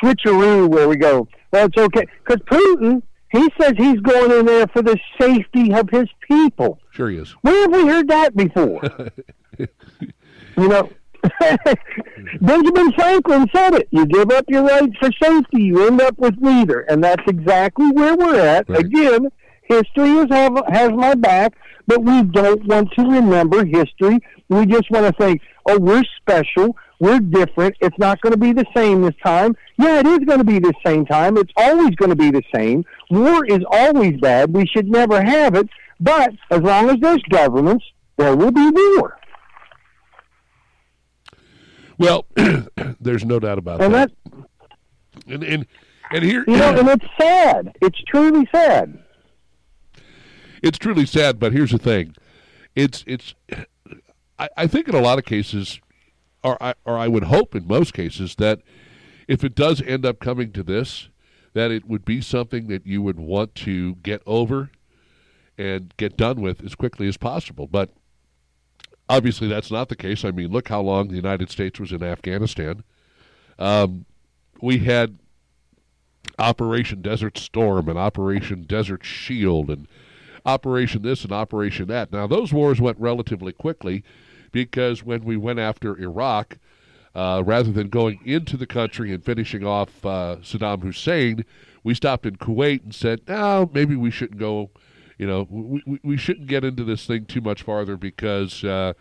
switcheroo 0.02 0.68
where 0.68 0.88
we 0.88 0.96
go, 0.96 1.28
it's 1.52 1.76
okay. 1.76 2.06
Because 2.24 2.42
Putin, 2.42 3.02
he 3.30 3.48
says 3.60 3.74
he's 3.76 4.00
going 4.00 4.32
in 4.32 4.46
there 4.46 4.66
for 4.68 4.82
the 4.82 4.98
safety 5.20 5.72
of 5.72 5.88
his 5.90 6.08
people. 6.28 6.80
Sure 6.90 7.10
he 7.10 7.16
is. 7.16 7.32
Where 7.42 7.62
have 7.62 7.72
we 7.72 7.86
heard 7.86 8.08
that 8.08 8.36
before? 8.36 8.82
you 9.58 9.68
know, 10.68 10.90
Benjamin 12.40 12.92
Franklin 12.92 13.46
said 13.54 13.74
it. 13.74 13.88
You 13.90 14.06
give 14.06 14.30
up 14.30 14.44
your 14.48 14.64
rights 14.64 14.96
for 14.98 15.10
safety, 15.22 15.62
you 15.62 15.86
end 15.86 16.00
up 16.00 16.18
with 16.18 16.34
neither. 16.40 16.80
And 16.82 17.02
that's 17.02 17.22
exactly 17.28 17.90
where 17.92 18.16
we're 18.16 18.40
at. 18.40 18.68
Right. 18.68 18.80
Again, 18.80 19.28
history 19.62 20.10
is 20.10 20.26
have, 20.30 20.58
has 20.68 20.90
my 20.92 21.14
back, 21.14 21.54
but 21.86 22.02
we 22.02 22.22
don't 22.22 22.64
want 22.66 22.92
to 22.92 23.02
remember 23.02 23.64
history. 23.64 24.18
We 24.48 24.66
just 24.66 24.90
want 24.90 25.06
to 25.06 25.22
think, 25.22 25.40
oh, 25.66 25.78
we're 25.78 26.04
special. 26.20 26.76
We're 27.00 27.18
different. 27.18 27.76
It's 27.80 27.98
not 27.98 28.20
going 28.20 28.32
to 28.32 28.38
be 28.38 28.52
the 28.52 28.66
same 28.76 29.00
this 29.00 29.14
time. 29.24 29.56
Yeah, 29.78 30.00
it 30.00 30.06
is 30.06 30.18
going 30.18 30.38
to 30.38 30.44
be 30.44 30.58
the 30.58 30.74
same 30.84 31.06
time. 31.06 31.38
It's 31.38 31.52
always 31.56 31.94
going 31.96 32.10
to 32.10 32.16
be 32.16 32.30
the 32.30 32.42
same. 32.54 32.84
War 33.10 33.44
is 33.46 33.60
always 33.70 34.20
bad. 34.20 34.54
We 34.54 34.66
should 34.66 34.88
never 34.88 35.22
have 35.22 35.54
it. 35.54 35.68
But 35.98 36.34
as 36.50 36.60
long 36.60 36.90
as 36.90 36.98
there's 37.00 37.22
governments, 37.30 37.84
there 38.18 38.36
will 38.36 38.52
be 38.52 38.70
war. 38.70 39.18
Well, 41.96 42.26
there's 43.00 43.24
no 43.24 43.40
doubt 43.40 43.58
about 43.58 43.80
and 43.80 43.94
that. 43.94 44.10
that. 44.24 44.46
And 45.26 45.42
and 45.42 45.66
and 46.12 46.24
here, 46.24 46.44
you 46.46 46.56
know, 46.56 46.78
and 46.78 46.88
it's 46.88 47.04
sad. 47.18 47.76
It's 47.80 48.00
truly 48.04 48.46
sad. 48.52 49.02
It's 50.62 50.78
truly 50.78 51.06
sad, 51.06 51.38
but 51.38 51.52
here's 51.52 51.72
the 51.72 51.78
thing: 51.78 52.14
it's 52.74 53.04
it's. 53.06 53.34
I, 54.38 54.48
I 54.56 54.66
think 54.66 54.88
in 54.88 54.94
a 54.94 55.00
lot 55.00 55.18
of 55.18 55.24
cases, 55.26 55.80
or 56.42 56.62
I, 56.62 56.74
or 56.84 56.98
I 56.98 57.08
would 57.08 57.24
hope 57.24 57.54
in 57.54 57.66
most 57.66 57.94
cases 57.94 58.36
that 58.36 58.60
if 59.28 59.44
it 59.44 59.54
does 59.54 59.82
end 59.82 60.04
up 60.04 60.20
coming 60.20 60.52
to 60.52 60.62
this, 60.62 61.08
that 61.52 61.70
it 61.70 61.86
would 61.86 62.04
be 62.04 62.20
something 62.20 62.68
that 62.68 62.86
you 62.86 63.02
would 63.02 63.18
want 63.18 63.54
to 63.56 63.96
get 63.96 64.22
over 64.26 64.70
and 65.58 65.94
get 65.96 66.16
done 66.16 66.40
with 66.40 66.64
as 66.64 66.74
quickly 66.74 67.08
as 67.08 67.16
possible. 67.16 67.66
But 67.66 67.90
Obviously, 69.10 69.48
that's 69.48 69.72
not 69.72 69.88
the 69.88 69.96
case. 69.96 70.24
I 70.24 70.30
mean, 70.30 70.52
look 70.52 70.68
how 70.68 70.80
long 70.80 71.08
the 71.08 71.16
United 71.16 71.50
States 71.50 71.80
was 71.80 71.90
in 71.90 72.00
Afghanistan. 72.00 72.84
Um, 73.58 74.06
we 74.62 74.78
had 74.78 75.18
Operation 76.38 77.02
Desert 77.02 77.36
Storm 77.36 77.88
and 77.88 77.98
Operation 77.98 78.62
Desert 78.62 79.04
Shield 79.04 79.68
and 79.68 79.88
Operation 80.46 81.02
this 81.02 81.24
and 81.24 81.32
Operation 81.32 81.88
that. 81.88 82.12
Now, 82.12 82.28
those 82.28 82.52
wars 82.52 82.80
went 82.80 83.00
relatively 83.00 83.52
quickly 83.52 84.04
because 84.52 85.04
when 85.04 85.24
we 85.24 85.36
went 85.36 85.58
after 85.58 85.98
Iraq, 85.98 86.58
uh, 87.14 87.42
rather 87.44 87.72
than 87.72 87.88
going 87.88 88.20
into 88.24 88.56
the 88.56 88.66
country 88.66 89.12
and 89.12 89.24
finishing 89.24 89.64
off 89.64 90.04
uh, 90.04 90.36
Saddam 90.42 90.82
Hussein, 90.82 91.44
we 91.82 91.94
stopped 91.94 92.26
in 92.26 92.36
Kuwait 92.36 92.84
and 92.84 92.94
said, 92.94 93.20
no, 93.26 93.70
maybe 93.72 93.96
we 93.96 94.10
shouldn't 94.10 94.38
go 94.38 94.70
you 95.20 95.26
know, 95.26 95.46
we, 95.50 96.00
we, 96.02 96.16
shouldn't 96.16 96.46
get 96.46 96.64
into 96.64 96.82
this 96.82 97.04
thing 97.04 97.26
too 97.26 97.42
much 97.42 97.60
farther 97.60 97.98
because, 97.98 98.64
uh, 98.64 98.94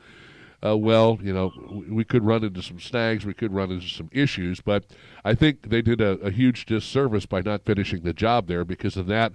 uh, 0.62 0.76
well, 0.76 1.18
you 1.22 1.32
know, 1.32 1.54
we, 1.72 1.90
we, 1.90 2.04
could 2.04 2.26
run 2.26 2.44
into 2.44 2.62
some 2.62 2.78
snags, 2.78 3.26
we 3.26 3.34
could 3.34 3.54
run 3.54 3.72
into 3.72 3.88
some 3.88 4.10
issues, 4.12 4.60
but 4.60 4.84
I 5.24 5.34
think 5.34 5.70
they 5.70 5.82
did 5.82 6.02
a, 6.02 6.20
a 6.20 6.30
huge 6.30 6.66
disservice 6.66 7.26
by 7.26 7.40
not 7.40 7.64
finishing 7.64 8.02
the 8.02 8.12
job 8.12 8.48
there 8.48 8.66
because 8.66 8.98
of 8.98 9.08
that 9.08 9.32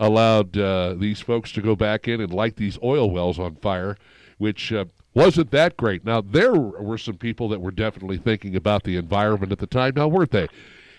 allowed 0.00 0.56
uh, 0.56 0.94
these 0.96 1.20
folks 1.20 1.52
to 1.52 1.60
go 1.60 1.76
back 1.76 2.08
in 2.08 2.22
and 2.22 2.32
light 2.32 2.56
these 2.56 2.78
oil 2.82 3.10
wells 3.10 3.38
on 3.38 3.56
fire, 3.56 3.98
which 4.38 4.72
uh, 4.72 4.86
wasn't 5.16 5.50
that 5.50 5.78
great. 5.78 6.04
Now, 6.04 6.20
there 6.20 6.52
were 6.52 6.98
some 6.98 7.16
people 7.16 7.48
that 7.48 7.60
were 7.60 7.70
definitely 7.70 8.18
thinking 8.18 8.54
about 8.54 8.84
the 8.84 8.96
environment 8.96 9.50
at 9.50 9.58
the 9.58 9.66
time, 9.66 9.94
now, 9.96 10.08
weren't 10.08 10.30
they? 10.30 10.46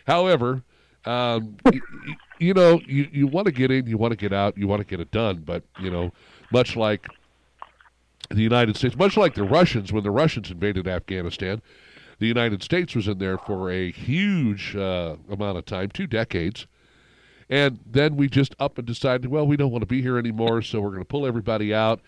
However, 0.07 0.63
um, 1.05 1.55
you 2.39 2.55
know, 2.55 2.81
you, 2.87 3.07
you 3.11 3.27
want 3.27 3.45
to 3.45 3.51
get 3.51 3.69
in, 3.69 3.85
you 3.85 3.95
want 3.95 4.11
to 4.11 4.17
get 4.17 4.33
out, 4.33 4.57
you 4.57 4.67
want 4.67 4.81
to 4.81 4.87
get 4.87 4.99
it 4.99 5.11
done. 5.11 5.43
But, 5.45 5.63
you 5.79 5.91
know, 5.91 6.11
much 6.51 6.75
like 6.75 7.07
the 8.29 8.41
United 8.41 8.75
States, 8.75 8.95
much 8.97 9.17
like 9.17 9.35
the 9.35 9.43
Russians, 9.43 9.93
when 9.93 10.03
the 10.03 10.11
Russians 10.11 10.49
invaded 10.49 10.87
Afghanistan, 10.87 11.61
the 12.17 12.25
United 12.25 12.63
States 12.63 12.95
was 12.95 13.07
in 13.07 13.19
there 13.19 13.37
for 13.37 13.69
a 13.69 13.91
huge 13.91 14.75
uh, 14.75 15.15
amount 15.29 15.59
of 15.59 15.65
time, 15.65 15.89
two 15.89 16.07
decades. 16.07 16.65
And 17.51 17.79
then 17.85 18.17
we 18.17 18.27
just 18.27 18.55
up 18.59 18.79
and 18.79 18.87
decided, 18.87 19.29
well, 19.29 19.45
we 19.45 19.57
don't 19.57 19.71
want 19.71 19.83
to 19.83 19.87
be 19.87 20.01
here 20.01 20.17
anymore, 20.17 20.63
so 20.63 20.81
we're 20.81 20.89
going 20.89 21.01
to 21.01 21.05
pull 21.05 21.27
everybody 21.27 21.71
out, 21.71 22.01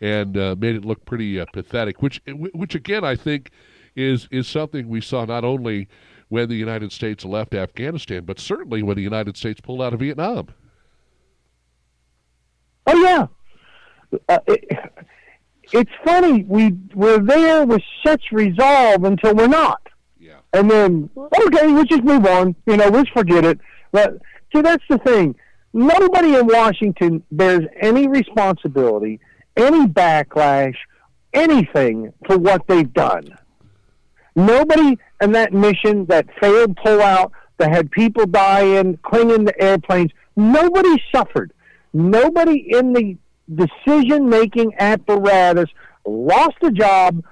and 0.00 0.36
uh, 0.36 0.56
made 0.58 0.76
it 0.76 0.84
look 0.84 1.04
pretty 1.04 1.40
uh, 1.40 1.46
pathetic. 1.52 2.02
Which, 2.02 2.20
which 2.26 2.74
again, 2.74 3.04
I 3.04 3.16
think 3.16 3.50
is 3.96 4.28
is 4.30 4.48
something 4.48 4.88
we 4.88 5.00
saw 5.00 5.24
not 5.24 5.44
only 5.44 5.88
when 6.28 6.48
the 6.48 6.56
United 6.56 6.92
States 6.92 7.24
left 7.24 7.54
Afghanistan, 7.54 8.24
but 8.24 8.38
certainly 8.40 8.82
when 8.82 8.96
the 8.96 9.02
United 9.02 9.36
States 9.36 9.60
pulled 9.60 9.82
out 9.82 9.94
of 9.94 10.00
Vietnam. 10.00 10.48
Oh 12.86 13.02
yeah, 13.02 14.18
uh, 14.28 14.38
it, 14.46 14.64
it's 15.72 15.90
funny 16.04 16.44
we 16.44 16.76
we're 16.94 17.18
there 17.18 17.64
with 17.64 17.82
such 18.04 18.24
resolve 18.32 19.04
until 19.04 19.34
we're 19.34 19.46
not. 19.46 19.80
Yeah. 20.18 20.38
And 20.52 20.70
then 20.70 21.10
okay, 21.16 21.72
we'll 21.72 21.84
just 21.84 22.04
move 22.04 22.26
on. 22.26 22.54
You 22.66 22.76
know, 22.76 22.88
let's 22.88 23.10
forget 23.10 23.44
it. 23.44 23.58
But 23.92 24.20
see, 24.54 24.60
that's 24.60 24.84
the 24.88 24.98
thing. 24.98 25.36
Nobody 25.72 26.36
in 26.36 26.46
Washington 26.46 27.22
bears 27.32 27.64
any 27.80 28.06
responsibility, 28.06 29.18
any 29.56 29.86
backlash, 29.86 30.76
anything 31.32 32.12
for 32.26 32.38
what 32.38 32.66
they've 32.66 32.92
done. 32.92 33.36
Nobody 34.36 34.98
in 35.20 35.32
that 35.32 35.52
mission, 35.52 36.06
that 36.06 36.26
failed 36.40 36.76
pullout, 36.76 37.30
that 37.58 37.70
had 37.70 37.90
people 37.90 38.26
dying, 38.26 38.98
clinging 39.02 39.46
to 39.46 39.62
airplanes, 39.62 40.10
nobody 40.36 41.02
suffered. 41.14 41.52
Nobody 41.92 42.66
in 42.76 42.92
the 42.92 43.16
decision 43.54 44.28
making 44.28 44.72
apparatus 44.80 45.70
lost 46.04 46.56
a 46.62 46.70
job, 46.70 47.22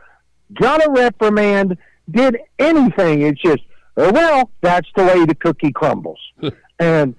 got 0.54 0.84
a 0.86 0.90
reprimand, 0.90 1.76
did 2.10 2.38
anything. 2.58 3.22
It's 3.22 3.40
just, 3.42 3.62
oh, 3.96 4.12
well, 4.12 4.50
that's 4.60 4.88
the 4.96 5.04
way 5.04 5.24
the 5.24 5.34
cookie 5.34 5.72
crumbles. 5.72 6.20
and 6.78 7.14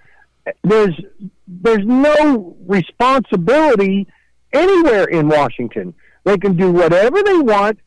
there's 0.63 0.99
there's 1.47 1.85
no 1.85 2.55
responsibility 2.65 4.07
anywhere 4.53 5.05
in 5.05 5.27
Washington. 5.27 5.93
They 6.23 6.37
can 6.37 6.55
do 6.55 6.71
whatever 6.71 7.21
they 7.21 7.39
want 7.39 7.79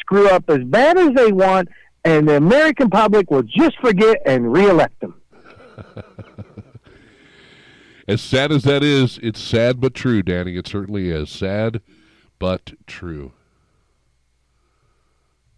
screw 0.00 0.28
up 0.28 0.48
as 0.48 0.64
bad 0.64 0.98
as 0.98 1.10
they 1.14 1.32
want, 1.32 1.68
and 2.04 2.28
the 2.28 2.36
American 2.36 2.90
public 2.90 3.30
will 3.30 3.42
just 3.42 3.78
forget 3.80 4.18
and 4.26 4.52
reelect 4.52 4.98
them. 5.00 5.14
as 8.08 8.20
sad 8.20 8.50
as 8.52 8.64
that 8.64 8.82
is, 8.82 9.18
it's 9.22 9.40
sad 9.40 9.80
but 9.80 9.94
true, 9.94 10.22
Danny. 10.22 10.56
It 10.56 10.66
certainly 10.66 11.10
is 11.10 11.30
sad 11.30 11.80
but 12.38 12.72
true. 12.86 13.32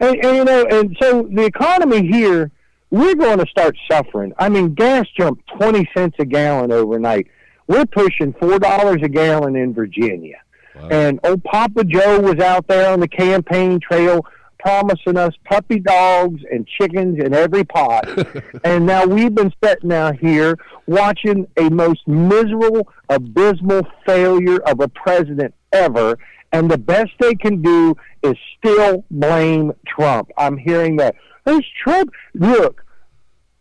And, 0.00 0.16
and 0.24 0.36
you 0.36 0.44
know, 0.44 0.66
and 0.70 0.96
so 1.00 1.28
the 1.30 1.44
economy 1.44 2.06
here 2.06 2.50
we're 2.94 3.16
going 3.16 3.38
to 3.38 3.46
start 3.46 3.76
suffering. 3.90 4.32
I 4.38 4.48
mean, 4.48 4.72
gas 4.74 5.06
jumped 5.18 5.48
20 5.58 5.90
cents 5.96 6.14
a 6.20 6.24
gallon 6.24 6.70
overnight. 6.70 7.26
We're 7.66 7.86
pushing 7.86 8.32
$4 8.34 9.02
a 9.02 9.08
gallon 9.08 9.56
in 9.56 9.74
Virginia. 9.74 10.36
Wow. 10.74 10.88
And 10.88 11.20
old 11.24 11.44
Papa 11.44 11.84
Joe 11.84 12.20
was 12.20 12.38
out 12.40 12.66
there 12.66 12.92
on 12.92 13.00
the 13.00 13.08
campaign 13.08 13.80
trail 13.80 14.24
promising 14.64 15.16
us 15.18 15.34
puppy 15.44 15.78
dogs 15.78 16.40
and 16.50 16.66
chickens 16.66 17.18
in 17.22 17.34
every 17.34 17.64
pot. 17.64 18.08
and 18.64 18.86
now 18.86 19.04
we've 19.04 19.34
been 19.34 19.52
sitting 19.62 19.92
out 19.92 20.16
here 20.18 20.56
watching 20.86 21.46
a 21.58 21.68
most 21.68 22.08
miserable, 22.08 22.88
abysmal 23.10 23.86
failure 24.06 24.58
of 24.62 24.80
a 24.80 24.88
president 24.88 25.54
ever. 25.72 26.18
And 26.52 26.70
the 26.70 26.78
best 26.78 27.10
they 27.20 27.34
can 27.34 27.60
do 27.60 27.94
is 28.22 28.34
still 28.56 29.04
blame 29.10 29.72
Trump. 29.86 30.30
I'm 30.38 30.56
hearing 30.56 30.96
that. 30.96 31.14
Who's 31.44 31.66
Trump? 31.82 32.10
Look, 32.32 32.82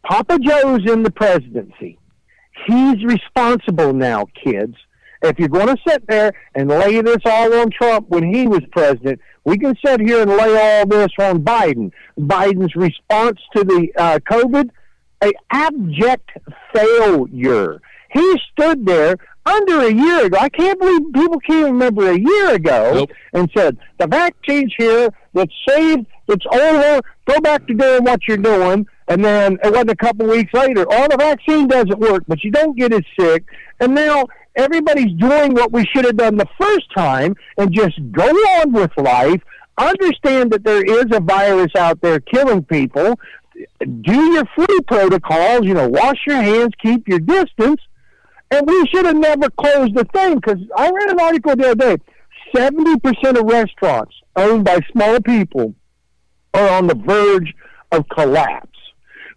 Papa 0.06 0.40
Joe's 0.40 0.90
in 0.90 1.04
the 1.04 1.12
presidency. 1.12 1.98
He's 2.66 3.04
responsible 3.04 3.94
now, 3.94 4.28
kids. 4.42 4.76
If 5.24 5.40
you're 5.40 5.48
going 5.48 5.68
to 5.68 5.78
sit 5.88 6.06
there 6.08 6.34
and 6.54 6.70
lay 6.70 7.02
this 7.02 7.18
all 7.26 7.54
on 7.54 7.72
Trump 7.72 8.10
when 8.10 8.34
he 8.34 8.46
was 8.46 8.62
president, 8.72 9.22
we 9.46 9.58
can 9.58 9.74
sit 9.84 10.02
here 10.02 10.22
and 10.22 10.32
lay 10.32 10.58
all 10.58 10.86
this 10.86 11.12
on 11.18 11.44
Biden. 11.44 11.92
Biden's 12.20 12.76
response 12.76 13.40
to 13.56 13.64
the 13.64 13.90
uh, 13.98 14.20
COVID, 14.30 14.70
a 15.24 15.32
abject 15.52 16.30
failure. 16.74 17.82
He 18.12 18.40
stood 18.52 18.86
there 18.86 19.16
under 19.46 19.82
a 19.82 19.92
year 19.92 20.26
ago. 20.26 20.38
I 20.40 20.50
can't 20.50 20.80
believe 20.80 21.14
people 21.14 21.40
can't 21.40 21.72
remember 21.72 22.12
a 22.12 22.18
year 22.18 22.56
ago 22.56 22.92
nope. 22.94 23.12
and 23.34 23.50
said 23.56 23.78
the 23.98 24.08
vaccine's 24.08 24.74
here. 24.78 25.10
That's 25.34 25.52
saved. 25.68 26.06
It's 26.28 26.46
over. 26.52 27.02
Go 27.26 27.40
back 27.42 27.66
to 27.68 27.74
doing 27.74 28.04
what 28.04 28.28
you're 28.28 28.38
doing. 28.38 28.86
And 29.08 29.24
then 29.24 29.58
it 29.64 29.72
wasn't 29.72 29.92
a 29.92 29.96
couple 29.96 30.28
weeks 30.28 30.54
later. 30.54 30.86
Oh, 30.90 31.08
the 31.10 31.18
vaccine 31.18 31.68
doesn't 31.68 32.00
work, 32.00 32.24
but 32.28 32.44
you 32.44 32.52
don't 32.52 32.78
get 32.78 32.94
as 32.94 33.04
sick. 33.20 33.44
And 33.80 33.96
now 33.96 34.26
everybody's 34.56 35.14
doing 35.18 35.54
what 35.54 35.72
we 35.72 35.86
should 35.86 36.06
have 36.06 36.18
done 36.18 36.38
the 36.38 36.48
first 36.60 36.94
time 36.96 37.36
and 37.58 37.72
just 37.74 38.00
go 38.12 38.28
on 38.28 38.72
with 38.72 38.92
life. 38.98 39.42
Understand 39.78 40.52
that 40.52 40.64
there 40.64 40.84
is 40.84 41.06
a 41.12 41.20
virus 41.20 41.72
out 41.76 42.00
there 42.02 42.20
killing 42.20 42.64
people. 42.64 43.20
Do 43.80 44.34
your 44.34 44.46
free 44.56 44.80
protocols. 44.88 45.66
You 45.66 45.74
know, 45.74 45.90
wash 45.90 46.20
your 46.28 46.42
hands, 46.42 46.74
keep 46.82 47.08
your 47.08 47.20
distance. 47.20 47.82
And 48.52 48.68
we 48.68 48.86
should 48.88 49.06
have 49.06 49.16
never 49.16 49.50
closed 49.50 49.96
the 49.96 50.06
thing 50.14 50.36
because 50.36 50.60
I 50.78 50.90
read 50.92 51.10
an 51.10 51.20
article 51.20 51.56
the 51.56 51.72
other 51.72 51.98
day. 51.98 52.04
70% 52.56 53.40
of 53.40 53.46
restaurants 53.46 54.14
owned 54.36 54.64
by 54.64 54.80
small 54.92 55.20
people 55.22 55.74
are 56.54 56.70
on 56.70 56.86
the 56.86 56.94
verge 56.96 57.52
of 57.92 58.08
collapse. 58.10 58.70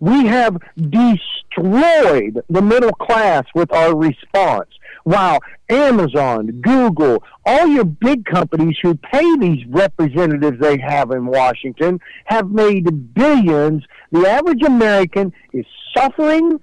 We 0.01 0.27
have 0.27 0.59
destroyed 0.77 2.43
the 2.51 2.61
middle 2.63 2.93
class 2.93 3.45
with 3.55 3.73
our 3.73 3.97
response. 3.97 4.69
Wow, 5.07 5.39
Amazon, 5.69 6.49
Google, 6.63 7.23
all 7.45 7.69
your 7.69 7.85
big 7.85 8.25
companies 8.25 8.77
who 8.83 8.97
pay 8.97 9.37
these 9.37 9.65
representatives 9.69 10.59
they 10.61 10.79
have 10.79 11.13
in 11.13 11.27
Washington 11.27 12.01
have 12.25 12.51
made 12.51 13.15
billions. 13.15 13.85
The 14.11 14.29
average 14.29 14.63
American 14.65 15.33
is 15.53 15.65
suffering, 15.97 16.59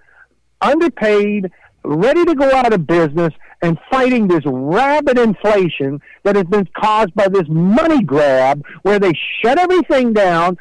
underpaid, 0.62 1.52
ready 1.86 2.26
to 2.26 2.36
go 2.36 2.52
out 2.52 2.74
of 2.74 2.86
business 2.86 3.34
and 3.62 3.78
fighting 3.90 4.28
this 4.28 4.44
rabid 4.46 5.18
inflation 5.18 6.02
that 6.24 6.36
has 6.36 6.46
been 6.46 6.68
caused 6.78 7.14
by 7.16 7.30
this 7.30 7.48
money 7.48 8.04
grab 8.04 8.62
where 8.82 9.00
they 9.00 9.14
shut 9.42 9.58
everything 9.58 10.12
down, 10.12 10.58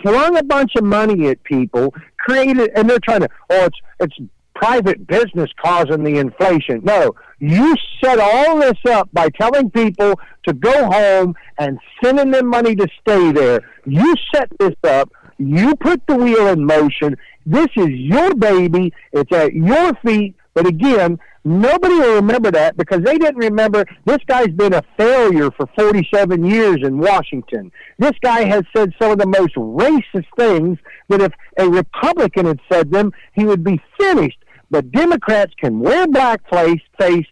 flung 0.00 0.38
a 0.38 0.42
bunch 0.42 0.72
of 0.74 0.84
money 0.84 1.28
at 1.28 1.42
people, 1.44 1.92
created, 2.16 2.70
and 2.74 2.88
they're 2.88 2.98
trying 2.98 3.20
to, 3.20 3.28
oh, 3.50 3.66
it's, 3.66 3.78
it's 4.00 4.30
private 4.56 5.06
business 5.06 5.50
causing 5.62 6.02
the 6.02 6.18
inflation. 6.18 6.80
No, 6.82 7.14
you 7.38 7.74
set 8.02 8.18
all 8.18 8.58
this 8.58 8.78
up 8.88 9.08
by 9.12 9.28
telling 9.28 9.70
people 9.70 10.18
to 10.46 10.54
go 10.54 10.90
home 10.90 11.34
and 11.58 11.78
sending 12.02 12.30
them 12.30 12.46
money 12.48 12.74
to 12.74 12.88
stay 13.00 13.32
there. 13.32 13.60
You 13.84 14.14
set 14.34 14.48
this 14.58 14.74
up. 14.84 15.12
You 15.38 15.74
put 15.76 16.06
the 16.06 16.16
wheel 16.16 16.48
in 16.48 16.64
motion. 16.64 17.16
This 17.44 17.68
is 17.76 17.88
your 17.90 18.34
baby. 18.34 18.92
It's 19.12 19.32
at 19.32 19.52
your 19.52 19.92
feet. 20.04 20.34
But 20.54 20.66
again, 20.66 21.18
nobody 21.44 21.94
will 21.94 22.14
remember 22.14 22.50
that 22.50 22.78
because 22.78 23.02
they 23.02 23.18
didn't 23.18 23.36
remember 23.36 23.84
this 24.06 24.20
guy's 24.26 24.48
been 24.48 24.72
a 24.72 24.82
failure 24.96 25.50
for 25.50 25.68
47 25.78 26.44
years 26.46 26.78
in 26.82 26.96
Washington. 26.98 27.70
This 27.98 28.14
guy 28.22 28.44
has 28.44 28.62
said 28.74 28.94
some 29.00 29.10
of 29.10 29.18
the 29.18 29.26
most 29.26 29.54
racist 29.54 30.26
things 30.38 30.78
that 31.10 31.20
if 31.20 31.32
a 31.58 31.68
Republican 31.68 32.46
had 32.46 32.60
said 32.72 32.90
them, 32.90 33.12
he 33.34 33.44
would 33.44 33.62
be 33.62 33.78
finished. 34.00 34.38
But 34.70 34.90
Democrats 34.90 35.54
can 35.56 35.80
wear 35.80 36.06
blackface, 36.06 36.80
face, 36.98 37.26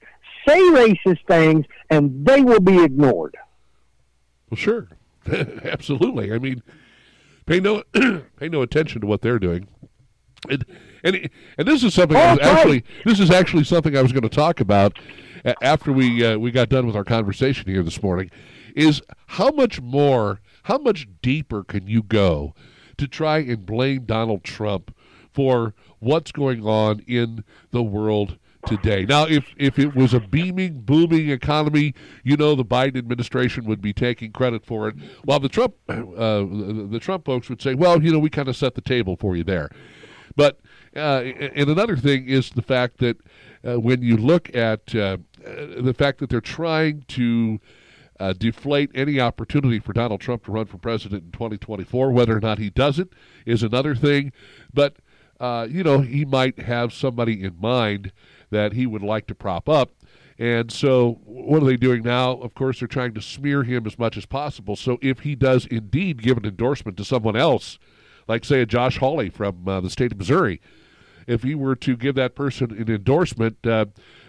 say 0.47 0.59
racist 0.59 1.27
things, 1.27 1.66
and 1.90 2.24
they 2.24 2.43
will 2.43 2.61
be 2.61 2.82
ignored. 2.82 3.36
Well, 4.51 4.56
sure, 4.56 4.89
absolutely. 5.65 6.32
I 6.32 6.39
mean, 6.39 6.62
pay 7.47 7.61
no 7.61 7.82
pay 8.36 8.48
no 8.48 8.62
attention 8.62 9.01
to 9.01 9.06
what 9.06 9.23
they're 9.23 9.39
doing. 9.39 9.69
And 10.48 10.65
and, 11.02 11.31
and 11.59 11.69
this 11.69 11.82
is 11.82 11.94
something 11.94 12.16
oh, 12.16 12.39
actually 12.40 12.85
this 13.05 13.20
is 13.20 13.31
actually 13.31 13.65
something 13.65 13.97
I 13.97 14.02
was 14.02 14.12
going 14.12 14.23
to 14.23 14.28
talk 14.28 14.61
about 14.61 14.98
after 15.62 15.93
we 15.93 16.24
uh, 16.24 16.39
we 16.39 16.51
got 16.51 16.69
done 16.69 16.86
with 16.86 16.97
our 16.97 17.05
conversation 17.05 17.69
here 17.69 17.82
this 17.82 18.02
morning 18.02 18.31
is 18.74 19.02
how 19.27 19.51
much 19.51 19.81
more 19.81 20.40
how 20.65 20.78
much 20.78 21.06
deeper 21.23 21.65
can 21.65 21.86
you 21.86 22.02
go 22.02 22.55
to 22.97 23.06
try 23.06 23.39
and 23.39 23.66
blame 23.66 24.05
Donald 24.05 24.44
Trump 24.44 24.94
for 25.32 25.74
what's 26.05 26.32
going 26.32 26.66
on 26.66 27.01
in 27.01 27.44
the 27.70 27.82
world 27.82 28.39
today. 28.66 29.05
Now, 29.05 29.26
if 29.26 29.55
if 29.56 29.78
it 29.78 29.94
was 29.94 30.14
a 30.14 30.20
beaming, 30.20 30.81
booming 30.81 31.31
economy, 31.31 31.94
you 32.22 32.36
know 32.36 32.55
the 32.55 32.64
Biden 32.64 32.97
administration 32.97 33.64
would 33.64 33.81
be 33.81 33.93
taking 33.93 34.32
credit 34.32 34.64
for 34.64 34.89
it, 34.89 34.97
while 35.24 35.40
the 35.40 35.48
Trump 35.48 35.74
uh, 35.89 35.94
the, 35.94 36.98
Trump 37.01 37.24
folks 37.24 37.48
would 37.48 37.60
say, 37.60 37.74
"Well, 37.74 38.02
you 38.02 38.12
know, 38.12 38.18
we 38.18 38.31
kind 38.31 38.48
of 38.48 38.56
set 38.56 38.74
the 38.74 38.81
table 38.81 39.16
for 39.16 39.36
you 39.36 39.44
there." 39.44 39.70
But 40.36 40.60
uh, 40.97 41.22
and 41.55 41.68
another 41.68 41.97
thing 41.97 42.28
is 42.28 42.51
the 42.51 42.62
fact 42.62 42.98
that 42.98 43.16
uh, 43.66 43.81
when 43.81 44.02
you 44.02 44.16
look 44.16 44.55
at 44.55 44.94
uh, 44.94 45.18
the 45.44 45.94
fact 45.97 46.18
that 46.18 46.31
they're 46.31 46.40
trying 46.40 47.05
to 47.09 47.60
uh, 48.20 48.32
deflate 48.32 48.90
any 48.94 49.20
opportunity 49.20 49.78
for 49.78 49.93
Donald 49.93 50.20
Trump 50.20 50.44
to 50.44 50.52
run 50.52 50.66
for 50.66 50.78
president 50.78 51.24
in 51.24 51.31
2024, 51.32 52.12
whether 52.12 52.36
or 52.36 52.40
not 52.40 52.59
he 52.59 52.70
does 52.70 52.98
it 52.98 53.12
is 53.44 53.62
another 53.62 53.94
thing. 53.94 54.32
But 54.72 54.97
uh, 55.40 55.66
you 55.70 55.82
know, 55.82 56.01
he 56.01 56.24
might 56.24 56.59
have 56.61 56.93
somebody 56.93 57.43
in 57.43 57.56
mind 57.61 58.12
that 58.51 58.73
he 58.73 58.86
would 58.86 59.02
like 59.02 59.27
to 59.27 59.35
prop 59.35 59.69
up. 59.69 59.90
And 60.39 60.73
so, 60.73 61.20
what 61.24 61.62
are 61.62 61.66
they 61.66 61.77
doing 61.77 62.02
now? 62.02 62.32
Of 62.32 62.55
course, 62.55 62.81
they're 62.81 62.89
trying 62.89 63.15
to 63.15 63.23
smear 63.23 63.62
him 63.62 63.86
as 63.86 63.98
much 63.98 64.16
as 64.16 64.27
possible. 64.27 64.74
So, 64.74 64.98
if 65.01 65.20
he 65.20 65.36
does 65.36 65.66
indeed 65.66 66.23
give 66.23 66.36
an 66.36 66.44
endorsement 66.44 66.97
to 66.97 67.05
someone 67.05 67.36
else, 67.36 67.78
like, 68.27 68.44
say, 68.44 68.61
a 68.61 68.66
Josh 68.66 68.98
Hawley 68.98 69.28
from 69.28 69.69
uh, 69.69 69.81
the 69.81 69.90
state 69.90 70.11
of 70.11 70.19
Missouri, 70.19 70.61
if 71.27 71.44
he 71.44 71.55
were 71.55 71.77
to 71.77 71.97
give 71.97 72.16
that 72.16 72.35
person 72.35 72.73
an 72.73 72.90
endorsement, 72.90 73.65
uh, 73.65 73.86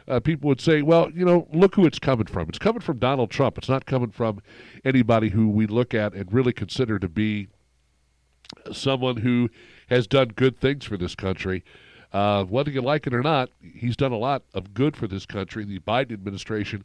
uh, 0.07 0.19
people 0.19 0.47
would 0.47 0.61
say, 0.61 0.81
well, 0.81 1.09
you 1.11 1.25
know, 1.25 1.47
look 1.51 1.75
who 1.75 1.85
it's 1.85 1.99
coming 1.99 2.27
from. 2.27 2.49
It's 2.49 2.59
coming 2.59 2.81
from 2.81 2.99
Donald 2.99 3.31
Trump. 3.31 3.57
It's 3.57 3.69
not 3.69 3.85
coming 3.85 4.11
from 4.11 4.41
anybody 4.83 5.29
who 5.29 5.49
we 5.49 5.65
look 5.65 5.93
at 5.93 6.13
and 6.13 6.31
really 6.31 6.53
consider 6.53 6.99
to 6.99 7.09
be 7.09 7.47
someone 8.71 9.17
who 9.17 9.49
has 9.89 10.07
done 10.07 10.29
good 10.29 10.59
things 10.59 10.85
for 10.85 10.97
this 10.97 11.15
country. 11.15 11.63
Uh, 12.11 12.43
whether 12.45 12.71
you 12.71 12.81
like 12.81 13.07
it 13.07 13.13
or 13.13 13.21
not, 13.21 13.49
he's 13.61 13.97
done 13.97 14.11
a 14.11 14.17
lot 14.17 14.43
of 14.53 14.73
good 14.73 14.95
for 14.95 15.07
this 15.07 15.25
country. 15.25 15.65
The 15.65 15.79
Biden 15.79 16.13
administration 16.13 16.83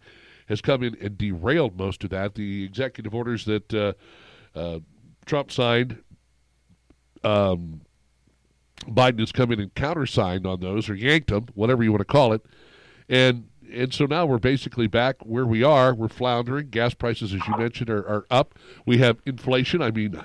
has 0.49 0.61
come 0.61 0.83
in 0.83 0.97
and 1.01 1.17
derailed 1.17 1.79
most 1.79 2.03
of 2.03 2.11
that. 2.11 2.35
The 2.35 2.65
executive 2.65 3.15
orders 3.15 3.45
that 3.45 3.73
uh, 3.73 3.93
uh, 4.59 4.81
Trump 5.27 5.53
signed 5.53 6.03
um, 7.23 7.83
Biden 8.87 9.21
has 9.21 9.33
come 9.33 9.53
in 9.53 9.61
and 9.61 9.75
countersigned 9.75 10.47
on 10.47 10.61
those 10.61 10.89
or 10.89 10.95
yanked 10.95 11.29
them, 11.29 11.47
whatever 11.55 11.83
you 11.83 11.93
want 11.93 12.01
to 12.01 12.05
call 12.07 12.33
it. 12.33 12.45
And 13.09 13.47
and 13.73 13.95
so 13.95 14.07
now 14.07 14.27
we're 14.27 14.39
basically 14.39 14.89
back 14.89 15.17
where 15.25 15.47
we 15.47 15.63
are. 15.63 15.95
We're 15.95 16.09
floundering. 16.09 16.71
Gas 16.71 16.93
prices, 16.95 17.33
as 17.33 17.47
you 17.47 17.57
mentioned, 17.57 17.89
are, 17.89 18.07
are 18.09 18.27
up. 18.29 18.59
We 18.85 18.99
have 18.99 19.19
inflation. 19.27 19.81
I 19.81 19.93
mean, 19.93 20.21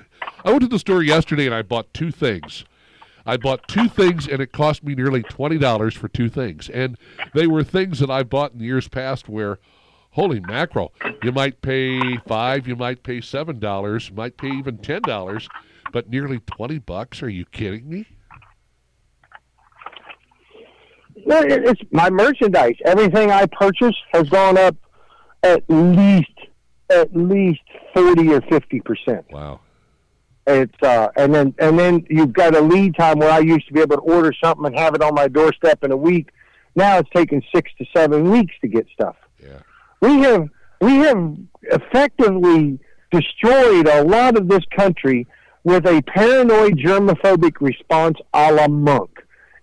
I 0.46 0.52
went 0.52 0.62
to 0.62 0.68
the 0.68 0.78
store 0.78 1.02
yesterday 1.02 1.48
and 1.48 1.56
I 1.56 1.64
bought 1.64 1.92
two 1.92 2.12
things. 2.12 2.66
I 3.26 3.36
bought 3.36 3.68
two 3.68 3.90
things 3.90 4.28
and 4.28 4.40
it 4.40 4.52
cost 4.52 4.84
me 4.84 4.94
nearly 4.94 5.24
$20 5.24 5.98
for 5.98 6.08
two 6.08 6.30
things. 6.30 6.70
And 6.70 6.98
they 7.34 7.48
were 7.48 7.64
things 7.64 7.98
that 7.98 8.12
I 8.12 8.22
bought 8.22 8.54
in 8.54 8.60
years 8.60 8.88
past 8.88 9.28
where, 9.28 9.58
holy 10.12 10.40
mackerel, 10.40 10.94
you 11.24 11.32
might 11.32 11.64
pay 11.64 12.18
five, 12.28 12.68
you 12.68 12.76
might 12.76 13.02
pay 13.02 13.18
$7, 13.18 14.10
you 14.10 14.16
might 14.16 14.38
pay 14.38 14.50
even 14.50 14.78
$10, 14.78 15.48
but 15.92 16.10
nearly 16.12 16.40
20 16.40 16.78
bucks? 16.78 17.24
Are 17.24 17.30
you 17.30 17.46
kidding 17.46 17.90
me? 17.90 18.06
No, 21.26 21.42
it's 21.42 21.82
my 21.90 22.12
merchandise. 22.12 22.76
Everything 22.86 23.32
I 23.32 23.48
purchase 23.48 23.96
has 24.14 24.30
gone 24.30 24.60
up 24.60 24.76
at 25.42 25.64
least 25.70 26.30
at 26.92 27.16
least 27.16 27.62
forty 27.96 28.32
or 28.32 28.42
fifty 28.42 28.80
percent. 28.82 29.26
Wow. 29.32 29.62
It's 30.48 30.84
uh, 30.84 31.08
and 31.16 31.34
then 31.34 31.56
and 31.58 31.78
then 31.78 32.06
you've 32.10 32.34
got 32.34 32.56
a 32.56 32.62
lead 32.62 32.96
time 32.96 33.20
where 33.20 33.32
I 33.32 33.40
used 33.40 33.68
to 33.68 33.74
be 33.74 33.82
able 33.82 33.96
to 33.96 34.02
order 34.02 34.32
something 34.44 34.66
and 34.66 34.78
have 34.78 34.94
it 34.94 35.02
on 35.02 35.16
my 35.16 35.28
doorstep 35.28 35.84
in 35.84 35.92
a 35.92 35.98
week. 35.98 36.30
Now 36.76 37.00
it's 37.00 37.10
taking 37.16 37.42
six 37.54 37.72
to 37.80 37.86
seven 37.96 38.30
weeks 38.30 38.54
to 38.62 38.68
get 38.68 38.86
stuff. 38.94 39.16
Yeah. 39.42 39.60
We 40.02 40.20
have 40.20 40.50
we 40.82 40.98
have 40.98 41.36
effectively 41.64 42.80
destroyed 43.12 43.88
a 43.88 44.04
lot 44.04 44.38
of 44.38 44.48
this 44.48 44.64
country 44.78 45.26
with 45.64 45.86
a 45.88 46.02
paranoid 46.04 46.78
germophobic 46.78 47.60
response 47.60 48.18
a 48.34 48.52
la 48.52 48.68
monk. 48.68 49.10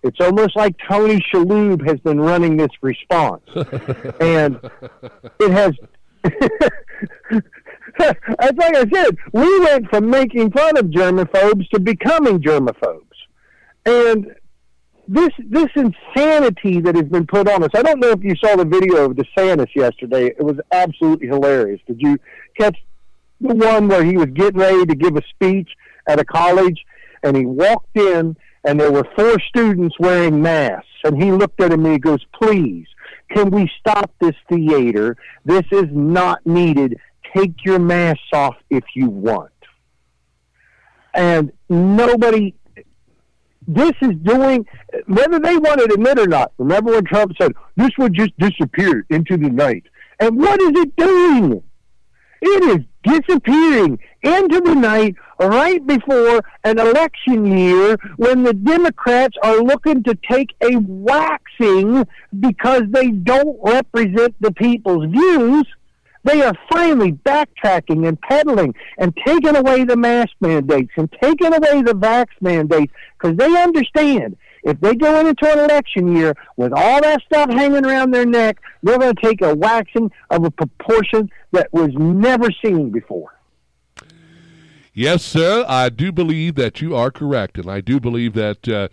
It's 0.03 0.19
almost 0.19 0.57
like 0.57 0.75
Tony 0.89 1.23
Shalhoub 1.33 1.87
has 1.87 1.97
been 2.01 2.19
running 2.19 2.57
this 2.57 2.71
response, 2.81 3.43
and 4.19 4.59
it 5.39 5.51
has. 5.51 5.71
That's 7.99 8.57
like 8.57 8.75
I 8.75 8.85
said. 8.91 9.17
We 9.31 9.59
went 9.59 9.89
from 9.89 10.09
making 10.09 10.51
fun 10.51 10.77
of 10.77 10.85
germaphobes 10.87 11.69
to 11.69 11.79
becoming 11.79 12.41
germaphobes, 12.41 13.03
and 13.85 14.33
this 15.07 15.29
this 15.49 15.69
insanity 15.75 16.79
that 16.81 16.95
has 16.95 17.05
been 17.05 17.27
put 17.27 17.47
on 17.47 17.63
us. 17.63 17.69
I 17.75 17.83
don't 17.83 17.99
know 17.99 18.09
if 18.09 18.23
you 18.23 18.35
saw 18.35 18.55
the 18.55 18.65
video 18.65 19.05
of 19.05 19.17
DeSantis 19.17 19.75
yesterday. 19.75 20.27
It 20.27 20.41
was 20.41 20.57
absolutely 20.71 21.27
hilarious. 21.27 21.81
Did 21.85 21.97
you 21.99 22.17
catch 22.57 22.77
the 23.41 23.53
one 23.53 23.87
where 23.87 24.03
he 24.03 24.17
was 24.17 24.27
getting 24.27 24.59
ready 24.59 24.85
to 24.85 24.95
give 24.95 25.15
a 25.15 25.21
speech 25.29 25.69
at 26.07 26.19
a 26.19 26.25
college, 26.25 26.83
and 27.21 27.35
he 27.35 27.45
walked 27.45 27.95
in, 27.97 28.35
and 28.63 28.79
there 28.79 28.91
were 28.91 29.07
four 29.15 29.39
students 29.41 29.95
wearing 29.99 30.41
masks, 30.41 30.87
and 31.03 31.21
he 31.21 31.31
looked 31.31 31.61
at 31.61 31.71
him 31.71 31.85
and 31.85 31.93
he 31.93 31.99
goes, 31.99 32.25
"Please, 32.41 32.87
can 33.29 33.49
we 33.49 33.69
stop 33.79 34.11
this 34.19 34.35
theater? 34.49 35.17
This 35.45 35.65
is 35.71 35.85
not 35.91 36.45
needed. 36.45 36.97
Take 37.35 37.65
your 37.65 37.79
masks 37.79 38.21
off 38.33 38.55
if 38.69 38.83
you 38.95 39.09
want." 39.09 39.51
And 41.13 41.51
nobody 41.69 42.55
this 43.67 43.93
is 44.01 44.15
doing 44.23 44.65
whether 45.07 45.39
they 45.39 45.55
want 45.57 45.79
to 45.79 45.93
admit 45.93 46.19
or 46.19 46.27
not. 46.27 46.51
Remember 46.57 46.91
when 46.91 47.05
Trump 47.05 47.31
said 47.39 47.53
this 47.77 47.91
would 47.97 48.13
just 48.13 48.37
disappear 48.37 49.05
into 49.09 49.37
the 49.37 49.49
night, 49.49 49.83
and 50.19 50.37
what 50.37 50.61
is 50.61 50.71
it 50.75 50.95
doing? 50.95 51.63
It 52.41 52.63
is 52.63 52.85
disappearing 53.03 53.99
into 54.21 54.59
the 54.61 54.75
night 54.75 55.15
right 55.39 55.85
before 55.85 56.41
an 56.63 56.79
election 56.79 57.45
year 57.45 57.97
when 58.17 58.43
the 58.43 58.53
Democrats 58.53 59.37
are 59.41 59.61
looking 59.61 60.03
to 60.03 60.15
take 60.29 60.53
a 60.61 60.77
waxing 60.77 62.05
because 62.39 62.83
they 62.89 63.09
don't 63.09 63.57
represent 63.63 64.35
the 64.41 64.51
people's 64.51 65.05
views. 65.09 65.65
They 66.23 66.41
are 66.41 66.53
finally 66.71 67.11
backtracking 67.11 68.07
and 68.07 68.19
peddling 68.21 68.73
and 68.97 69.15
taking 69.25 69.55
away 69.55 69.83
the 69.83 69.97
mask 69.97 70.31
mandates 70.39 70.91
and 70.95 71.11
taking 71.21 71.53
away 71.53 71.81
the 71.81 71.93
vax 71.93 72.27
mandates 72.39 72.93
because 73.17 73.37
they 73.37 73.61
understand 73.61 74.37
if 74.63 74.79
they 74.79 74.95
go 74.95 75.27
into 75.27 75.51
an 75.51 75.59
election 75.59 76.15
year 76.15 76.35
with 76.55 76.71
all 76.71 77.01
that 77.01 77.21
stuff 77.23 77.49
hanging 77.49 77.85
around 77.85 78.11
their 78.11 78.25
neck, 78.25 78.61
they're 78.81 78.97
going 78.97 79.13
to 79.13 79.21
take 79.21 79.41
a 79.41 79.53
waxing 79.53 80.09
of 80.29 80.45
a 80.45 80.51
proportion 80.51 81.29
that 81.51 81.71
was 81.73 81.91
never 81.95 82.47
seen 82.63 82.89
before. 82.89 83.37
Yes, 84.93 85.23
sir. 85.23 85.65
I 85.67 85.89
do 85.89 86.11
believe 86.11 86.55
that 86.55 86.79
you 86.79 86.95
are 86.95 87.11
correct, 87.11 87.57
and 87.57 87.69
I 87.69 87.81
do 87.81 87.99
believe 87.99 88.33
that 88.35 88.69
uh, 88.69 88.87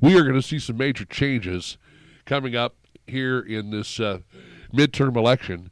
we 0.00 0.18
are 0.18 0.22
going 0.22 0.34
to 0.34 0.42
see 0.42 0.58
some 0.58 0.76
major 0.76 1.04
changes 1.04 1.78
coming 2.26 2.54
up 2.54 2.74
here 3.06 3.38
in 3.40 3.70
this 3.70 4.00
uh, 4.00 4.18
midterm 4.74 5.16
election 5.16 5.70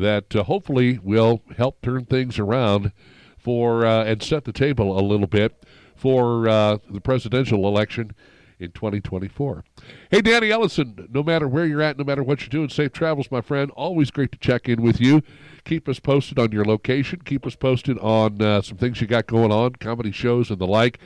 that 0.00 0.34
uh, 0.34 0.42
hopefully 0.42 0.98
will 1.02 1.42
help 1.56 1.80
turn 1.82 2.04
things 2.04 2.38
around 2.38 2.92
for 3.38 3.86
uh, 3.86 4.04
and 4.04 4.22
set 4.22 4.44
the 4.44 4.52
table 4.52 4.98
a 4.98 5.02
little 5.02 5.26
bit 5.26 5.62
for 5.94 6.48
uh, 6.48 6.78
the 6.90 7.00
presidential 7.00 7.66
election 7.66 8.12
in 8.58 8.72
2024. 8.72 9.64
Hey, 10.10 10.20
Danny 10.20 10.50
Ellison, 10.50 11.08
no 11.10 11.22
matter 11.22 11.48
where 11.48 11.64
you're 11.64 11.80
at, 11.80 11.98
no 11.98 12.04
matter 12.04 12.22
what 12.22 12.40
you're 12.40 12.48
doing, 12.48 12.68
safe 12.68 12.92
travels, 12.92 13.30
my 13.30 13.40
friend. 13.40 13.70
Always 13.72 14.10
great 14.10 14.32
to 14.32 14.38
check 14.38 14.68
in 14.68 14.82
with 14.82 15.00
you. 15.00 15.22
Keep 15.64 15.88
us 15.88 15.98
posted 15.98 16.38
on 16.38 16.52
your 16.52 16.64
location. 16.64 17.20
Keep 17.24 17.46
us 17.46 17.56
posted 17.56 17.98
on 17.98 18.40
uh, 18.42 18.62
some 18.62 18.76
things 18.76 19.00
you 19.00 19.06
got 19.06 19.26
going 19.26 19.50
on, 19.50 19.76
comedy 19.76 20.12
shows 20.12 20.50
and 20.50 20.58
the 20.58 20.66
like. 20.66 20.98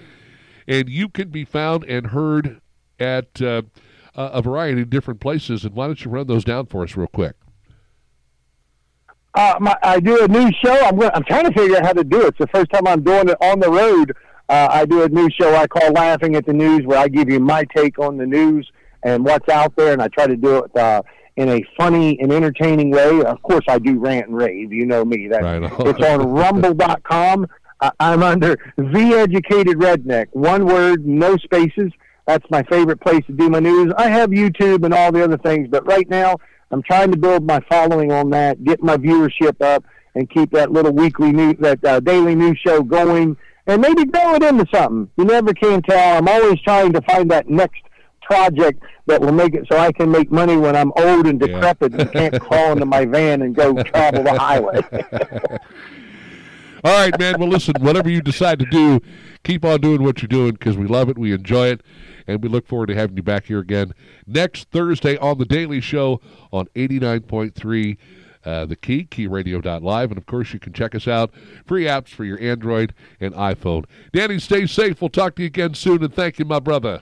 And 0.66 0.88
you 0.88 1.08
can 1.08 1.28
be 1.28 1.44
found 1.44 1.84
and 1.84 2.08
heard 2.08 2.60
at 2.98 3.40
uh, 3.40 3.62
a 4.14 4.42
variety 4.42 4.82
of 4.82 4.90
different 4.90 5.20
places. 5.20 5.64
And 5.64 5.74
why 5.74 5.86
don't 5.86 6.04
you 6.04 6.10
run 6.10 6.26
those 6.26 6.44
down 6.44 6.66
for 6.66 6.82
us 6.82 6.96
real 6.96 7.06
quick? 7.06 7.36
Uh, 9.34 9.56
my, 9.60 9.76
I 9.82 9.98
do 9.98 10.22
a 10.22 10.28
new 10.28 10.50
show. 10.64 10.72
I'm, 10.72 10.96
going, 10.96 11.10
I'm 11.12 11.24
trying 11.24 11.44
to 11.44 11.52
figure 11.52 11.76
out 11.76 11.84
how 11.84 11.92
to 11.92 12.04
do 12.04 12.22
it. 12.22 12.28
It's 12.28 12.38
the 12.38 12.46
first 12.48 12.70
time 12.70 12.86
I'm 12.86 13.02
doing 13.02 13.28
it 13.28 13.36
on 13.40 13.58
the 13.58 13.70
road. 13.70 14.14
Uh, 14.48 14.68
I 14.70 14.84
do 14.84 15.02
a 15.02 15.08
new 15.08 15.28
show 15.30 15.54
I 15.56 15.66
call 15.66 15.90
Laughing 15.92 16.36
at 16.36 16.46
the 16.46 16.52
News, 16.52 16.82
where 16.84 16.98
I 16.98 17.08
give 17.08 17.28
you 17.28 17.40
my 17.40 17.64
take 17.76 17.98
on 17.98 18.16
the 18.16 18.26
news 18.26 18.70
and 19.02 19.24
what's 19.24 19.48
out 19.48 19.74
there, 19.76 19.92
and 19.92 20.02
I 20.02 20.08
try 20.08 20.26
to 20.26 20.36
do 20.36 20.58
it 20.58 20.76
uh, 20.76 21.02
in 21.36 21.48
a 21.48 21.64
funny 21.76 22.18
and 22.20 22.32
entertaining 22.32 22.90
way. 22.90 23.22
Of 23.22 23.42
course, 23.42 23.64
I 23.68 23.78
do 23.78 23.98
rant 23.98 24.28
and 24.28 24.36
rave. 24.36 24.72
You 24.72 24.86
know 24.86 25.04
me. 25.04 25.28
That 25.28 25.42
right 25.42 25.62
on. 25.62 25.88
it's 25.88 26.00
on 26.00 26.28
Rumble.com. 26.28 27.48
Uh, 27.80 27.90
I'm 27.98 28.22
under 28.22 28.56
The 28.76 29.14
Educated 29.16 29.78
Redneck. 29.78 30.26
One 30.32 30.66
word, 30.66 31.06
no 31.06 31.36
spaces. 31.38 31.90
That's 32.26 32.44
my 32.50 32.62
favorite 32.64 33.00
place 33.00 33.24
to 33.26 33.32
do 33.32 33.50
my 33.50 33.60
news. 33.60 33.92
I 33.98 34.08
have 34.08 34.30
YouTube 34.30 34.84
and 34.84 34.94
all 34.94 35.12
the 35.12 35.22
other 35.22 35.36
things, 35.38 35.68
but 35.68 35.86
right 35.86 36.08
now 36.08 36.36
I'm 36.74 36.82
trying 36.82 37.12
to 37.12 37.16
build 37.16 37.46
my 37.46 37.60
following 37.68 38.10
on 38.10 38.30
that, 38.30 38.64
get 38.64 38.82
my 38.82 38.96
viewership 38.96 39.62
up, 39.62 39.84
and 40.16 40.28
keep 40.28 40.50
that 40.50 40.72
little 40.72 40.90
weekly 40.90 41.30
news, 41.30 41.54
that 41.60 41.84
uh, 41.84 42.00
daily 42.00 42.34
news 42.34 42.58
show 42.66 42.82
going, 42.82 43.36
and 43.68 43.80
maybe 43.80 44.04
grow 44.04 44.34
it 44.34 44.42
into 44.42 44.66
something. 44.74 45.08
You 45.16 45.24
never 45.24 45.54
can 45.54 45.82
tell. 45.82 46.18
I'm 46.18 46.26
always 46.26 46.60
trying 46.62 46.92
to 46.94 47.00
find 47.02 47.30
that 47.30 47.48
next 47.48 47.80
project 48.22 48.82
that 49.06 49.20
will 49.20 49.30
make 49.30 49.54
it 49.54 49.68
so 49.70 49.78
I 49.78 49.92
can 49.92 50.10
make 50.10 50.32
money 50.32 50.56
when 50.56 50.74
I'm 50.74 50.90
old 50.96 51.28
and 51.28 51.38
decrepit 51.38 51.92
yeah. 51.92 52.00
and 52.00 52.12
can't 52.12 52.40
crawl 52.40 52.72
into 52.72 52.86
my 52.86 53.04
van 53.04 53.42
and 53.42 53.54
go 53.54 53.80
travel 53.84 54.24
the 54.24 54.36
highway. 54.36 54.80
All 56.84 56.92
right, 56.92 57.16
man. 57.20 57.36
Well, 57.38 57.50
listen, 57.50 57.74
whatever 57.78 58.10
you 58.10 58.20
decide 58.20 58.58
to 58.58 58.66
do, 58.66 59.00
keep 59.44 59.64
on 59.64 59.80
doing 59.80 60.02
what 60.02 60.22
you're 60.22 60.26
doing 60.26 60.54
because 60.54 60.76
we 60.76 60.88
love 60.88 61.08
it, 61.08 61.16
we 61.16 61.32
enjoy 61.32 61.68
it, 61.68 61.82
and 62.26 62.42
we 62.42 62.48
look 62.48 62.66
forward 62.66 62.86
to 62.86 62.94
having 62.94 63.16
you 63.16 63.22
back 63.22 63.46
here 63.46 63.58
again 63.58 63.92
next 64.26 64.70
Thursday 64.70 65.16
on 65.18 65.38
The 65.38 65.44
Daily 65.44 65.80
Show 65.80 66.20
on 66.52 66.66
89.3. 66.74 67.96
Uh, 68.44 68.66
the 68.66 68.76
key, 68.76 69.06
keyradio.live. 69.10 70.10
And 70.10 70.18
of 70.18 70.26
course, 70.26 70.52
you 70.52 70.60
can 70.60 70.74
check 70.74 70.94
us 70.94 71.08
out. 71.08 71.32
Free 71.64 71.84
apps 71.84 72.08
for 72.08 72.24
your 72.24 72.38
Android 72.42 72.92
and 73.18 73.32
iPhone. 73.32 73.86
Danny, 74.12 74.38
stay 74.38 74.66
safe. 74.66 75.00
We'll 75.00 75.08
talk 75.08 75.36
to 75.36 75.42
you 75.42 75.46
again 75.46 75.72
soon. 75.72 76.04
And 76.04 76.12
thank 76.12 76.38
you, 76.38 76.44
my 76.44 76.60
brother. 76.60 77.00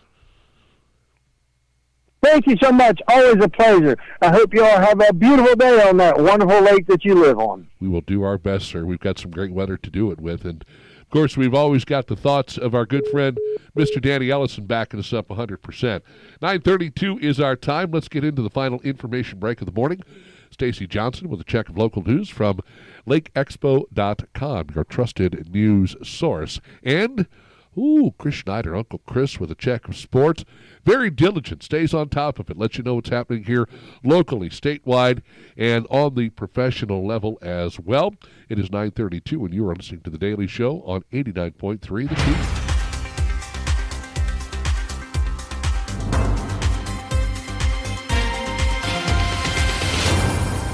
Thank 2.23 2.47
you 2.47 2.57
so 2.63 2.71
much. 2.71 3.01
Always 3.09 3.43
a 3.43 3.49
pleasure. 3.49 3.97
I 4.21 4.31
hope 4.31 4.55
you 4.55 4.65
all 4.65 4.79
have 4.79 5.01
a 5.01 5.13
beautiful 5.13 5.57
day 5.57 5.83
on 5.83 5.97
that 5.97 6.17
wonderful 6.21 6.61
lake 6.61 6.87
that 6.87 7.05
you 7.05 7.17
live 7.17 7.41
on. 7.41 7.67
We 7.81 7.89
will 7.89 8.03
do 8.03 8.23
our 8.23 8.39
best, 8.39 8.67
sir. 8.67 8.85
We've 8.85 9.01
got 9.01 9.19
some 9.19 9.33
great 9.33 9.51
weather 9.51 9.77
to 9.77 9.91
do 9.91 10.13
it 10.13 10.21
with. 10.21 10.45
And 10.45 10.65
of 11.13 11.15
course, 11.15 11.37
we've 11.37 11.53
always 11.53 11.85
got 11.85 12.07
the 12.07 12.17
thoughts 12.17 12.57
of 12.57 12.75
our 12.75 12.87
good 12.87 13.07
friend, 13.09 13.39
Mr. 13.77 14.01
Danny 14.01 14.31
Ellison, 14.31 14.65
backing 14.65 14.99
us 14.99 15.13
up 15.13 15.29
100%. 15.29 16.01
932 16.41 17.19
is 17.19 17.39
our 17.39 17.55
time. 17.55 17.91
Let's 17.91 18.09
get 18.09 18.25
into 18.25 18.41
the 18.41 18.49
final 18.49 18.81
information 18.81 19.39
break 19.39 19.61
of 19.61 19.67
the 19.67 19.75
morning. 19.75 20.01
Stacy 20.51 20.87
Johnson 20.87 21.29
with 21.29 21.39
a 21.39 21.45
check 21.45 21.69
of 21.69 21.77
local 21.77 22.03
news 22.03 22.31
from 22.31 22.61
lakeexpo.com, 23.07 24.69
your 24.75 24.85
trusted 24.85 25.53
news 25.53 25.97
source. 26.03 26.63
And 26.83 27.27
Ooh, 27.77 28.15
Chris 28.19 28.35
Schneider, 28.35 28.77
Uncle 28.77 29.01
Chris 29.07 29.41
with 29.41 29.51
a 29.51 29.55
check 29.55 29.89
of 29.89 29.97
sports. 29.97 30.45
Very 30.85 31.09
diligent, 31.09 31.63
stays 31.63 31.95
on 31.95 32.11
top 32.11 32.39
of 32.39 32.51
it, 32.51 32.59
lets 32.59 32.77
you 32.77 32.85
know 32.85 32.97
what's 32.97 33.09
happening 33.09 33.45
here 33.45 33.67
locally, 34.05 34.51
statewide, 34.51 35.23
and 35.57 35.87
on 35.89 36.15
the 36.15 36.29
professional 36.31 37.07
level 37.07 37.39
as 37.41 37.81
well. 37.81 38.15
It 38.51 38.59
is 38.59 38.71
932, 38.71 39.45
and 39.45 39.55
you 39.55 39.67
are 39.69 39.75
listening 39.75 40.03
to 40.03 40.11
The 40.11 40.19
Daily 40.19 40.47
Show 40.47 40.83
on 40.83 41.05
89.3 41.13 42.09
The 42.09 42.15
Key. 42.15 42.73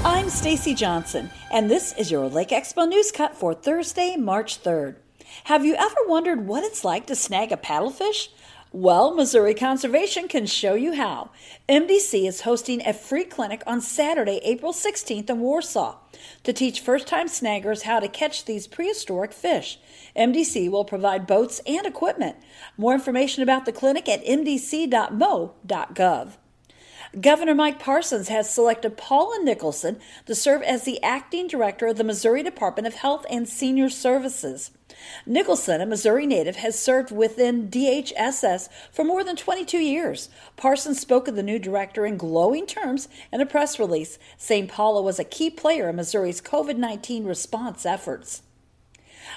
I'm 0.03 0.29
Stacy 0.29 0.73
Johnson, 0.73 1.29
and 1.49 1.71
this 1.71 1.93
is 1.93 2.11
your 2.11 2.27
Lake 2.27 2.49
Expo 2.49 2.87
News 2.89 3.11
Cut 3.11 3.35
for 3.35 3.53
Thursday, 3.53 4.17
March 4.17 4.61
3rd. 4.61 4.97
Have 5.45 5.65
you 5.65 5.75
ever 5.75 5.95
wondered 6.07 6.47
what 6.47 6.63
it's 6.63 6.83
like 6.83 7.05
to 7.07 7.15
snag 7.15 7.51
a 7.51 7.57
paddlefish? 7.57 8.29
Well, 8.71 9.15
Missouri 9.15 9.55
Conservation 9.55 10.27
can 10.27 10.45
show 10.45 10.75
you 10.75 10.93
how. 10.93 11.31
MDC 11.67 12.27
is 12.27 12.41
hosting 12.41 12.85
a 12.85 12.93
free 12.93 13.23
clinic 13.23 13.63
on 13.65 13.81
Saturday, 13.81 14.39
April 14.43 14.73
16th 14.73 15.27
in 15.27 15.39
Warsaw 15.39 15.95
to 16.43 16.53
teach 16.53 16.79
first 16.79 17.07
time 17.07 17.27
snaggers 17.27 17.81
how 17.83 17.99
to 17.99 18.07
catch 18.07 18.45
these 18.45 18.67
prehistoric 18.67 19.33
fish. 19.33 19.79
MDC 20.15 20.69
will 20.69 20.85
provide 20.85 21.25
boats 21.25 21.61
and 21.65 21.87
equipment. 21.87 22.37
More 22.77 22.93
information 22.93 23.41
about 23.41 23.65
the 23.65 23.71
clinic 23.71 24.07
at 24.07 24.23
mdc.mo.gov. 24.23 24.77
Governor 27.19 27.55
Mike 27.55 27.79
Parsons 27.79 28.27
has 28.27 28.53
selected 28.53 28.97
Paula 28.97 29.39
Nickelson 29.43 29.99
to 30.27 30.35
serve 30.35 30.61
as 30.61 30.83
the 30.83 31.01
acting 31.01 31.47
director 31.47 31.87
of 31.87 31.97
the 31.97 32.03
Missouri 32.03 32.43
Department 32.43 32.85
of 32.85 32.93
Health 32.93 33.25
and 33.31 33.49
Senior 33.49 33.89
Services. 33.89 34.69
Nickelson, 35.27 35.81
a 35.81 35.85
Missouri 35.85 36.25
native, 36.25 36.57
has 36.57 36.77
served 36.77 37.11
within 37.11 37.69
DHSS 37.69 38.69
for 38.91 39.03
more 39.03 39.23
than 39.23 39.35
22 39.35 39.77
years. 39.77 40.29
Parsons 40.57 40.99
spoke 40.99 41.27
of 41.27 41.35
the 41.35 41.43
new 41.43 41.59
director 41.59 42.05
in 42.05 42.17
glowing 42.17 42.65
terms 42.65 43.07
in 43.31 43.41
a 43.41 43.45
press 43.45 43.79
release, 43.79 44.17
saying 44.37 44.67
Paula 44.67 45.01
was 45.01 45.19
a 45.19 45.23
key 45.23 45.49
player 45.49 45.89
in 45.89 45.95
Missouri's 45.95 46.41
COVID 46.41 46.77
19 46.77 47.25
response 47.25 47.85
efforts. 47.85 48.41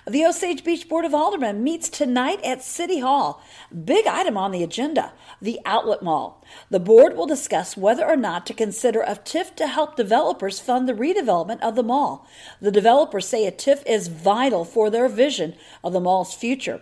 The 0.06 0.24
Osage 0.24 0.64
Beach 0.64 0.88
Board 0.88 1.04
of 1.04 1.14
Aldermen 1.14 1.62
meets 1.62 1.88
tonight 1.88 2.42
at 2.44 2.62
City 2.62 3.00
Hall. 3.00 3.42
Big 3.84 4.06
item 4.06 4.36
on 4.36 4.50
the 4.50 4.62
agenda 4.62 5.12
the 5.40 5.60
Outlet 5.64 6.02
Mall. 6.02 6.44
The 6.70 6.80
board 6.80 7.16
will 7.16 7.26
discuss 7.26 7.76
whether 7.76 8.06
or 8.06 8.16
not 8.16 8.46
to 8.46 8.54
consider 8.54 9.02
a 9.02 9.16
TIF 9.16 9.54
to 9.56 9.66
help 9.66 9.96
developers 9.96 10.60
fund 10.60 10.88
the 10.88 10.92
redevelopment 10.92 11.60
of 11.60 11.74
the 11.74 11.82
mall. 11.82 12.28
The 12.60 12.70
developers 12.70 13.26
say 13.26 13.46
a 13.46 13.52
TIF 13.52 13.82
is 13.86 14.08
vital 14.08 14.64
for 14.64 14.88
their 14.90 15.08
vision 15.08 15.54
of 15.82 15.92
the 15.92 16.00
mall's 16.00 16.34
future. 16.34 16.80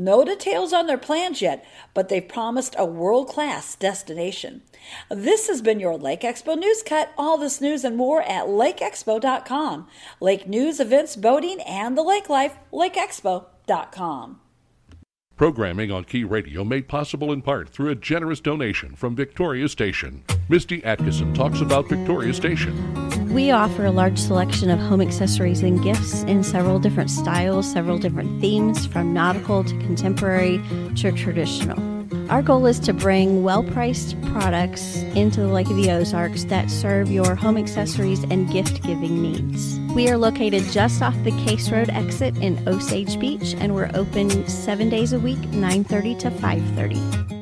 No 0.00 0.24
details 0.24 0.72
on 0.72 0.86
their 0.86 0.96
plans 0.96 1.42
yet, 1.42 1.62
but 1.92 2.08
they've 2.08 2.26
promised 2.26 2.74
a 2.78 2.86
world 2.86 3.28
class 3.28 3.76
destination. 3.76 4.62
This 5.10 5.46
has 5.46 5.60
been 5.60 5.78
your 5.78 5.98
Lake 5.98 6.22
Expo 6.22 6.58
News 6.58 6.82
Cut. 6.82 7.12
All 7.18 7.36
this 7.36 7.60
news 7.60 7.84
and 7.84 7.98
more 7.98 8.22
at 8.22 8.46
lakeexpo.com. 8.46 9.88
Lake 10.18 10.48
news, 10.48 10.80
events, 10.80 11.16
boating, 11.16 11.60
and 11.60 11.98
the 11.98 12.02
lake 12.02 12.30
life, 12.30 12.56
lakeexpo.com. 12.72 14.40
Programming 15.40 15.90
on 15.90 16.04
Key 16.04 16.22
Radio 16.24 16.64
made 16.64 16.86
possible 16.86 17.32
in 17.32 17.40
part 17.40 17.70
through 17.70 17.88
a 17.88 17.94
generous 17.94 18.40
donation 18.40 18.94
from 18.94 19.16
Victoria 19.16 19.70
Station. 19.70 20.22
Misty 20.50 20.84
Atkinson 20.84 21.32
talks 21.32 21.62
about 21.62 21.88
Victoria 21.88 22.34
Station. 22.34 23.32
We 23.32 23.50
offer 23.50 23.86
a 23.86 23.90
large 23.90 24.18
selection 24.18 24.68
of 24.68 24.78
home 24.78 25.00
accessories 25.00 25.62
and 25.62 25.82
gifts 25.82 26.24
in 26.24 26.44
several 26.44 26.78
different 26.78 27.08
styles, 27.08 27.72
several 27.72 27.96
different 27.96 28.38
themes, 28.42 28.84
from 28.84 29.14
nautical 29.14 29.64
to 29.64 29.78
contemporary 29.78 30.60
to 30.96 31.10
traditional. 31.10 31.89
Our 32.28 32.42
goal 32.42 32.66
is 32.66 32.78
to 32.80 32.92
bring 32.92 33.42
well 33.42 33.62
priced 33.62 34.20
products 34.22 34.96
into 35.14 35.40
the 35.40 35.48
Lake 35.48 35.68
of 35.68 35.76
the 35.76 35.90
Ozarks 35.90 36.44
that 36.44 36.70
serve 36.70 37.10
your 37.10 37.34
home 37.34 37.56
accessories 37.56 38.22
and 38.24 38.50
gift 38.50 38.82
giving 38.82 39.22
needs. 39.22 39.78
We 39.94 40.08
are 40.08 40.16
located 40.16 40.64
just 40.70 41.02
off 41.02 41.16
the 41.24 41.32
Case 41.44 41.70
Road 41.70 41.90
exit 41.90 42.36
in 42.38 42.66
Osage 42.68 43.18
Beach 43.18 43.54
and 43.58 43.74
we're 43.74 43.90
open 43.94 44.48
seven 44.48 44.88
days 44.88 45.12
a 45.12 45.18
week, 45.18 45.38
9.30 45.38 46.18
to 46.20 46.30
5.30. 46.30 47.39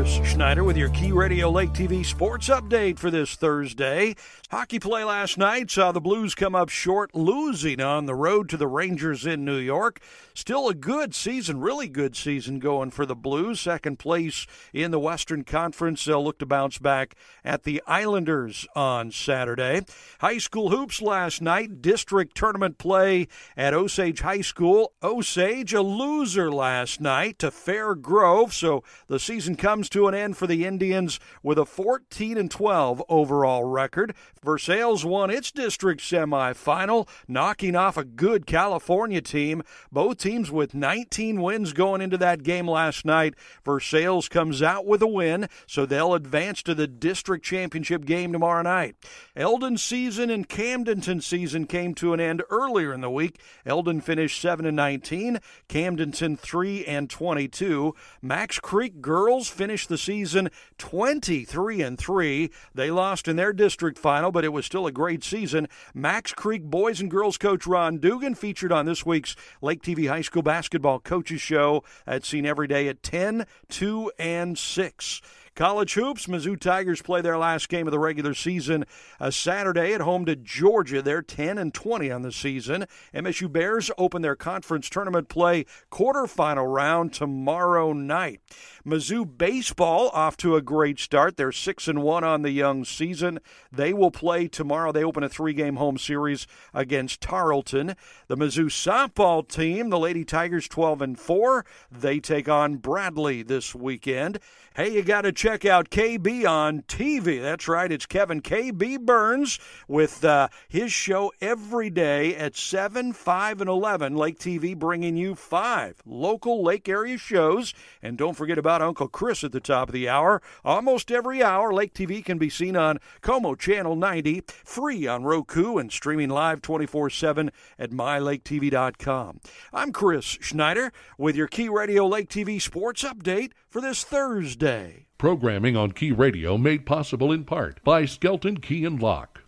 Chris 0.00 0.18
Schneider 0.26 0.64
with 0.64 0.78
your 0.78 0.88
Key 0.88 1.12
Radio 1.12 1.50
Lake 1.50 1.74
TV 1.74 2.02
sports 2.02 2.48
update 2.48 2.98
for 2.98 3.10
this 3.10 3.34
Thursday. 3.34 4.16
Hockey 4.50 4.80
play 4.80 5.04
last 5.04 5.38
night 5.38 5.70
saw 5.70 5.92
the 5.92 6.00
Blues 6.00 6.34
come 6.34 6.56
up 6.56 6.70
short, 6.70 7.14
losing 7.14 7.80
on 7.80 8.06
the 8.06 8.16
road 8.16 8.48
to 8.48 8.56
the 8.56 8.66
Rangers 8.66 9.24
in 9.24 9.44
New 9.44 9.58
York. 9.58 10.00
Still 10.34 10.68
a 10.68 10.74
good 10.74 11.14
season, 11.14 11.60
really 11.60 11.86
good 11.86 12.16
season 12.16 12.58
going 12.58 12.90
for 12.90 13.06
the 13.06 13.14
Blues. 13.14 13.60
Second 13.60 14.00
place 14.00 14.48
in 14.72 14.90
the 14.90 14.98
Western 14.98 15.44
Conference. 15.44 16.04
They'll 16.04 16.24
look 16.24 16.40
to 16.40 16.46
bounce 16.46 16.78
back 16.78 17.14
at 17.44 17.62
the 17.62 17.80
Islanders 17.86 18.66
on 18.74 19.12
Saturday. 19.12 19.82
High 20.18 20.38
school 20.38 20.70
hoops 20.70 21.00
last 21.00 21.40
night, 21.40 21.80
district 21.80 22.36
tournament 22.36 22.76
play 22.76 23.28
at 23.56 23.72
Osage 23.72 24.22
High 24.22 24.40
School. 24.40 24.94
Osage, 25.00 25.72
a 25.72 25.80
loser 25.80 26.50
last 26.50 27.00
night 27.00 27.38
to 27.38 27.52
Fair 27.52 27.94
Grove, 27.94 28.52
so 28.52 28.82
the 29.06 29.20
season 29.20 29.54
comes 29.54 29.88
to 29.90 30.08
an 30.08 30.14
end 30.14 30.36
for 30.36 30.48
the 30.48 30.66
Indians 30.66 31.20
with 31.40 31.56
a 31.56 31.64
14 31.64 32.36
and 32.36 32.50
12 32.50 33.00
overall 33.08 33.62
record. 33.62 34.12
Versailles 34.42 35.04
won 35.04 35.28
its 35.30 35.52
district 35.52 36.00
semifinal, 36.00 37.06
knocking 37.28 37.76
off 37.76 37.98
a 37.98 38.04
good 38.04 38.46
California 38.46 39.20
team. 39.20 39.62
Both 39.92 40.18
teams 40.18 40.50
with 40.50 40.74
19 40.74 41.42
wins 41.42 41.74
going 41.74 42.00
into 42.00 42.16
that 42.18 42.42
game 42.42 42.66
last 42.66 43.04
night. 43.04 43.34
Versailles 43.66 44.28
comes 44.28 44.62
out 44.62 44.86
with 44.86 45.02
a 45.02 45.06
win, 45.06 45.46
so 45.66 45.84
they'll 45.84 46.14
advance 46.14 46.62
to 46.62 46.74
the 46.74 46.86
district 46.86 47.44
championship 47.44 48.06
game 48.06 48.32
tomorrow 48.32 48.62
night. 48.62 48.96
Eldon 49.36 49.76
season 49.76 50.30
and 50.30 50.48
Camdenton 50.48 51.22
season 51.22 51.66
came 51.66 51.94
to 51.96 52.14
an 52.14 52.20
end 52.20 52.42
earlier 52.48 52.94
in 52.94 53.02
the 53.02 53.10
week. 53.10 53.40
Eldon 53.66 54.00
finished 54.00 54.40
7 54.40 54.64
and 54.64 54.76
19, 54.76 55.38
Camdenton 55.68 56.38
3 56.38 56.84
and 56.86 57.10
22. 57.10 57.94
Macks 58.22 58.58
Creek 58.58 59.02
girls 59.02 59.48
finished 59.48 59.90
the 59.90 59.98
season 59.98 60.48
23 60.78 61.82
and 61.82 61.98
3. 61.98 62.50
They 62.74 62.90
lost 62.90 63.28
in 63.28 63.36
their 63.36 63.52
district 63.52 63.98
final, 63.98 64.29
but 64.30 64.44
it 64.44 64.52
was 64.52 64.66
still 64.66 64.86
a 64.86 64.92
great 64.92 65.22
season. 65.24 65.68
Macks 65.94 66.32
Creek 66.32 66.64
boys 66.64 67.00
and 67.00 67.10
girls 67.10 67.38
coach 67.38 67.66
Ron 67.66 67.98
Dugan 67.98 68.34
featured 68.34 68.72
on 68.72 68.86
this 68.86 69.04
week's 69.04 69.36
Lake 69.60 69.82
TV 69.82 70.08
High 70.08 70.22
School 70.22 70.42
Basketball 70.42 71.00
Coaches 71.00 71.40
Show. 71.40 71.84
That's 72.06 72.28
seen 72.28 72.46
every 72.46 72.66
day 72.66 72.88
at 72.88 73.02
10, 73.02 73.46
2, 73.68 74.12
and 74.18 74.58
6. 74.58 75.22
College 75.56 75.94
hoops, 75.94 76.26
Mizzou 76.26 76.58
Tigers 76.58 77.02
play 77.02 77.20
their 77.20 77.36
last 77.36 77.68
game 77.68 77.86
of 77.86 77.90
the 77.90 77.98
regular 77.98 78.34
season 78.34 78.84
a 79.18 79.24
uh, 79.24 79.30
Saturday 79.30 79.92
at 79.92 80.00
home 80.00 80.24
to 80.24 80.36
Georgia. 80.36 81.02
They're 81.02 81.22
10 81.22 81.58
and 81.58 81.74
20 81.74 82.10
on 82.10 82.22
the 82.22 82.32
season. 82.32 82.86
MSU 83.14 83.50
Bears 83.52 83.90
open 83.98 84.22
their 84.22 84.36
conference 84.36 84.88
tournament 84.88 85.28
play 85.28 85.66
quarterfinal 85.90 86.72
round 86.72 87.12
tomorrow 87.12 87.92
night. 87.92 88.40
Mizzou 88.86 89.26
baseball 89.36 90.08
off 90.10 90.36
to 90.38 90.56
a 90.56 90.62
great 90.62 90.98
start. 90.98 91.36
They're 91.36 91.52
6 91.52 91.88
and 91.88 92.02
1 92.02 92.24
on 92.24 92.42
the 92.42 92.50
young 92.50 92.84
season. 92.84 93.40
They 93.70 93.92
will 93.92 94.10
play 94.10 94.48
tomorrow. 94.48 94.92
They 94.92 95.04
open 95.04 95.22
a 95.22 95.28
three-game 95.28 95.76
home 95.76 95.98
series 95.98 96.46
against 96.72 97.20
Tarleton. 97.20 97.94
The 98.28 98.36
Mizzou 98.36 98.66
softball 98.66 99.46
team, 99.46 99.90
the 99.90 99.98
Lady 99.98 100.24
Tigers 100.24 100.68
12 100.68 101.02
and 101.02 101.18
4, 101.18 101.64
they 101.90 102.20
take 102.20 102.48
on 102.48 102.76
Bradley 102.76 103.42
this 103.42 103.74
weekend. 103.74 104.38
Hey, 104.76 104.94
you 104.94 105.02
got 105.02 105.22
to 105.22 105.32
check 105.32 105.64
out 105.64 105.90
KB 105.90 106.48
on 106.48 106.82
TV. 106.82 107.42
That's 107.42 107.66
right, 107.66 107.90
it's 107.90 108.06
Kevin 108.06 108.40
KB 108.40 109.00
Burns 109.00 109.58
with 109.88 110.24
uh, 110.24 110.48
his 110.68 110.92
show 110.92 111.32
every 111.40 111.90
day 111.90 112.36
at 112.36 112.56
7, 112.56 113.12
5, 113.12 113.60
and 113.60 113.68
11. 113.68 114.16
Lake 114.16 114.38
TV 114.38 114.78
bringing 114.78 115.16
you 115.16 115.34
five 115.34 116.00
local 116.06 116.62
lake 116.62 116.88
area 116.88 117.18
shows. 117.18 117.74
And 118.00 118.16
don't 118.16 118.36
forget 118.36 118.58
about 118.58 118.69
Uncle 118.78 119.08
Chris 119.08 119.42
at 119.42 119.52
the 119.52 119.58
top 119.60 119.88
of 119.88 119.92
the 119.92 120.08
hour. 120.08 120.40
Almost 120.64 121.10
every 121.10 121.42
hour, 121.42 121.72
Lake 121.72 121.92
TV 121.92 122.24
can 122.24 122.38
be 122.38 122.48
seen 122.48 122.76
on 122.76 122.98
Co-Mo 123.20 123.56
Channel 123.56 123.96
90, 123.96 124.42
free 124.64 125.06
on 125.06 125.24
Roku, 125.24 125.78
and 125.78 125.90
streaming 125.90 126.30
live 126.30 126.62
24 126.62 127.10
7 127.10 127.50
at 127.78 127.90
mylaketv.com. 127.90 129.40
I'm 129.72 129.92
Chris 129.92 130.24
Schneider 130.24 130.92
with 131.18 131.34
your 131.34 131.48
Key 131.48 131.68
Radio 131.68 132.06
Lake 132.06 132.28
TV 132.28 132.62
sports 132.62 133.02
update 133.02 133.50
for 133.68 133.80
this 133.80 134.04
Thursday. 134.04 135.06
Programming 135.18 135.76
on 135.76 135.92
Key 135.92 136.12
Radio 136.12 136.56
made 136.56 136.86
possible 136.86 137.32
in 137.32 137.44
part 137.44 137.82
by 137.82 138.04
Skelton 138.04 138.58
Key 138.58 138.84
and 138.84 139.02
Lock. 139.02 139.42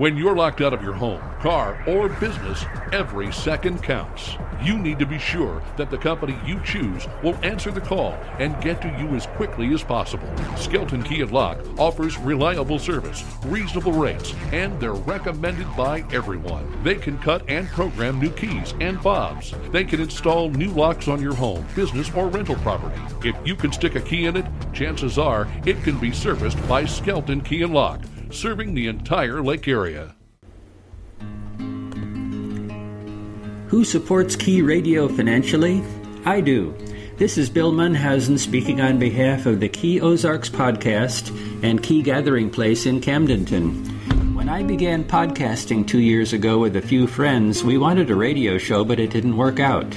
When 0.00 0.16
you're 0.16 0.34
locked 0.34 0.62
out 0.62 0.72
of 0.72 0.82
your 0.82 0.94
home, 0.94 1.20
car, 1.40 1.84
or 1.86 2.08
business, 2.08 2.64
every 2.90 3.30
second 3.30 3.82
counts. 3.82 4.34
You 4.62 4.78
need 4.78 4.98
to 4.98 5.04
be 5.04 5.18
sure 5.18 5.62
that 5.76 5.90
the 5.90 5.98
company 5.98 6.38
you 6.42 6.58
choose 6.64 7.06
will 7.22 7.36
answer 7.42 7.70
the 7.70 7.82
call 7.82 8.12
and 8.38 8.58
get 8.62 8.80
to 8.80 8.88
you 8.98 9.08
as 9.14 9.26
quickly 9.26 9.74
as 9.74 9.82
possible. 9.82 10.26
Skelton 10.56 11.02
Key 11.02 11.20
and 11.20 11.30
Lock 11.30 11.58
offers 11.78 12.16
reliable 12.16 12.78
service, 12.78 13.22
reasonable 13.44 13.92
rates, 13.92 14.32
and 14.52 14.80
they're 14.80 14.94
recommended 14.94 15.66
by 15.76 16.02
everyone. 16.12 16.82
They 16.82 16.94
can 16.94 17.18
cut 17.18 17.42
and 17.46 17.68
program 17.68 18.18
new 18.18 18.30
keys 18.30 18.72
and 18.80 19.02
fobs. 19.02 19.52
They 19.70 19.84
can 19.84 20.00
install 20.00 20.48
new 20.48 20.70
locks 20.70 21.08
on 21.08 21.20
your 21.20 21.34
home, 21.34 21.66
business, 21.76 22.10
or 22.14 22.28
rental 22.28 22.56
property. 22.56 23.02
If 23.22 23.36
you 23.46 23.54
can 23.54 23.70
stick 23.70 23.96
a 23.96 24.00
key 24.00 24.24
in 24.24 24.38
it, 24.38 24.46
chances 24.72 25.18
are 25.18 25.46
it 25.66 25.82
can 25.82 25.98
be 25.98 26.10
serviced 26.10 26.66
by 26.66 26.86
Skelton 26.86 27.42
Key 27.42 27.60
and 27.60 27.74
Lock 27.74 28.00
serving 28.34 28.74
the 28.74 28.86
entire 28.86 29.42
lake 29.42 29.68
area. 29.68 30.14
Who 33.68 33.84
supports 33.84 34.34
Key 34.34 34.62
Radio 34.62 35.06
financially? 35.08 35.82
I 36.24 36.40
do. 36.40 36.74
This 37.18 37.38
is 37.38 37.50
Bill 37.50 37.72
Munhausen 37.72 38.38
speaking 38.38 38.80
on 38.80 38.98
behalf 38.98 39.46
of 39.46 39.60
the 39.60 39.68
Key 39.68 40.00
Ozarks 40.00 40.48
podcast 40.48 41.30
and 41.62 41.82
Key 41.82 42.02
Gathering 42.02 42.50
Place 42.50 42.86
in 42.86 43.00
Camdenton. 43.00 43.86
When 44.34 44.48
I 44.48 44.62
began 44.62 45.04
podcasting 45.04 45.86
two 45.86 46.00
years 46.00 46.32
ago 46.32 46.58
with 46.58 46.76
a 46.76 46.82
few 46.82 47.06
friends, 47.06 47.62
we 47.62 47.78
wanted 47.78 48.10
a 48.10 48.16
radio 48.16 48.58
show, 48.58 48.84
but 48.84 48.98
it 48.98 49.10
didn't 49.10 49.36
work 49.36 49.60
out. 49.60 49.90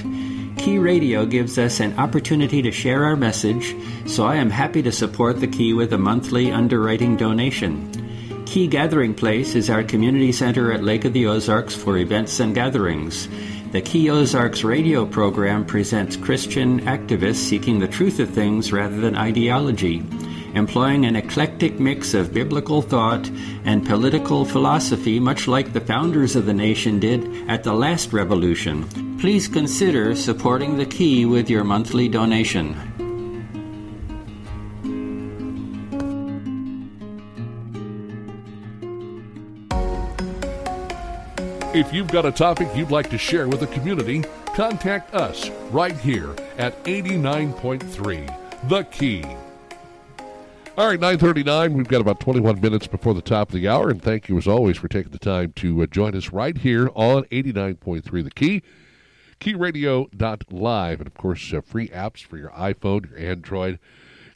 Key 0.58 0.78
Radio 0.78 1.26
gives 1.26 1.58
us 1.58 1.80
an 1.80 1.98
opportunity 1.98 2.62
to 2.62 2.70
share 2.70 3.04
our 3.04 3.16
message, 3.16 3.74
so 4.06 4.24
I 4.26 4.36
am 4.36 4.50
happy 4.50 4.82
to 4.82 4.92
support 4.92 5.40
the 5.40 5.48
Key 5.48 5.72
with 5.72 5.92
a 5.92 5.98
monthly 5.98 6.52
underwriting 6.52 7.16
donation. 7.16 7.90
Key 8.54 8.68
Gathering 8.68 9.14
Place 9.14 9.56
is 9.56 9.68
our 9.68 9.82
community 9.82 10.30
center 10.30 10.72
at 10.72 10.84
Lake 10.84 11.04
of 11.04 11.12
the 11.12 11.26
Ozarks 11.26 11.74
for 11.74 11.98
events 11.98 12.38
and 12.38 12.54
gatherings. 12.54 13.28
The 13.72 13.80
Key 13.80 14.08
Ozarks 14.10 14.62
radio 14.62 15.04
program 15.04 15.66
presents 15.66 16.14
Christian 16.14 16.80
activists 16.82 17.42
seeking 17.48 17.80
the 17.80 17.88
truth 17.88 18.20
of 18.20 18.30
things 18.30 18.72
rather 18.72 19.00
than 19.00 19.16
ideology, 19.16 20.04
employing 20.54 21.04
an 21.04 21.16
eclectic 21.16 21.80
mix 21.80 22.14
of 22.14 22.32
biblical 22.32 22.80
thought 22.80 23.28
and 23.64 23.84
political 23.84 24.44
philosophy, 24.44 25.18
much 25.18 25.48
like 25.48 25.72
the 25.72 25.80
founders 25.80 26.36
of 26.36 26.46
the 26.46 26.54
nation 26.54 27.00
did 27.00 27.50
at 27.50 27.64
the 27.64 27.74
last 27.74 28.12
revolution. 28.12 29.18
Please 29.18 29.48
consider 29.48 30.14
supporting 30.14 30.76
the 30.76 30.86
Key 30.86 31.26
with 31.26 31.50
your 31.50 31.64
monthly 31.64 32.08
donation. 32.08 32.93
If 41.74 41.92
you've 41.92 42.06
got 42.06 42.24
a 42.24 42.30
topic 42.30 42.68
you'd 42.76 42.92
like 42.92 43.10
to 43.10 43.18
share 43.18 43.48
with 43.48 43.58
the 43.58 43.66
community, 43.66 44.22
contact 44.54 45.12
us 45.12 45.50
right 45.72 45.96
here 45.96 46.30
at 46.56 46.80
89.3 46.84 48.68
The 48.68 48.84
Key. 48.84 49.24
All 50.78 50.86
right, 50.86 51.00
939. 51.00 51.74
We've 51.74 51.88
got 51.88 52.00
about 52.00 52.20
21 52.20 52.60
minutes 52.60 52.86
before 52.86 53.12
the 53.12 53.20
top 53.20 53.48
of 53.48 53.54
the 53.56 53.66
hour, 53.66 53.90
and 53.90 54.00
thank 54.00 54.28
you 54.28 54.38
as 54.38 54.46
always 54.46 54.76
for 54.76 54.86
taking 54.86 55.10
the 55.10 55.18
time 55.18 55.52
to 55.56 55.82
uh, 55.82 55.86
join 55.86 56.14
us 56.14 56.30
right 56.30 56.56
here 56.56 56.90
on 56.94 57.24
89.3 57.24 58.22
The 58.22 58.30
Key, 58.30 58.62
keyradio.live, 59.40 61.00
and 61.00 61.06
of 61.08 61.14
course, 61.14 61.52
uh, 61.52 61.60
free 61.60 61.88
apps 61.88 62.22
for 62.24 62.36
your 62.38 62.50
iPhone, 62.50 63.10
your 63.10 63.18
Android. 63.18 63.80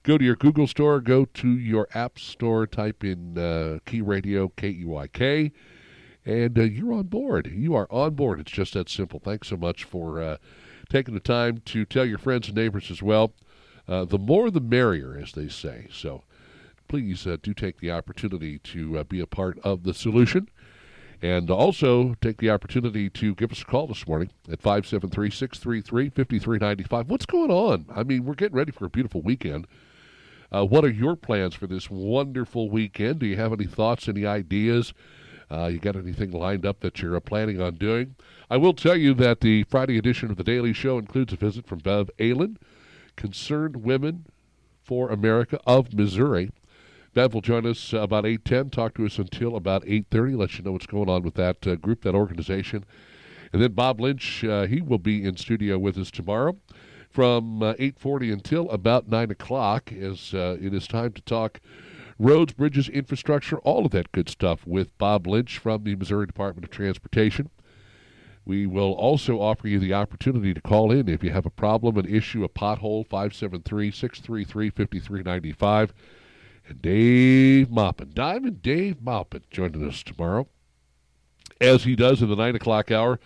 Go 0.02 0.18
to 0.18 0.24
your 0.24 0.34
Google 0.34 0.66
Store, 0.66 1.00
go 1.00 1.24
to 1.24 1.48
your 1.48 1.86
App 1.94 2.18
Store, 2.18 2.66
type 2.66 3.04
in 3.04 3.38
uh, 3.38 3.78
Key 3.86 4.00
Radio, 4.00 4.48
K 4.48 4.70
E 4.70 4.84
Y 4.84 5.06
K 5.06 5.52
and 6.28 6.58
uh, 6.58 6.62
you're 6.62 6.92
on 6.92 7.04
board. 7.04 7.50
You 7.52 7.74
are 7.74 7.88
on 7.90 8.14
board. 8.14 8.38
It's 8.38 8.52
just 8.52 8.74
that 8.74 8.90
simple. 8.90 9.18
Thanks 9.18 9.48
so 9.48 9.56
much 9.56 9.84
for 9.84 10.20
uh, 10.22 10.36
taking 10.90 11.14
the 11.14 11.20
time 11.20 11.62
to 11.64 11.86
tell 11.86 12.04
your 12.04 12.18
friends 12.18 12.48
and 12.48 12.56
neighbors 12.56 12.90
as 12.90 13.02
well. 13.02 13.32
Uh, 13.88 14.04
the 14.04 14.18
more 14.18 14.50
the 14.50 14.60
merrier, 14.60 15.18
as 15.18 15.32
they 15.32 15.48
say. 15.48 15.88
So 15.90 16.24
please 16.86 17.26
uh, 17.26 17.38
do 17.42 17.54
take 17.54 17.80
the 17.80 17.90
opportunity 17.90 18.58
to 18.58 18.98
uh, 18.98 19.04
be 19.04 19.20
a 19.20 19.26
part 19.26 19.58
of 19.64 19.84
the 19.84 19.94
solution. 19.94 20.50
And 21.22 21.50
also 21.50 22.14
take 22.20 22.36
the 22.36 22.50
opportunity 22.50 23.08
to 23.10 23.34
give 23.34 23.50
us 23.50 23.62
a 23.62 23.64
call 23.64 23.86
this 23.86 24.06
morning 24.06 24.30
at 24.52 24.60
573 24.60 25.30
633 25.30 26.10
5395. 26.10 27.10
What's 27.10 27.26
going 27.26 27.50
on? 27.50 27.86
I 27.92 28.02
mean, 28.02 28.24
we're 28.24 28.34
getting 28.34 28.56
ready 28.56 28.70
for 28.70 28.84
a 28.84 28.90
beautiful 28.90 29.22
weekend. 29.22 29.66
Uh, 30.52 30.64
what 30.64 30.84
are 30.84 30.90
your 30.90 31.16
plans 31.16 31.54
for 31.54 31.66
this 31.66 31.90
wonderful 31.90 32.70
weekend? 32.70 33.18
Do 33.18 33.26
you 33.26 33.36
have 33.36 33.52
any 33.52 33.64
thoughts, 33.64 34.08
any 34.08 34.26
ideas? 34.26 34.92
Uh, 35.50 35.66
you 35.66 35.78
got 35.78 35.96
anything 35.96 36.30
lined 36.30 36.66
up 36.66 36.80
that 36.80 37.00
you're 37.00 37.16
uh, 37.16 37.20
planning 37.20 37.60
on 37.60 37.74
doing? 37.74 38.14
I 38.50 38.56
will 38.58 38.74
tell 38.74 38.96
you 38.96 39.14
that 39.14 39.40
the 39.40 39.62
Friday 39.64 39.96
edition 39.96 40.30
of 40.30 40.36
The 40.36 40.44
Daily 40.44 40.72
Show 40.72 40.98
includes 40.98 41.32
a 41.32 41.36
visit 41.36 41.66
from 41.66 41.78
Bev 41.78 42.10
Ehlen, 42.18 42.56
Concerned 43.16 43.76
Women 43.76 44.26
for 44.82 45.10
America 45.10 45.58
of 45.66 45.94
Missouri. 45.94 46.50
Bev 47.14 47.32
will 47.32 47.40
join 47.40 47.66
us 47.66 47.94
uh, 47.94 48.00
about 48.00 48.24
8.10, 48.24 48.70
talk 48.70 48.94
to 48.94 49.06
us 49.06 49.18
until 49.18 49.56
about 49.56 49.84
8.30, 49.84 50.36
let 50.36 50.58
you 50.58 50.64
know 50.64 50.72
what's 50.72 50.86
going 50.86 51.08
on 51.08 51.22
with 51.22 51.34
that 51.34 51.66
uh, 51.66 51.76
group, 51.76 52.02
that 52.02 52.14
organization. 52.14 52.84
And 53.52 53.62
then 53.62 53.72
Bob 53.72 54.00
Lynch, 54.00 54.44
uh, 54.44 54.66
he 54.66 54.82
will 54.82 54.98
be 54.98 55.24
in 55.24 55.36
studio 55.36 55.78
with 55.78 55.96
us 55.96 56.10
tomorrow 56.10 56.58
from 57.08 57.62
uh, 57.62 57.72
8.40 57.74 58.34
until 58.34 58.70
about 58.70 59.08
9 59.08 59.30
o'clock 59.30 59.90
as 59.92 60.34
it 60.34 60.74
is 60.74 60.86
time 60.86 61.12
to 61.14 61.22
talk– 61.22 61.60
roads, 62.18 62.52
bridges, 62.52 62.88
infrastructure, 62.88 63.58
all 63.58 63.86
of 63.86 63.92
that 63.92 64.12
good 64.12 64.28
stuff 64.28 64.66
with 64.66 64.96
Bob 64.98 65.26
Lynch 65.26 65.58
from 65.58 65.84
the 65.84 65.94
Missouri 65.94 66.26
Department 66.26 66.64
of 66.64 66.70
Transportation. 66.70 67.50
We 68.44 68.66
will 68.66 68.92
also 68.92 69.40
offer 69.40 69.68
you 69.68 69.78
the 69.78 69.94
opportunity 69.94 70.54
to 70.54 70.60
call 70.60 70.90
in 70.90 71.08
if 71.08 71.22
you 71.22 71.30
have 71.30 71.46
a 71.46 71.50
problem, 71.50 71.98
an 71.98 72.06
issue, 72.06 72.44
a 72.44 72.48
pothole, 72.48 73.06
573 73.06 73.90
633 73.90 74.70
5395. 74.70 75.92
And 76.66 76.82
Dave 76.82 77.70
Maupin, 77.70 78.10
Diamond 78.14 78.62
Dave 78.62 79.02
Maupin, 79.02 79.42
joining 79.50 79.86
us 79.86 80.02
tomorrow. 80.02 80.48
As 81.60 81.84
he 81.84 81.94
does 81.94 82.22
in 82.22 82.28
the 82.28 82.36
9 82.36 82.56
o'clock 82.56 82.90
hour, 82.90 83.20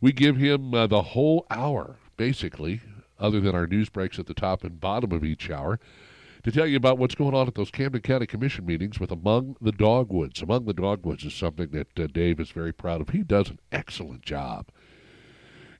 we 0.00 0.12
give 0.12 0.36
him 0.36 0.74
uh, 0.74 0.86
the 0.86 1.02
whole 1.02 1.46
hour, 1.50 1.96
basically, 2.16 2.80
other 3.18 3.40
than 3.40 3.54
our 3.54 3.66
news 3.66 3.88
breaks 3.88 4.18
at 4.18 4.26
the 4.26 4.34
top 4.34 4.64
and 4.64 4.80
bottom 4.80 5.12
of 5.12 5.24
each 5.24 5.50
hour 5.50 5.78
to 6.44 6.52
tell 6.52 6.66
you 6.66 6.76
about 6.76 6.98
what's 6.98 7.14
going 7.14 7.34
on 7.34 7.48
at 7.48 7.54
those 7.54 7.70
Camden 7.70 8.02
County 8.02 8.26
Commission 8.26 8.66
meetings 8.66 9.00
with 9.00 9.10
Among 9.10 9.56
the 9.62 9.72
Dogwoods. 9.72 10.42
Among 10.42 10.66
the 10.66 10.74
Dogwoods 10.74 11.24
is 11.24 11.32
something 11.32 11.70
that 11.70 11.98
uh, 11.98 12.06
Dave 12.06 12.38
is 12.38 12.50
very 12.50 12.72
proud 12.72 13.00
of. 13.00 13.08
He 13.08 13.22
does 13.22 13.48
an 13.48 13.58
excellent 13.72 14.22
job. 14.22 14.68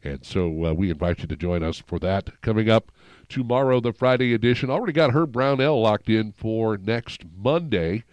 And 0.03 0.25
so 0.25 0.65
uh, 0.65 0.73
we 0.73 0.91
invite 0.91 1.21
you 1.21 1.27
to 1.27 1.37
join 1.37 1.63
us 1.63 1.83
for 1.87 1.99
that. 1.99 2.41
Coming 2.41 2.71
up 2.71 2.91
tomorrow, 3.29 3.79
the 3.81 3.93
Friday 3.93 4.33
edition. 4.33 4.71
Already 4.71 4.95
got 4.95 5.13
Herb 5.13 5.33
Brownell 5.33 5.81
locked 5.81 6.09
in 6.09 6.33
for 6.33 6.79
next 6.79 7.23
Monday 7.37 8.05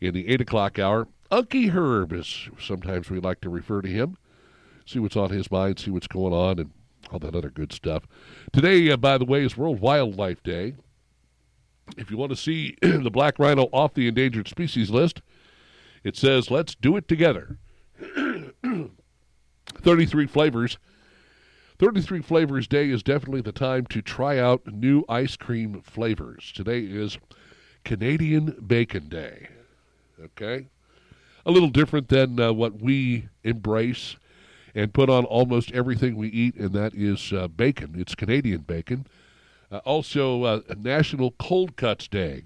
in 0.00 0.12
the 0.12 0.28
8 0.28 0.40
o'clock 0.40 0.78
hour. 0.80 1.06
Unky 1.30 1.70
Herb 1.70 2.12
is 2.12 2.48
sometimes 2.60 3.10
we 3.10 3.20
like 3.20 3.40
to 3.42 3.48
refer 3.48 3.80
to 3.82 3.88
him. 3.88 4.16
See 4.86 4.98
what's 4.98 5.16
on 5.16 5.30
his 5.30 5.50
mind, 5.50 5.78
see 5.78 5.90
what's 5.90 6.06
going 6.06 6.32
on, 6.32 6.58
and 6.58 6.70
all 7.12 7.18
that 7.20 7.34
other 7.34 7.50
good 7.50 7.72
stuff. 7.72 8.04
Today, 8.52 8.90
uh, 8.90 8.96
by 8.96 9.18
the 9.18 9.24
way, 9.24 9.44
is 9.44 9.56
World 9.56 9.80
Wildlife 9.80 10.42
Day. 10.42 10.74
If 11.96 12.10
you 12.10 12.16
want 12.16 12.30
to 12.30 12.36
see 12.36 12.76
the 12.82 13.10
black 13.10 13.38
rhino 13.38 13.64
off 13.72 13.94
the 13.94 14.08
endangered 14.08 14.48
species 14.48 14.90
list, 14.90 15.22
it 16.04 16.16
says, 16.16 16.50
let's 16.50 16.74
do 16.74 16.96
it 16.96 17.08
together. 17.08 17.58
33 19.82 20.26
flavors. 20.26 20.78
33 21.78 22.22
Flavors 22.22 22.66
Day 22.66 22.88
is 22.88 23.02
definitely 23.02 23.42
the 23.42 23.52
time 23.52 23.84
to 23.86 24.00
try 24.00 24.38
out 24.38 24.66
new 24.66 25.04
ice 25.10 25.36
cream 25.36 25.82
flavors. 25.82 26.50
Today 26.54 26.80
is 26.80 27.18
Canadian 27.84 28.56
Bacon 28.66 29.10
Day. 29.10 29.48
Okay? 30.24 30.68
A 31.44 31.50
little 31.50 31.68
different 31.68 32.08
than 32.08 32.40
uh, 32.40 32.52
what 32.52 32.80
we 32.80 33.28
embrace 33.44 34.16
and 34.74 34.94
put 34.94 35.10
on 35.10 35.24
almost 35.26 35.70
everything 35.72 36.16
we 36.16 36.28
eat, 36.28 36.54
and 36.56 36.72
that 36.72 36.94
is 36.94 37.32
uh, 37.32 37.46
bacon. 37.48 37.94
It's 37.96 38.14
Canadian 38.14 38.62
bacon. 38.62 39.06
Uh, 39.70 39.78
also, 39.78 40.44
uh, 40.44 40.60
National 40.78 41.32
Cold 41.32 41.76
Cuts 41.76 42.08
Day. 42.08 42.44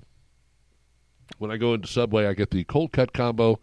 When 1.38 1.50
I 1.50 1.56
go 1.56 1.74
into 1.74 1.86
Subway, 1.86 2.26
I 2.26 2.34
get 2.34 2.50
the 2.50 2.64
cold 2.64 2.92
cut 2.92 3.12
combo, 3.12 3.60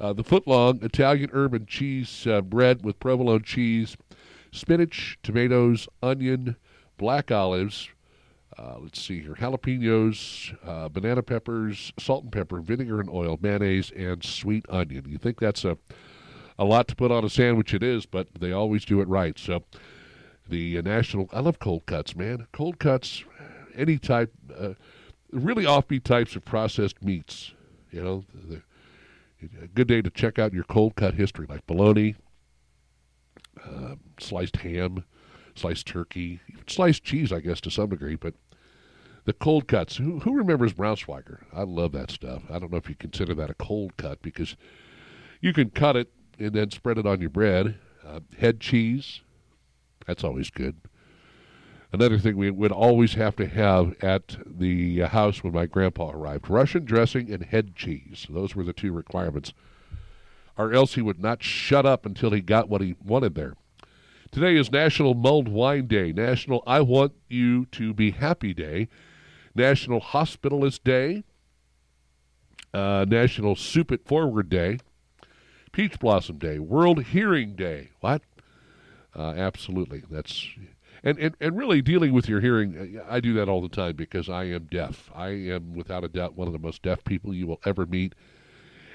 uh, 0.00 0.12
the 0.12 0.24
foot 0.24 0.46
long 0.46 0.82
Italian 0.82 1.30
urban 1.32 1.66
cheese 1.66 2.26
uh, 2.26 2.40
bread 2.40 2.84
with 2.84 3.00
provolone 3.00 3.42
cheese, 3.42 3.96
spinach, 4.52 5.18
tomatoes, 5.22 5.88
onion, 6.02 6.56
black 6.96 7.30
olives. 7.30 7.88
Uh, 8.56 8.76
let's 8.80 9.00
see 9.00 9.20
here 9.20 9.34
jalapenos, 9.34 10.54
uh, 10.64 10.88
banana 10.88 11.22
peppers, 11.22 11.92
salt 11.98 12.22
and 12.22 12.32
pepper, 12.32 12.60
vinegar 12.60 13.00
and 13.00 13.10
oil, 13.10 13.38
mayonnaise, 13.40 13.90
and 13.92 14.22
sweet 14.22 14.64
onion. 14.68 15.04
You 15.08 15.18
think 15.18 15.40
that's 15.40 15.64
a, 15.64 15.76
a 16.58 16.64
lot 16.64 16.86
to 16.88 16.96
put 16.96 17.10
on 17.10 17.24
a 17.24 17.30
sandwich? 17.30 17.74
It 17.74 17.82
is, 17.82 18.06
but 18.06 18.28
they 18.38 18.52
always 18.52 18.84
do 18.84 19.00
it 19.00 19.08
right. 19.08 19.36
So, 19.38 19.64
the 20.48 20.78
uh, 20.78 20.82
national. 20.82 21.28
I 21.32 21.40
love 21.40 21.58
cold 21.58 21.86
cuts, 21.86 22.14
man. 22.16 22.46
Cold 22.52 22.78
cuts, 22.78 23.24
any 23.74 23.98
type, 23.98 24.32
uh, 24.56 24.74
really 25.32 25.64
offbeat 25.64 26.04
types 26.04 26.36
of 26.36 26.44
processed 26.44 27.02
meats. 27.02 27.52
You 27.90 28.02
know, 28.02 28.24
the, 28.48 28.62
a 29.62 29.66
good 29.68 29.88
day 29.88 30.02
to 30.02 30.10
check 30.10 30.38
out 30.38 30.52
your 30.52 30.64
cold 30.64 30.96
cut 30.96 31.14
history, 31.14 31.46
like 31.48 31.66
bologna, 31.66 32.16
uh, 33.64 33.96
sliced 34.18 34.56
ham, 34.56 35.04
sliced 35.54 35.86
turkey, 35.86 36.40
sliced 36.66 37.04
cheese, 37.04 37.32
I 37.32 37.40
guess 37.40 37.60
to 37.62 37.70
some 37.70 37.90
degree. 37.90 38.16
But 38.16 38.34
the 39.24 39.32
cold 39.32 39.68
cuts. 39.68 39.96
Who, 39.96 40.20
who 40.20 40.34
remembers 40.34 40.74
Braunschweiger? 40.74 41.44
I 41.52 41.62
love 41.62 41.92
that 41.92 42.10
stuff. 42.10 42.42
I 42.50 42.58
don't 42.58 42.70
know 42.70 42.78
if 42.78 42.88
you 42.88 42.94
consider 42.94 43.34
that 43.34 43.50
a 43.50 43.54
cold 43.54 43.96
cut 43.96 44.20
because 44.22 44.56
you 45.40 45.52
can 45.52 45.70
cut 45.70 45.96
it 45.96 46.10
and 46.38 46.52
then 46.52 46.70
spread 46.70 46.98
it 46.98 47.06
on 47.06 47.20
your 47.20 47.30
bread. 47.30 47.78
Uh, 48.06 48.20
head 48.38 48.60
cheese, 48.60 49.22
that's 50.06 50.24
always 50.24 50.50
good. 50.50 50.76
Another 51.92 52.18
thing 52.18 52.36
we 52.36 52.50
would 52.50 52.72
always 52.72 53.14
have 53.14 53.36
to 53.36 53.46
have 53.46 53.94
at 54.02 54.36
the 54.44 55.00
house 55.02 55.44
when 55.44 55.52
my 55.52 55.66
grandpa 55.66 56.10
arrived 56.10 56.50
Russian 56.50 56.84
dressing 56.84 57.30
and 57.32 57.44
head 57.44 57.76
cheese. 57.76 58.26
Those 58.28 58.56
were 58.56 58.64
the 58.64 58.72
two 58.72 58.92
requirements. 58.92 59.52
Or 60.58 60.72
else 60.72 60.94
he 60.94 61.02
would 61.02 61.20
not 61.20 61.42
shut 61.42 61.86
up 61.86 62.04
until 62.04 62.30
he 62.30 62.40
got 62.40 62.68
what 62.68 62.80
he 62.80 62.96
wanted 63.04 63.36
there. 63.36 63.54
Today 64.32 64.56
is 64.56 64.72
National 64.72 65.14
Mulled 65.14 65.46
Wine 65.46 65.86
Day, 65.86 66.12
National 66.12 66.64
I 66.66 66.80
Want 66.80 67.12
You 67.28 67.66
to 67.66 67.94
Be 67.94 68.10
Happy 68.10 68.52
Day, 68.52 68.88
National 69.54 70.00
Hospitalist 70.00 70.82
Day, 70.82 71.22
uh, 72.72 73.06
National 73.08 73.54
Soup 73.54 73.92
It 73.92 74.04
Forward 74.04 74.48
Day, 74.48 74.78
Peach 75.70 76.00
Blossom 76.00 76.38
Day, 76.38 76.58
World 76.58 77.04
Hearing 77.04 77.54
Day. 77.54 77.90
What? 78.00 78.22
Uh, 79.16 79.34
absolutely, 79.36 80.02
that's 80.10 80.48
and, 81.04 81.18
and 81.18 81.36
and 81.40 81.56
really 81.56 81.82
dealing 81.82 82.12
with 82.12 82.28
your 82.28 82.40
hearing. 82.40 83.00
I 83.08 83.20
do 83.20 83.32
that 83.34 83.48
all 83.48 83.60
the 83.60 83.68
time 83.68 83.94
because 83.94 84.28
I 84.28 84.44
am 84.44 84.68
deaf. 84.70 85.10
I 85.14 85.28
am 85.28 85.74
without 85.74 86.02
a 86.02 86.08
doubt 86.08 86.34
one 86.34 86.46
of 86.46 86.52
the 86.52 86.58
most 86.58 86.82
deaf 86.82 87.04
people 87.04 87.32
you 87.34 87.46
will 87.46 87.60
ever 87.64 87.86
meet. 87.86 88.14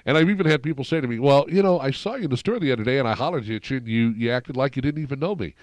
And 0.05 0.17
I've 0.17 0.29
even 0.29 0.45
had 0.45 0.63
people 0.63 0.83
say 0.83 0.99
to 0.99 1.07
me, 1.07 1.19
"Well, 1.19 1.45
you 1.49 1.61
know, 1.61 1.79
I 1.79 1.91
saw 1.91 2.15
you 2.15 2.25
in 2.25 2.29
the 2.31 2.37
store 2.37 2.59
the 2.59 2.71
other 2.71 2.83
day, 2.83 2.99
and 2.99 3.07
I 3.07 3.13
hollered 3.13 3.49
at 3.49 3.69
you, 3.69 3.77
and 3.77 3.87
you 3.87 4.09
you 4.09 4.31
acted 4.31 4.57
like 4.57 4.75
you 4.75 4.81
didn't 4.81 5.01
even 5.01 5.19
know 5.19 5.35
me." 5.35 5.55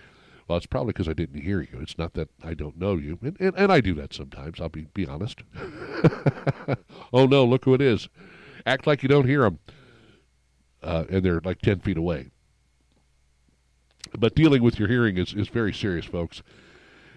Well, 0.47 0.57
it's 0.57 0.67
probably 0.67 0.93
because 0.93 1.09
I 1.09 1.13
didn't 1.13 1.41
hear 1.41 1.61
you. 1.61 1.79
It's 1.81 1.99
not 1.99 2.15
that 2.15 2.29
I 2.43 2.55
don't 2.55 2.79
know 2.79 2.95
you, 2.97 3.19
and 3.23 3.37
and, 3.41 3.55
and 3.57 3.73
I 3.73 3.81
do 3.81 3.95
that 3.95 4.15
sometimes. 4.15 4.61
I'll 4.61 4.69
be 4.69 4.87
be 4.95 5.07
honest. 5.07 5.43
oh 7.13 7.27
no, 7.27 7.45
look 7.45 7.65
who 7.65 7.75
it 7.75 7.83
is! 7.83 8.09
Act 8.65 8.87
like 8.87 9.03
you 9.03 9.09
don't 9.09 9.27
hear 9.27 9.43
them, 9.43 9.59
uh, 10.83 11.05
and 11.11 11.25
they're 11.25 11.41
like 11.45 11.61
ten 11.61 11.81
feet 11.81 11.97
away. 11.97 12.31
But 14.19 14.35
dealing 14.35 14.63
with 14.63 14.79
your 14.79 14.89
hearing 14.89 15.17
is 15.17 15.35
is 15.35 15.49
very 15.49 15.73
serious, 15.73 16.07
folks 16.07 16.43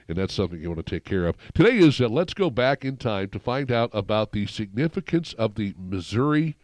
and 0.09 0.17
that's 0.17 0.33
something 0.33 0.59
you 0.59 0.69
want 0.69 0.83
to 0.83 0.95
take 0.95 1.05
care 1.05 1.27
of. 1.27 1.37
Today 1.53 1.77
is 1.77 2.01
uh, 2.01 2.07
let's 2.09 2.33
go 2.33 2.49
back 2.49 2.83
in 2.83 2.97
time 2.97 3.29
to 3.29 3.39
find 3.39 3.71
out 3.71 3.91
about 3.93 4.31
the 4.31 4.47
significance 4.47 5.33
of 5.33 5.53
the 5.53 5.75
Missouri 5.77 6.57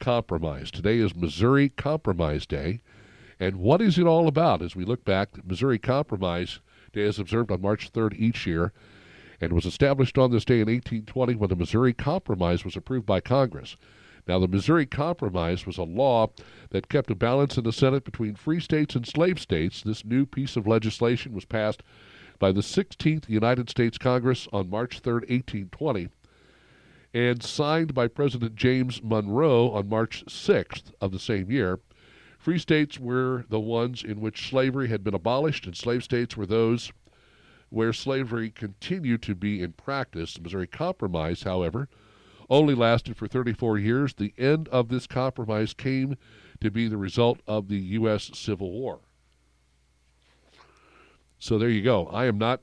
Compromise. 0.00 0.70
Today 0.70 0.98
is 0.98 1.14
Missouri 1.14 1.68
Compromise 1.68 2.46
Day. 2.46 2.80
And 3.38 3.56
what 3.56 3.82
is 3.82 3.98
it 3.98 4.06
all 4.06 4.26
about? 4.28 4.62
As 4.62 4.74
we 4.74 4.86
look 4.86 5.04
back, 5.04 5.32
the 5.32 5.42
Missouri 5.44 5.78
Compromise 5.78 6.60
Day 6.94 7.02
is 7.02 7.18
observed 7.18 7.50
on 7.50 7.60
March 7.60 7.92
3rd 7.92 8.18
each 8.18 8.46
year 8.46 8.72
and 9.42 9.52
was 9.52 9.66
established 9.66 10.16
on 10.16 10.30
this 10.30 10.46
day 10.46 10.60
in 10.60 10.68
1820 10.68 11.34
when 11.34 11.50
the 11.50 11.56
Missouri 11.56 11.92
Compromise 11.92 12.64
was 12.64 12.76
approved 12.76 13.04
by 13.04 13.20
Congress. 13.20 13.76
Now, 14.26 14.40
the 14.40 14.48
Missouri 14.48 14.86
Compromise 14.86 15.66
was 15.66 15.78
a 15.78 15.84
law 15.84 16.30
that 16.70 16.88
kept 16.88 17.10
a 17.12 17.14
balance 17.14 17.56
in 17.56 17.64
the 17.64 17.72
Senate 17.72 18.04
between 18.04 18.34
free 18.34 18.58
states 18.58 18.96
and 18.96 19.06
slave 19.06 19.38
states. 19.38 19.82
This 19.82 20.04
new 20.04 20.26
piece 20.26 20.56
of 20.56 20.66
legislation 20.66 21.32
was 21.32 21.44
passed 21.44 21.82
by 22.40 22.50
the 22.50 22.60
16th 22.60 23.28
United 23.28 23.70
States 23.70 23.98
Congress 23.98 24.48
on 24.52 24.68
March 24.68 24.98
3, 24.98 25.12
1820, 25.12 26.08
and 27.14 27.42
signed 27.42 27.94
by 27.94 28.08
President 28.08 28.56
James 28.56 29.00
Monroe 29.02 29.70
on 29.70 29.88
March 29.88 30.24
6th 30.26 30.92
of 31.00 31.12
the 31.12 31.20
same 31.20 31.50
year. 31.50 31.78
Free 32.36 32.58
states 32.58 32.98
were 32.98 33.44
the 33.48 33.60
ones 33.60 34.02
in 34.02 34.20
which 34.20 34.50
slavery 34.50 34.88
had 34.88 35.04
been 35.04 35.14
abolished, 35.14 35.66
and 35.66 35.76
slave 35.76 36.02
states 36.02 36.36
were 36.36 36.46
those 36.46 36.92
where 37.70 37.92
slavery 37.92 38.50
continued 38.50 39.22
to 39.22 39.34
be 39.34 39.62
in 39.62 39.72
practice. 39.72 40.34
The 40.34 40.42
Missouri 40.42 40.66
Compromise, 40.66 41.42
however, 41.42 41.88
only 42.48 42.74
lasted 42.74 43.16
for 43.16 43.26
34 43.26 43.78
years. 43.78 44.14
The 44.14 44.34
end 44.38 44.68
of 44.68 44.88
this 44.88 45.06
compromise 45.06 45.74
came 45.74 46.16
to 46.60 46.70
be 46.70 46.88
the 46.88 46.96
result 46.96 47.40
of 47.46 47.68
the 47.68 47.78
U.S. 47.78 48.30
Civil 48.34 48.70
War. 48.70 49.00
So 51.38 51.58
there 51.58 51.68
you 51.68 51.82
go. 51.82 52.06
I 52.06 52.26
am 52.26 52.38
not 52.38 52.60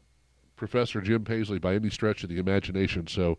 Professor 0.56 1.02
Jim 1.02 1.24
Paisley 1.24 1.60
by 1.60 1.76
any 1.76 1.90
stretch 1.90 2.24
of 2.24 2.30
the 2.30 2.40
imagination, 2.40 3.08
so 3.08 3.38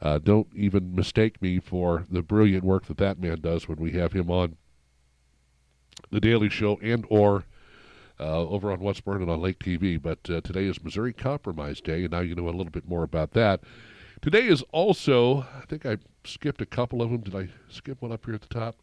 uh, 0.00 0.18
don't 0.18 0.48
even 0.54 0.94
mistake 0.94 1.40
me 1.42 1.58
for 1.58 2.06
the 2.10 2.22
brilliant 2.22 2.64
work 2.64 2.86
that 2.86 2.98
that 2.98 3.18
man 3.18 3.40
does 3.40 3.68
when 3.68 3.78
we 3.78 3.92
have 3.92 4.12
him 4.12 4.30
on 4.30 4.56
the 6.10 6.20
Daily 6.20 6.48
Show 6.48 6.78
and 6.82 7.04
or 7.08 7.44
uh, 8.20 8.40
over 8.40 8.70
on 8.70 8.80
What's 8.80 9.00
Burning 9.00 9.28
on 9.28 9.40
Lake 9.40 9.58
TV. 9.58 10.00
But 10.00 10.18
uh, 10.30 10.40
today 10.40 10.66
is 10.66 10.82
Missouri 10.82 11.12
Compromise 11.12 11.80
Day, 11.80 12.02
and 12.02 12.12
now 12.12 12.20
you 12.20 12.34
know 12.34 12.48
a 12.48 12.50
little 12.50 12.70
bit 12.70 12.88
more 12.88 13.02
about 13.02 13.32
that. 13.32 13.60
Today 14.24 14.46
is 14.46 14.64
also, 14.72 15.40
I 15.40 15.66
think 15.68 15.84
I 15.84 15.98
skipped 16.24 16.62
a 16.62 16.64
couple 16.64 17.02
of 17.02 17.10
them. 17.10 17.20
Did 17.20 17.34
I 17.34 17.50
skip 17.68 18.00
one 18.00 18.10
up 18.10 18.24
here 18.24 18.34
at 18.34 18.40
the 18.40 18.48
top? 18.48 18.76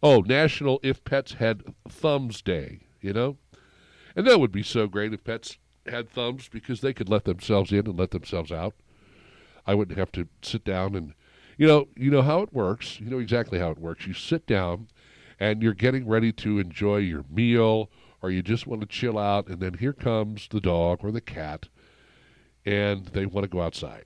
Oh, 0.00 0.20
National 0.20 0.78
If 0.84 1.02
Pets 1.02 1.32
Had 1.32 1.64
Thumbs 1.88 2.40
Day, 2.40 2.78
you 3.00 3.12
know? 3.12 3.36
And 4.14 4.24
that 4.28 4.38
would 4.38 4.52
be 4.52 4.62
so 4.62 4.86
great 4.86 5.12
if 5.12 5.24
pets 5.24 5.58
had 5.86 6.08
thumbs 6.08 6.48
because 6.48 6.82
they 6.82 6.92
could 6.92 7.08
let 7.08 7.24
themselves 7.24 7.72
in 7.72 7.88
and 7.88 7.98
let 7.98 8.12
themselves 8.12 8.52
out. 8.52 8.76
I 9.66 9.74
wouldn't 9.74 9.98
have 9.98 10.12
to 10.12 10.28
sit 10.40 10.62
down 10.62 10.94
and 10.94 11.14
you 11.58 11.66
know, 11.66 11.88
you 11.96 12.12
know 12.12 12.22
how 12.22 12.40
it 12.42 12.52
works. 12.52 13.00
You 13.00 13.10
know 13.10 13.18
exactly 13.18 13.58
how 13.58 13.72
it 13.72 13.78
works. 13.78 14.06
You 14.06 14.14
sit 14.14 14.46
down 14.46 14.86
and 15.40 15.64
you're 15.64 15.74
getting 15.74 16.06
ready 16.06 16.30
to 16.34 16.60
enjoy 16.60 16.98
your 16.98 17.24
meal 17.28 17.90
or 18.22 18.30
you 18.30 18.40
just 18.40 18.68
want 18.68 18.82
to 18.82 18.86
chill 18.86 19.18
out 19.18 19.48
and 19.48 19.58
then 19.58 19.74
here 19.74 19.92
comes 19.92 20.46
the 20.48 20.60
dog 20.60 21.00
or 21.02 21.10
the 21.10 21.20
cat 21.20 21.66
and 22.64 23.06
they 23.06 23.26
want 23.26 23.42
to 23.42 23.50
go 23.50 23.62
outside. 23.62 24.04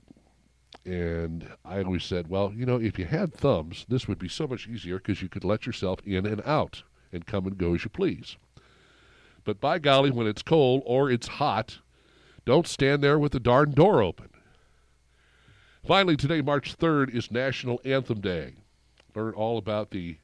And 0.85 1.49
I 1.65 1.81
always 1.81 2.03
said, 2.03 2.29
well, 2.29 2.53
you 2.55 2.65
know, 2.65 2.79
if 2.79 2.99
you 2.99 3.05
had 3.05 3.33
thumbs, 3.33 3.85
this 3.89 4.07
would 4.07 4.19
be 4.19 4.29
so 4.29 4.47
much 4.47 4.67
easier 4.67 4.97
because 4.97 5.21
you 5.21 5.27
could 5.27 5.43
let 5.43 5.65
yourself 5.65 5.99
in 6.05 6.25
and 6.27 6.41
out 6.45 6.83
and 7.11 7.25
come 7.25 7.47
and 7.47 7.57
go 7.57 7.73
as 7.73 7.83
you 7.83 7.89
please. 7.89 8.37
But 9.43 9.59
by 9.59 9.79
golly, 9.79 10.11
when 10.11 10.27
it's 10.27 10.43
cold 10.43 10.83
or 10.85 11.09
it's 11.09 11.27
hot, 11.27 11.79
don't 12.45 12.67
stand 12.67 13.03
there 13.03 13.17
with 13.17 13.31
the 13.31 13.39
darn 13.39 13.71
door 13.71 14.01
open. 14.01 14.29
Finally, 15.85 16.17
today, 16.17 16.41
March 16.41 16.77
3rd, 16.77 17.13
is 17.13 17.31
National 17.31 17.79
Anthem 17.83 18.21
Day. 18.21 18.53
Learn 19.15 19.33
all 19.33 19.57
about 19.57 19.91
the 19.91 20.17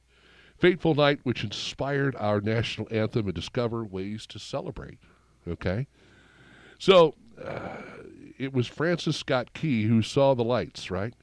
fateful 0.58 0.94
night 0.94 1.20
which 1.24 1.44
inspired 1.44 2.16
our 2.18 2.40
national 2.40 2.88
anthem 2.92 3.26
and 3.26 3.34
discover 3.34 3.84
ways 3.84 4.28
to 4.28 4.38
celebrate. 4.38 5.00
Okay? 5.48 5.88
So, 6.78 7.16
uh, 7.44 7.78
it 8.42 8.54
was 8.54 8.68
Francis 8.68 9.18
Scott 9.18 9.54
Key 9.54 9.84
who 9.84 10.02
saw 10.02 10.34
the 10.34 10.44
lights, 10.44 10.90
right? 10.90 11.14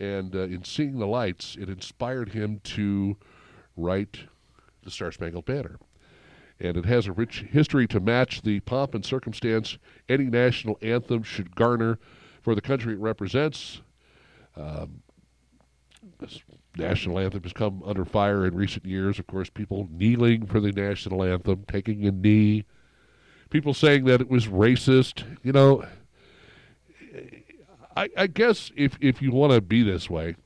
And 0.00 0.34
uh, 0.34 0.40
in 0.40 0.64
seeing 0.64 0.98
the 0.98 1.06
lights, 1.06 1.56
it 1.60 1.68
inspired 1.68 2.30
him 2.30 2.60
to 2.64 3.16
write 3.76 4.20
the 4.82 4.90
Star 4.90 5.12
Spangled 5.12 5.44
Banner 5.44 5.78
and 6.62 6.76
it 6.76 6.84
has 6.84 7.08
a 7.08 7.12
rich 7.12 7.44
history 7.50 7.88
to 7.88 7.98
match 7.98 8.42
the 8.42 8.60
pomp 8.60 8.94
and 8.94 9.04
circumstance 9.04 9.78
any 10.08 10.24
national 10.24 10.78
anthem 10.80 11.22
should 11.22 11.56
garner 11.56 11.98
for 12.40 12.54
the 12.54 12.60
country 12.60 12.94
it 12.94 13.00
represents. 13.00 13.82
Um, 14.56 15.02
this 16.20 16.40
national 16.76 17.18
anthem 17.18 17.42
has 17.42 17.52
come 17.52 17.82
under 17.84 18.04
fire 18.04 18.46
in 18.46 18.54
recent 18.54 18.86
years. 18.86 19.18
Of 19.18 19.26
course, 19.26 19.50
people 19.50 19.88
kneeling 19.90 20.46
for 20.46 20.60
the 20.60 20.70
national 20.70 21.24
anthem, 21.24 21.64
taking 21.66 22.06
a 22.06 22.12
knee, 22.12 22.64
people 23.50 23.74
saying 23.74 24.04
that 24.04 24.20
it 24.20 24.30
was 24.30 24.46
racist. 24.46 25.24
You 25.42 25.52
know, 25.52 25.84
I, 27.96 28.08
I 28.16 28.26
guess 28.26 28.70
if 28.76 28.96
if 29.00 29.20
you 29.20 29.32
want 29.32 29.52
to 29.52 29.60
be 29.60 29.82
this 29.82 30.08
way, 30.08 30.36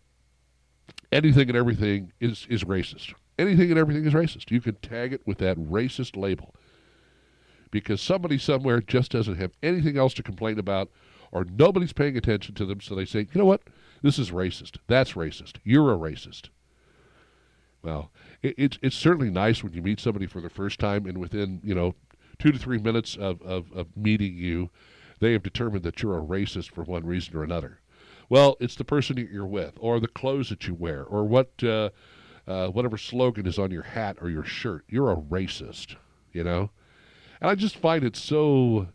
anything 1.13 1.49
and 1.49 1.57
everything 1.57 2.13
is 2.21 2.47
is 2.49 2.65
racist 2.65 3.15
anything 3.39 3.71
and 3.71 3.79
everything 3.79 4.07
is 4.07 4.13
racist. 4.13 4.51
You 4.51 4.61
can 4.61 4.77
tag 4.77 5.13
it 5.13 5.27
with 5.27 5.39
that 5.39 5.57
racist 5.57 6.17
label 6.17 6.55
because 7.71 8.01
somebody 8.01 8.39
somewhere 8.39 8.81
just 8.81 9.13
doesn't 9.13 9.37
have 9.37 9.53
anything 9.63 9.99
else 9.99 10.15
to 10.15 10.23
complain 10.23 10.59
about 10.59 10.91
or 11.33 11.45
nobody's 11.45 11.93
paying 11.93 12.17
attention 12.17 12.55
to 12.55 12.65
them. 12.65 12.81
So 12.81 12.95
they 12.95 13.05
say, 13.05 13.21
you 13.21 13.39
know 13.39 13.45
what? 13.45 13.63
This 14.03 14.19
is 14.19 14.31
racist. 14.31 14.79
That's 14.87 15.13
racist. 15.13 15.57
You're 15.65 15.93
a 15.93 15.99
racist. 15.99 16.49
Well, 17.83 18.11
it, 18.43 18.55
it's, 18.57 18.79
it's 18.83 18.97
certainly 18.97 19.31
nice 19.31 19.63
when 19.63 19.73
you 19.73 19.83
meet 19.83 20.01
somebody 20.01 20.27
for 20.27 20.41
the 20.41 20.51
first 20.51 20.79
time 20.79 21.07
and 21.07 21.19
within, 21.19 21.61
you 21.63 21.75
know, 21.75 21.95
two 22.39 22.53
to 22.53 22.59
three 22.59 22.79
minutes 22.79 23.17
of, 23.17 23.43
of, 23.43 23.73
of 23.73 23.89
meeting 23.97 24.35
you, 24.35 24.71
they 25.21 25.33
have 25.33 25.43
determined 25.43 25.85
that 25.85 26.03
you're 26.03 26.19
a 26.19 26.23
racist 26.23 26.71
for 26.71 26.85
one 26.85 27.07
reason 27.07 27.37
or 27.37 27.45
another. 27.45 27.81
Well, 28.29 28.57
it's 28.61 28.75
the 28.75 28.85
person 28.85 29.17
that 29.17 29.31
you're 29.31 29.47
with, 29.47 29.75
or 29.79 30.01
the 30.01 30.09
clothes 30.09 30.49
that 30.49 30.67
you 30.67 30.75
wear, 30.75 31.05
or 31.05 31.25
what 31.25 31.53
uh, 31.63 31.91
uh, 32.47 32.69
whatever 32.69 32.97
slogan 32.97 33.47
is 33.47 33.59
on 33.59 33.71
your 33.71 33.83
hat 33.83 34.19
or 34.21 34.31
your 34.31 34.45
shirt. 34.45 34.85
You're 34.89 35.11
a 35.11 35.17
racist, 35.17 35.97
you 36.33 36.45
know? 36.45 36.71
And 37.41 37.51
I 37.51 37.55
just 37.55 37.77
find 37.77 38.05
it 38.05 38.17
so 38.17 38.89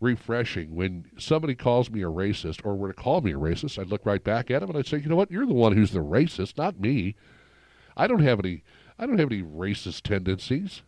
refreshing 0.00 0.74
when 0.74 1.06
somebody 1.16 1.54
calls 1.54 1.90
me 1.90 2.02
a 2.02 2.06
racist 2.06 2.64
or 2.64 2.76
were 2.76 2.88
to 2.88 2.94
call 2.94 3.20
me 3.20 3.32
a 3.32 3.38
racist. 3.38 3.78
I'd 3.78 3.88
look 3.88 4.04
right 4.04 4.22
back 4.22 4.50
at 4.50 4.60
them 4.60 4.70
and 4.70 4.78
I'd 4.78 4.86
say, 4.86 4.98
you 4.98 5.08
know 5.08 5.16
what? 5.16 5.30
You're 5.30 5.46
the 5.46 5.54
one 5.54 5.72
who's 5.72 5.92
the 5.92 6.00
racist, 6.00 6.58
not 6.58 6.80
me. 6.80 7.16
I 7.96 8.06
don't 8.06 8.20
have 8.20 8.40
any. 8.40 8.62
I 8.98 9.06
don't 9.06 9.18
have 9.18 9.30
any 9.30 9.42
racist 9.42 10.02
tendencies. 10.02 10.82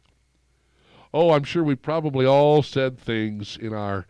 Oh, 1.13 1.33
I'm 1.33 1.45
sure 1.45 1.65
we 1.65 1.75
probably 1.75 2.27
all 2.27 2.63
said 2.63 2.99
things 2.99 3.57
in 3.57 3.73
our 3.73 4.07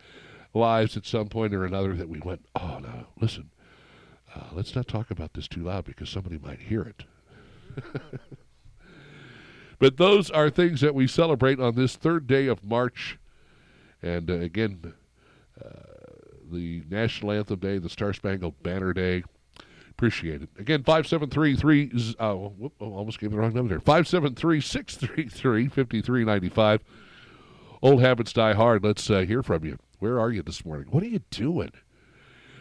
lives 0.55 0.97
at 0.97 1.07
some 1.07 1.29
point 1.29 1.55
or 1.55 1.65
another 1.65 1.95
that 1.95 2.09
we 2.09 2.20
went, 2.20 2.47
oh, 2.55 2.79
no, 2.81 3.07
listen, 3.20 3.51
uh, 4.35 4.45
let's 4.53 4.75
not 4.75 4.89
talk 4.89 5.11
about 5.11 5.35
this 5.35 5.49
too 5.49 5.62
loud 5.62 5.85
because 5.85 6.09
somebody 6.09 6.39
might 6.39 6.61
hear 6.61 6.83
it. 6.83 7.05
but 9.79 9.97
those 9.97 10.31
are 10.31 10.51
things 10.51 10.81
that 10.81 10.95
we 10.95 11.07
celebrate 11.07 11.61
on 11.61 11.75
this 11.75 11.97
third 11.97 12.27
day 12.27 12.47
of 12.47 12.65
March. 12.65 13.19
And 14.03 14.31
uh, 14.31 14.35
again, 14.35 14.95
uh, 15.62 15.69
the 16.51 16.85
National 16.89 17.33
Anthem 17.33 17.59
Day, 17.59 17.79
the 17.79 17.89
Star 17.89 18.12
Spangled 18.12 18.62
Banner 18.62 18.93
Day. 18.93 19.25
Appreciate 19.91 20.43
it. 20.43 20.51
Again, 20.59 20.85
5733, 20.85 22.15
uh, 22.20 22.35
whoop, 22.35 22.73
oh, 22.81 22.93
almost 22.93 23.19
gave 23.19 23.33
the 23.33 23.37
wrong 23.37 23.53
number 23.53 23.70
there. 23.70 23.81
573 23.81 24.61
633 24.61 25.69
5395. 25.69 26.85
Old 27.83 28.01
habits 28.01 28.33
die 28.33 28.55
hard. 28.55 28.85
Let's 28.85 29.11
uh, 29.11 29.20
hear 29.20 29.43
from 29.43 29.65
you. 29.65 29.79
Where 29.99 30.20
are 30.20 30.31
you 30.31 30.43
this 30.43 30.65
morning? 30.65 30.87
What 30.91 31.03
are 31.03 31.09
you 31.09 31.20
doing? 31.31 31.73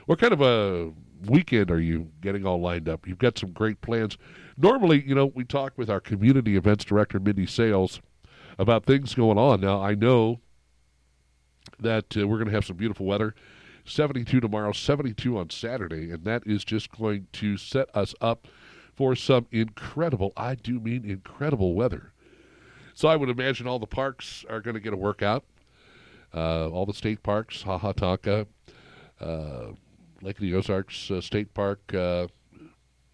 What 0.05 0.19
kind 0.19 0.33
of 0.33 0.41
a 0.41 0.91
weekend 1.29 1.69
are 1.69 1.79
you 1.79 2.09
getting 2.21 2.45
all 2.45 2.59
lined 2.59 2.89
up? 2.89 3.07
You've 3.07 3.19
got 3.19 3.37
some 3.37 3.51
great 3.51 3.81
plans. 3.81 4.17
Normally, 4.57 5.03
you 5.05 5.13
know, 5.13 5.27
we 5.27 5.43
talk 5.43 5.73
with 5.77 5.89
our 5.89 5.99
community 5.99 6.55
events 6.55 6.85
director, 6.85 7.19
Mindi 7.19 7.45
Sales, 7.45 8.01
about 8.57 8.85
things 8.85 9.13
going 9.13 9.37
on. 9.37 9.61
Now, 9.61 9.81
I 9.81 9.93
know 9.93 10.39
that 11.79 12.17
uh, 12.17 12.27
we're 12.27 12.37
going 12.37 12.47
to 12.47 12.53
have 12.53 12.65
some 12.65 12.77
beautiful 12.77 13.05
weather. 13.05 13.35
72 13.85 14.39
tomorrow, 14.39 14.71
72 14.71 15.37
on 15.37 15.49
Saturday, 15.49 16.11
and 16.11 16.23
that 16.25 16.43
is 16.45 16.63
just 16.63 16.91
going 16.91 17.27
to 17.33 17.57
set 17.57 17.95
us 17.95 18.13
up 18.19 18.47
for 18.95 19.15
some 19.15 19.45
incredible, 19.51 20.33
I 20.35 20.55
do 20.55 20.79
mean 20.79 21.05
incredible 21.05 21.75
weather. 21.75 22.11
So 22.95 23.07
I 23.07 23.15
would 23.15 23.29
imagine 23.29 23.67
all 23.67 23.77
the 23.77 23.85
parks 23.85 24.43
are 24.49 24.59
going 24.59 24.73
to 24.73 24.79
get 24.79 24.91
a 24.91 24.97
workout. 24.97 25.45
Uh, 26.33 26.67
all 26.69 26.85
the 26.85 26.93
state 26.93 27.23
parks, 27.23 27.63
Ha 27.63 27.77
Ha 27.77 27.93
Tonka, 27.93 28.45
uh, 29.19 29.67
Lake 30.21 30.35
of 30.37 30.41
the 30.41 30.53
Ozarks 30.53 31.09
uh, 31.09 31.21
State 31.21 31.53
Park, 31.53 31.79
uh, 31.93 32.27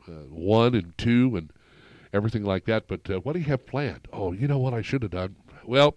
uh, 0.08 0.12
one 0.30 0.74
and 0.76 0.98
two, 0.98 1.36
and 1.36 1.52
everything 2.12 2.44
like 2.44 2.66
that. 2.66 2.88
But 2.88 3.10
uh, 3.10 3.20
what 3.20 3.34
do 3.34 3.40
you 3.40 3.46
have 3.46 3.66
planned? 3.66 4.08
Oh, 4.12 4.32
you 4.32 4.48
know 4.48 4.58
what 4.58 4.74
I 4.74 4.82
should 4.82 5.04
have 5.04 5.12
done? 5.12 5.36
Well, 5.66 5.96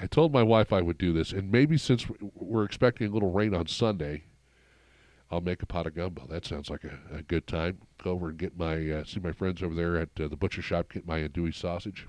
I 0.00 0.06
told 0.06 0.32
my 0.32 0.42
wife 0.42 0.72
I 0.72 0.80
would 0.80 0.98
do 0.98 1.12
this, 1.12 1.32
and 1.32 1.50
maybe 1.50 1.76
since 1.76 2.06
we're 2.34 2.64
expecting 2.64 3.08
a 3.08 3.10
little 3.10 3.32
rain 3.32 3.54
on 3.54 3.66
Sunday, 3.66 4.24
I'll 5.30 5.40
make 5.40 5.62
a 5.62 5.66
pot 5.66 5.86
of 5.86 5.94
gumbo. 5.94 6.26
That 6.28 6.46
sounds 6.46 6.70
like 6.70 6.84
a, 6.84 6.98
a 7.16 7.22
good 7.22 7.46
time. 7.46 7.78
Go 8.02 8.12
over 8.12 8.28
and 8.28 8.38
get 8.38 8.56
my 8.56 8.90
uh, 8.90 9.04
see 9.04 9.20
my 9.20 9.32
friends 9.32 9.62
over 9.62 9.74
there 9.74 9.96
at 9.96 10.14
the 10.14 10.28
butcher 10.28 10.62
shop. 10.62 10.92
Get 10.92 11.06
my 11.06 11.20
andouille 11.20 11.54
sausage, 11.54 12.06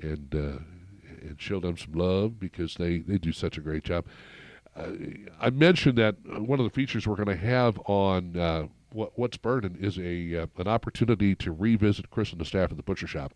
and 0.00 0.34
and 1.26 1.40
show 1.40 1.60
them 1.60 1.76
some 1.76 1.92
love 1.92 2.38
because 2.38 2.74
they 2.74 2.98
they 2.98 3.18
do 3.18 3.32
such 3.32 3.58
a 3.58 3.60
great 3.60 3.84
job. 3.84 4.06
Uh, 4.76 4.90
I 5.40 5.50
mentioned 5.50 5.96
that 5.98 6.16
one 6.24 6.60
of 6.60 6.64
the 6.64 6.70
features 6.70 7.06
we're 7.06 7.16
going 7.16 7.28
to 7.28 7.36
have 7.36 7.78
on 7.86 8.36
uh, 8.36 8.66
what, 8.92 9.18
what's 9.18 9.36
burning 9.36 9.76
is 9.80 9.98
a 9.98 10.42
uh, 10.42 10.46
an 10.58 10.68
opportunity 10.68 11.34
to 11.36 11.52
revisit 11.52 12.10
Chris 12.10 12.32
and 12.32 12.40
the 12.40 12.44
staff 12.44 12.70
at 12.70 12.76
the 12.76 12.82
butcher 12.82 13.06
shop. 13.06 13.32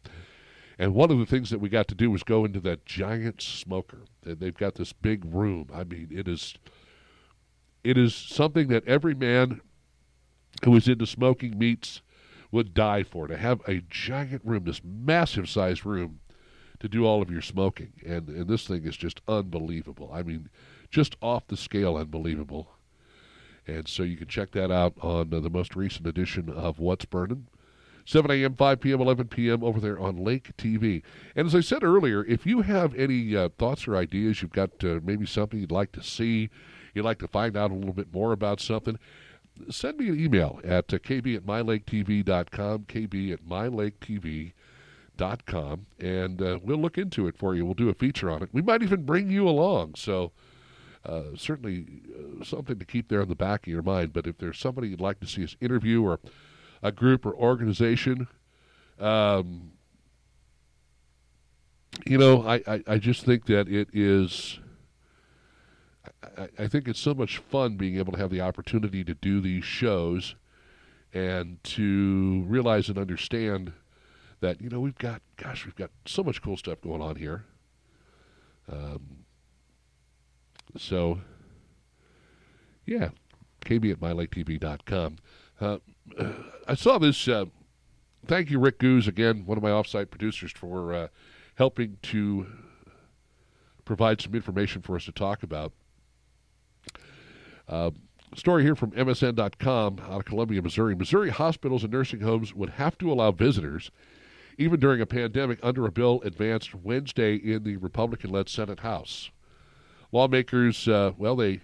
And 0.78 0.94
one 0.94 1.10
of 1.10 1.18
the 1.18 1.26
things 1.26 1.50
that 1.50 1.60
we 1.60 1.68
got 1.68 1.88
to 1.88 1.94
do 1.94 2.10
was 2.10 2.22
go 2.22 2.44
into 2.46 2.60
that 2.60 2.86
giant 2.86 3.42
smoker. 3.42 3.98
They've 4.22 4.56
got 4.56 4.76
this 4.76 4.94
big 4.94 5.24
room. 5.26 5.68
I 5.74 5.84
mean, 5.84 6.08
it 6.10 6.26
is 6.26 6.54
it 7.84 7.98
is 7.98 8.14
something 8.14 8.68
that 8.68 8.86
every 8.86 9.14
man 9.14 9.60
who 10.64 10.74
is 10.76 10.88
into 10.88 11.06
smoking 11.06 11.58
meats 11.58 12.02
would 12.50 12.74
die 12.74 13.02
for 13.02 13.26
to 13.26 13.36
have 13.36 13.60
a 13.68 13.82
giant 13.88 14.42
room, 14.44 14.64
this 14.64 14.82
massive 14.84 15.48
sized 15.48 15.86
room 15.86 16.19
to 16.81 16.89
do 16.89 17.07
all 17.07 17.23
of 17.23 17.31
your 17.31 17.43
smoking. 17.43 17.93
And 18.05 18.28
and 18.28 18.48
this 18.48 18.66
thing 18.66 18.85
is 18.85 18.97
just 18.97 19.20
unbelievable. 19.28 20.11
I 20.12 20.23
mean, 20.23 20.48
just 20.90 21.16
off 21.23 21.47
the 21.47 21.57
scale 21.57 21.97
unbelievable. 21.97 22.73
And 23.66 23.86
so 23.86 24.02
you 24.02 24.16
can 24.16 24.27
check 24.27 24.51
that 24.52 24.73
out 24.73 24.94
on 25.01 25.32
uh, 25.32 25.40
the 25.40 25.51
most 25.51 25.77
recent 25.77 26.07
edition 26.07 26.48
of 26.48 26.78
What's 26.78 27.05
Burning. 27.05 27.47
7 28.07 28.28
a.m., 28.31 28.55
5 28.55 28.81
p.m., 28.81 29.01
11 29.01 29.28
p.m. 29.28 29.62
over 29.62 29.78
there 29.78 30.01
on 30.01 30.16
Lake 30.16 30.57
TV. 30.57 31.02
And 31.36 31.47
as 31.47 31.55
I 31.55 31.61
said 31.61 31.85
earlier, 31.85 32.24
if 32.24 32.47
you 32.47 32.62
have 32.62 32.94
any 32.94 33.36
uh, 33.36 33.51
thoughts 33.59 33.86
or 33.86 33.94
ideas, 33.94 34.43
you've 34.43 34.52
got 34.52 34.82
uh, 34.82 34.98
maybe 35.05 35.27
something 35.27 35.61
you'd 35.61 35.70
like 35.70 35.93
to 35.93 36.02
see, 36.02 36.48
you'd 36.94 37.05
like 37.05 37.19
to 37.19 37.28
find 37.28 37.57
out 37.57 37.70
a 37.70 37.74
little 37.74 37.93
bit 37.93 38.12
more 38.12 38.32
about 38.32 38.59
something, 38.59 38.98
send 39.69 39.98
me 39.98 40.09
an 40.09 40.19
email 40.19 40.61
at 40.65 40.93
uh, 40.93 40.98
kb 40.98 41.36
at 41.36 41.44
mylaketv.com, 41.44 42.86
kb 42.89 43.32
at 43.32 43.44
mylaketv.com, 43.44 44.52
and 45.98 46.42
uh, 46.42 46.59
we'll 46.62 46.78
look 46.78 46.98
into 46.98 47.26
it 47.26 47.36
for 47.36 47.55
you. 47.55 47.64
We'll 47.64 47.74
do 47.74 47.88
a 47.88 47.94
feature 47.94 48.30
on 48.30 48.42
it. 48.42 48.48
We 48.52 48.62
might 48.62 48.82
even 48.82 49.05
bring 49.05 49.30
you 49.30 49.48
along. 49.48 49.94
So 49.97 50.32
uh, 51.05 51.22
certainly 51.36 51.86
uh, 52.14 52.44
something 52.44 52.78
to 52.78 52.84
keep 52.84 53.09
there 53.09 53.20
in 53.20 53.28
the 53.28 53.34
back 53.34 53.66
of 53.66 53.72
your 53.72 53.82
mind. 53.82 54.12
But 54.12 54.26
if 54.26 54.38
there's 54.38 54.59
somebody 54.59 54.88
you'd 54.88 55.01
like 55.01 55.20
to 55.20 55.26
see 55.26 55.44
us 55.44 55.56
interview 55.60 56.02
or 56.02 56.20
a 56.82 56.92
group 56.92 57.26
or 57.26 57.34
organization, 57.34 58.28
um, 58.98 59.72
you 62.06 62.18
know, 62.18 62.47
I, 62.47 62.62
I, 62.66 62.82
I 62.86 62.98
just 62.98 63.24
think 63.24 63.47
that 63.47 63.68
it 63.68 63.88
is 63.92 64.60
I, 66.36 66.48
I 66.59 66.68
think 66.68 66.88
it's 66.88 67.01
so 67.01 67.14
much 67.14 67.38
fun 67.38 67.76
being 67.76 67.97
able 67.97 68.12
to 68.12 68.18
have 68.18 68.30
the 68.30 68.40
opportunity 68.40 69.05
to 69.05 69.14
do 69.14 69.40
these 69.40 69.64
shows 69.64 70.34
and 71.12 71.62
to 71.64 72.44
realize 72.47 72.88
and 72.88 72.98
understand 72.98 73.72
that 74.40 74.60
you 74.60 74.68
know 74.68 74.80
we've 74.80 74.98
got 74.98 75.22
gosh 75.36 75.64
we've 75.64 75.76
got 75.76 75.90
so 76.06 76.22
much 76.22 76.42
cool 76.42 76.56
stuff 76.56 76.80
going 76.80 77.02
on 77.02 77.16
here. 77.16 77.44
Um, 78.70 79.24
so 80.76 81.20
yeah 82.86 83.10
kb 83.64 83.90
at 83.90 83.98
mylaketv.com 83.98 85.16
uh, 85.60 85.78
i 86.68 86.74
saw 86.74 86.96
this 86.96 87.26
uh, 87.26 87.44
thank 88.24 88.50
you 88.50 88.60
rick 88.60 88.78
goose 88.78 89.08
again 89.08 89.44
one 89.46 89.58
of 89.58 89.64
my 89.64 89.70
offsite 89.70 90.10
producers 90.10 90.52
for 90.52 90.94
uh, 90.94 91.08
helping 91.56 91.98
to 92.02 92.46
provide 93.90 94.20
some 94.20 94.36
information 94.36 94.80
for 94.82 94.94
us 94.94 95.04
to 95.04 95.10
talk 95.10 95.42
about. 95.42 95.72
Uh, 97.68 97.90
story 98.36 98.62
here 98.62 98.76
from 98.76 98.92
MSN.com 98.92 99.98
out 100.04 100.20
of 100.20 100.24
Columbia, 100.24 100.62
Missouri. 100.62 100.94
Missouri 100.94 101.30
hospitals 101.30 101.82
and 101.82 101.92
nursing 101.92 102.20
homes 102.20 102.54
would 102.54 102.70
have 102.70 102.96
to 102.98 103.12
allow 103.12 103.32
visitors, 103.32 103.90
even 104.61 104.78
during 104.78 105.01
a 105.01 105.07
pandemic, 105.07 105.59
under 105.62 105.87
a 105.87 105.91
bill 105.91 106.20
advanced 106.23 106.74
Wednesday 106.74 107.35
in 107.35 107.65
the 107.65 107.78
Republican 107.78 108.28
led 108.28 108.47
Senate 108.47 108.81
House. 108.81 109.31
Lawmakers, 110.12 110.87
uh, 110.87 111.12
well, 111.16 111.35
they 111.35 111.62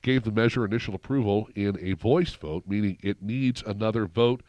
gave 0.00 0.24
the 0.24 0.32
measure 0.32 0.64
initial 0.64 0.94
approval 0.94 1.50
in 1.54 1.78
a 1.80 1.92
voice 1.92 2.32
vote, 2.32 2.64
meaning 2.66 2.96
it 3.02 3.22
needs 3.22 3.62
another 3.66 4.06
vote 4.06 4.42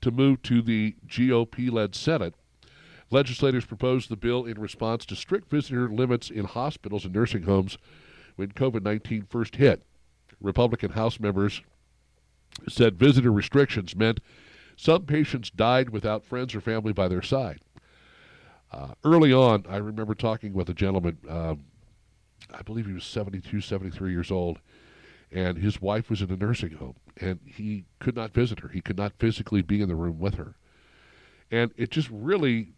to 0.00 0.10
move 0.10 0.40
to 0.42 0.62
the 0.62 0.94
GOP 1.06 1.70
led 1.70 1.94
Senate. 1.94 2.34
Legislators 3.10 3.66
proposed 3.66 4.08
the 4.08 4.16
bill 4.16 4.46
in 4.46 4.58
response 4.58 5.04
to 5.04 5.16
strict 5.16 5.50
visitor 5.50 5.90
limits 5.90 6.30
in 6.30 6.46
hospitals 6.46 7.04
and 7.04 7.12
nursing 7.12 7.42
homes 7.42 7.76
when 8.36 8.48
COVID 8.52 8.82
19 8.82 9.26
first 9.28 9.56
hit. 9.56 9.82
Republican 10.40 10.92
House 10.92 11.20
members 11.20 11.60
said 12.66 12.98
visitor 12.98 13.30
restrictions 13.30 13.94
meant 13.94 14.20
some 14.80 15.04
patients 15.04 15.50
died 15.50 15.90
without 15.90 16.24
friends 16.24 16.54
or 16.54 16.60
family 16.62 16.94
by 16.94 17.06
their 17.06 17.20
side. 17.20 17.60
Uh, 18.72 18.94
early 19.04 19.30
on, 19.30 19.66
I 19.68 19.76
remember 19.76 20.14
talking 20.14 20.54
with 20.54 20.70
a 20.70 20.74
gentleman, 20.74 21.18
um, 21.28 21.66
I 22.54 22.62
believe 22.62 22.86
he 22.86 22.94
was 22.94 23.04
72, 23.04 23.60
73 23.60 24.10
years 24.10 24.30
old, 24.30 24.58
and 25.30 25.58
his 25.58 25.82
wife 25.82 26.08
was 26.08 26.22
in 26.22 26.30
a 26.30 26.36
nursing 26.36 26.70
home, 26.70 26.94
and 27.18 27.40
he 27.44 27.84
could 27.98 28.16
not 28.16 28.32
visit 28.32 28.60
her. 28.60 28.68
He 28.68 28.80
could 28.80 28.96
not 28.96 29.12
physically 29.18 29.60
be 29.60 29.82
in 29.82 29.88
the 29.90 29.94
room 29.94 30.18
with 30.18 30.36
her. 30.36 30.54
And 31.50 31.72
it 31.76 31.90
just 31.90 32.08
really, 32.10 32.68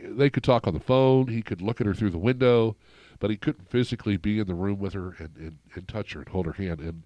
they 0.00 0.30
could 0.30 0.44
talk 0.44 0.68
on 0.68 0.74
the 0.74 0.80
phone, 0.80 1.26
he 1.26 1.42
could 1.42 1.60
look 1.60 1.80
at 1.80 1.88
her 1.88 1.94
through 1.94 2.10
the 2.10 2.18
window, 2.18 2.76
but 3.18 3.30
he 3.30 3.36
couldn't 3.36 3.68
physically 3.68 4.16
be 4.16 4.38
in 4.38 4.46
the 4.46 4.54
room 4.54 4.78
with 4.78 4.92
her 4.92 5.16
and, 5.18 5.36
and, 5.36 5.58
and 5.74 5.88
touch 5.88 6.12
her 6.12 6.20
and 6.20 6.28
hold 6.28 6.46
her 6.46 6.52
hand. 6.52 6.78
And 6.78 7.02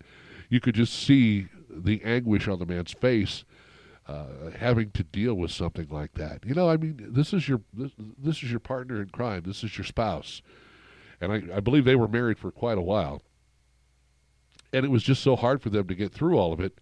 you 0.51 0.61
could 0.61 0.75
just 0.75 0.93
see 0.93 1.47
the 1.71 2.03
anguish 2.05 2.49
on 2.49 2.59
the 2.59 2.67
man's 2.67 2.93
face 2.93 3.45
uh, 4.13 4.51
having 4.59 4.91
to 4.91 5.03
deal 5.03 5.35
with 5.35 5.51
something 5.51 5.89
like 5.89 6.13
that. 6.15 6.45
You 6.45 6.55
know, 6.55 6.69
I 6.69 6.77
mean, 6.77 7.01
this 7.09 7.33
is 7.33 7.49
your 7.49 7.63
this, 7.73 7.93
this 8.19 8.43
is 8.43 8.51
your 8.51 8.61
partner 8.61 9.01
in 9.01 9.09
crime. 9.09 9.43
This 9.47 9.65
is 9.65 9.79
your 9.79 9.87
spouse, 9.87 10.43
and 11.21 11.33
I, 11.33 11.57
I 11.57 11.61
believe 11.61 11.85
they 11.85 11.97
were 11.97 12.09
married 12.09 12.39
for 12.39 12.51
quite 12.51 12.79
a 12.79 12.83
while. 12.83 13.23
And 14.75 14.85
it 14.85 14.91
was 14.91 15.03
just 15.03 15.23
so 15.23 15.37
hard 15.37 15.63
for 15.63 15.71
them 15.71 15.87
to 15.89 15.95
get 15.95 16.13
through 16.13 16.39
all 16.39 16.53
of 16.53 16.61
it 16.61 16.79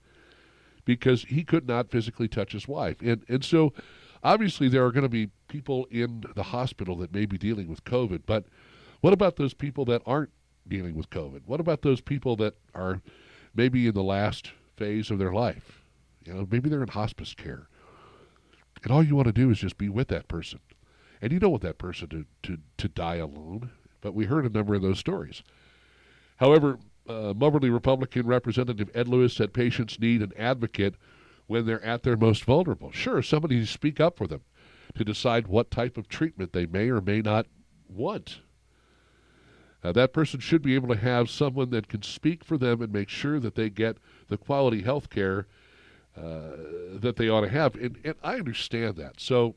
because 0.85 1.25
he 1.25 1.45
could 1.45 1.67
not 1.67 1.91
physically 1.91 2.29
touch 2.29 2.53
his 2.53 2.67
wife, 2.67 3.01
and 3.01 3.25
and 3.29 3.45
so 3.45 3.73
obviously 4.25 4.69
there 4.69 4.85
are 4.85 4.93
going 4.93 5.05
to 5.05 5.09
be 5.09 5.31
people 5.49 5.87
in 5.91 6.25
the 6.35 6.43
hospital 6.43 6.97
that 6.97 7.15
may 7.15 7.27
be 7.27 7.39
dealing 7.39 7.69
with 7.69 7.85
COVID, 7.85 8.23
but 8.27 8.45
what 9.03 9.13
about 9.13 9.37
those 9.37 9.55
people 9.55 9.85
that 9.85 10.03
aren't 10.05 10.31
dealing 10.67 10.97
with 10.97 11.11
COVID? 11.11 11.43
What 11.47 11.61
about 11.61 11.83
those 11.83 12.01
people 12.01 12.35
that 12.37 12.55
are 12.75 13.01
maybe 13.55 13.87
in 13.87 13.95
the 13.95 14.03
last 14.03 14.51
phase 14.77 15.11
of 15.11 15.19
their 15.19 15.33
life? 15.33 15.80
You 16.25 16.35
know, 16.35 16.49
maybe 16.51 16.69
they're 16.69 16.83
in 16.83 16.89
hospice 16.89 17.35
care. 17.35 17.69
And 18.83 18.93
all 18.93 19.03
you 19.03 19.15
want 19.15 19.27
to 19.27 19.33
do 19.33 19.51
is 19.51 19.59
just 19.59 19.79
be 19.79 19.89
with 19.89 20.09
that 20.09 20.29
person. 20.29 20.61
And 21.21 21.33
you 21.33 21.39
don't 21.39 21.51
want 21.51 21.63
that 21.63 21.79
person 21.79 22.09
to, 22.09 22.25
to, 22.45 22.59
to 22.79 22.89
die 22.89 23.17
alone. 23.17 23.71
But 24.01 24.15
we 24.15 24.27
heard 24.27 24.47
a 24.47 24.51
number 24.51 24.75
of 24.75 24.83
those 24.83 24.99
stories. 24.99 25.43
However, 26.37 26.79
uh, 27.09 27.35
Moberly 27.37 27.71
Republican 27.71 28.27
Representative 28.27 28.91
Ed 28.95 29.09
Lewis 29.09 29.35
said 29.35 29.53
patients 29.53 30.01
need 30.01 30.23
an 30.23 30.33
advocate 30.39 30.95
when 31.47 31.67
they're 31.67 31.85
at 31.85 32.03
their 32.03 32.17
most 32.17 32.45
vulnerable. 32.45 32.93
Sure, 32.93 33.23
somebody 33.23 33.61
to 33.61 33.67
speak 33.67 34.01
up 34.01 34.17
for 34.17 34.27
them 34.27 34.43
to 34.95 35.05
decide 35.05 35.47
what 35.47 35.71
type 35.71 35.97
of 35.97 36.09
treatment 36.09 36.53
they 36.53 36.67
may 36.67 36.89
or 36.89 37.01
may 37.01 37.21
not 37.21 37.47
want. 37.89 38.41
Uh, 39.83 39.93
that 39.93 40.13
person 40.13 40.41
should 40.41 40.63
be 40.63 40.75
able 40.75 40.89
to 40.89 41.01
have 41.01 41.31
someone 41.31 41.71
that 41.71 41.89
can 41.89 42.03
speak 42.03 42.45
for 42.45 42.59
them 42.59 42.83
and 42.83 42.93
make 42.93 43.09
sure 43.09 43.41
that 43.41 43.55
they 43.55 43.71
get 43.71 43.97
the 44.29 44.37
quality 44.37 44.83
health 44.83 45.09
care 45.09 45.47
that 46.17 47.15
they 47.17 47.29
ought 47.29 47.43
to 47.43 47.49
have. 47.49 47.75
And, 47.77 47.99
and 48.05 48.15
I 48.23 48.35
understand 48.35 48.97
that. 48.97 49.21
So 49.21 49.55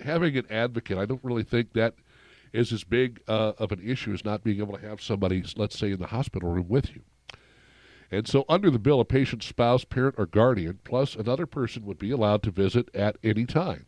having 0.00 0.36
an 0.36 0.46
advocate, 0.50 0.98
I 0.98 1.06
don't 1.06 1.24
really 1.24 1.42
think 1.42 1.72
that 1.72 1.94
is 2.52 2.72
as 2.72 2.84
big 2.84 3.20
uh, 3.28 3.52
of 3.58 3.72
an 3.72 3.80
issue 3.84 4.12
as 4.12 4.24
not 4.24 4.44
being 4.44 4.58
able 4.58 4.76
to 4.76 4.86
have 4.86 5.02
somebody, 5.02 5.44
let's 5.56 5.78
say, 5.78 5.92
in 5.92 5.98
the 5.98 6.06
hospital 6.06 6.50
room 6.50 6.68
with 6.68 6.94
you. 6.94 7.02
And 8.10 8.28
so, 8.28 8.44
under 8.48 8.70
the 8.70 8.78
bill, 8.78 9.00
a 9.00 9.04
patient's 9.04 9.46
spouse, 9.46 9.84
parent, 9.84 10.14
or 10.16 10.26
guardian, 10.26 10.78
plus 10.84 11.16
another 11.16 11.44
person, 11.44 11.84
would 11.86 11.98
be 11.98 12.12
allowed 12.12 12.42
to 12.44 12.50
visit 12.52 12.88
at 12.94 13.16
any 13.24 13.44
time. 13.44 13.86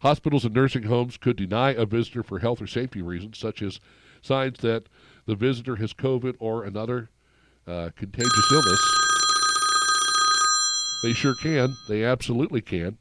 Hospitals 0.00 0.44
and 0.44 0.54
nursing 0.54 0.82
homes 0.82 1.16
could 1.16 1.36
deny 1.36 1.70
a 1.70 1.86
visitor 1.86 2.22
for 2.22 2.40
health 2.40 2.60
or 2.60 2.66
safety 2.66 3.00
reasons, 3.00 3.38
such 3.38 3.62
as 3.62 3.80
signs 4.20 4.58
that 4.58 4.88
the 5.24 5.34
visitor 5.34 5.76
has 5.76 5.94
COVID 5.94 6.36
or 6.38 6.64
another 6.64 7.08
uh, 7.66 7.88
contagious 7.96 8.52
illness. 8.52 9.13
They 11.04 11.12
sure 11.12 11.34
can. 11.34 11.76
They 11.86 12.02
absolutely 12.02 12.62
can. 12.62 12.96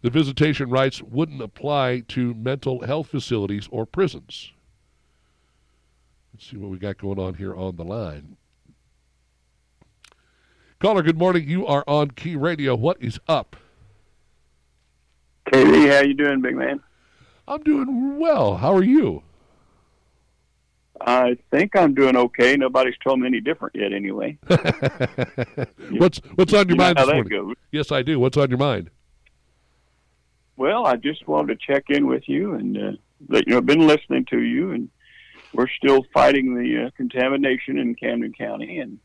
The 0.00 0.10
visitation 0.10 0.68
rights 0.68 1.00
wouldn't 1.00 1.40
apply 1.40 2.00
to 2.08 2.34
mental 2.34 2.84
health 2.84 3.06
facilities 3.06 3.68
or 3.70 3.86
prisons. 3.86 4.50
Let's 6.34 6.50
see 6.50 6.56
what 6.56 6.72
we 6.72 6.78
got 6.78 6.98
going 6.98 7.20
on 7.20 7.34
here 7.34 7.54
on 7.54 7.76
the 7.76 7.84
line. 7.84 8.36
Caller, 10.80 11.02
good 11.02 11.16
morning. 11.16 11.48
You 11.48 11.64
are 11.68 11.84
on 11.86 12.10
Key 12.10 12.34
Radio. 12.34 12.74
What 12.74 13.00
is 13.00 13.20
up? 13.28 13.54
KD, 15.52 15.88
how 15.88 16.00
you 16.00 16.14
doing, 16.14 16.40
big 16.40 16.56
man? 16.56 16.80
I'm 17.46 17.62
doing 17.62 18.18
well. 18.18 18.56
How 18.56 18.74
are 18.74 18.82
you? 18.82 19.22
I 21.00 21.36
think 21.50 21.74
I'm 21.74 21.94
doing 21.94 22.16
okay. 22.16 22.56
Nobody's 22.56 22.94
told 23.02 23.20
me 23.20 23.26
any 23.26 23.40
different 23.40 23.74
yet, 23.74 23.92
anyway. 23.92 24.38
what's 25.90 26.18
what's 26.36 26.52
on 26.52 26.68
your 26.68 26.74
You 26.74 26.76
mind 26.76 26.98
how 26.98 27.06
this 27.06 27.06
that 27.06 27.14
morning? 27.14 27.28
goes. 27.28 27.54
Yes, 27.72 27.90
I 27.90 28.02
do. 28.02 28.20
What's 28.20 28.36
on 28.36 28.50
your 28.50 28.58
mind? 28.58 28.90
Well, 30.56 30.86
I 30.86 30.96
just 30.96 31.26
wanted 31.26 31.58
to 31.58 31.66
check 31.66 31.84
in 31.88 32.06
with 32.06 32.28
you 32.28 32.54
and 32.54 32.76
uh, 32.76 32.92
let 33.28 33.46
you 33.46 33.52
know 33.52 33.58
I've 33.58 33.66
been 33.66 33.86
listening 33.86 34.26
to 34.26 34.40
you, 34.42 34.72
and 34.72 34.90
we're 35.54 35.68
still 35.68 36.04
fighting 36.12 36.54
the 36.54 36.86
uh, 36.86 36.90
contamination 36.96 37.78
in 37.78 37.94
Camden 37.94 38.32
County, 38.34 38.78
and 38.78 38.98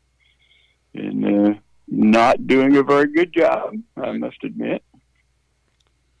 and 0.94 1.24
uh, 1.48 1.54
not 1.88 2.46
doing 2.46 2.76
a 2.76 2.82
very 2.82 3.10
good 3.12 3.32
job. 3.32 3.74
I 3.96 4.12
must 4.12 4.44
admit. 4.44 4.82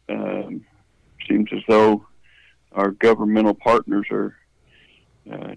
Um, 0.08 0.64
seems 1.28 1.50
as 1.52 1.60
though 1.68 2.06
our 2.72 2.90
governmental 2.92 3.52
partners 3.54 4.06
are 4.10 4.34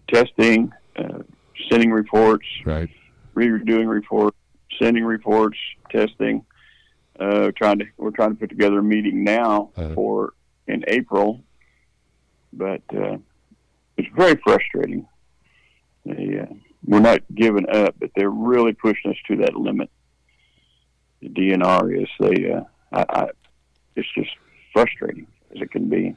testing, 0.07 0.71
uh, 0.97 1.19
sending 1.69 1.91
reports, 1.91 2.45
Right. 2.65 2.89
redoing 3.35 3.87
reports, 3.89 4.37
sending 4.79 5.03
reports, 5.03 5.57
testing. 5.89 6.45
Uh, 7.19 7.51
trying 7.55 7.77
to 7.77 7.85
we're 7.97 8.09
trying 8.09 8.31
to 8.31 8.35
put 8.35 8.49
together 8.49 8.79
a 8.79 8.83
meeting 8.83 9.23
now 9.23 9.69
Uh-huh. 9.77 9.93
for 9.93 10.33
in 10.67 10.83
April, 10.87 11.43
but 12.53 12.81
uh, 12.95 13.17
it's 13.97 14.07
very 14.15 14.35
frustrating. 14.43 15.05
They, 16.05 16.39
uh, 16.39 16.51
we're 16.83 16.99
not 17.01 17.19
giving 17.35 17.69
up, 17.69 17.93
but 17.99 18.09
they're 18.15 18.29
really 18.31 18.73
pushing 18.73 19.11
us 19.11 19.17
to 19.27 19.35
that 19.37 19.55
limit. 19.55 19.89
The 21.21 21.29
DNR 21.29 22.01
is 22.01 22.09
they. 22.19 22.51
Uh, 22.51 22.61
I, 22.91 23.05
I, 23.09 23.27
it's 23.95 24.07
just 24.15 24.31
frustrating 24.73 25.27
as 25.55 25.61
it 25.61 25.69
can 25.71 25.89
be. 25.89 26.15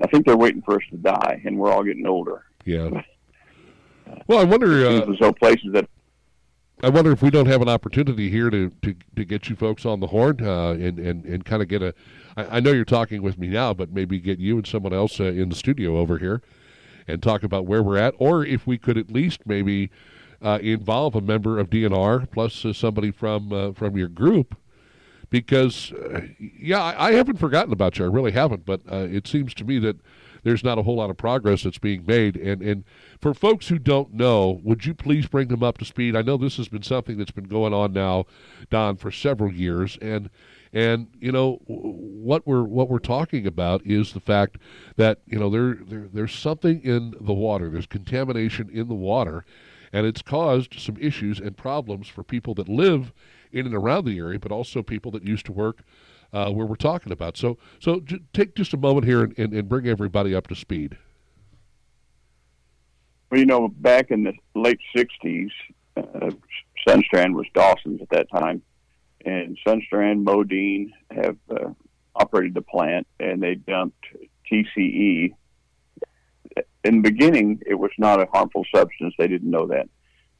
I 0.00 0.06
think 0.08 0.26
they're 0.26 0.36
waiting 0.36 0.62
for 0.62 0.74
us 0.74 0.82
to 0.90 0.96
die, 0.96 1.42
and 1.44 1.58
we're 1.58 1.70
all 1.70 1.84
getting 1.84 2.06
older. 2.06 2.44
Yeah. 2.64 3.02
Well, 4.26 4.38
I 4.38 4.44
wonder. 4.44 4.86
Uh, 4.86 5.06
though 5.18 5.32
places 5.32 5.72
that 5.72 5.88
I 6.84 6.88
wonder 6.88 7.12
if 7.12 7.22
we 7.22 7.30
don't 7.30 7.46
have 7.46 7.62
an 7.62 7.68
opportunity 7.68 8.28
here 8.28 8.50
to, 8.50 8.72
to, 8.82 8.96
to 9.14 9.24
get 9.24 9.48
you 9.48 9.54
folks 9.54 9.86
on 9.86 10.00
the 10.00 10.08
horn 10.08 10.44
uh, 10.44 10.70
and, 10.70 10.98
and, 10.98 11.24
and 11.24 11.44
kind 11.44 11.62
of 11.62 11.68
get 11.68 11.80
a. 11.80 11.94
I, 12.36 12.56
I 12.56 12.60
know 12.60 12.72
you're 12.72 12.84
talking 12.84 13.22
with 13.22 13.38
me 13.38 13.46
now, 13.46 13.72
but 13.72 13.92
maybe 13.92 14.18
get 14.18 14.40
you 14.40 14.56
and 14.56 14.66
someone 14.66 14.92
else 14.92 15.20
uh, 15.20 15.24
in 15.24 15.48
the 15.48 15.54
studio 15.54 15.98
over 15.98 16.18
here 16.18 16.42
and 17.06 17.22
talk 17.22 17.44
about 17.44 17.66
where 17.66 17.82
we're 17.82 17.98
at, 17.98 18.14
or 18.18 18.44
if 18.44 18.66
we 18.66 18.78
could 18.78 18.98
at 18.98 19.12
least 19.12 19.46
maybe 19.46 19.90
uh, 20.40 20.58
involve 20.60 21.14
a 21.14 21.20
member 21.20 21.58
of 21.60 21.70
DNR 21.70 22.28
plus 22.32 22.64
uh, 22.64 22.72
somebody 22.72 23.12
from 23.12 23.52
uh, 23.52 23.72
from 23.72 23.96
your 23.96 24.08
group. 24.08 24.56
Because, 25.32 25.92
uh, 25.92 26.20
yeah, 26.38 26.82
I, 26.82 27.08
I 27.08 27.12
haven't 27.12 27.38
forgotten 27.38 27.72
about 27.72 27.98
you. 27.98 28.04
I 28.04 28.08
really 28.08 28.32
haven't. 28.32 28.66
But 28.66 28.82
uh, 28.90 29.08
it 29.10 29.26
seems 29.26 29.54
to 29.54 29.64
me 29.64 29.78
that 29.78 29.96
there's 30.42 30.62
not 30.62 30.76
a 30.76 30.82
whole 30.82 30.96
lot 30.96 31.08
of 31.08 31.16
progress 31.16 31.62
that's 31.62 31.78
being 31.78 32.04
made. 32.06 32.36
And, 32.36 32.60
and 32.60 32.84
for 33.18 33.32
folks 33.32 33.68
who 33.68 33.78
don't 33.78 34.12
know, 34.12 34.60
would 34.62 34.84
you 34.84 34.92
please 34.92 35.26
bring 35.26 35.48
them 35.48 35.62
up 35.62 35.78
to 35.78 35.86
speed? 35.86 36.16
I 36.16 36.22
know 36.22 36.36
this 36.36 36.58
has 36.58 36.68
been 36.68 36.82
something 36.82 37.16
that's 37.16 37.30
been 37.30 37.48
going 37.48 37.72
on 37.72 37.94
now, 37.94 38.26
Don, 38.68 38.96
for 38.96 39.10
several 39.10 39.52
years, 39.52 39.98
and 40.02 40.28
and 40.74 41.08
you 41.20 41.32
know 41.32 41.60
what 41.66 42.46
we're 42.46 42.62
what 42.62 42.88
we're 42.88 42.98
talking 42.98 43.46
about 43.46 43.86
is 43.86 44.12
the 44.12 44.20
fact 44.20 44.56
that 44.96 45.20
you 45.26 45.38
know 45.38 45.50
there, 45.50 45.74
there 45.74 46.08
there's 46.12 46.34
something 46.34 46.82
in 46.82 47.14
the 47.20 47.34
water. 47.34 47.70
There's 47.70 47.86
contamination 47.86 48.68
in 48.70 48.88
the 48.88 48.94
water, 48.94 49.44
and 49.92 50.06
it's 50.06 50.22
caused 50.22 50.78
some 50.78 50.96
issues 50.98 51.40
and 51.40 51.56
problems 51.56 52.08
for 52.08 52.22
people 52.22 52.54
that 52.54 52.68
live 52.68 53.12
in 53.52 53.66
and 53.66 53.74
around 53.74 54.04
the 54.04 54.18
area, 54.18 54.38
but 54.38 54.52
also 54.52 54.82
people 54.82 55.10
that 55.12 55.24
used 55.24 55.46
to 55.46 55.52
work 55.52 55.82
uh, 56.32 56.50
where 56.50 56.66
we're 56.66 56.76
talking 56.76 57.12
about. 57.12 57.36
So 57.36 57.58
so 57.78 58.00
j- 58.00 58.20
take 58.32 58.54
just 58.54 58.72
a 58.72 58.76
moment 58.76 59.06
here 59.06 59.22
and, 59.22 59.38
and, 59.38 59.52
and 59.52 59.68
bring 59.68 59.86
everybody 59.86 60.34
up 60.34 60.46
to 60.48 60.54
speed. 60.54 60.96
Well, 63.30 63.40
you 63.40 63.46
know, 63.46 63.68
back 63.68 64.10
in 64.10 64.24
the 64.24 64.32
late 64.54 64.80
'60s, 64.96 65.50
uh, 65.96 66.30
Sundstrand 66.86 67.34
was 67.34 67.46
Dawson's 67.54 68.02
at 68.02 68.10
that 68.10 68.30
time, 68.30 68.62
and 69.24 69.56
Sundstrand, 69.66 70.24
Modine 70.24 70.90
have 71.10 71.36
uh, 71.50 71.70
operated 72.14 72.54
the 72.54 72.62
plant, 72.62 73.06
and 73.20 73.42
they 73.42 73.54
dumped 73.54 74.04
TCE. 74.50 75.34
In 76.84 76.96
the 76.96 77.10
beginning, 77.10 77.62
it 77.66 77.74
was 77.74 77.92
not 77.96 78.20
a 78.20 78.26
harmful 78.32 78.64
substance. 78.74 79.14
They 79.18 79.28
didn't 79.28 79.50
know 79.50 79.66
that, 79.68 79.88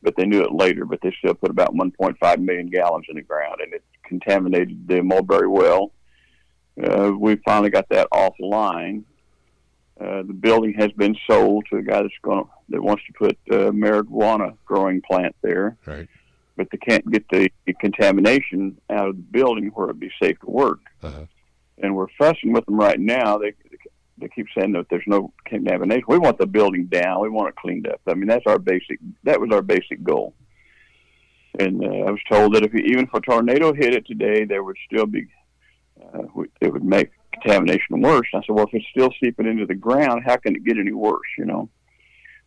but 0.03 0.15
they 0.17 0.25
knew 0.27 0.43
it 0.43 0.53
later. 0.53 0.85
But 0.85 1.01
they 1.03 1.15
still 1.19 1.35
put 1.35 1.51
about 1.51 1.75
1.5 1.75 2.39
million 2.41 2.67
gallons 2.69 3.07
in 3.09 3.17
the 3.17 3.23
ground, 3.23 3.61
and 3.63 3.73
it 3.73 3.83
contaminated 4.05 4.87
the 4.89 5.03
Mulberry 5.03 5.49
well. 5.49 5.93
Uh, 6.83 7.13
we 7.19 7.37
finally 7.45 7.71
got 7.71 7.89
that 7.91 8.09
offline, 8.13 9.05
uh, 10.01 10.23
the 10.23 10.33
building 10.33 10.73
has 10.75 10.91
been 10.93 11.15
sold 11.29 11.65
to 11.71 11.77
a 11.77 11.83
guy 11.83 12.01
that's 12.03 12.15
going 12.23 12.45
that 12.71 12.83
wants 12.83 13.03
to 13.07 13.13
put 13.13 13.39
uh, 13.51 13.71
marijuana 13.71 14.57
growing 14.65 15.03
plant 15.03 15.37
there, 15.43 15.77
Right. 15.87 16.09
but 16.57 16.67
they 16.73 16.79
can't 16.79 17.09
get 17.11 17.25
the, 17.31 17.51
the 17.67 17.75
contamination 17.75 18.79
out 18.89 19.09
of 19.09 19.17
the 19.17 19.23
building 19.23 19.67
where 19.75 19.89
it'd 19.89 20.01
be 20.01 20.11
safe 20.21 20.39
to 20.41 20.51
work. 20.51 20.81
Uh-huh. 21.03 21.27
And 21.83 21.95
we're 21.95 22.09
fussing 22.19 22.53
with 22.55 22.65
them 22.65 22.77
right 22.77 22.99
now. 22.99 23.37
They 23.37 23.53
they 24.23 24.29
keep 24.29 24.47
saying 24.57 24.73
that 24.73 24.87
there's 24.89 25.03
no 25.07 25.33
contamination. 25.45 26.05
We 26.07 26.19
want 26.19 26.39
the 26.39 26.47
building 26.47 26.87
down. 26.87 27.21
We 27.21 27.29
want 27.29 27.49
it 27.49 27.57
cleaned 27.57 27.89
up. 27.89 28.01
I 28.07 28.15
mean, 28.15 28.29
that's 28.29 28.47
our 28.47 28.59
basic. 28.59 28.99
That 29.25 29.41
was 29.41 29.51
our 29.53 29.63
basic 29.63 30.03
goal. 30.03 30.35
And 31.59 31.85
uh, 31.85 32.09
I 32.09 32.11
was 32.11 32.21
told 32.31 32.55
that 32.55 32.65
if 32.65 32.75
even 32.75 33.05
if 33.05 33.15
a 33.15 33.21
tornado 33.21 33.75
hit 33.75 33.95
it 33.95 34.07
today, 34.07 34.45
there 34.45 34.63
would 34.63 34.77
still 34.87 35.07
be 35.07 35.27
uh, 36.15 36.23
it 36.61 36.73
would 36.73 36.85
make 36.85 37.11
contamination 37.33 38.01
worse. 38.01 38.29
I 38.35 38.41
said, 38.41 38.55
well, 38.55 38.67
if 38.67 38.75
it's 38.75 38.87
still 38.91 39.11
seeping 39.23 39.47
into 39.47 39.67
the 39.67 39.75
ground, 39.75 40.23
how 40.25 40.37
can 40.37 40.57
it 40.57 40.65
get 40.65 40.79
any 40.79 40.93
worse? 40.93 41.29
You 41.37 41.45
know. 41.45 41.69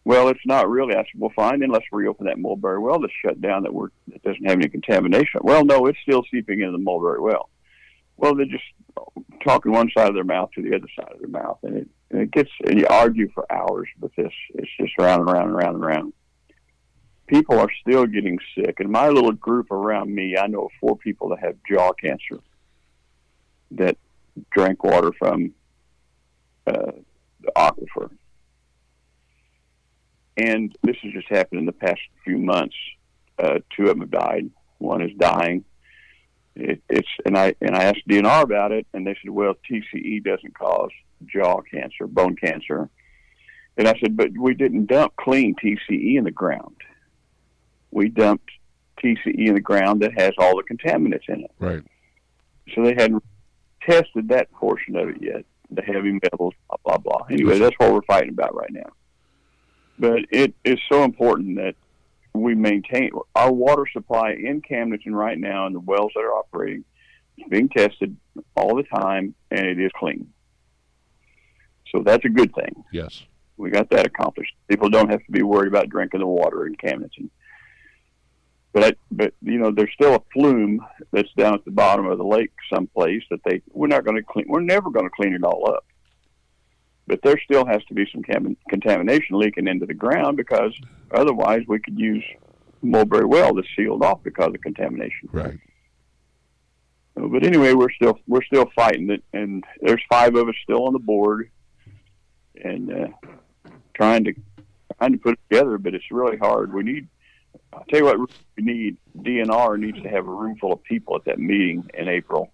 Well, 0.05 0.29
it's 0.29 0.45
not 0.45 0.69
really. 0.69 0.93
I 0.93 0.99
said, 0.99 1.19
well, 1.19 1.33
fine, 1.35 1.59
then 1.59 1.71
let's 1.71 1.85
reopen 1.91 2.27
that 2.27 2.37
mulberry 2.37 2.79
well 2.79 2.99
that's 2.99 3.13
shut 3.23 3.41
down 3.41 3.63
that 3.63 3.73
we're 3.73 3.89
that 4.07 4.23
doesn't 4.23 4.45
have 4.45 4.59
any 4.59 4.69
contamination. 4.69 5.41
Well, 5.43 5.65
no, 5.65 5.87
it's 5.87 5.99
still 6.01 6.23
seeping 6.31 6.61
into 6.61 6.71
the 6.71 6.77
mulberry 6.77 7.19
well. 7.19 7.49
Well, 8.17 8.35
they're 8.35 8.45
just 8.45 8.63
talking 9.43 9.71
one 9.71 9.89
side 9.95 10.07
of 10.07 10.15
their 10.15 10.23
mouth 10.23 10.51
to 10.55 10.61
the 10.61 10.75
other 10.75 10.87
side 10.95 11.11
of 11.11 11.19
their 11.19 11.29
mouth, 11.29 11.59
and 11.63 11.77
it 11.77 11.87
and 12.11 12.21
it 12.21 12.31
gets 12.31 12.49
and 12.65 12.79
you 12.79 12.87
argue 12.87 13.29
for 13.33 13.51
hours 13.51 13.87
with 13.99 14.15
this. 14.15 14.31
It's 14.55 14.69
just 14.79 14.97
round 14.97 15.21
and 15.21 15.31
round 15.31 15.49
and 15.49 15.57
round 15.57 15.75
and 15.75 15.85
round. 15.85 16.13
People 17.27 17.59
are 17.59 17.69
still 17.81 18.05
getting 18.05 18.37
sick. 18.55 18.77
In 18.79 18.91
my 18.91 19.09
little 19.09 19.31
group 19.31 19.71
around 19.71 20.13
me, 20.13 20.37
I 20.37 20.47
know 20.47 20.69
four 20.79 20.95
people 20.95 21.29
that 21.29 21.39
have 21.39 21.55
jaw 21.67 21.91
cancer 21.93 22.39
that 23.71 23.97
drank 24.51 24.83
water 24.83 25.11
from 25.17 25.53
uh, 26.67 26.91
the 27.41 27.51
aquifer. 27.55 28.11
And 30.37 30.75
this 30.83 30.97
has 31.01 31.13
just 31.13 31.29
happened 31.29 31.59
in 31.59 31.65
the 31.65 31.71
past 31.71 32.01
few 32.23 32.37
months. 32.37 32.75
Uh, 33.39 33.59
two 33.75 33.83
of 33.83 33.89
them 33.89 34.01
have 34.01 34.11
died. 34.11 34.49
One 34.77 35.01
is 35.01 35.11
dying. 35.17 35.63
It, 36.55 36.81
it's 36.89 37.07
and 37.25 37.37
I 37.37 37.55
and 37.61 37.75
I 37.75 37.83
asked 37.85 38.07
DNR 38.07 38.43
about 38.43 38.71
it, 38.71 38.87
and 38.93 39.05
they 39.05 39.15
said, 39.21 39.31
"Well, 39.31 39.55
TCE 39.69 40.23
doesn't 40.23 40.57
cause 40.57 40.91
jaw 41.25 41.61
cancer, 41.61 42.07
bone 42.07 42.35
cancer." 42.35 42.89
And 43.77 43.87
I 43.87 43.93
said, 43.99 44.15
"But 44.15 44.31
we 44.37 44.53
didn't 44.53 44.85
dump 44.85 45.15
clean 45.17 45.55
TCE 45.55 46.17
in 46.17 46.23
the 46.23 46.31
ground. 46.31 46.75
We 47.91 48.09
dumped 48.09 48.49
TCE 49.03 49.47
in 49.47 49.53
the 49.53 49.61
ground 49.61 50.01
that 50.01 50.17
has 50.19 50.31
all 50.37 50.55
the 50.55 50.63
contaminants 50.63 51.27
in 51.27 51.43
it. 51.43 51.51
Right. 51.59 51.83
So 52.73 52.83
they 52.83 52.93
hadn't 52.93 53.23
tested 53.81 54.29
that 54.29 54.51
portion 54.53 54.95
of 54.95 55.09
it 55.09 55.21
yet, 55.21 55.45
the 55.69 55.81
heavy 55.81 56.13
metals, 56.13 56.53
blah 56.67 56.77
blah 56.85 56.97
blah. 56.97 57.27
Anyway, 57.29 57.59
that's 57.59 57.75
what 57.77 57.93
we're 57.93 58.01
fighting 58.03 58.29
about 58.29 58.55
right 58.55 58.71
now. 58.71 58.89
But 59.99 60.25
it 60.31 60.53
is 60.63 60.79
so 60.91 61.03
important 61.03 61.57
that 61.57 61.75
we 62.41 62.55
maintain 62.55 63.11
our 63.35 63.51
water 63.51 63.85
supply 63.91 64.31
in 64.31 64.61
Camdenton 64.61 65.13
right 65.13 65.37
now, 65.37 65.65
and 65.65 65.75
the 65.75 65.79
wells 65.79 66.11
that 66.15 66.21
are 66.21 66.33
operating 66.33 66.83
is 67.37 67.45
being 67.49 67.69
tested 67.69 68.15
all 68.55 68.75
the 68.75 68.83
time, 68.83 69.35
and 69.51 69.65
it 69.65 69.79
is 69.79 69.91
clean. 69.97 70.31
So 71.91 72.01
that's 72.03 72.25
a 72.25 72.29
good 72.29 72.53
thing. 72.53 72.83
Yes. 72.91 73.23
We 73.57 73.69
got 73.69 73.89
that 73.91 74.05
accomplished. 74.05 74.53
People 74.67 74.89
don't 74.89 75.09
have 75.09 75.23
to 75.25 75.31
be 75.31 75.43
worried 75.43 75.69
about 75.69 75.89
drinking 75.89 76.19
the 76.19 76.27
water 76.27 76.67
in 76.67 76.75
Camdenton. 76.75 77.29
But 78.73 78.83
I, 78.83 78.93
but 79.09 79.33
you 79.41 79.57
know, 79.57 79.71
there's 79.71 79.93
still 79.93 80.15
a 80.15 80.21
flume 80.33 80.85
that's 81.13 81.31
down 81.37 81.53
at 81.53 81.63
the 81.63 81.71
bottom 81.71 82.07
of 82.07 82.17
the 82.17 82.25
lake 82.25 82.51
someplace 82.73 83.23
that 83.31 83.39
they 83.45 83.61
we're 83.71 83.87
not 83.87 84.03
going 84.03 84.17
to 84.17 84.23
clean. 84.23 84.47
We're 84.49 84.59
never 84.59 84.89
going 84.89 85.05
to 85.05 85.15
clean 85.15 85.33
it 85.33 85.45
all 85.45 85.69
up. 85.69 85.85
But 87.07 87.21
there 87.21 87.39
still 87.43 87.65
has 87.65 87.83
to 87.85 87.93
be 87.93 88.07
some 88.11 88.23
contamination 88.69 89.37
leaking 89.37 89.67
into 89.67 89.85
the 89.85 89.93
ground 89.93 90.37
because 90.37 90.73
otherwise 91.11 91.61
we 91.67 91.79
could 91.79 91.99
use 91.99 92.23
Mulberry 92.81 93.25
Well 93.25 93.53
that's 93.53 93.67
sealed 93.75 94.03
off 94.03 94.23
because 94.23 94.53
of 94.53 94.61
contamination. 94.61 95.29
Right. 95.31 95.59
but 97.15 97.43
anyway, 97.43 97.73
we're 97.73 97.91
still 97.91 98.19
we're 98.27 98.43
still 98.43 98.69
fighting 98.75 99.09
it, 99.11 99.23
and 99.33 99.63
there's 99.81 100.01
five 100.09 100.35
of 100.35 100.47
us 100.47 100.55
still 100.63 100.85
on 100.85 100.93
the 100.93 100.99
board, 100.99 101.49
and 102.63 102.91
uh, 102.91 103.07
trying 103.93 104.23
to 104.25 104.33
trying 104.97 105.11
to 105.11 105.17
put 105.17 105.33
it 105.33 105.39
together. 105.49 105.77
But 105.77 105.93
it's 105.93 106.11
really 106.11 106.37
hard. 106.37 106.73
We 106.73 106.83
need. 106.83 107.07
I'll 107.71 107.85
tell 107.89 107.99
you 107.99 108.05
what 108.05 108.19
we 108.57 108.63
need. 108.63 108.97
DNR 109.17 109.79
needs 109.79 110.01
to 110.01 110.09
have 110.09 110.27
a 110.27 110.31
room 110.31 110.57
full 110.57 110.73
of 110.73 110.83
people 110.83 111.15
at 111.15 111.25
that 111.25 111.39
meeting 111.39 111.89
in 111.93 112.07
April 112.07 112.51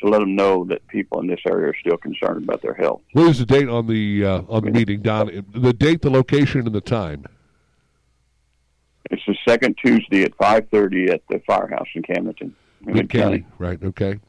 to 0.00 0.08
let 0.08 0.20
them 0.20 0.36
know 0.36 0.64
that 0.64 0.86
people 0.88 1.20
in 1.20 1.26
this 1.26 1.40
area 1.46 1.68
are 1.70 1.76
still 1.80 1.96
concerned 1.96 2.44
about 2.44 2.62
their 2.62 2.74
health. 2.74 3.02
What 3.12 3.28
is 3.28 3.38
the 3.38 3.46
date 3.46 3.68
on 3.68 3.86
the 3.86 4.24
uh, 4.24 4.42
on 4.48 4.64
the 4.64 4.70
meeting, 4.70 5.02
Don? 5.02 5.44
The 5.52 5.72
date, 5.72 6.02
the 6.02 6.10
location, 6.10 6.66
and 6.66 6.74
the 6.74 6.80
time. 6.80 7.26
It's 9.10 9.22
the 9.26 9.36
second 9.46 9.76
Tuesday 9.84 10.22
at 10.22 10.34
five 10.36 10.68
thirty 10.70 11.10
at 11.10 11.22
the 11.28 11.40
firehouse 11.46 11.88
in 11.94 12.02
Camdenton. 12.02 12.52
Mid 12.82 13.08
County, 13.10 13.44
right? 13.58 13.82
Okay. 13.82 14.20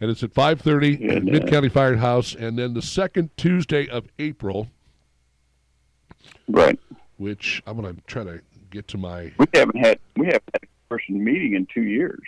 And 0.00 0.10
it's 0.10 0.22
at 0.22 0.32
five 0.32 0.60
thirty 0.60 1.08
at 1.08 1.24
Mid 1.24 1.48
County 1.48 1.68
Firehouse, 1.68 2.34
and 2.34 2.58
then 2.58 2.74
the 2.74 2.82
second 2.82 3.30
Tuesday 3.36 3.88
of 3.88 4.06
April. 4.18 4.68
Right. 6.48 6.78
Which 7.16 7.62
I'm 7.66 7.80
going 7.80 7.94
to 7.94 8.02
try 8.02 8.24
to 8.24 8.40
get 8.70 8.88
to 8.88 8.98
my. 8.98 9.32
We 9.38 9.46
haven't 9.54 9.78
had 9.78 9.98
we 10.16 10.26
haven't 10.26 10.50
had 10.52 10.64
a 10.64 10.88
person 10.88 11.22
meeting 11.22 11.54
in 11.54 11.66
two 11.72 11.84
years. 11.84 12.20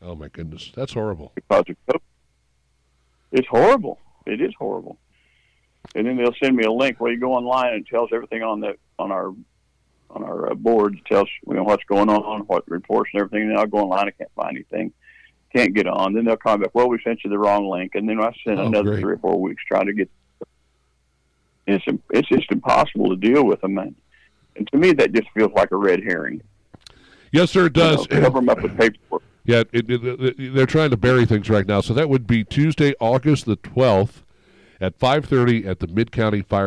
Oh 0.00 0.14
my 0.14 0.28
goodness, 0.28 0.70
that's 0.74 0.92
horrible. 0.92 1.32
Because 1.34 1.64
of 1.68 1.76
COVID. 1.88 2.00
It's 3.34 3.48
horrible. 3.48 3.98
It 4.26 4.40
is 4.40 4.52
horrible. 4.58 4.96
And 5.96 6.06
then 6.06 6.16
they'll 6.16 6.34
send 6.42 6.56
me 6.56 6.64
a 6.64 6.72
link 6.72 6.98
where 7.00 7.12
you 7.12 7.18
go 7.20 7.32
online 7.34 7.74
and 7.74 7.84
it 7.84 7.90
tells 7.90 8.10
everything 8.12 8.42
on 8.42 8.60
the 8.60 8.76
on 8.98 9.10
our 9.10 9.34
on 10.10 10.22
our 10.22 10.52
uh, 10.52 10.54
board. 10.54 10.94
It 10.96 11.04
tells 11.12 11.28
you 11.46 11.54
know 11.54 11.64
what's 11.64 11.82
going 11.84 12.08
on, 12.08 12.42
what 12.42 12.66
reports 12.70 13.10
and 13.12 13.20
everything. 13.22 13.50
And 13.50 13.58
I'll 13.58 13.66
go 13.66 13.78
online, 13.78 14.06
I 14.06 14.12
can't 14.12 14.30
find 14.36 14.56
anything, 14.56 14.92
can't 15.54 15.74
get 15.74 15.88
on. 15.88 16.14
Then 16.14 16.24
they'll 16.24 16.36
come 16.36 16.60
back. 16.60 16.70
Well, 16.74 16.88
we 16.88 16.98
sent 17.02 17.24
you 17.24 17.30
the 17.30 17.38
wrong 17.38 17.68
link, 17.68 17.96
and 17.96 18.08
then 18.08 18.20
I 18.20 18.32
send 18.46 18.60
Oh, 18.60 18.66
another 18.66 18.92
great. 18.92 19.00
three 19.00 19.12
or 19.14 19.18
four 19.18 19.38
weeks 19.40 19.62
trying 19.66 19.86
to 19.86 19.92
get. 19.92 20.08
It's 21.66 21.84
it's 22.10 22.28
just 22.28 22.50
impossible 22.52 23.08
to 23.10 23.16
deal 23.16 23.44
with 23.44 23.60
them, 23.62 23.76
and, 23.78 23.94
and 24.56 24.68
to 24.70 24.78
me 24.78 24.92
that 24.92 25.12
just 25.12 25.28
feels 25.34 25.52
like 25.54 25.72
a 25.72 25.76
red 25.76 26.02
herring. 26.04 26.40
Yes, 27.32 27.50
sir, 27.50 27.66
it 27.66 27.72
does. 27.72 28.06
You 28.10 28.20
know, 28.20 28.26
cover 28.28 28.38
them 28.38 28.48
up 28.48 28.62
with 28.62 28.78
paperwork. 28.78 29.22
Yeah, 29.44 29.64
it, 29.72 29.84
it, 29.90 30.54
they're 30.54 30.66
trying 30.66 30.90
to 30.90 30.96
bury 30.96 31.26
things 31.26 31.50
right 31.50 31.66
now. 31.66 31.82
So 31.82 31.92
that 31.92 32.08
would 32.08 32.26
be 32.26 32.44
Tuesday, 32.44 32.94
August 32.98 33.44
the 33.44 33.56
twelfth, 33.56 34.22
at 34.80 34.98
five 34.98 35.26
thirty 35.26 35.66
at 35.66 35.80
the 35.80 35.86
Mid 35.86 36.12
County 36.12 36.40
Fire 36.40 36.62